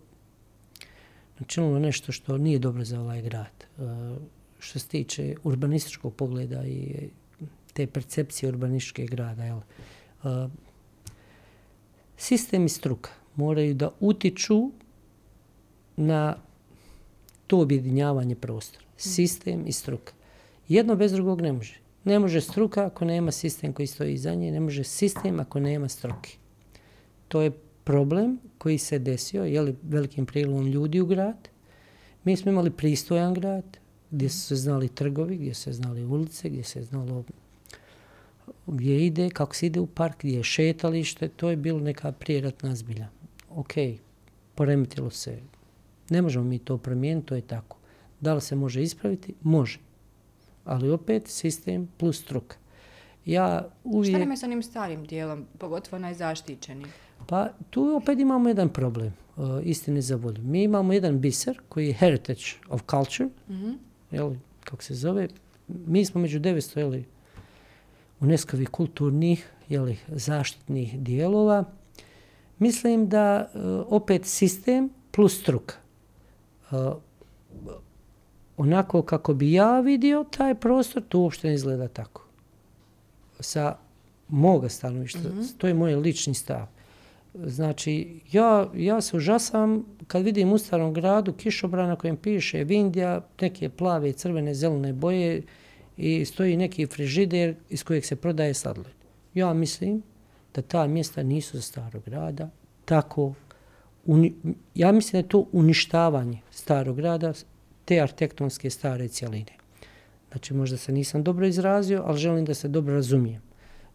načinilo 1.39 1.79
nešto 1.79 2.11
što 2.11 2.37
nije 2.37 2.59
dobro 2.59 2.83
za 2.83 2.99
ovaj 2.99 3.21
grad. 3.21 3.65
Što 4.59 4.79
se 4.79 4.87
tiče 4.87 5.35
urbanističkog 5.43 6.13
pogleda 6.13 6.65
i 6.65 7.09
te 7.73 7.87
percepcije 7.87 8.49
urbanističke 8.49 9.05
grada. 9.05 9.43
Jel? 9.43 9.57
Uh, 10.23 10.51
sistem 12.17 12.65
i 12.65 12.69
struka 12.69 13.09
moraju 13.35 13.73
da 13.73 13.89
utiču 13.99 14.71
na 15.95 16.37
to 17.47 17.59
objedinjavanje 17.59 18.35
prostora. 18.35 18.85
Sistem 18.97 19.67
i 19.67 19.71
struka. 19.71 20.13
Jedno 20.67 20.95
bez 20.95 21.11
drugog 21.11 21.41
ne 21.41 21.53
može. 21.53 21.79
Ne 22.03 22.19
može 22.19 22.41
struka 22.41 22.85
ako 22.85 23.05
nema 23.05 23.31
sistem 23.31 23.73
koji 23.73 23.87
stoji 23.87 24.13
iza 24.13 24.33
nje, 24.33 24.51
ne 24.51 24.59
može 24.59 24.83
sistem 24.83 25.39
ako 25.39 25.59
nema 25.59 25.89
struke. 25.89 26.37
To 27.27 27.41
je 27.41 27.51
problem 27.83 28.37
koji 28.57 28.77
se 28.77 28.99
desio 28.99 29.43
jeli, 29.43 29.75
velikim 29.83 30.25
prilogom 30.25 30.67
ljudi 30.67 31.01
u 31.01 31.05
grad. 31.05 31.49
Mi 32.23 32.37
smo 32.37 32.51
imali 32.51 32.71
pristojan 32.71 33.33
grad, 33.33 33.77
gdje 34.11 34.29
su 34.29 34.39
se 34.39 34.55
znali 34.55 34.89
trgovi, 34.89 35.37
gdje 35.37 35.53
se 35.53 35.73
znali 35.73 36.05
ulice, 36.05 36.49
gdje 36.49 36.63
se 36.63 36.83
znalo 36.83 37.23
gdje 38.67 39.05
ide, 39.05 39.29
kako 39.29 39.55
se 39.55 39.65
ide 39.65 39.79
u 39.79 39.87
park, 39.87 40.15
gdje 40.19 40.37
je 40.37 40.43
šetalište, 40.43 41.27
to 41.27 41.49
je 41.49 41.55
bilo 41.55 41.79
neka 41.79 42.11
prijeratna 42.11 42.75
zbilja. 42.75 43.07
Ok, 43.49 43.73
poremetilo 44.55 45.09
se. 45.09 45.39
Ne 46.09 46.21
možemo 46.21 46.45
mi 46.45 46.59
to 46.59 46.77
promijeniti, 46.77 47.27
to 47.27 47.35
je 47.35 47.41
tako. 47.41 47.77
Da 48.21 48.33
li 48.33 48.41
se 48.41 48.55
može 48.55 48.83
ispraviti? 48.83 49.33
Može. 49.41 49.79
Ali 50.65 50.91
opet 50.91 51.27
sistem 51.27 51.87
plus 51.97 52.21
struka. 52.21 52.57
Ja 53.25 53.69
uvijek... 53.83 54.15
Šta 54.15 54.19
nam 54.19 54.31
je 54.31 54.37
sa 54.37 54.45
onim 54.45 54.63
starim 54.63 55.05
dijelom, 55.05 55.45
pogotovo 55.57 55.99
najzaštićeni? 55.99 56.85
Pa 57.27 57.49
tu 57.69 57.95
opet 57.95 58.19
imamo 58.19 58.49
jedan 58.49 58.69
problem, 58.69 59.13
uh, 59.37 59.45
istine 59.63 60.01
za 60.01 60.15
volju. 60.15 60.43
Mi 60.43 60.63
imamo 60.63 60.93
jedan 60.93 61.19
biser 61.19 61.59
koji 61.69 61.87
je 61.87 61.93
Heritage 61.93 62.43
of 62.69 62.81
Culture, 62.89 63.29
mm 63.49 63.53
-hmm. 63.53 63.77
Jel, 64.11 64.33
kako 64.63 64.83
se 64.83 64.95
zove. 64.95 65.27
Mi 65.67 66.05
smo 66.05 66.21
među 66.21 66.39
900 66.39 66.77
jel, 66.77 67.03
UNESCO-vi 68.19 68.65
kulturnih 68.65 69.49
jeli, 69.69 69.97
zaštitnih 70.07 70.99
dijelova, 70.99 71.63
mislim 72.59 73.09
da 73.09 73.51
uh, 73.53 73.61
opet 73.87 74.25
sistem 74.25 74.89
plus 75.11 75.41
struka. 75.41 75.75
Uh, 76.71 76.93
onako 78.57 79.01
kako 79.01 79.33
bi 79.33 79.51
ja 79.51 79.79
vidio 79.79 80.25
taj 80.37 80.55
prostor, 80.55 81.03
to 81.09 81.19
uopšte 81.19 81.47
ne 81.47 81.53
izgleda 81.53 81.87
tako. 81.87 82.23
Sa 83.39 83.77
moga 84.27 84.69
stanovišta, 84.69 85.19
mm 85.19 85.39
-hmm. 85.39 85.57
to 85.57 85.67
je 85.67 85.73
moj 85.73 85.95
lični 85.95 86.33
stav. 86.33 86.76
Znači, 87.45 88.19
ja, 88.31 88.69
ja 88.75 89.01
se 89.01 89.17
užasam 89.17 89.85
kad 90.07 90.23
vidim 90.23 90.53
u 90.53 90.57
starom 90.57 90.93
gradu 90.93 91.33
kišobrana 91.33 91.95
kojem 91.95 92.17
piše 92.17 92.63
Vindija, 92.63 93.21
neke 93.41 93.69
plave, 93.69 94.11
crvene, 94.11 94.53
zelene 94.53 94.93
boje, 94.93 95.41
i 95.97 96.25
stoji 96.25 96.57
neki 96.57 96.85
frižider 96.85 97.55
iz 97.69 97.83
kojeg 97.83 98.05
se 98.05 98.15
prodaje 98.15 98.53
sladoled. 98.53 98.93
Ja 99.33 99.53
mislim 99.53 100.03
da 100.55 100.61
ta 100.61 100.87
mjesta 100.87 101.23
nisu 101.23 101.57
za 101.57 101.61
starog 101.61 102.03
grada, 102.05 102.49
tako 102.85 103.33
uni, 104.05 104.33
ja 104.75 104.91
mislim 104.91 105.11
da 105.11 105.17
je 105.17 105.29
to 105.29 105.45
uništavanje 105.51 106.39
starog 106.51 106.95
grada 106.95 107.33
te 107.85 108.01
arhitektonske 108.01 108.69
stare 108.69 109.07
cijeline. 109.07 109.57
Znači, 110.31 110.53
možda 110.53 110.77
se 110.77 110.91
nisam 110.91 111.23
dobro 111.23 111.47
izrazio, 111.47 112.03
ali 112.05 112.17
želim 112.17 112.45
da 112.45 112.53
se 112.53 112.67
dobro 112.67 112.93
razumijem. 112.93 113.41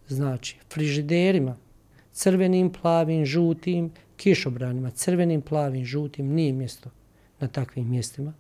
Znači, 0.09 0.57
frižiderima, 0.73 1.57
crvenim, 2.13 2.73
plavim, 2.73 3.25
žutim, 3.27 3.91
kišobranima, 4.17 4.91
crvenim, 4.91 5.43
plavim, 5.43 5.85
žutim, 5.85 6.35
nije 6.35 6.53
mjesto 6.53 6.91
na 7.41 7.49
takvim 7.49 7.91
mjestima. 7.91 8.33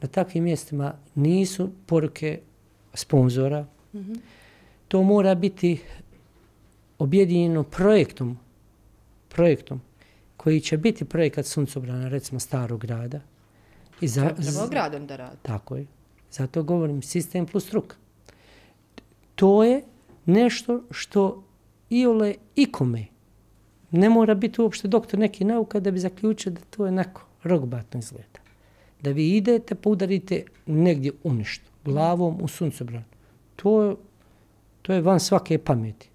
Na 0.00 0.08
takvim 0.08 0.44
mjestima 0.44 0.94
nisu 1.14 1.70
poruke 1.86 2.40
sponzora. 2.94 3.66
Mm 3.92 3.98
-hmm. 3.98 4.18
To 4.88 5.02
mora 5.02 5.34
biti 5.34 5.80
objedinjeno 6.98 7.62
projektom, 7.62 8.38
projektom 9.28 9.80
koji 10.36 10.60
će 10.60 10.76
biti 10.76 11.04
projekat 11.04 11.46
suncobrana, 11.46 12.08
recimo 12.08 12.40
starog 12.40 12.80
grada. 12.80 13.20
I 14.00 14.08
za, 14.08 14.34
Treba 14.34 14.66
gradom 14.70 15.06
da 15.06 15.16
radi. 15.16 15.36
Tako 15.42 15.76
je. 15.76 15.86
Zato 16.30 16.62
govorim 16.62 17.02
sistem 17.02 17.46
plus 17.46 17.66
struka. 17.66 17.96
To 19.34 19.64
je 19.64 19.82
nešto 20.26 20.82
što 20.90 21.44
iole 21.90 22.34
ikome 22.56 23.06
ne 23.90 24.10
mora 24.10 24.34
biti 24.34 24.60
uopšte 24.60 24.88
doktor 24.88 25.20
neki 25.20 25.44
nauka 25.44 25.80
da 25.80 25.90
bi 25.90 25.98
zaključio 25.98 26.52
da 26.52 26.60
to 26.60 26.86
je 26.86 26.92
neko 26.92 27.26
rogbatno 27.42 27.98
izgleda. 27.98 28.40
Da 29.02 29.10
vi 29.10 29.36
idete 29.36 29.74
pa 29.74 29.90
udarite 29.90 30.44
negdje 30.66 31.12
u 31.24 31.34
nešto, 31.34 31.64
glavom 31.84 32.38
u 32.42 32.48
suncobran. 32.48 33.04
To, 33.56 33.96
to 34.82 34.92
je 34.92 35.00
van 35.00 35.20
svake 35.20 35.58
pameti. 35.58 36.08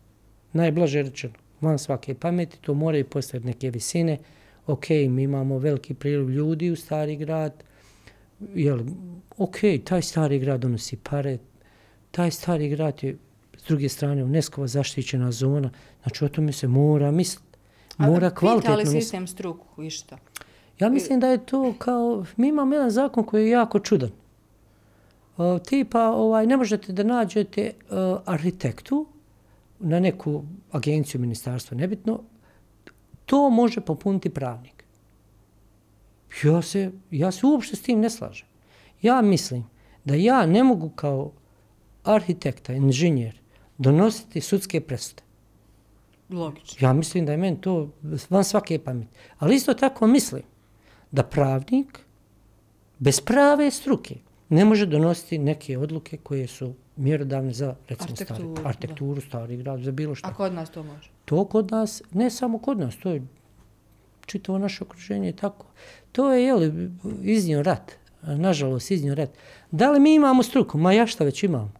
Najblaže 0.53 1.01
rečeno, 1.01 1.33
van 1.61 1.79
svake 1.79 2.13
pameti, 2.13 2.57
to 2.61 2.73
mora 2.73 2.97
i 2.97 3.03
postaviti 3.03 3.47
neke 3.47 3.69
visine. 3.69 4.17
Ok, 4.67 4.89
mi 4.89 5.23
imamo 5.23 5.57
veliki 5.57 5.93
priliv 5.93 6.29
ljudi 6.29 6.71
u 6.71 6.75
stari 6.75 7.15
grad, 7.15 7.63
jel, 8.55 8.79
ok, 9.37 9.57
taj 9.83 10.01
stari 10.01 10.39
grad 10.39 10.61
donosi 10.61 10.97
pare, 10.97 11.37
taj 12.11 12.31
stari 12.31 12.69
grad 12.69 13.03
je 13.03 13.17
s 13.61 13.67
druge 13.67 13.89
strane 13.89 14.23
UNESCO 14.23 14.67
zaštićena 14.67 15.31
zona, 15.31 15.69
znači 16.03 16.25
o 16.25 16.29
tome 16.29 16.51
se 16.51 16.67
mora 16.67 17.11
misliti. 17.11 17.57
Mora 17.97 18.27
A, 18.27 18.35
kvalitetno 18.35 18.75
misliti. 18.75 18.95
li 18.95 19.01
sistem 19.01 19.27
struku 19.27 19.83
i 19.83 19.89
što? 19.89 20.17
Ja 20.79 20.89
mislim 20.89 21.19
da 21.19 21.27
je 21.27 21.45
to 21.45 21.73
kao, 21.77 22.25
mi 22.37 22.47
imamo 22.47 22.75
jedan 22.75 22.91
zakon 22.91 23.23
koji 23.23 23.43
je 23.43 23.49
jako 23.49 23.79
čudan. 23.79 24.09
Uh, 25.37 25.61
tipa, 25.61 26.09
ovaj, 26.09 26.47
ne 26.47 26.57
možete 26.57 26.93
da 26.93 27.03
nađete 27.03 27.71
uh, 27.73 27.97
arhitektu 28.25 29.05
na 29.79 29.99
neku 29.99 30.43
agenciju, 30.71 31.21
ministarstvo, 31.21 31.77
nebitno, 31.77 32.19
to 33.25 33.49
može 33.49 33.81
popuniti 33.81 34.29
pravnik. 34.29 34.83
Ja 36.43 36.61
se, 36.61 36.91
ja 37.11 37.31
se 37.31 37.45
uopšte 37.45 37.75
s 37.75 37.81
tim 37.81 37.99
ne 37.99 38.09
slažem. 38.09 38.47
Ja 39.01 39.21
mislim 39.21 39.65
da 40.05 40.15
ja 40.15 40.45
ne 40.45 40.63
mogu 40.63 40.89
kao 40.89 41.31
arhitekta, 42.03 42.73
inženjer, 42.73 43.40
donositi 43.81 44.41
sudske 44.41 44.81
presude. 44.81 45.23
Logično. 46.29 46.87
Ja 46.87 46.93
mislim 46.93 47.25
da 47.25 47.31
je 47.31 47.37
meni 47.37 47.61
to 47.61 47.89
van 48.29 48.43
svake 48.43 48.79
pameti. 48.79 49.11
Ali 49.39 49.55
isto 49.55 49.73
tako 49.73 50.07
mislim 50.07 50.43
da 51.11 51.23
pravnik 51.23 51.99
bez 52.99 53.21
prave 53.21 53.71
struke 53.71 54.15
ne 54.49 54.65
može 54.65 54.85
donositi 54.85 55.37
neke 55.37 55.77
odluke 55.77 56.17
koje 56.17 56.47
su 56.47 56.73
mjerodavne 56.95 57.53
za 57.53 57.75
recimo 57.87 58.09
arhitekturu, 58.11 58.55
stari, 58.55 58.67
arhitekturu 58.67 59.21
stari 59.21 59.57
grad, 59.57 59.79
za 59.79 59.91
bilo 59.91 60.15
što. 60.15 60.27
A 60.27 60.33
kod 60.33 60.53
nas 60.53 60.69
to 60.69 60.83
može? 60.83 61.09
To 61.25 61.45
kod 61.45 61.71
nas, 61.71 62.01
ne 62.11 62.29
samo 62.29 62.59
kod 62.59 62.79
nas, 62.79 62.95
to 62.95 63.11
je 63.11 63.21
čitavo 64.25 64.57
naše 64.57 64.83
okruženje 64.83 65.31
tako. 65.31 65.65
To 66.11 66.33
je, 66.33 66.43
jeli, 66.43 66.91
iznio 67.21 67.63
rat. 67.63 67.91
Nažalost, 68.21 68.91
iznio 68.91 69.15
rat. 69.15 69.29
Da 69.71 69.91
li 69.91 69.99
mi 69.99 70.15
imamo 70.15 70.43
struku? 70.43 70.77
Ma 70.77 70.93
ja 70.93 71.07
šta 71.07 71.23
već 71.23 71.43
imamo. 71.43 71.71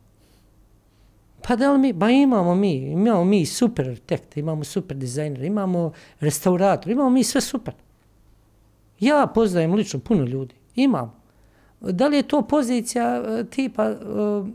Pa 1.48 1.56
da 1.56 1.72
li 1.72 1.80
mi? 1.80 1.94
Ba 1.94 2.10
imamo 2.10 2.56
mi. 2.56 2.76
Imamo 2.76 3.26
mi 3.26 3.46
super 3.46 3.90
arhitekte, 3.90 4.40
imamo 4.40 4.64
super 4.64 4.98
dizajnere, 4.98 5.48
imamo 5.48 5.92
restaurator, 6.20 6.92
imamo 6.92 7.10
mi 7.10 7.24
sve 7.24 7.42
super. 7.42 7.74
Ja 9.00 9.32
poznajem 9.36 9.74
lično 9.74 10.00
puno 10.00 10.24
ljudi. 10.24 10.56
Imamo. 10.76 11.22
Da 11.82 12.08
li 12.08 12.18
je 12.18 12.24
to 12.24 12.42
pozicija 12.42 13.24
e, 13.40 13.44
tipa 13.44 13.84
e, 13.84 13.96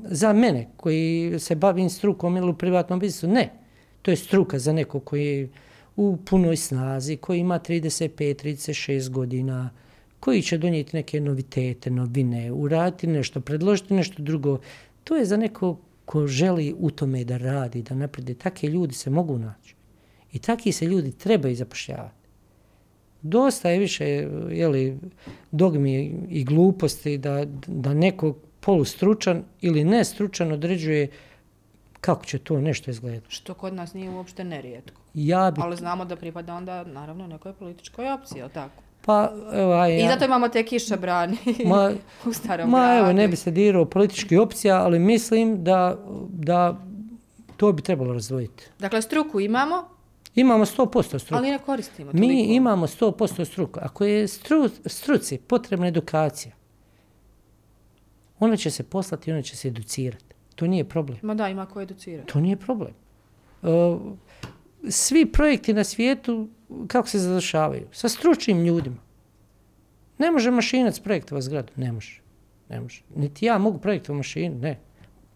za 0.05 0.33
mene 0.33 0.69
koji 0.77 1.35
se 1.39 1.55
bavim 1.55 1.91
strukom 1.91 2.37
ili 2.37 2.51
u 2.51 2.55
privatnom 2.55 2.99
biznisu? 2.99 3.29
Ne. 3.29 3.53
To 4.03 4.11
je 4.11 4.17
struka 4.17 4.59
za 4.59 4.73
neko 4.73 5.01
koji 5.01 5.27
je 5.27 5.49
u 5.97 6.17
punoj 6.17 6.57
snazi, 6.57 7.17
koji 7.17 7.39
ima 7.39 7.59
35-36 7.59 9.11
godina, 9.11 9.71
koji 10.21 10.43
će 10.43 10.59
donijeti 10.59 10.97
neke 10.97 11.21
novitete, 11.21 11.91
novine, 11.91 12.53
uraditi 12.53 13.07
nešto, 13.07 13.41
predložiti 13.41 13.95
nešto 13.95 14.23
drugo. 14.23 14.59
To 15.05 15.17
je 15.17 15.25
za 15.25 15.37
neko 15.37 15.77
ko 16.07 16.27
želi 16.27 16.75
u 16.79 16.91
tome 16.91 17.25
da 17.25 17.37
radi, 17.37 17.83
da 17.83 17.95
naprede. 17.95 18.35
Take 18.35 18.69
ljudi 18.69 18.95
se 18.95 19.11
mogu 19.11 19.39
naći. 19.39 19.75
I 20.33 20.39
taki 20.39 20.73
se 20.73 20.87
ljudi 20.87 21.13
trebaju 21.13 21.57
zapošljavati. 21.57 22.27
Dosta 23.23 23.71
je 23.71 23.79
više 23.79 24.05
jeli, 24.51 24.99
dogmi 25.51 26.27
i 26.29 26.45
gluposti 26.45 27.19
da, 27.19 27.45
da 27.67 27.95
neko 27.95 28.33
polustručan 28.61 29.45
ili 29.61 29.85
nestručan 29.85 30.53
određuje 30.53 31.09
kako 32.01 32.25
će 32.25 32.39
to 32.39 32.61
nešto 32.61 32.91
izgledati. 32.91 33.27
Što 33.29 33.55
kod 33.55 33.75
nas 33.75 33.95
nije 33.95 34.11
uopšte 34.11 34.45
nerijetko. 34.45 35.01
Ja 35.15 35.51
bi... 35.51 35.61
Ali 35.65 35.77
znamo 35.77 36.05
da 36.05 36.17
pripada 36.17 36.55
onda, 36.55 36.85
naravno, 36.85 37.27
nekoj 37.27 37.53
političkoj 37.53 38.13
opciji, 38.13 38.43
ali 38.43 38.53
tako? 38.53 38.83
Pa, 39.07 39.33
evo, 39.53 39.75
ja... 39.75 39.89
I 39.89 40.09
zato 40.09 40.25
imamo 40.25 40.49
te 40.49 40.65
kiša 40.65 40.97
brani 40.97 41.37
ma, 41.71 41.93
u 42.25 42.33
starom 42.33 42.71
ma, 42.71 42.79
gradu. 42.79 42.99
evo, 42.99 43.13
ne 43.13 43.29
bi 43.29 43.37
se 43.37 43.51
dirao 43.51 43.85
politički 43.85 44.37
opcija, 44.37 44.83
ali 44.83 44.99
mislim 44.99 45.65
da, 45.65 45.99
da 46.29 46.81
to 47.57 47.73
bi 47.73 47.83
trebalo 47.83 48.13
razdvojiti. 48.13 48.65
Dakle, 48.79 49.03
struku 49.03 49.41
imamo? 49.41 49.85
Imamo 50.35 50.65
100% 50.65 51.19
struku. 51.19 51.35
Ali 51.35 51.51
ne 51.51 51.59
koristimo 51.59 52.13
toliko. 52.13 52.29
Mi 52.29 52.43
imamo 52.43 52.87
100% 52.87 53.45
struku. 53.45 53.81
Ako 53.83 54.05
je 54.05 54.29
stru, 54.29 54.69
struci 54.87 55.39
potrebna 55.39 55.87
edukacija, 55.87 56.53
ona 58.39 58.57
će 58.57 58.71
se 58.71 58.83
poslati 58.83 59.31
i 59.31 59.33
ona 59.33 59.43
će 59.43 59.57
se 59.57 59.69
educirati. 59.69 60.35
To 60.55 60.67
nije 60.67 60.85
problem. 60.85 61.19
Ma 61.23 61.35
da, 61.35 61.49
ima 61.49 61.67
ko 61.67 61.81
educirati. 61.81 62.33
To 62.33 62.41
nije 62.41 62.57
problem. 62.57 62.93
Uh, 63.63 64.01
svi 64.89 65.27
projekti 65.27 65.73
na 65.73 65.85
svijetu, 65.85 66.49
kako 66.87 67.09
se 67.09 67.19
završavaju? 67.19 67.87
Sa 67.93 68.09
stručnim 68.09 68.65
ljudima. 68.65 68.97
Ne 70.19 70.31
može 70.31 70.51
mašinac 70.51 70.99
projektovati 70.99 71.45
zgradu. 71.45 71.73
Ne 71.77 71.93
može. 71.93 72.21
Ne 72.69 72.81
može. 72.81 73.03
Niti 73.17 73.47
ja 73.47 73.59
mogu 73.59 73.79
projektovati 73.79 74.17
mašinu. 74.17 74.59
Ne. 74.59 74.79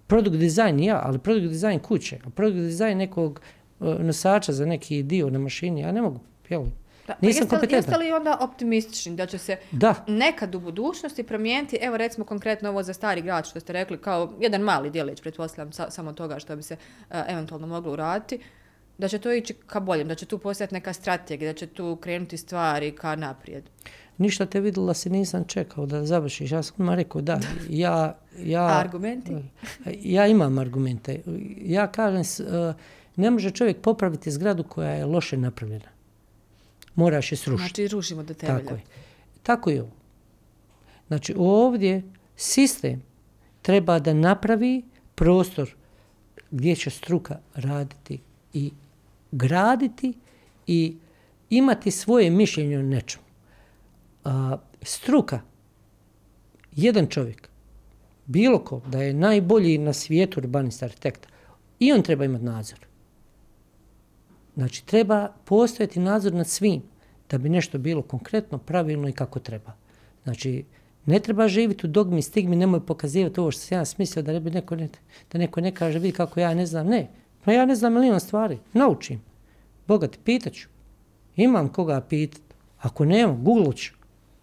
Produkt 0.07 0.37
dizajn 0.37 0.81
ja, 0.81 1.01
ali 1.05 1.19
produkt 1.19 1.49
dizajn 1.49 1.79
kuće. 1.79 2.19
A 2.25 2.31
produkt 2.31 2.61
dizajn 2.61 2.99
nekog 2.99 3.41
uh, 3.81 4.01
nosača 4.01 4.53
za 4.53 4.67
neki 4.67 5.03
dio 5.03 5.31
na 5.31 5.39
mašini. 5.39 5.81
Ja 5.81 5.93
ne 5.93 6.03
mogu. 6.03 6.21
Jel? 6.49 6.65
Da, 7.07 7.17
Nisam 7.21 7.49
pa 7.49 7.57
jeste, 7.57 7.77
jeste 7.77 7.97
li 7.97 8.13
onda 8.13 8.37
optimistični 8.41 9.17
da 9.17 9.27
će 9.27 9.39
se 9.39 9.57
da. 9.71 9.95
nekad 10.07 10.55
u 10.55 10.61
budućnosti 10.61 11.23
promijeniti, 11.23 11.79
evo 11.81 11.97
recimo 11.97 12.27
konkretno 12.27 12.69
ovo 12.69 12.83
za 12.83 12.93
stari 12.93 13.23
grad 13.23 13.47
što 13.47 13.61
ste 13.61 13.73
rekli, 13.73 13.99
kao 13.99 14.33
jedan 14.41 14.61
mali 14.61 14.91
dijelić, 14.91 15.21
pretpostavljam 15.21 15.73
sa, 15.73 15.91
samo 15.91 16.13
toga 16.13 16.39
što 16.39 16.57
bi 16.57 16.63
se 16.63 16.75
uh, 16.75 17.17
eventualno 17.29 17.67
moglo 17.67 17.93
uraditi, 17.93 18.39
da 19.01 19.09
će 19.09 19.19
to 19.19 19.33
ići 19.33 19.55
ka 19.67 19.81
boljem, 19.81 20.09
da 20.09 20.15
će 20.15 20.27
tu 20.27 20.39
postojati 20.39 20.75
neka 20.75 20.93
strategija, 20.93 21.53
da 21.53 21.59
će 21.59 21.67
tu 21.67 21.97
krenuti 21.97 22.37
stvari 22.37 22.93
ka 22.93 23.17
naprijed. 23.17 23.65
Ništa 24.19 24.47
te 24.47 24.61
vidjela 24.61 24.95
se 24.95 25.11
nisam 25.11 25.45
čekao 25.45 25.87
da 25.87 26.05
završiš. 26.07 26.53
Ja 26.53 26.63
sam 26.63 26.91
rekao 26.91 27.21
da, 27.21 27.41
ja... 27.69 28.19
ja 28.39 28.79
argumenti? 28.79 29.37
Ja 30.03 30.27
imam 30.27 30.59
argumente. 30.59 31.21
Ja 31.65 31.87
kažem, 31.87 32.21
uh, 32.21 32.75
ne 33.17 33.31
može 33.31 33.51
čovjek 33.51 33.81
popraviti 33.81 34.31
zgradu 34.31 34.65
koja 34.65 34.91
je 34.91 35.07
loše 35.07 35.37
napravljena 35.37 36.01
moraš 37.01 37.33
je 37.33 37.37
srušiti. 37.37 37.69
Znači, 37.69 37.89
rušimo 37.89 38.23
do 38.23 38.35
temelja. 38.35 38.59
Tako 38.59 38.75
je. 38.75 38.83
Tako 39.43 39.71
je 39.71 39.83
ovo. 39.83 39.91
Znači, 41.09 41.35
ovdje 41.39 42.03
sistem 42.37 43.03
treba 43.63 43.99
da 43.99 44.15
napravi 44.15 44.83
prostor 45.15 45.75
gdje 46.51 46.77
će 46.77 46.91
struka 46.91 47.39
raditi 47.55 48.19
i 48.53 48.73
graditi 49.33 50.13
i 50.67 50.97
imati 51.51 51.91
svoje 51.91 52.31
mišljenje 52.31 52.79
o 52.79 52.83
nečemu. 52.83 53.25
A, 54.25 54.57
struka, 54.83 55.41
jedan 56.73 57.07
čovjek, 57.07 57.49
bilo 58.27 58.65
ko 58.65 58.81
da 58.87 59.03
je 59.03 59.15
najbolji 59.15 59.79
na 59.79 59.93
svijetu 59.93 60.41
urbanista 60.41 60.87
arhitekta, 60.87 61.29
i 61.79 61.93
on 61.93 62.03
treba 62.03 62.25
imati 62.25 62.45
nadzor. 62.45 62.79
Znači, 64.55 64.87
treba 64.87 65.29
postojati 65.45 66.01
nadzor 66.01 66.35
nad 66.35 66.49
svim 66.49 66.83
da 67.31 67.39
bi 67.39 67.49
nešto 67.49 67.79
bilo 67.79 68.03
konkretno, 68.03 68.59
pravilno 68.59 69.09
i 69.09 69.13
kako 69.13 69.39
treba. 69.39 69.73
Znači, 70.25 70.65
ne 71.07 71.21
treba 71.21 71.49
živjeti 71.49 71.87
u 71.87 71.91
dogmi, 71.91 72.23
stigmi, 72.23 72.57
nemoj 72.57 72.87
pokazivati 72.87 73.41
ovo 73.41 73.51
što 73.51 73.61
se 73.61 73.75
ja 73.75 73.85
smislio 73.85 74.23
da 74.23 74.33
ne 74.33 74.41
bi 74.41 74.51
neko 74.51 74.77
ne, 74.77 74.89
da 75.33 75.39
neko 75.39 75.61
ne 75.61 75.75
kaže, 75.75 75.99
vidi 75.99 76.13
kako 76.13 76.41
ja 76.41 76.55
ne 76.55 76.67
znam. 76.67 76.87
Ne, 76.87 77.09
pa 77.45 77.53
ja 77.53 77.67
ne 77.67 77.75
znam 77.75 77.93
milion 77.93 78.21
stvari, 78.21 78.59
naučim. 78.73 79.23
Boga 79.87 80.09
ti 80.09 80.19
pitaću. 80.25 80.69
Imam 81.37 81.69
koga 81.69 82.01
pitat. 82.01 82.43
Ako 82.81 83.05
nema, 83.05 83.33
google 83.33 83.77
ću. 83.77 83.95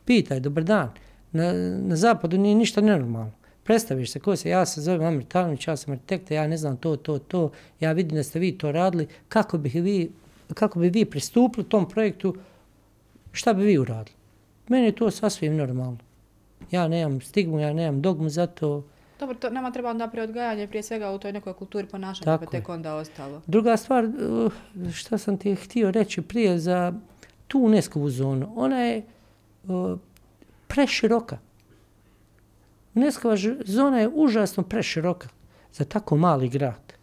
Pitaj, 0.06 0.40
dobar 0.40 0.64
dan. 0.64 0.90
Na, 1.32 1.54
na 1.78 1.96
zapadu 1.96 2.38
nije 2.38 2.56
ništa 2.56 2.82
nenormalno. 2.82 3.32
Predstaviš 3.64 4.12
se 4.12 4.20
ko 4.20 4.36
se, 4.36 4.50
ja 4.50 4.66
se 4.66 4.82
zovem 4.82 5.04
Amir 5.04 5.26
Tanović, 5.26 5.68
ja 5.68 5.78
sam 5.78 5.92
arhitekta, 5.92 6.34
ja 6.34 6.48
ne 6.48 6.58
znam 6.58 6.78
to, 6.78 6.96
to, 6.96 7.20
to, 7.20 7.52
ja 7.80 7.92
vidim 7.92 8.16
da 8.16 8.24
ste 8.24 8.40
vi 8.40 8.58
to 8.58 8.72
radili, 8.72 9.08
kako, 9.28 9.58
bih 9.58 9.76
vi, 9.76 10.12
kako 10.54 10.80
bi 10.80 10.90
vi 10.90 11.06
pristupili 11.06 11.70
tom 11.70 11.90
projektu, 11.90 12.36
šta 13.32 13.54
bi 13.54 13.66
vi 13.66 13.78
uradili? 13.78 14.16
Meni 14.68 14.86
je 14.86 14.96
to 14.96 15.12
sasvim 15.12 15.56
normalno. 15.56 15.98
Ja 16.72 16.88
nemam 16.88 17.22
stigmu, 17.22 17.60
ja 17.60 17.74
nemam 17.74 18.02
dogmu 18.02 18.30
za 18.30 18.48
to. 18.48 18.84
Dobro, 19.20 19.36
to 19.36 19.50
nama 19.50 19.72
treba 19.72 19.90
onda 19.90 20.08
preodgajanje 20.08 20.68
prije 20.68 20.84
svega 20.84 21.12
u 21.12 21.20
toj 21.20 21.34
nekoj 21.34 21.54
kulturi 21.54 21.88
ponašanja, 21.88 22.38
pa 22.38 22.46
tek 22.46 22.70
onda 22.70 22.96
ostalo. 22.96 23.42
Druga 23.48 23.78
stvar, 23.78 24.06
uh, 24.06 24.52
šta 24.94 25.18
sam 25.18 25.38
ti 25.38 25.56
htio 25.56 25.92
reći 25.92 26.22
prije 26.22 26.60
za 26.60 26.94
tu 27.48 27.60
UNESCO 27.60 28.10
zonu, 28.10 28.54
ona 28.56 28.80
je 28.80 29.06
uh, 29.64 30.00
preširoka. 30.68 31.38
UNESCO 32.94 33.36
zona 33.66 34.00
je 34.00 34.10
užasno 34.14 34.64
preširoka 34.64 35.30
za 35.74 35.86
tako 35.86 36.18
mali 36.18 36.50
grad. 36.50 36.94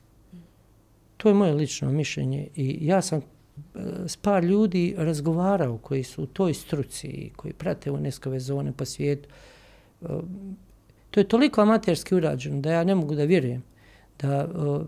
To 1.17 1.29
je 1.29 1.35
moje 1.35 1.53
lično 1.53 1.91
mišljenje 1.91 2.49
i 2.55 2.87
ja 2.87 3.03
sam 3.03 3.19
uh, 3.19 3.83
s 4.07 4.17
par 4.17 4.45
ljudi 4.45 4.95
razgovarao 4.99 5.79
koji 5.79 6.03
su 6.03 6.23
u 6.23 6.27
toj 6.27 6.55
struci, 6.55 7.31
koji 7.37 7.53
prate 7.53 7.91
UNESCO 7.91 8.39
zone 8.39 8.73
po 8.73 8.85
svijetu. 8.85 9.29
To 11.15 11.21
je 11.21 11.29
toliko 11.29 11.61
amaterski 11.61 12.15
urađeno 12.15 12.61
da 12.61 12.73
ja 12.73 12.85
ne 12.85 12.95
mogu 12.95 13.15
da 13.15 13.25
vjerujem 13.25 13.63
da 14.21 14.45
uh, 14.45 14.83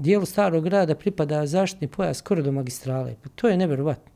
dijelu 0.00 0.24
starog 0.24 0.64
grada 0.64 0.94
pripada 0.94 1.46
zaštitni 1.46 1.88
pojas 1.88 2.18
skoro 2.18 2.42
do 2.42 2.52
magistrale. 2.52 3.14
Pa 3.22 3.28
to 3.28 3.48
je 3.48 3.56
nevjerovatno. 3.56 4.12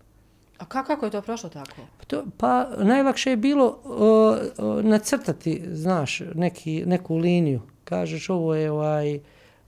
A 0.59 0.65
kako 0.65 1.05
je 1.05 1.11
to 1.11 1.23
prošlo 1.23 1.49
tako? 1.49 1.77
Pa, 1.99 2.05
to, 2.05 2.25
pa 2.37 2.69
najlakše 2.79 3.31
je 3.31 3.37
bilo 3.37 3.79
uh, 3.85 4.65
uh, 4.65 4.85
nacrtati, 4.85 5.63
znaš, 5.73 6.21
neki, 6.35 6.83
neku 6.87 7.17
liniju. 7.17 7.61
Kažeš 7.85 8.31
ovo 8.31 8.55
je 8.55 8.71
ovaj 8.71 9.21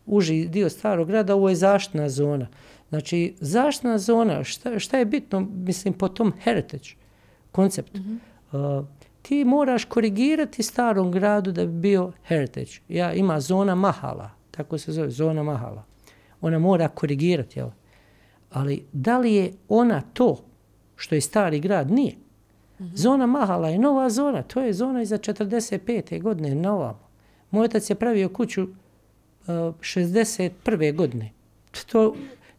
uži 0.07 0.49
dio 0.49 0.71
starog 0.71 1.09
grada, 1.09 1.35
ovo 1.35 1.49
je 1.49 1.57
zaštitna 1.57 2.09
zona. 2.09 2.49
Znači, 2.89 3.35
zaštitna 3.41 3.99
zona, 3.99 4.45
šta, 4.45 4.79
šta 4.79 4.99
je 4.99 5.05
bitno, 5.05 5.41
mislim, 5.41 5.95
po 5.95 6.09
tom 6.09 6.33
heritage 6.43 6.89
konceptu? 7.53 8.01
Mm 8.01 8.21
-hmm. 8.53 8.79
uh, 8.81 8.87
ti 9.23 9.45
moraš 9.45 9.85
korigirati 9.85 10.63
starom 10.63 11.13
gradu 11.13 11.53
da 11.53 11.67
bi 11.67 11.73
bio 11.73 12.13
heritage. 12.25 12.73
Ja, 12.89 13.13
ima 13.13 13.41
zona 13.41 13.75
mahala, 13.75 14.31
tako 14.51 14.79
se 14.79 14.93
zove, 14.93 15.11
zona 15.11 15.43
mahala. 15.43 15.85
Ona 16.41 16.59
mora 16.59 16.89
korigirati, 16.89 17.59
jel? 17.59 17.69
Ali 18.51 18.87
da 18.93 19.19
li 19.19 19.35
je 19.35 19.53
ona 19.69 20.01
to 20.13 20.45
što 20.97 21.15
je 21.15 21.21
stari 21.21 21.61
grad? 21.61 21.91
Nije. 21.91 22.15
Mm 22.15 22.85
-hmm. 22.85 22.97
Zona 22.97 23.27
mahala 23.27 23.69
je 23.69 23.79
nova 23.79 24.11
zona, 24.11 24.43
to 24.43 24.61
je 24.61 24.73
zona 24.73 25.03
iza 25.03 25.19
45. 25.19 26.23
godine, 26.23 26.55
nova. 26.55 26.99
Moj 27.51 27.65
otac 27.65 27.91
je 27.91 27.95
pravio 27.95 28.29
kuću 28.29 28.63
uh, 28.63 28.69
61. 29.47 30.97
godine. 30.97 31.31
To 31.93 32.15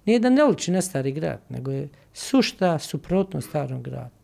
nije 0.06 0.20
da 0.20 0.30
ne 0.30 0.44
liči 0.44 0.72
na 0.72 0.82
stari 0.82 1.12
grad, 1.12 1.40
nego 1.50 1.72
je 1.72 1.90
sušta 2.14 2.80
suprotno 2.80 3.42
starom 3.42 3.84
gradu. 3.84 4.16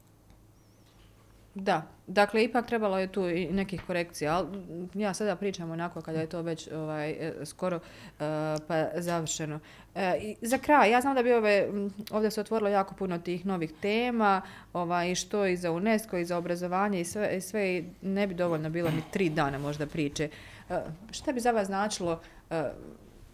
Da, 1.55 1.87
dakle, 2.09 2.43
ipak 2.43 2.67
trebalo 2.67 2.99
je 2.99 3.07
tu 3.07 3.29
i 3.29 3.47
nekih 3.51 3.81
korekcija, 3.87 4.35
ali 4.35 4.47
ja 4.93 5.13
sada 5.13 5.35
pričam 5.35 5.71
onako 5.71 6.01
kada 6.01 6.19
je 6.19 6.27
to 6.27 6.41
već 6.41 6.71
ovaj, 6.71 7.09
e, 7.09 7.33
skoro 7.45 7.75
uh, 7.77 8.21
pa 8.67 8.85
završeno. 8.95 9.59
E, 9.95 10.17
i 10.21 10.35
za 10.41 10.57
kraj, 10.57 10.91
ja 10.91 11.01
znam 11.01 11.15
da 11.15 11.23
bi 11.23 11.33
ove, 11.33 11.67
ovdje 12.11 12.31
se 12.31 12.41
otvorilo 12.41 12.69
jako 12.69 12.95
puno 12.95 13.19
tih 13.19 13.45
novih 13.45 13.71
tema, 13.81 14.41
ovaj, 14.73 15.15
što 15.15 15.45
i 15.45 15.57
za 15.57 15.71
UNESCO, 15.71 16.17
i 16.17 16.25
za 16.25 16.37
obrazovanje, 16.37 17.01
i 17.01 17.05
sve, 17.05 17.37
i 17.37 17.41
sve 17.41 17.83
ne 18.01 18.27
bi 18.27 18.33
dovoljno 18.33 18.69
bilo 18.69 18.89
ni 18.89 19.01
tri 19.11 19.29
dana 19.29 19.57
možda 19.57 19.87
priče. 19.87 20.29
Uh, 20.69 20.75
šta 21.11 21.31
bi 21.31 21.39
za 21.39 21.51
vas 21.51 21.67
značilo 21.67 22.21
uh, 22.49 22.57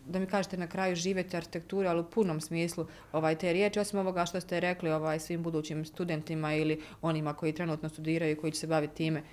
da 0.06 0.19
mi 0.19 0.26
kažete 0.26 0.57
na 0.57 0.68
kraju 0.68 0.95
živjeti 0.95 1.38
arhitekturu, 1.38 1.88
ali 1.90 1.99
u 1.99 2.10
punom 2.10 2.41
smislu 2.41 2.86
ovaj, 3.11 3.36
te 3.36 3.53
riječi, 3.53 3.80
osim 3.80 3.99
ovoga 3.99 4.26
što 4.26 4.41
ste 4.41 4.60
rekli 4.60 4.91
ovaj, 4.91 5.19
svim 5.19 5.44
budućim 5.44 5.86
studentima 5.86 6.56
ili 6.56 6.82
onima 7.02 7.34
koji 7.34 7.53
trenutno 7.53 7.90
studiraju 7.90 8.32
i 8.32 8.36
koji 8.36 8.52
će 8.52 8.60
se 8.60 8.68
baviti 8.68 8.95
time, 8.95 9.23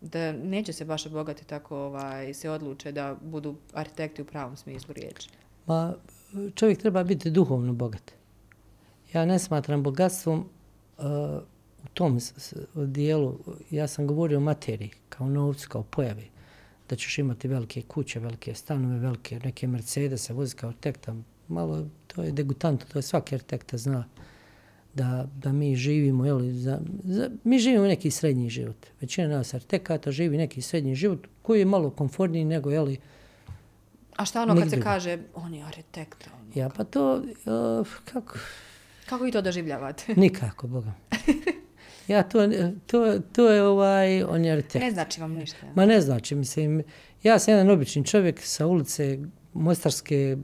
da 0.00 0.32
neće 0.32 0.72
se 0.72 0.84
baš 0.84 1.06
obogati 1.06 1.46
tako 1.46 1.76
ovaj, 1.76 2.34
se 2.34 2.50
odluče 2.50 2.92
da 2.92 3.16
budu 3.22 3.56
arhitekti 3.72 4.22
u 4.22 4.24
pravom 4.24 4.56
smislu 4.56 4.94
riječi? 4.94 5.28
Ma, 5.66 5.94
čovjek 6.54 6.78
treba 6.78 7.04
biti 7.04 7.30
duhovno 7.30 7.72
bogat. 7.72 8.12
Ja 9.12 9.24
ne 9.24 9.38
smatram 9.38 9.82
bogatstvom 9.82 10.38
uh, 10.38 11.04
u 11.84 11.88
tom 11.94 12.18
dijelu, 12.74 13.38
ja 13.70 13.86
sam 13.86 14.06
govorio 14.06 14.38
o 14.38 14.40
materiji, 14.40 14.90
kao 15.08 15.28
novcu, 15.28 15.68
kao 15.68 15.82
pojavi 15.82 16.30
da 16.90 16.96
ćeš 16.96 17.18
imati 17.18 17.48
velike 17.48 17.82
kuće, 17.82 18.20
velike 18.20 18.54
stanove, 18.54 18.98
velike 18.98 19.40
neke 19.44 19.66
Mercedes, 19.66 20.30
vozi 20.30 20.56
kao 20.56 20.68
arhitekta. 20.68 21.14
Malo 21.48 21.86
to 22.06 22.22
je 22.22 22.32
degutantno, 22.32 22.86
to 22.92 22.98
je 22.98 23.02
svaki 23.02 23.34
arhitekta 23.34 23.76
zna 23.76 24.04
da, 24.94 25.28
da 25.36 25.52
mi 25.52 25.76
živimo, 25.76 26.26
jeli, 26.26 26.52
za, 26.52 26.80
za, 27.04 27.30
mi 27.44 27.58
živimo 27.58 27.86
neki 27.86 28.10
srednji 28.10 28.50
život. 28.50 28.86
Većina 29.00 29.28
nas 29.28 29.54
arhitekata 29.54 30.10
živi 30.10 30.36
neki 30.36 30.62
srednji 30.62 30.94
život 30.94 31.26
koji 31.42 31.58
je 31.58 31.64
malo 31.64 31.90
konforniji 31.90 32.44
nego, 32.44 32.70
jeli, 32.70 32.98
A 34.16 34.24
šta 34.24 34.42
ono 34.42 34.56
kad 34.56 34.70
se 34.70 34.80
kaže, 34.80 35.18
on 35.34 35.54
je 35.54 35.64
arhitekt? 35.64 36.28
Ono, 36.34 36.50
ja, 36.54 36.68
pa 36.68 36.84
to, 36.84 37.14
uh, 37.14 37.86
kako... 38.04 38.38
Kako 39.06 39.24
vi 39.24 39.32
to 39.32 39.42
doživljavate? 39.42 40.14
Nikako, 40.14 40.66
Boga. 40.66 40.92
Ja, 42.10 42.22
to, 42.22 42.38
to, 42.86 43.18
to 43.32 43.50
je 43.50 43.62
ovaj, 43.62 44.22
on 44.22 44.44
je 44.44 44.52
arhitekt. 44.52 44.84
Ne 44.84 44.90
znači 44.90 45.20
vam 45.20 45.32
ništa. 45.32 45.56
Ma 45.74 45.86
ne 45.86 46.00
znači, 46.00 46.34
mislim, 46.34 46.82
ja 47.22 47.38
sam 47.38 47.54
jedan 47.54 47.70
obični 47.70 48.04
čovjek 48.04 48.40
sa 48.42 48.66
ulice 48.66 49.18
Mostarske, 49.52 50.36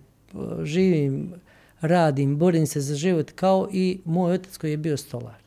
živim, 0.63 1.35
radim, 1.81 2.39
borim 2.39 2.67
se 2.67 2.81
za 2.81 2.95
život 2.95 3.31
kao 3.31 3.69
i 3.73 4.01
moj 4.05 4.35
otac 4.35 4.57
koji 4.57 4.71
je 4.71 4.77
bio 4.77 4.97
stolar. 4.97 5.43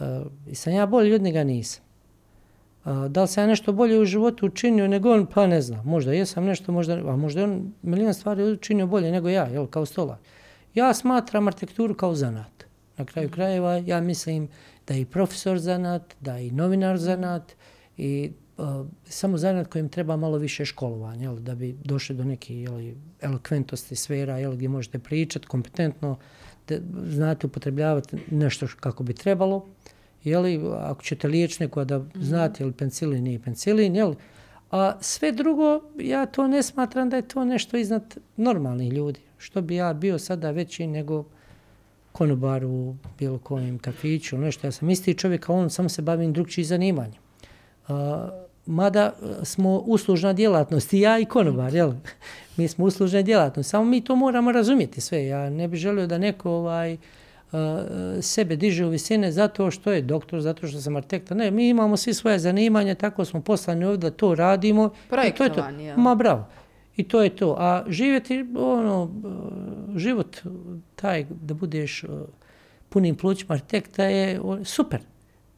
Uh, 0.00 0.06
I 0.46 0.54
sam 0.54 0.72
ja 0.72 0.86
bolji 0.86 1.14
od 1.14 1.22
njega 1.22 1.44
nisam. 1.44 1.84
Uh, 2.84 3.06
da 3.06 3.22
li 3.22 3.28
sam 3.28 3.42
ja 3.42 3.48
nešto 3.48 3.72
bolje 3.72 3.98
u 3.98 4.04
životu 4.04 4.46
učinio 4.46 4.88
nego 4.88 5.12
on, 5.12 5.26
pa 5.26 5.46
ne 5.46 5.62
znam. 5.62 5.86
Možda 5.86 6.12
jesam 6.12 6.44
nešto, 6.44 6.72
možda, 6.72 6.94
a 6.94 7.16
možda 7.16 7.44
on 7.44 7.72
milijon 7.82 8.14
stvari 8.14 8.42
učinio 8.42 8.86
bolje 8.86 9.10
nego 9.10 9.28
ja, 9.28 9.46
jel, 9.46 9.66
kao 9.66 9.86
stolar. 9.86 10.18
Ja 10.74 10.94
smatram 10.94 11.48
arhitekturu 11.48 11.94
kao 11.94 12.14
zanat. 12.14 12.64
Na 12.96 13.04
kraju 13.04 13.30
krajeva 13.30 13.76
ja 13.76 14.00
mislim 14.00 14.48
da 14.86 14.94
je 14.94 15.00
i 15.00 15.04
profesor 15.04 15.58
zanat, 15.58 16.14
da 16.20 16.36
je 16.36 16.46
i 16.46 16.50
novinar 16.50 16.98
zanat 16.98 17.52
i 17.96 18.32
uh, 18.58 18.86
samo 19.04 19.38
zanat 19.38 19.66
kojim 19.66 19.88
treba 19.88 20.16
malo 20.16 20.38
više 20.38 20.64
školovanja, 20.64 21.22
jel, 21.22 21.36
da 21.36 21.54
bi 21.54 21.76
došli 21.84 22.16
do 22.16 22.24
neke 22.24 22.54
jel, 22.60 22.92
elokventosti 23.20 23.96
sfera 23.96 24.38
jel, 24.38 24.52
gdje 24.52 24.68
možete 24.68 24.98
pričati 24.98 25.46
kompetentno, 25.46 26.18
da 26.68 26.76
znate 27.04 27.46
upotrebljavati 27.46 28.16
nešto 28.30 28.66
kako 28.80 29.02
bi 29.02 29.14
trebalo. 29.14 29.66
Jel, 30.24 30.74
ako 30.76 31.02
ćete 31.02 31.28
liječniku 31.28 31.84
da 31.84 31.98
mhm. 31.98 32.22
znate 32.22 32.64
jel 32.64 32.72
pencilin 32.72 33.24
nije 33.24 33.42
pencilin, 33.42 33.96
jel, 33.96 34.14
a 34.70 34.98
sve 35.00 35.32
drugo, 35.32 35.80
ja 35.98 36.26
to 36.26 36.46
ne 36.46 36.62
smatram 36.62 37.10
da 37.10 37.16
je 37.16 37.28
to 37.28 37.44
nešto 37.44 37.76
iznad 37.76 38.16
normalnih 38.36 38.92
ljudi. 38.92 39.20
Što 39.38 39.60
bi 39.60 39.74
ja 39.74 39.92
bio 39.92 40.18
sada 40.18 40.50
veći 40.50 40.86
nego 40.86 41.24
konobar 42.12 42.64
u 42.64 42.94
bilo 43.18 43.38
kojem 43.38 43.78
kafiću, 43.78 44.38
nešto. 44.38 44.66
Ja 44.66 44.70
sam 44.70 44.90
isti 44.90 45.14
čovjek, 45.14 45.48
a 45.48 45.52
on 45.52 45.70
samo 45.70 45.88
se 45.88 46.02
bavim 46.02 46.32
drugčiji 46.32 46.64
zanimanjem. 46.64 47.22
Uh, 47.88 47.94
mada 48.66 49.12
smo 49.42 49.78
uslužna 49.78 50.32
djelatnost, 50.32 50.92
i 50.92 51.00
ja 51.00 51.18
i 51.18 51.24
konobar, 51.24 51.74
jel? 51.74 51.92
Mi 52.56 52.68
smo 52.68 52.84
uslužna 52.84 53.22
djelatnost, 53.22 53.70
samo 53.70 53.84
mi 53.84 54.04
to 54.04 54.16
moramo 54.16 54.52
razumjeti 54.52 55.00
sve. 55.00 55.26
Ja 55.26 55.50
ne 55.50 55.68
bih 55.68 55.80
želio 55.80 56.06
da 56.06 56.18
neko 56.18 56.50
ovaj, 56.50 56.92
uh, 56.94 56.98
sebe 58.20 58.56
diže 58.56 58.86
u 58.86 58.88
visine 58.88 59.32
zato 59.32 59.70
što 59.70 59.92
je 59.92 60.02
doktor, 60.02 60.40
zato 60.40 60.66
što 60.66 60.80
sam 60.80 60.96
arhitekta. 60.96 61.34
Ne, 61.34 61.50
mi 61.50 61.68
imamo 61.68 61.96
svi 61.96 62.14
svoje 62.14 62.38
zanimanje, 62.38 62.94
tako 62.94 63.24
smo 63.24 63.40
poslani 63.40 63.84
ovdje 63.84 64.10
da 64.10 64.16
to 64.16 64.34
radimo. 64.34 64.90
Projektovanje, 65.08 65.86
ja. 65.86 65.96
Ma 65.96 66.14
bravo. 66.14 66.46
I 66.96 67.08
to 67.08 67.22
je 67.22 67.36
to. 67.36 67.56
A 67.58 67.84
živjeti, 67.88 68.46
ono, 68.56 69.10
život 69.96 70.36
taj 70.96 71.26
da 71.30 71.54
budeš 71.54 72.04
punim 72.88 73.16
plućima 73.16 73.54
arhitekta 73.54 74.04
je 74.04 74.40
super. 74.64 75.00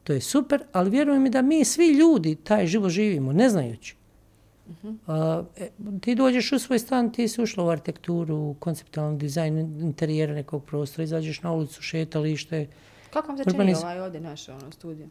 To 0.03 0.13
je 0.13 0.21
super, 0.21 0.63
ali 0.71 0.89
vjerujem 0.89 1.23
mi 1.23 1.29
da 1.29 1.41
mi 1.41 1.65
svi 1.65 1.87
ljudi 1.87 2.35
taj 2.35 2.67
život 2.67 2.89
živimo, 2.89 3.33
ne 3.33 3.49
znajući. 3.49 3.95
Uh 4.67 4.75
-huh. 4.83 5.45
E, 5.57 5.69
ti 6.01 6.15
dođeš 6.15 6.51
u 6.51 6.59
svoj 6.59 6.79
stan, 6.79 7.11
ti 7.11 7.27
si 7.27 7.41
ušla 7.41 7.63
u 7.63 7.69
arhitekturu, 7.69 8.55
konceptualni 8.59 9.17
dizajn 9.17 9.57
interijera 9.81 10.33
nekog 10.33 10.65
prostora, 10.65 11.03
izađeš 11.03 11.41
na 11.41 11.51
ulicu, 11.51 11.81
šetalište. 11.81 12.67
Kako 13.13 13.27
vam 13.27 13.37
se 13.37 13.43
čini 13.51 13.75
ovaj 13.75 13.99
ovdje 13.99 14.21
naš 14.21 14.49
ono, 14.49 14.71
studio? 14.71 15.07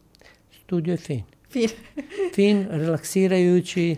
Studio 0.63 0.91
je 0.91 0.97
fin. 0.97 1.23
Fin. 1.49 1.69
fin, 2.35 2.67
relaksirajući. 2.69 3.95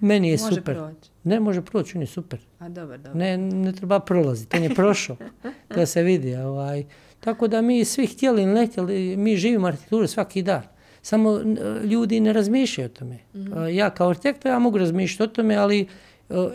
Meni 0.00 0.28
je 0.28 0.38
može 0.40 0.54
super. 0.54 0.74
Proći. 0.74 1.10
Ne 1.26 1.40
može 1.40 1.62
proći, 1.62 1.98
on 1.98 2.02
je 2.02 2.06
super. 2.06 2.40
A 2.58 2.68
dobro, 2.68 2.96
dobro. 2.96 3.18
Ne, 3.18 3.38
ne 3.38 3.72
treba 3.72 4.00
prolaziti, 4.00 4.56
on 4.56 4.62
je 4.62 4.74
prošao. 4.74 5.16
to 5.74 5.86
se 5.86 6.02
vidi. 6.02 6.34
Ovaj. 6.36 6.84
Tako 7.20 7.48
da 7.48 7.62
mi 7.62 7.84
svi 7.84 8.06
htjeli 8.06 8.42
ili 8.42 8.52
ne 8.52 8.66
htjeli, 8.66 9.16
mi 9.16 9.36
živimo 9.36 9.66
arhitekturu 9.66 10.06
svaki 10.06 10.42
dan. 10.42 10.62
Samo 11.02 11.40
ljudi 11.84 12.20
ne 12.20 12.32
razmišljaju 12.32 12.86
o 12.86 12.98
tome. 12.98 13.18
A, 13.54 13.68
Ja 13.68 13.90
kao 13.90 14.08
arhitekta 14.08 14.48
ja 14.48 14.58
mogu 14.58 14.78
razmišljati 14.78 15.30
o 15.30 15.34
tome, 15.34 15.56
ali 15.56 15.86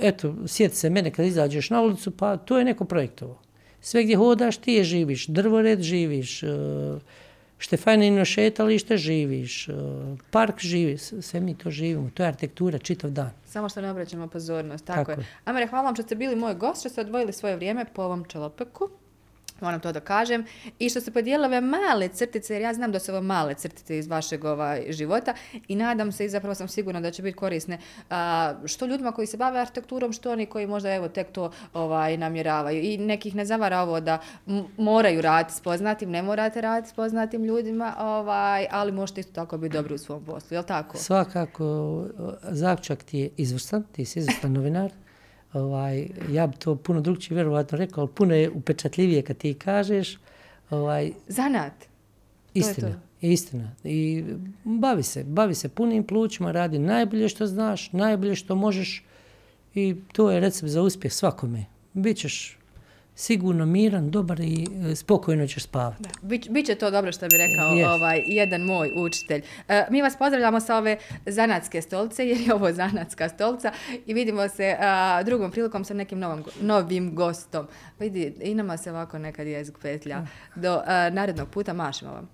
eto, 0.02 0.36
sjeti 0.48 0.76
se 0.76 0.90
mene 0.90 1.12
kad 1.12 1.26
izađeš 1.26 1.70
na 1.70 1.82
ulicu, 1.82 2.12
pa 2.12 2.38
to 2.38 2.60
je 2.60 2.66
neko 2.66 2.86
projektovo. 2.86 3.40
Sve 3.82 4.04
gdje 4.04 4.16
hodaš 4.16 4.58
ti 4.58 4.74
je 4.74 4.84
živiš, 4.84 5.28
drvored 5.28 5.82
živiš, 5.82 6.44
e, 6.44 6.48
Štefanino 7.62 8.26
šetalište 8.26 8.98
živiš, 8.98 9.68
e, 9.70 9.74
park 10.32 10.60
živi, 10.60 10.98
sve 10.98 11.40
mi 11.40 11.54
to 11.58 11.72
živimo, 11.72 12.10
to 12.14 12.24
je 12.24 12.28
arhitektura 12.28 12.78
čitav 12.78 13.12
dan. 13.12 13.30
Samo 13.46 13.70
što 13.70 13.82
ne 13.82 13.92
obraćamo 13.92 14.28
pozornost, 14.28 14.86
tako, 14.86 15.00
Tako 15.00 15.12
je. 15.12 15.18
je. 15.18 15.28
Amere, 15.46 15.68
hvala 15.68 15.86
vam 15.86 15.96
što 15.96 16.04
ste 16.04 16.16
bili 16.16 16.36
moj 16.36 16.56
gost, 16.56 16.80
što 16.80 16.90
ste 16.90 17.02
odvojili 17.02 17.34
svoje 17.34 17.56
vrijeme 17.56 17.86
po 17.94 18.02
ovom 18.02 18.26
čelopeku. 18.26 18.90
Moram 19.62 19.80
to 19.80 19.92
da 19.92 20.00
kažem. 20.00 20.46
I 20.80 20.90
što 20.90 21.02
se 21.02 21.12
podijela 21.12 21.48
ove 21.48 21.62
male 21.62 22.08
crtice, 22.08 22.54
jer 22.54 22.62
ja 22.62 22.74
znam 22.74 22.92
da 22.92 23.00
su 23.00 23.12
ovo 23.12 23.22
male 23.22 23.54
crtice 23.54 23.98
iz 23.98 24.08
vašeg 24.08 24.46
ovaj, 24.46 24.86
života 24.90 25.34
i 25.68 25.76
nadam 25.76 26.12
se 26.12 26.26
i 26.26 26.30
zapravo 26.30 26.56
sam 26.56 26.68
sigurna 26.68 27.02
da 27.02 27.12
će 27.12 27.22
biti 27.22 27.38
korisne 27.38 27.78
a, 28.10 28.54
što 28.66 28.86
ljudima 28.86 29.12
koji 29.12 29.28
se 29.28 29.38
bave 29.38 29.60
arhitekturom, 29.60 30.14
što 30.14 30.32
oni 30.32 30.46
koji 30.46 30.68
možda 30.68 30.94
evo 30.94 31.08
tek 31.08 31.32
to 31.32 31.52
ovaj, 31.74 32.18
namjeravaju. 32.18 32.82
I 32.82 32.98
nekih 32.98 33.36
ne 33.36 33.46
zavara 33.46 33.82
ovo 33.82 34.00
da 34.00 34.20
moraju 34.78 35.22
raditi 35.22 35.56
s 35.56 35.62
poznatim, 35.62 36.10
ne 36.10 36.22
morate 36.22 36.62
raditi 36.62 36.90
s 36.90 36.94
poznatim 36.94 37.44
ljudima, 37.44 37.96
ovaj, 38.00 38.68
ali 38.72 38.92
možete 38.92 39.20
isto 39.20 39.34
tako 39.34 39.58
biti 39.58 39.74
dobri 39.74 39.94
u 39.94 39.98
svom 39.98 40.26
poslu, 40.26 40.56
je 40.56 40.60
li 40.60 40.66
tako? 40.66 40.98
Svakako, 40.98 42.06
Zavčak 42.44 43.04
ti 43.04 43.20
je 43.20 43.30
izvrstan, 43.38 43.84
ti 43.92 44.06
si 44.06 44.20
izvrstan 44.20 44.54
novinar. 44.54 44.92
Ovaj, 45.54 46.08
ja 46.30 46.48
bi 46.48 46.58
to 46.58 46.76
puno 46.76 47.02
drugčije 47.02 47.36
vjerovatno 47.36 47.78
rekao, 47.78 48.02
ali 48.02 48.14
puno 48.16 48.36
je 48.36 48.50
upečatljivije 48.50 49.22
kad 49.22 49.38
ti 49.38 49.54
kažeš. 49.54 50.18
Ovaj, 50.70 51.12
Zanat. 51.28 51.74
istina, 52.54 52.90
to. 52.90 52.96
istina. 53.22 53.72
I 53.84 54.24
bavi 54.64 55.04
se, 55.04 55.24
bavi 55.24 55.56
se 55.56 55.70
punim 55.70 56.04
plućima, 56.04 56.52
radi 56.52 56.80
najbolje 56.80 57.30
što 57.30 57.48
znaš, 57.48 57.92
najbolje 57.92 58.36
što 58.36 58.56
možeš 58.56 59.04
i 59.76 59.96
to 60.14 60.32
je 60.32 60.40
recept 60.40 60.70
za 60.70 60.82
uspjeh 60.82 61.14
svakome. 61.14 61.66
Bićeš 61.94 62.58
sigurno 63.16 63.66
miran, 63.66 64.12
dobar 64.12 64.40
i 64.40 64.68
e, 64.92 64.96
spokojno 64.96 65.48
ćeš 65.48 65.64
spavati. 65.64 66.04
Da, 66.04 66.10
bić, 66.22 66.50
biće 66.50 66.76
to 66.76 66.92
dobro 66.92 67.12
što 67.12 67.28
bi 67.28 67.38
rekao 67.38 67.74
Jest. 67.74 67.90
ovaj, 67.90 68.24
jedan 68.26 68.62
moj 68.62 68.92
učitelj. 68.96 69.42
E, 69.68 69.86
mi 69.90 70.02
vas 70.02 70.18
pozdravljamo 70.18 70.60
sa 70.60 70.78
ove 70.78 70.98
zanatske 71.26 71.82
stolice, 71.82 72.28
jer 72.28 72.42
je 72.42 72.54
ovo 72.54 72.74
zanatska 72.74 73.30
stolca 73.30 73.72
i 74.06 74.14
vidimo 74.14 74.50
se 74.50 74.78
a, 74.80 75.24
drugom 75.24 75.52
prilikom 75.52 75.86
sa 75.86 75.94
nekim 75.94 76.20
novom, 76.20 76.44
novim 76.62 77.16
gostom. 77.16 77.68
Vidi, 78.00 78.34
i 78.42 78.56
nama 78.56 78.78
se 78.78 78.92
ovako 78.92 79.20
nekad 79.20 79.48
jezik 79.48 79.78
petlja. 79.82 80.26
Do 80.56 80.82
a, 80.86 81.10
narednog 81.10 81.50
puta 81.50 81.74
mašimo 81.74 82.12
vam. 82.12 82.30